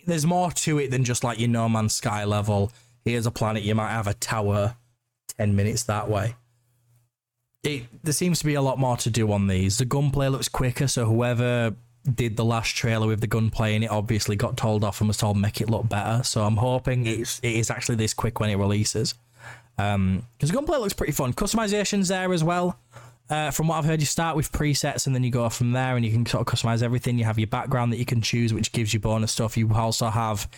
there's 0.05 0.25
more 0.25 0.51
to 0.51 0.79
it 0.79 0.89
than 0.89 1.03
just 1.03 1.23
like 1.23 1.39
your 1.39 1.49
No 1.49 1.69
Man's 1.69 1.95
Sky 1.95 2.25
level. 2.25 2.71
Here's 3.09 3.25
a 3.25 3.31
planet, 3.31 3.63
you 3.63 3.75
might 3.75 3.89
have 3.91 4.07
a 4.07 4.13
tower 4.13 4.75
10 5.37 5.55
minutes 5.55 5.83
that 5.83 6.09
way. 6.09 6.35
It 7.63 7.83
there 8.03 8.13
seems 8.13 8.39
to 8.39 8.45
be 8.45 8.53
a 8.53 8.61
lot 8.61 8.77
more 8.77 8.97
to 8.97 9.09
do 9.09 9.31
on 9.31 9.47
these. 9.47 9.79
The 9.79 9.85
gunplay 9.85 10.27
looks 10.29 10.47
quicker, 10.47 10.87
so 10.87 11.05
whoever 11.05 11.75
did 12.15 12.37
the 12.37 12.45
last 12.45 12.75
trailer 12.75 13.07
with 13.07 13.19
the 13.19 13.27
gunplay 13.27 13.75
in 13.75 13.83
it 13.83 13.91
obviously 13.91 14.35
got 14.35 14.55
told 14.55 14.83
off 14.83 15.01
and 15.01 15.07
was 15.07 15.17
told 15.17 15.37
make 15.37 15.59
it 15.59 15.69
look 15.69 15.89
better. 15.89 16.23
So 16.23 16.43
I'm 16.43 16.57
hoping 16.57 17.05
it's 17.05 17.39
it 17.39 17.53
is 17.53 17.69
actually 17.69 17.95
this 17.95 18.13
quick 18.13 18.39
when 18.39 18.49
it 18.49 18.55
releases. 18.55 19.15
Um, 19.77 20.23
because 20.37 20.49
the 20.49 20.55
gunplay 20.55 20.77
looks 20.77 20.93
pretty 20.93 21.13
fun. 21.13 21.33
Customizations 21.33 22.09
there 22.09 22.31
as 22.31 22.43
well. 22.43 22.77
Uh, 23.29 23.51
from 23.51 23.67
what 23.67 23.77
I've 23.77 23.85
heard, 23.85 23.99
you 23.99 24.05
start 24.05 24.35
with 24.35 24.51
presets 24.51 25.05
and 25.05 25.15
then 25.15 25.23
you 25.23 25.31
go 25.31 25.47
from 25.49 25.71
there 25.71 25.95
and 25.95 26.05
you 26.05 26.11
can 26.11 26.25
sort 26.25 26.47
of 26.47 26.53
customize 26.53 26.81
everything. 26.81 27.17
You 27.17 27.25
have 27.25 27.37
your 27.39 27.47
background 27.47 27.93
that 27.93 27.97
you 27.97 28.05
can 28.05 28.21
choose, 28.21 28.53
which 28.53 28.71
gives 28.71 28.93
you 28.93 28.99
bonus 28.99 29.31
stuff. 29.31 29.55
You 29.55 29.71
also 29.73 30.09
have 30.09 30.49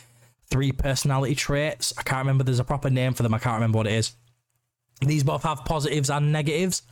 three 0.51 0.71
personality 0.71 1.33
traits. 1.33 1.93
I 1.97 2.03
can't 2.03 2.19
remember, 2.19 2.43
there's 2.43 2.59
a 2.59 2.63
proper 2.63 2.89
name 2.89 3.13
for 3.13 3.23
them. 3.23 3.33
I 3.33 3.39
can't 3.39 3.55
remember 3.55 3.77
what 3.77 3.87
it 3.87 3.93
is. 3.93 4.11
These 4.99 5.23
both 5.23 5.43
have 5.43 5.65
positives 5.65 6.11
and 6.11 6.31
negatives. 6.31 6.83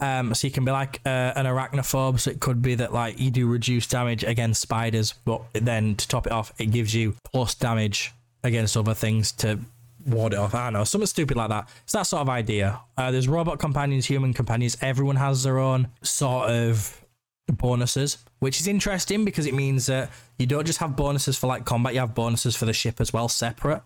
Um, 0.00 0.32
so 0.34 0.46
you 0.46 0.52
can 0.52 0.64
be 0.64 0.72
like 0.72 1.00
uh, 1.06 1.32
an 1.36 1.46
arachnophobe. 1.46 2.18
So 2.18 2.30
it 2.30 2.40
could 2.40 2.62
be 2.62 2.74
that 2.76 2.92
like 2.92 3.20
you 3.20 3.30
do 3.30 3.46
reduce 3.46 3.86
damage 3.86 4.24
against 4.24 4.60
spiders, 4.60 5.12
but 5.24 5.42
then 5.52 5.94
to 5.96 6.08
top 6.08 6.26
it 6.26 6.32
off, 6.32 6.52
it 6.58 6.66
gives 6.66 6.94
you 6.94 7.14
plus 7.24 7.54
damage 7.54 8.12
against 8.42 8.76
other 8.76 8.94
things 8.94 9.32
to 9.32 9.58
ward 10.06 10.32
it 10.32 10.38
off. 10.38 10.54
I 10.54 10.66
don't 10.66 10.74
know, 10.74 10.84
something 10.84 11.06
stupid 11.06 11.36
like 11.36 11.50
that. 11.50 11.68
It's 11.84 11.92
that 11.92 12.02
sort 12.02 12.22
of 12.22 12.28
idea. 12.28 12.80
Uh, 12.96 13.10
there's 13.10 13.28
robot 13.28 13.58
companions, 13.58 14.06
human 14.06 14.32
companions. 14.32 14.76
Everyone 14.80 15.16
has 15.16 15.42
their 15.42 15.58
own 15.58 15.88
sort 16.02 16.50
of 16.50 17.04
bonuses, 17.48 18.18
which 18.40 18.60
is 18.60 18.66
interesting 18.66 19.24
because 19.24 19.46
it 19.46 19.54
means 19.54 19.86
that 19.86 20.10
you 20.38 20.46
don't 20.46 20.66
just 20.66 20.78
have 20.78 20.96
bonuses 20.96 21.36
for 21.36 21.46
like 21.46 21.64
combat, 21.64 21.94
you 21.94 22.00
have 22.00 22.14
bonuses 22.14 22.56
for 22.56 22.64
the 22.64 22.72
ship 22.72 23.00
as 23.00 23.12
well, 23.12 23.28
separate. 23.28 23.82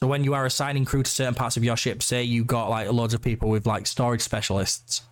So 0.00 0.08
when 0.08 0.24
you 0.24 0.34
are 0.34 0.46
assigning 0.46 0.84
crew 0.84 1.04
to 1.04 1.10
certain 1.10 1.34
parts 1.34 1.56
of 1.56 1.62
your 1.62 1.76
ship, 1.76 2.02
say 2.02 2.24
you 2.24 2.44
got 2.44 2.68
like 2.68 2.90
loads 2.90 3.14
of 3.14 3.22
people 3.22 3.48
with 3.48 3.66
like 3.66 3.86
storage 3.86 4.20
specialists, 4.20 5.02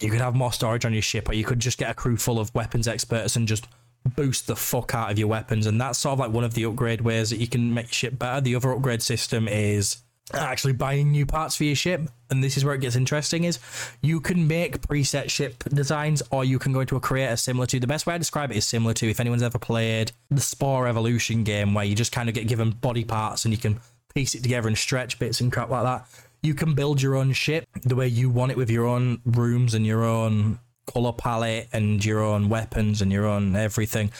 you 0.00 0.10
could 0.10 0.20
have 0.20 0.34
more 0.34 0.52
storage 0.52 0.84
on 0.84 0.92
your 0.92 1.02
ship, 1.02 1.28
or 1.28 1.34
you 1.34 1.44
could 1.44 1.60
just 1.60 1.78
get 1.78 1.90
a 1.90 1.94
crew 1.94 2.16
full 2.16 2.40
of 2.40 2.52
weapons 2.54 2.88
experts 2.88 3.36
and 3.36 3.46
just 3.46 3.68
boost 4.16 4.46
the 4.46 4.56
fuck 4.56 4.94
out 4.94 5.10
of 5.10 5.18
your 5.18 5.28
weapons. 5.28 5.66
And 5.66 5.80
that's 5.80 5.98
sort 5.98 6.14
of 6.14 6.18
like 6.18 6.32
one 6.32 6.42
of 6.42 6.54
the 6.54 6.64
upgrade 6.64 7.02
ways 7.02 7.30
that 7.30 7.36
you 7.36 7.46
can 7.46 7.72
make 7.72 7.86
your 7.86 7.92
ship 7.92 8.18
better. 8.18 8.40
The 8.40 8.56
other 8.56 8.72
upgrade 8.72 9.02
system 9.02 9.46
is 9.46 9.98
actually 10.34 10.72
buying 10.72 11.10
new 11.10 11.26
parts 11.26 11.56
for 11.56 11.64
your 11.64 11.74
ship 11.74 12.08
and 12.30 12.42
this 12.42 12.56
is 12.56 12.64
where 12.64 12.74
it 12.74 12.80
gets 12.80 12.96
interesting 12.96 13.44
is 13.44 13.58
you 14.02 14.20
can 14.20 14.46
make 14.46 14.80
preset 14.82 15.28
ship 15.28 15.64
designs 15.70 16.22
or 16.30 16.44
you 16.44 16.58
can 16.58 16.72
go 16.72 16.80
into 16.80 16.96
a 16.96 17.00
creator 17.00 17.36
similar 17.36 17.66
to 17.66 17.80
the 17.80 17.86
best 17.86 18.06
way 18.06 18.14
i 18.14 18.18
describe 18.18 18.50
it 18.50 18.56
is 18.56 18.66
similar 18.66 18.94
to 18.94 19.08
if 19.08 19.20
anyone's 19.20 19.42
ever 19.42 19.58
played 19.58 20.12
the 20.30 20.40
spore 20.40 20.86
evolution 20.86 21.42
game 21.44 21.74
where 21.74 21.84
you 21.84 21.94
just 21.94 22.12
kind 22.12 22.28
of 22.28 22.34
get 22.34 22.46
given 22.46 22.70
body 22.70 23.04
parts 23.04 23.44
and 23.44 23.52
you 23.52 23.58
can 23.58 23.80
piece 24.14 24.34
it 24.34 24.42
together 24.42 24.68
and 24.68 24.76
stretch 24.76 25.18
bits 25.18 25.40
and 25.40 25.52
crap 25.52 25.70
like 25.70 25.84
that. 25.84 26.06
You 26.42 26.54
can 26.54 26.74
build 26.74 27.02
your 27.02 27.16
own 27.16 27.32
ship 27.32 27.66
the 27.82 27.96
way 27.96 28.08
you 28.08 28.30
want 28.30 28.52
it 28.52 28.56
with 28.56 28.70
your 28.70 28.86
own 28.86 29.20
rooms 29.24 29.74
and 29.74 29.86
your 29.86 30.04
own 30.04 30.58
color 30.86 31.12
palette 31.12 31.68
and 31.72 32.04
your 32.04 32.20
own 32.20 32.48
weapons 32.48 33.02
and 33.02 33.12
your 33.12 33.26
own 33.26 33.54
everything. 33.54 34.10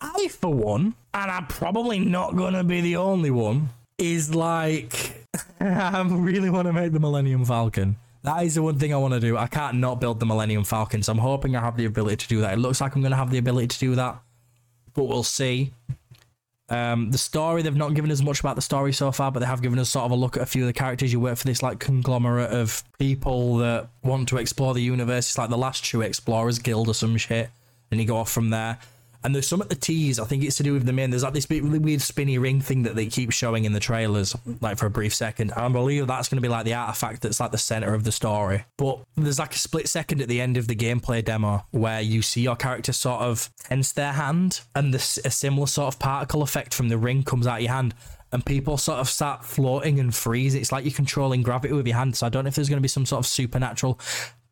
I 0.00 0.28
for 0.28 0.52
one 0.54 0.94
and 1.12 1.30
i'm 1.30 1.46
probably 1.48 1.98
not 1.98 2.36
going 2.36 2.54
to 2.54 2.62
be 2.62 2.80
the 2.80 2.94
only 2.94 3.32
one 3.32 3.70
is 3.98 4.32
like 4.32 5.07
I 5.60 6.06
really 6.08 6.50
want 6.50 6.66
to 6.66 6.72
make 6.72 6.92
the 6.92 7.00
Millennium 7.00 7.44
Falcon. 7.44 7.96
That 8.22 8.44
is 8.44 8.54
the 8.54 8.62
one 8.62 8.78
thing 8.78 8.92
I 8.92 8.96
want 8.96 9.14
to 9.14 9.20
do. 9.20 9.36
I 9.36 9.46
can't 9.46 9.78
not 9.78 10.00
build 10.00 10.20
the 10.20 10.26
Millennium 10.26 10.64
Falcon, 10.64 11.02
so 11.02 11.12
I'm 11.12 11.18
hoping 11.18 11.54
I 11.56 11.60
have 11.60 11.76
the 11.76 11.84
ability 11.84 12.16
to 12.16 12.28
do 12.28 12.40
that. 12.40 12.54
It 12.54 12.58
looks 12.58 12.80
like 12.80 12.94
I'm 12.94 13.02
going 13.02 13.12
to 13.12 13.16
have 13.16 13.30
the 13.30 13.38
ability 13.38 13.68
to 13.68 13.78
do 13.78 13.94
that, 13.94 14.18
but 14.94 15.04
we'll 15.04 15.22
see. 15.22 15.72
Um, 16.70 17.10
the 17.10 17.18
story, 17.18 17.62
they've 17.62 17.74
not 17.74 17.94
given 17.94 18.10
us 18.10 18.20
much 18.20 18.40
about 18.40 18.56
the 18.56 18.62
story 18.62 18.92
so 18.92 19.10
far, 19.12 19.32
but 19.32 19.40
they 19.40 19.46
have 19.46 19.62
given 19.62 19.78
us 19.78 19.88
sort 19.88 20.04
of 20.04 20.10
a 20.10 20.14
look 20.14 20.36
at 20.36 20.42
a 20.42 20.46
few 20.46 20.64
of 20.64 20.66
the 20.66 20.72
characters. 20.72 21.12
You 21.12 21.20
work 21.20 21.38
for 21.38 21.46
this 21.46 21.62
like 21.62 21.78
conglomerate 21.78 22.50
of 22.50 22.82
people 22.98 23.56
that 23.58 23.88
want 24.02 24.28
to 24.28 24.36
explore 24.36 24.74
the 24.74 24.82
universe. 24.82 25.28
It's 25.28 25.38
like 25.38 25.48
the 25.48 25.56
last 25.56 25.84
true 25.84 26.02
explorers 26.02 26.58
guild 26.58 26.88
or 26.88 26.94
some 26.94 27.16
shit, 27.16 27.50
and 27.90 28.00
you 28.00 28.06
go 28.06 28.16
off 28.16 28.30
from 28.30 28.50
there. 28.50 28.78
And 29.24 29.34
there's 29.34 29.48
some 29.48 29.60
at 29.60 29.68
the 29.68 29.74
tease. 29.74 30.18
I 30.18 30.24
think 30.24 30.44
it's 30.44 30.56
to 30.56 30.62
do 30.62 30.72
with 30.72 30.86
the 30.86 30.92
main. 30.92 31.10
There's 31.10 31.24
like 31.24 31.34
this 31.34 31.46
bit 31.46 31.62
really 31.62 31.78
weird 31.78 32.00
spinny 32.00 32.38
ring 32.38 32.60
thing 32.60 32.84
that 32.84 32.94
they 32.94 33.06
keep 33.06 33.32
showing 33.32 33.64
in 33.64 33.72
the 33.72 33.80
trailers, 33.80 34.36
like 34.60 34.78
for 34.78 34.86
a 34.86 34.90
brief 34.90 35.14
second. 35.14 35.50
And 35.50 35.60
I 35.60 35.68
believe 35.68 36.06
that's 36.06 36.28
going 36.28 36.36
to 36.36 36.42
be 36.42 36.48
like 36.48 36.64
the 36.64 36.74
artifact 36.74 37.22
that's 37.22 37.40
like 37.40 37.50
the 37.50 37.58
center 37.58 37.94
of 37.94 38.04
the 38.04 38.12
story. 38.12 38.64
But 38.76 39.00
there's 39.16 39.38
like 39.38 39.54
a 39.54 39.58
split 39.58 39.88
second 39.88 40.22
at 40.22 40.28
the 40.28 40.40
end 40.40 40.56
of 40.56 40.68
the 40.68 40.76
gameplay 40.76 41.24
demo 41.24 41.64
where 41.72 42.00
you 42.00 42.22
see 42.22 42.42
your 42.42 42.56
character 42.56 42.92
sort 42.92 43.22
of 43.22 43.50
tense 43.64 43.92
their 43.92 44.12
hand, 44.12 44.60
and 44.74 44.94
this 44.94 45.18
a 45.24 45.30
similar 45.30 45.66
sort 45.66 45.92
of 45.94 45.98
particle 45.98 46.42
effect 46.42 46.72
from 46.72 46.88
the 46.88 46.98
ring 46.98 47.22
comes 47.22 47.46
out 47.46 47.56
of 47.56 47.62
your 47.62 47.72
hand 47.72 47.94
and 48.32 48.44
people 48.44 48.76
sort 48.76 48.98
of 48.98 49.08
start 49.08 49.44
floating 49.44 49.98
and 50.00 50.14
freeze. 50.14 50.54
It's 50.54 50.70
like 50.70 50.84
you're 50.84 50.92
controlling 50.92 51.42
gravity 51.42 51.72
with 51.74 51.86
your 51.86 51.96
hand. 51.96 52.16
So 52.16 52.26
I 52.26 52.28
don't 52.28 52.44
know 52.44 52.48
if 52.48 52.54
there's 52.54 52.68
going 52.68 52.78
to 52.78 52.82
be 52.82 52.88
some 52.88 53.06
sort 53.06 53.20
of 53.20 53.26
supernatural, 53.26 53.98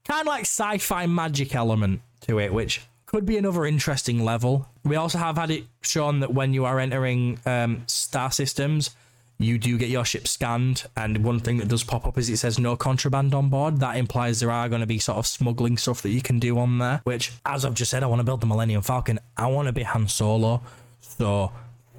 kind 0.04 0.22
of 0.22 0.26
like 0.26 0.42
sci 0.42 0.78
fi 0.78 1.06
magic 1.06 1.54
element 1.54 2.00
to 2.22 2.38
it, 2.38 2.52
which 2.52 2.80
could 3.16 3.24
be 3.24 3.38
another 3.38 3.64
interesting 3.64 4.22
level. 4.22 4.68
We 4.84 4.96
also 4.96 5.16
have 5.16 5.38
had 5.38 5.50
it 5.50 5.64
shown 5.80 6.20
that 6.20 6.34
when 6.34 6.52
you 6.52 6.66
are 6.66 6.78
entering 6.78 7.38
um, 7.46 7.82
star 7.86 8.30
systems, 8.30 8.90
you 9.38 9.56
do 9.56 9.78
get 9.78 9.88
your 9.88 10.04
ship 10.04 10.28
scanned. 10.28 10.84
And 10.98 11.24
one 11.24 11.40
thing 11.40 11.56
that 11.56 11.68
does 11.68 11.82
pop 11.82 12.06
up 12.06 12.18
is 12.18 12.28
it 12.28 12.36
says 12.36 12.58
no 12.58 12.76
contraband 12.76 13.34
on 13.34 13.48
board. 13.48 13.80
That 13.80 13.96
implies 13.96 14.40
there 14.40 14.50
are 14.50 14.68
going 14.68 14.82
to 14.82 14.86
be 14.86 14.98
sort 14.98 15.16
of 15.16 15.26
smuggling 15.26 15.78
stuff 15.78 16.02
that 16.02 16.10
you 16.10 16.20
can 16.20 16.38
do 16.38 16.58
on 16.58 16.76
there. 16.76 17.00
Which, 17.04 17.32
as 17.46 17.64
I've 17.64 17.72
just 17.72 17.90
said, 17.90 18.02
I 18.02 18.06
want 18.06 18.20
to 18.20 18.24
build 18.24 18.42
the 18.42 18.46
Millennium 18.46 18.82
Falcon. 18.82 19.18
I 19.34 19.46
want 19.46 19.64
to 19.68 19.72
be 19.72 19.82
Han 19.82 20.08
Solo. 20.08 20.60
So, 21.00 21.52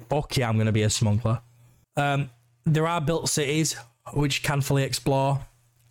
fuck 0.08 0.36
yeah, 0.36 0.48
I'm 0.48 0.54
going 0.54 0.66
to 0.66 0.72
be 0.72 0.82
a 0.82 0.90
smuggler. 0.90 1.40
Um, 1.96 2.30
there 2.64 2.86
are 2.86 3.00
built 3.00 3.28
cities 3.28 3.74
which 4.12 4.44
can 4.44 4.60
fully 4.60 4.84
explore 4.84 5.40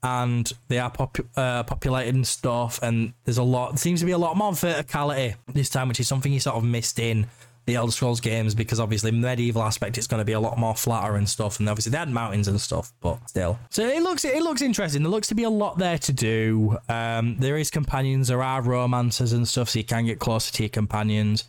and 0.04 0.52
they 0.68 0.80
are 0.80 0.90
pop- 0.90 1.18
uh, 1.36 1.64
populated 1.64 2.16
and 2.16 2.28
stuff. 2.28 2.80
And 2.82 3.14
there's 3.26 3.38
a 3.38 3.44
lot, 3.44 3.80
seems 3.80 4.00
to 4.02 4.06
be 4.06 4.12
a 4.12 4.18
lot 4.18 4.38
more 4.38 4.52
verticality 4.52 5.36
this 5.48 5.70
time, 5.70 5.88
which 5.88 6.00
is 6.00 6.08
something 6.08 6.32
you 6.32 6.40
sort 6.40 6.56
of 6.56 6.64
missed 6.64 7.00
in 7.00 7.28
the 7.68 7.76
Elder 7.76 7.92
Scrolls 7.92 8.22
games 8.22 8.56
because 8.56 8.80
obviously 8.80 9.12
medieval 9.12 9.62
aspect 9.62 9.98
it's 9.98 10.08
going 10.08 10.20
to 10.22 10.26
be 10.26 10.32
a 10.32 10.40
lot 10.40 10.58
more 10.58 10.74
flatter 10.74 11.16
and 11.16 11.28
stuff, 11.28 11.60
and 11.60 11.68
obviously 11.68 11.92
they 11.92 11.98
had 11.98 12.10
mountains 12.10 12.48
and 12.48 12.60
stuff, 12.60 12.94
but 13.02 13.20
still. 13.30 13.60
So 13.70 13.86
it 13.86 14.02
looks 14.02 14.24
it 14.24 14.42
looks 14.42 14.62
interesting. 14.62 15.04
There 15.04 15.12
looks 15.12 15.28
to 15.28 15.36
be 15.36 15.44
a 15.44 15.50
lot 15.50 15.78
there 15.78 15.98
to 15.98 16.14
do. 16.14 16.78
Um, 16.88 17.36
there 17.40 17.58
is 17.58 17.70
companions, 17.70 18.30
there 18.30 18.42
are 18.42 18.62
romances 18.62 19.34
and 19.34 19.46
stuff, 19.46 19.70
so 19.70 19.80
you 19.80 19.86
can 19.86 20.06
get 20.06 20.18
closer 20.18 20.54
to 20.54 20.64
your 20.64 20.70
companions. 20.70 21.44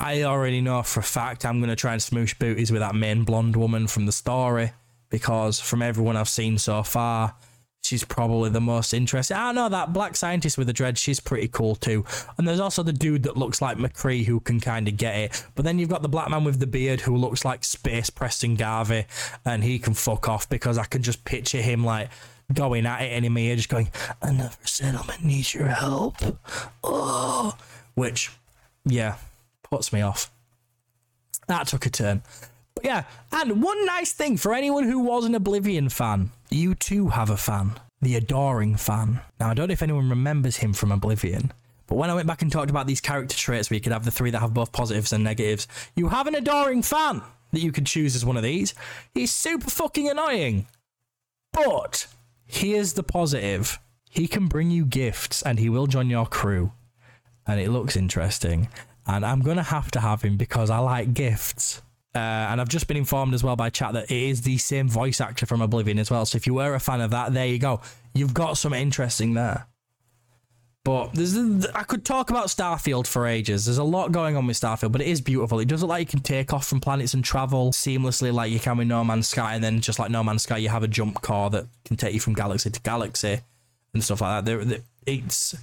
I 0.00 0.22
already 0.22 0.62
know 0.62 0.82
for 0.82 1.00
a 1.00 1.02
fact 1.02 1.44
I'm 1.44 1.58
going 1.58 1.68
to 1.68 1.76
try 1.76 1.92
and 1.92 2.00
smoosh 2.00 2.38
booties 2.38 2.72
with 2.72 2.80
that 2.80 2.94
main 2.94 3.24
blonde 3.24 3.54
woman 3.54 3.86
from 3.86 4.06
the 4.06 4.12
story 4.12 4.72
because 5.10 5.60
from 5.60 5.82
everyone 5.82 6.16
I've 6.16 6.28
seen 6.28 6.56
so 6.56 6.82
far, 6.82 7.34
she's 7.82 8.04
probably 8.04 8.50
the 8.50 8.60
most 8.60 8.94
interesting. 8.94 9.36
I 9.36 9.52
know 9.52 9.68
that 9.68 9.92
black 9.92 10.16
scientist 10.16 10.58
with 10.58 10.66
the 10.66 10.72
dread, 10.72 10.98
she's 10.98 11.20
pretty 11.20 11.48
cool 11.48 11.74
too. 11.74 12.04
And 12.38 12.46
there's 12.46 12.60
also 12.60 12.82
the 12.82 12.92
dude 12.92 13.24
that 13.24 13.36
looks 13.36 13.60
like 13.60 13.78
McCree 13.78 14.24
who 14.24 14.40
can 14.40 14.60
kind 14.60 14.86
of 14.88 14.96
get 14.96 15.16
it. 15.16 15.46
But 15.54 15.64
then 15.64 15.78
you've 15.78 15.88
got 15.88 16.02
the 16.02 16.08
black 16.08 16.30
man 16.30 16.44
with 16.44 16.60
the 16.60 16.66
beard 16.66 17.00
who 17.00 17.16
looks 17.16 17.44
like 17.44 17.64
Space 17.64 18.10
Preston 18.10 18.54
Garvey, 18.54 19.06
and 19.44 19.64
he 19.64 19.78
can 19.78 19.94
fuck 19.94 20.28
off 20.28 20.48
because 20.48 20.78
I 20.78 20.84
can 20.84 21.02
just 21.02 21.24
picture 21.24 21.60
him 21.60 21.84
like 21.84 22.10
going 22.52 22.86
at 22.86 23.02
it 23.02 23.24
in 23.24 23.32
my 23.32 23.40
ear, 23.40 23.56
just 23.56 23.68
going, 23.68 23.90
"Another 24.22 24.56
settlement 24.64 25.24
needs 25.24 25.54
your 25.54 25.68
help." 25.68 26.16
Oh, 26.82 27.56
which, 27.94 28.30
yeah, 28.84 29.16
puts 29.62 29.92
me 29.92 30.00
off. 30.00 30.30
That 31.46 31.66
took 31.66 31.86
a 31.86 31.90
turn. 31.90 32.22
But 32.80 32.88
yeah, 32.88 33.04
and 33.30 33.62
one 33.62 33.84
nice 33.84 34.12
thing 34.12 34.38
for 34.38 34.54
anyone 34.54 34.84
who 34.84 35.00
was 35.00 35.26
an 35.26 35.34
Oblivion 35.34 35.90
fan, 35.90 36.30
you 36.48 36.74
too 36.74 37.08
have 37.08 37.28
a 37.28 37.36
fan, 37.36 37.72
the 38.00 38.16
Adoring 38.16 38.76
fan. 38.76 39.20
Now, 39.38 39.50
I 39.50 39.54
don't 39.54 39.68
know 39.68 39.74
if 39.74 39.82
anyone 39.82 40.08
remembers 40.08 40.56
him 40.56 40.72
from 40.72 40.90
Oblivion, 40.90 41.52
but 41.86 41.96
when 41.96 42.08
I 42.08 42.14
went 42.14 42.26
back 42.26 42.40
and 42.40 42.50
talked 42.50 42.70
about 42.70 42.86
these 42.86 43.02
character 43.02 43.36
traits 43.36 43.68
where 43.68 43.74
you 43.74 43.82
could 43.82 43.92
have 43.92 44.06
the 44.06 44.10
three 44.10 44.30
that 44.30 44.38
have 44.38 44.54
both 44.54 44.72
positives 44.72 45.12
and 45.12 45.22
negatives, 45.22 45.68
you 45.94 46.08
have 46.08 46.26
an 46.26 46.36
Adoring 46.36 46.80
fan 46.80 47.20
that 47.50 47.60
you 47.60 47.70
could 47.70 47.84
choose 47.84 48.16
as 48.16 48.24
one 48.24 48.38
of 48.38 48.42
these. 48.42 48.72
He's 49.12 49.30
super 49.30 49.68
fucking 49.68 50.08
annoying. 50.08 50.66
But 51.52 52.06
here's 52.46 52.94
the 52.94 53.02
positive 53.02 53.78
he 54.08 54.26
can 54.26 54.46
bring 54.46 54.70
you 54.70 54.86
gifts 54.86 55.42
and 55.42 55.58
he 55.58 55.68
will 55.68 55.86
join 55.86 56.08
your 56.08 56.24
crew. 56.24 56.72
And 57.46 57.60
it 57.60 57.68
looks 57.68 57.94
interesting. 57.94 58.68
And 59.06 59.26
I'm 59.26 59.42
going 59.42 59.58
to 59.58 59.62
have 59.64 59.90
to 59.90 60.00
have 60.00 60.22
him 60.22 60.38
because 60.38 60.70
I 60.70 60.78
like 60.78 61.12
gifts. 61.12 61.82
Uh, 62.14 62.18
and 62.18 62.60
I've 62.60 62.68
just 62.68 62.88
been 62.88 62.96
informed 62.96 63.34
as 63.34 63.44
well 63.44 63.54
by 63.54 63.70
chat 63.70 63.92
that 63.92 64.10
it 64.10 64.16
is 64.16 64.42
the 64.42 64.58
same 64.58 64.88
voice 64.88 65.20
actor 65.20 65.46
from 65.46 65.62
Oblivion 65.62 65.98
as 65.98 66.10
well. 66.10 66.26
So 66.26 66.36
if 66.36 66.46
you 66.46 66.54
were 66.54 66.74
a 66.74 66.80
fan 66.80 67.00
of 67.00 67.12
that, 67.12 67.32
there 67.32 67.46
you 67.46 67.58
go. 67.58 67.80
You've 68.14 68.34
got 68.34 68.58
some 68.58 68.72
interesting 68.72 69.34
there. 69.34 69.66
But 70.82 71.12
there's, 71.12 71.36
I 71.74 71.82
could 71.82 72.06
talk 72.06 72.30
about 72.30 72.46
Starfield 72.46 73.06
for 73.06 73.26
ages. 73.26 73.66
There's 73.66 73.78
a 73.78 73.84
lot 73.84 74.12
going 74.12 74.34
on 74.34 74.46
with 74.46 74.58
Starfield, 74.58 74.92
but 74.92 75.02
it 75.02 75.08
is 75.08 75.20
beautiful. 75.20 75.60
It 75.60 75.68
does 75.68 75.82
look 75.82 75.90
like 75.90 76.00
you 76.00 76.06
can 76.06 76.20
take 76.20 76.54
off 76.54 76.66
from 76.66 76.80
planets 76.80 77.12
and 77.12 77.22
travel 77.22 77.70
seamlessly, 77.70 78.32
like 78.32 78.50
you 78.50 78.58
can 78.58 78.78
with 78.78 78.88
No 78.88 79.04
Man's 79.04 79.28
Sky. 79.28 79.54
And 79.54 79.62
then 79.62 79.80
just 79.80 79.98
like 79.98 80.10
No 80.10 80.24
Man's 80.24 80.42
Sky, 80.44 80.56
you 80.56 80.70
have 80.70 80.82
a 80.82 80.88
jump 80.88 81.20
car 81.20 81.50
that 81.50 81.66
can 81.84 81.96
take 81.96 82.14
you 82.14 82.20
from 82.20 82.32
galaxy 82.32 82.70
to 82.70 82.80
galaxy 82.80 83.40
and 83.92 84.02
stuff 84.02 84.22
like 84.22 84.44
that. 84.44 84.66
There, 84.66 84.80
It's 85.06 85.54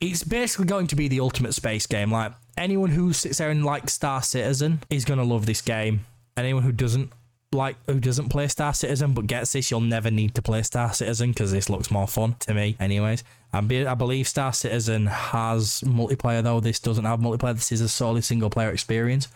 it's 0.00 0.24
basically 0.24 0.66
going 0.66 0.86
to 0.88 0.96
be 0.96 1.08
the 1.08 1.20
ultimate 1.20 1.54
space 1.54 1.86
game. 1.86 2.10
Like 2.10 2.32
anyone 2.56 2.90
who 2.90 3.12
sits 3.12 3.38
there 3.38 3.50
and 3.50 3.64
likes 3.64 3.92
Star 3.92 4.22
Citizen 4.22 4.82
is 4.90 5.04
to 5.18 5.24
love 5.24 5.46
this 5.46 5.62
game. 5.62 6.06
Anyone 6.36 6.62
who 6.62 6.72
doesn't 6.72 7.12
like 7.52 7.76
who 7.86 8.00
doesn't 8.00 8.28
play 8.28 8.48
Star 8.48 8.74
Citizen 8.74 9.14
but 9.14 9.26
gets 9.26 9.52
this, 9.52 9.70
you'll 9.70 9.80
never 9.80 10.10
need 10.10 10.34
to 10.34 10.42
play 10.42 10.62
Star 10.62 10.92
Citizen 10.92 11.30
because 11.30 11.52
this 11.52 11.70
looks 11.70 11.90
more 11.90 12.06
fun 12.06 12.36
to 12.40 12.54
me, 12.54 12.76
anyways. 12.78 13.24
I 13.58 13.94
believe 13.94 14.28
Star 14.28 14.52
Citizen 14.52 15.06
has 15.06 15.80
multiplayer 15.82 16.42
though. 16.42 16.60
This 16.60 16.78
doesn't 16.78 17.04
have 17.04 17.20
multiplayer. 17.20 17.54
This 17.54 17.72
is 17.72 17.80
a 17.80 17.88
solely 17.88 18.20
single 18.20 18.50
player 18.50 18.70
experience, 18.70 19.28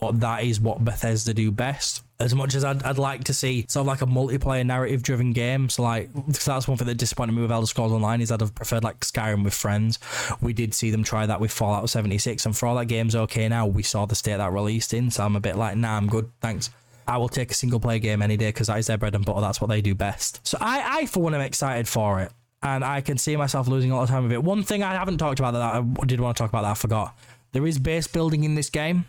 but 0.00 0.20
that 0.20 0.44
is 0.44 0.60
what 0.60 0.84
Bethesda 0.84 1.34
do 1.34 1.50
best. 1.50 2.02
As 2.18 2.34
much 2.34 2.54
as 2.54 2.64
I'd, 2.64 2.82
I'd 2.82 2.96
like 2.96 3.24
to 3.24 3.34
see 3.34 3.66
sort 3.68 3.82
of 3.82 3.86
like 3.88 4.00
a 4.00 4.06
multiplayer 4.06 4.64
narrative 4.64 5.02
driven 5.02 5.32
game, 5.32 5.68
so 5.68 5.82
like 5.82 6.10
that's 6.12 6.66
one 6.66 6.78
thing 6.78 6.86
that 6.86 6.96
disappointed 6.96 7.32
me 7.32 7.42
with 7.42 7.52
Elder 7.52 7.66
Scrolls 7.66 7.92
Online 7.92 8.20
is 8.20 8.32
I'd 8.32 8.40
have 8.40 8.54
preferred 8.54 8.84
like 8.84 9.00
Skyrim 9.00 9.44
with 9.44 9.54
friends. 9.54 9.98
We 10.40 10.52
did 10.52 10.72
see 10.72 10.90
them 10.90 11.04
try 11.04 11.26
that 11.26 11.40
with 11.40 11.52
Fallout 11.52 11.90
76, 11.90 12.46
and 12.46 12.56
for 12.56 12.66
all 12.66 12.76
that 12.76 12.86
game's 12.86 13.14
okay 13.14 13.48
now, 13.48 13.66
we 13.66 13.82
saw 13.82 14.06
the 14.06 14.14
state 14.14 14.38
that 14.38 14.52
released 14.52 14.94
in, 14.94 15.10
so 15.10 15.24
I'm 15.24 15.36
a 15.36 15.40
bit 15.40 15.56
like, 15.56 15.76
nah, 15.76 15.96
I'm 15.96 16.06
good, 16.06 16.30
thanks. 16.40 16.70
I 17.08 17.18
will 17.18 17.28
take 17.28 17.50
a 17.50 17.54
single 17.54 17.78
player 17.78 17.98
game 17.98 18.22
any 18.22 18.36
day 18.36 18.48
because 18.48 18.66
that 18.66 18.78
is 18.78 18.88
their 18.88 18.98
bread 18.98 19.14
and 19.14 19.24
butter. 19.24 19.40
That's 19.40 19.60
what 19.60 19.68
they 19.68 19.80
do 19.80 19.94
best. 19.94 20.40
So 20.44 20.58
I, 20.60 21.02
I 21.02 21.06
for 21.06 21.22
one, 21.22 21.34
am 21.34 21.40
excited 21.40 21.86
for 21.86 22.20
it 22.20 22.32
and 22.74 22.84
I 22.84 23.00
can 23.00 23.16
see 23.18 23.36
myself 23.36 23.68
losing 23.68 23.90
a 23.90 23.96
lot 23.96 24.02
of 24.02 24.08
time 24.08 24.24
with 24.24 24.32
it. 24.32 24.42
One 24.42 24.62
thing 24.62 24.82
I 24.82 24.94
haven't 24.94 25.18
talked 25.18 25.38
about 25.38 25.52
that 25.52 25.62
I 25.62 26.04
did 26.04 26.20
want 26.20 26.36
to 26.36 26.42
talk 26.42 26.50
about 26.50 26.62
that 26.62 26.72
I 26.72 26.74
forgot. 26.74 27.16
There 27.52 27.66
is 27.66 27.78
base 27.78 28.06
building 28.06 28.44
in 28.44 28.54
this 28.54 28.68
game. 28.68 29.06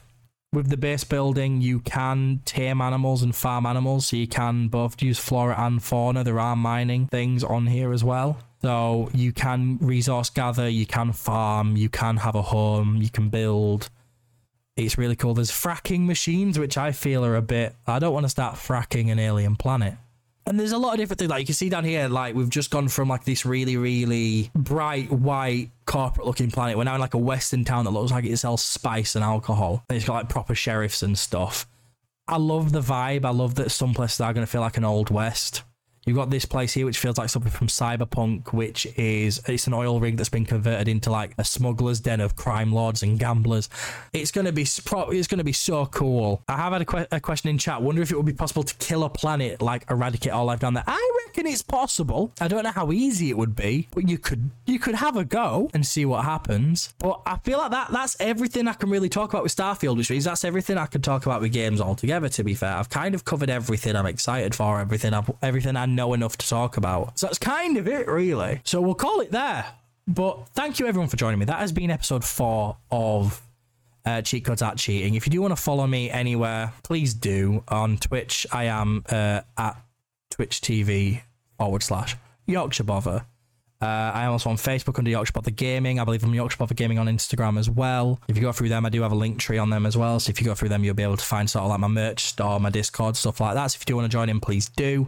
With 0.54 0.70
the 0.70 0.78
base 0.78 1.04
building, 1.04 1.62
you 1.62 1.80
can 1.80 2.42
tame 2.46 2.80
animals 2.80 3.22
and 3.22 3.36
farm 3.36 3.66
animals, 3.66 4.08
so 4.08 4.16
you 4.16 4.28
can 4.28 4.70
both 4.70 5.02
use 5.02 5.20
flora 5.20 5.56
and 5.58 5.84
fauna. 5.84 6.24
There 6.24 6.40
are 6.40 6.56
mining 6.56 7.08
things 7.08 7.44
on 7.44 7.68
here 7.68 7.92
as 7.92 8.04
well. 8.04 8.38
So 8.62 9.10
you 9.14 9.34
can 9.34 9.78
resource 9.82 10.30
gather, 10.30 10.70
you 10.70 10.86
can 10.86 11.12
farm, 11.12 11.76
you 11.76 11.90
can 11.90 12.18
have 12.18 12.36
a 12.36 12.42
home, 12.42 12.96
you 13.02 13.10
can 13.10 13.30
build. 13.30 13.90
It's 14.78 14.98
really 14.98 15.16
cool. 15.16 15.34
There's 15.34 15.52
fracking 15.52 16.06
machines, 16.06 16.58
which 16.58 16.78
I 16.78 16.92
feel 16.92 17.26
are 17.26 17.36
a 17.36 17.42
bit. 17.42 17.76
I 17.86 18.00
don't 18.00 18.14
want 18.14 18.26
to 18.26 18.30
start 18.30 18.56
fracking 18.56 19.12
an 19.12 19.20
alien 19.20 19.56
planet. 19.58 19.96
And 20.48 20.58
there's 20.58 20.72
a 20.72 20.78
lot 20.78 20.94
of 20.94 21.00
different 21.00 21.20
things. 21.20 21.30
Like 21.30 21.42
you 21.42 21.46
can 21.46 21.56
see 21.56 21.68
down 21.68 21.84
here, 21.84 22.08
like 22.08 22.34
we've 22.34 22.50
just 22.50 22.72
gone 22.72 22.88
from 22.88 23.10
like 23.10 23.26
this 23.26 23.46
really, 23.46 23.76
really 23.76 24.50
bright 24.56 25.12
white 25.12 25.72
corporate 25.86 26.26
looking 26.26 26.50
planet. 26.50 26.78
We're 26.78 26.86
now 26.86 26.96
in 26.96 27.02
like 27.02 27.16
a 27.16 27.20
western 27.20 27.66
town 27.66 27.84
that 27.84 27.92
looks 27.92 28.12
like 28.12 28.24
it 28.24 28.38
sells 28.38 28.62
spice 28.64 29.16
and 29.16 29.26
alcohol. 29.26 29.84
And 29.90 29.98
it's 29.98 30.06
got 30.06 30.14
like 30.14 30.30
proper 30.30 30.56
sheriffs 30.56 31.04
and 31.04 31.20
stuff. 31.20 31.68
I 32.30 32.38
love 32.38 32.72
the 32.72 32.82
vibe. 32.82 33.26
I 33.26 33.32
love 33.32 33.56
that 33.56 33.72
some 33.72 33.94
places 33.94 34.22
are 34.22 34.34
going 34.34 34.46
to 34.46 34.52
feel 34.52 34.62
like 34.62 34.78
an 34.78 34.86
old 34.86 35.10
west. 35.10 35.64
You've 36.08 36.16
got 36.16 36.30
this 36.30 36.46
place 36.46 36.72
here, 36.72 36.86
which 36.86 37.00
feels 37.00 37.18
like 37.18 37.28
something 37.28 37.52
from 37.52 37.68
Cyberpunk, 37.68 38.54
which 38.54 38.88
is 38.98 39.42
it's 39.46 39.68
an 39.68 39.74
oil 39.74 40.00
rig 40.00 40.16
that's 40.16 40.30
been 40.30 40.46
converted 40.46 40.88
into 40.88 41.12
like 41.12 41.34
a 41.38 41.44
smuggler's 41.44 42.00
den 42.00 42.22
of 42.22 42.38
crime 42.38 42.72
lords 42.72 43.04
and 43.04 43.20
gamblers. 43.20 43.70
It's 44.14 44.32
gonna 44.32 44.54
be 44.54 44.62
it's 44.62 45.28
gonna 45.28 45.44
be 45.44 45.52
so 45.52 45.86
cool. 45.88 46.42
I 46.48 46.56
have 46.56 46.72
had 46.72 46.82
a, 46.84 46.86
que- 46.86 47.08
a 47.12 47.20
question 47.20 47.50
in 47.50 47.58
chat. 47.58 47.82
Wonder 47.82 48.02
if 48.02 48.12
it 48.12 48.16
would 48.16 48.26
be 48.26 48.32
possible 48.32 48.64
to 48.64 48.74
kill 48.76 49.04
a 49.04 49.10
planet, 49.10 49.62
like 49.62 49.84
eradicate 49.90 50.32
all 50.32 50.46
life 50.46 50.62
down 50.62 50.76
there. 50.76 50.86
I 50.88 51.24
reckon 51.26 51.46
it's 51.46 51.62
possible. 51.62 52.32
I 52.40 52.48
don't 52.48 52.64
know 52.64 52.72
how 52.72 52.94
easy 52.94 53.30
it 53.30 53.38
would 53.38 53.54
be, 53.54 53.90
but 53.92 54.08
you 54.08 54.18
could 54.18 54.50
you 54.66 54.80
could 54.80 54.96
have 54.96 55.18
a 55.18 55.26
go 55.26 55.70
and 55.74 55.86
see 55.86 56.06
what 56.06 56.24
happens. 56.24 56.94
But 57.00 57.22
I 57.26 57.36
feel 57.40 57.58
like 57.58 57.72
that 57.72 57.92
that's 57.92 58.16
everything 58.22 58.70
I 58.70 58.74
can 58.74 58.90
really 58.90 59.10
talk 59.10 59.34
about 59.34 59.44
with 59.44 59.54
Starfield, 59.54 59.98
which 59.98 60.10
means 60.10 60.24
that's 60.24 60.46
everything 60.46 60.78
I 60.78 60.86
can 60.86 61.02
talk 61.02 61.26
about 61.26 61.42
with 61.42 61.52
games 61.52 61.82
altogether. 61.82 62.30
To 62.30 62.44
be 62.46 62.54
fair, 62.54 62.76
I've 62.76 62.90
kind 62.90 63.14
of 63.14 63.26
covered 63.26 63.50
everything 63.50 63.98
I'm 63.98 64.06
excited 64.06 64.56
for, 64.56 64.80
everything 64.80 65.14
I've 65.14 65.30
everything 65.42 65.76
I 65.76 65.86
know 65.98 66.14
enough 66.14 66.38
to 66.38 66.48
talk 66.48 66.78
about. 66.78 67.20
So 67.20 67.28
that's 67.28 67.38
kind 67.38 67.76
of 67.76 67.88
it, 67.88 68.08
really. 68.08 68.62
So 68.64 68.80
we'll 68.80 68.96
call 68.96 69.20
it 69.20 69.32
there. 69.32 69.66
But 70.08 70.48
thank 70.54 70.80
you 70.80 70.88
everyone 70.88 71.10
for 71.10 71.18
joining 71.18 71.40
me. 71.40 71.46
That 71.46 71.60
has 71.60 71.74
been 71.74 71.92
episode 71.92 72.24
four 72.24 72.78
of 72.90 73.42
uh, 74.06 74.22
Cheat 74.22 74.46
Codes 74.46 74.62
at 74.62 74.78
Cheating. 74.78 75.16
If 75.16 75.28
you 75.28 75.32
do 75.32 75.42
want 75.42 75.52
to 75.52 75.62
follow 75.62 75.86
me 75.86 76.10
anywhere, 76.10 76.72
please 76.84 77.14
do. 77.14 77.64
On 77.68 77.98
Twitch, 77.98 78.48
I 78.54 78.66
am 78.66 79.04
uh, 79.10 79.42
at 79.58 79.76
Twitch 80.30 80.62
TV 80.62 81.22
forward 81.58 81.84
slash 81.84 82.16
Yorkshire 82.46 82.86
Bother. 82.86 83.26
Uh, 83.80 83.86
I 83.86 84.24
am 84.24 84.32
also 84.32 84.50
on 84.50 84.56
Facebook 84.56 84.98
under 84.98 85.12
Yorkshire 85.12 85.34
Bother 85.34 85.52
Gaming. 85.52 86.00
I 86.00 86.06
believe 86.06 86.24
I'm 86.24 86.34
Yorkshire 86.34 86.58
Bother 86.58 86.74
Gaming 86.74 86.98
on 86.98 87.08
Instagram 87.08 87.60
as 87.60 87.70
well. 87.70 88.20
If 88.28 88.38
you 88.38 88.42
go 88.42 88.52
through 88.52 88.70
them, 88.70 88.86
I 88.86 88.90
do 88.90 89.02
have 89.02 89.12
a 89.12 89.16
link 89.16 89.40
tree 89.40 89.58
on 89.58 89.70
them 89.70 89.86
as 89.86 89.96
well. 89.96 90.20
So 90.20 90.30
if 90.30 90.40
you 90.40 90.46
go 90.46 90.56
through 90.56 90.70
them, 90.70 90.84
you'll 90.84 90.96
be 90.96 91.04
able 91.04 91.18
to 91.18 91.26
find 91.26 91.50
sort 91.50 91.64
of 91.64 91.70
like 91.70 91.80
my 91.80 91.88
merch 91.88 92.24
store, 92.24 92.60
my 92.60 92.70
Discord, 92.70 93.16
stuff 93.18 93.40
like 93.40 93.54
that. 93.54 93.68
So 93.68 93.76
if 93.76 93.82
you 93.82 93.86
do 93.86 93.96
want 93.98 94.06
to 94.06 94.16
join 94.16 94.30
in, 94.30 94.40
please 94.40 94.70
do. 94.70 95.08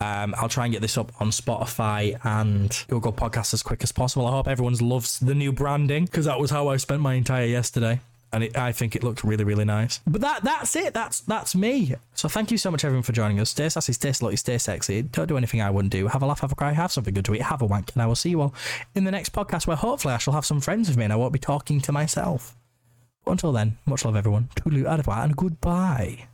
Um, 0.00 0.34
I'll 0.36 0.48
try 0.48 0.64
and 0.64 0.72
get 0.72 0.82
this 0.82 0.98
up 0.98 1.12
on 1.20 1.30
Spotify 1.30 2.18
and 2.24 2.84
Google 2.88 3.12
Podcasts 3.12 3.54
as 3.54 3.62
quick 3.62 3.82
as 3.82 3.92
possible. 3.92 4.26
I 4.26 4.30
hope 4.32 4.48
everyone 4.48 4.74
loves 4.74 5.18
the 5.18 5.34
new 5.34 5.52
branding 5.52 6.04
because 6.04 6.26
that 6.26 6.38
was 6.38 6.50
how 6.50 6.68
I 6.68 6.76
spent 6.76 7.00
my 7.00 7.14
entire 7.14 7.46
yesterday. 7.46 8.00
And 8.32 8.44
it, 8.44 8.58
I 8.58 8.72
think 8.72 8.94
it 8.94 9.02
looked 9.02 9.24
really, 9.24 9.44
really 9.44 9.64
nice. 9.64 10.00
But 10.06 10.20
that 10.20 10.42
that's 10.42 10.76
it. 10.76 10.92
That's 10.92 11.20
that's 11.20 11.54
me. 11.54 11.94
So 12.14 12.28
thank 12.28 12.50
you 12.50 12.58
so 12.58 12.70
much, 12.70 12.84
everyone, 12.84 13.04
for 13.04 13.12
joining 13.12 13.40
us. 13.40 13.50
Stay 13.50 13.68
sassy, 13.68 13.94
stay 13.94 14.10
slutty, 14.10 14.38
stay 14.38 14.58
sexy. 14.58 15.02
Don't 15.02 15.28
do 15.28 15.36
anything 15.38 15.62
I 15.62 15.70
wouldn't 15.70 15.92
do. 15.92 16.08
Have 16.08 16.22
a 16.22 16.26
laugh, 16.26 16.40
have 16.40 16.52
a 16.52 16.56
cry, 16.56 16.72
have 16.72 16.92
something 16.92 17.14
good 17.14 17.24
to 17.26 17.34
eat, 17.34 17.42
have 17.42 17.62
a 17.62 17.66
wank. 17.66 17.92
And 17.94 18.02
I 18.02 18.06
will 18.06 18.16
see 18.16 18.30
you 18.30 18.42
all 18.42 18.54
in 18.94 19.04
the 19.04 19.12
next 19.12 19.32
podcast 19.32 19.66
where 19.66 19.76
hopefully 19.76 20.12
I 20.12 20.18
shall 20.18 20.34
have 20.34 20.44
some 20.44 20.60
friends 20.60 20.88
with 20.88 20.98
me 20.98 21.04
and 21.04 21.12
I 21.12 21.16
won't 21.16 21.32
be 21.32 21.38
talking 21.38 21.80
to 21.82 21.92
myself. 21.92 22.54
But 23.24 23.32
until 23.32 23.52
then, 23.52 23.78
much 23.86 24.04
love, 24.04 24.16
everyone. 24.16 24.50
Toodaloo, 24.56 24.86
au 24.86 24.96
revoir, 24.96 25.24
and 25.24 25.36
goodbye. 25.36 26.26